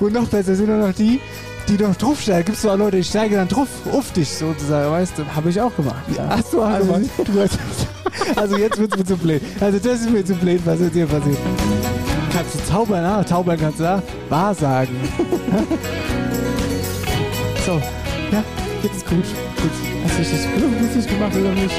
Und 0.00 0.12
noch 0.12 0.28
besser 0.28 0.54
sind 0.54 0.68
nur 0.68 0.76
noch 0.78 0.94
die, 0.94 1.20
die 1.68 1.82
noch 1.82 1.96
draufsteigen. 1.96 2.44
Gibt 2.44 2.58
es 2.58 2.66
auch 2.66 2.76
Leute, 2.76 2.98
die 2.98 3.04
steigen 3.04 3.34
dann 3.34 3.48
drauf 3.48 3.68
auf 3.90 4.12
dich 4.12 4.28
sozusagen, 4.28 4.90
weißt 4.92 5.18
du? 5.18 5.26
Habe 5.34 5.50
ich 5.50 5.60
auch 5.60 5.74
gemacht. 5.74 6.04
Ja. 6.16 6.28
Ach 6.30 6.42
so, 6.50 6.62
also, 6.62 7.00
du 7.24 7.40
hast, 7.40 7.58
also 8.36 8.56
jetzt 8.56 8.78
wird's 8.78 8.96
mir 8.96 9.04
zu 9.04 9.16
blöd. 9.16 9.42
Also 9.60 9.78
das 9.78 10.00
ist 10.00 10.10
mir 10.10 10.24
zu 10.24 10.34
blöd, 10.34 10.60
was 10.64 10.80
jetzt 10.80 10.94
hier 10.94 11.06
passiert. 11.06 11.38
Kannst 12.38 12.54
du 12.54 12.64
zaubern, 12.72 13.04
ah? 13.04 13.26
Zaubern 13.26 13.58
kannst 13.58 13.80
du, 13.80 13.84
ah? 13.88 14.02
Wahrsagen. 14.28 14.96
So, 17.66 17.72
ja, 18.32 18.42
jetzt 18.82 18.96
ist 18.96 19.06
gut. 19.06 19.18
Gut. 19.18 19.70
Hast 20.04 20.18
du 20.18 20.22
das 20.22 20.94
lustig 20.94 21.06
gemacht 21.06 21.36
oder 21.36 21.50
nicht? 21.50 21.74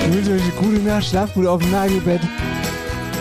Ich 0.00 0.12
wünsche 0.12 0.32
euch 0.32 0.42
eine 0.42 0.50
gute 0.52 0.82
Nacht, 0.82 1.04
schlaft 1.04 1.34
gut 1.34 1.46
auf 1.46 1.60
dem 1.62 1.70
Nagelbett. 1.70 2.20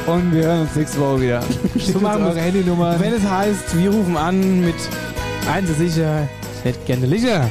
Und 0.08 0.34
wir 0.34 0.44
hören 0.46 0.62
uns 0.62 0.76
nächste 0.76 1.00
Woche 1.00 1.22
wieder. 1.22 1.44
Schickt 1.78 1.94
uns 1.94 2.02
machen 2.02 2.24
wir's. 2.24 2.32
eure 2.32 2.42
Handynummer. 2.42 3.00
Wenn 3.00 3.14
es 3.14 3.30
heißt, 3.30 3.78
wir 3.78 3.92
rufen 3.92 4.18
an 4.18 4.62
mit 4.62 4.74
eins 5.54 5.70
ist 5.70 5.78
sicher, 5.78 6.28
ich 6.58 6.66
hätte 6.66 6.80
gerne 6.86 7.06
Lichter. 7.06 7.48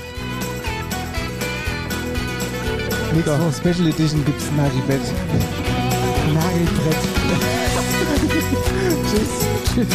Nächste 3.15 3.31
Woche 3.31 3.53
Special 3.53 3.89
Edition 3.89 4.25
gibt's 4.25 4.45
ein 4.49 4.57
Nagelbett. 4.57 5.03
Nagelbrett. 6.35 6.97
Tschüss. 9.17 9.29
Tschüss. 9.75 9.87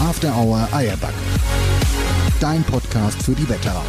After 0.00 0.34
Hour 0.34 0.68
Eierback. 0.72 1.10
Dein 2.40 2.64
Podcast 2.64 3.22
für 3.22 3.32
die 3.32 3.48
Wetterau. 3.48 3.82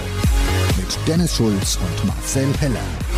Mit 0.78 1.08
Dennis 1.08 1.36
Schulz 1.36 1.78
und 1.78 2.08
Marcel 2.08 2.54
Heller. 2.60 3.09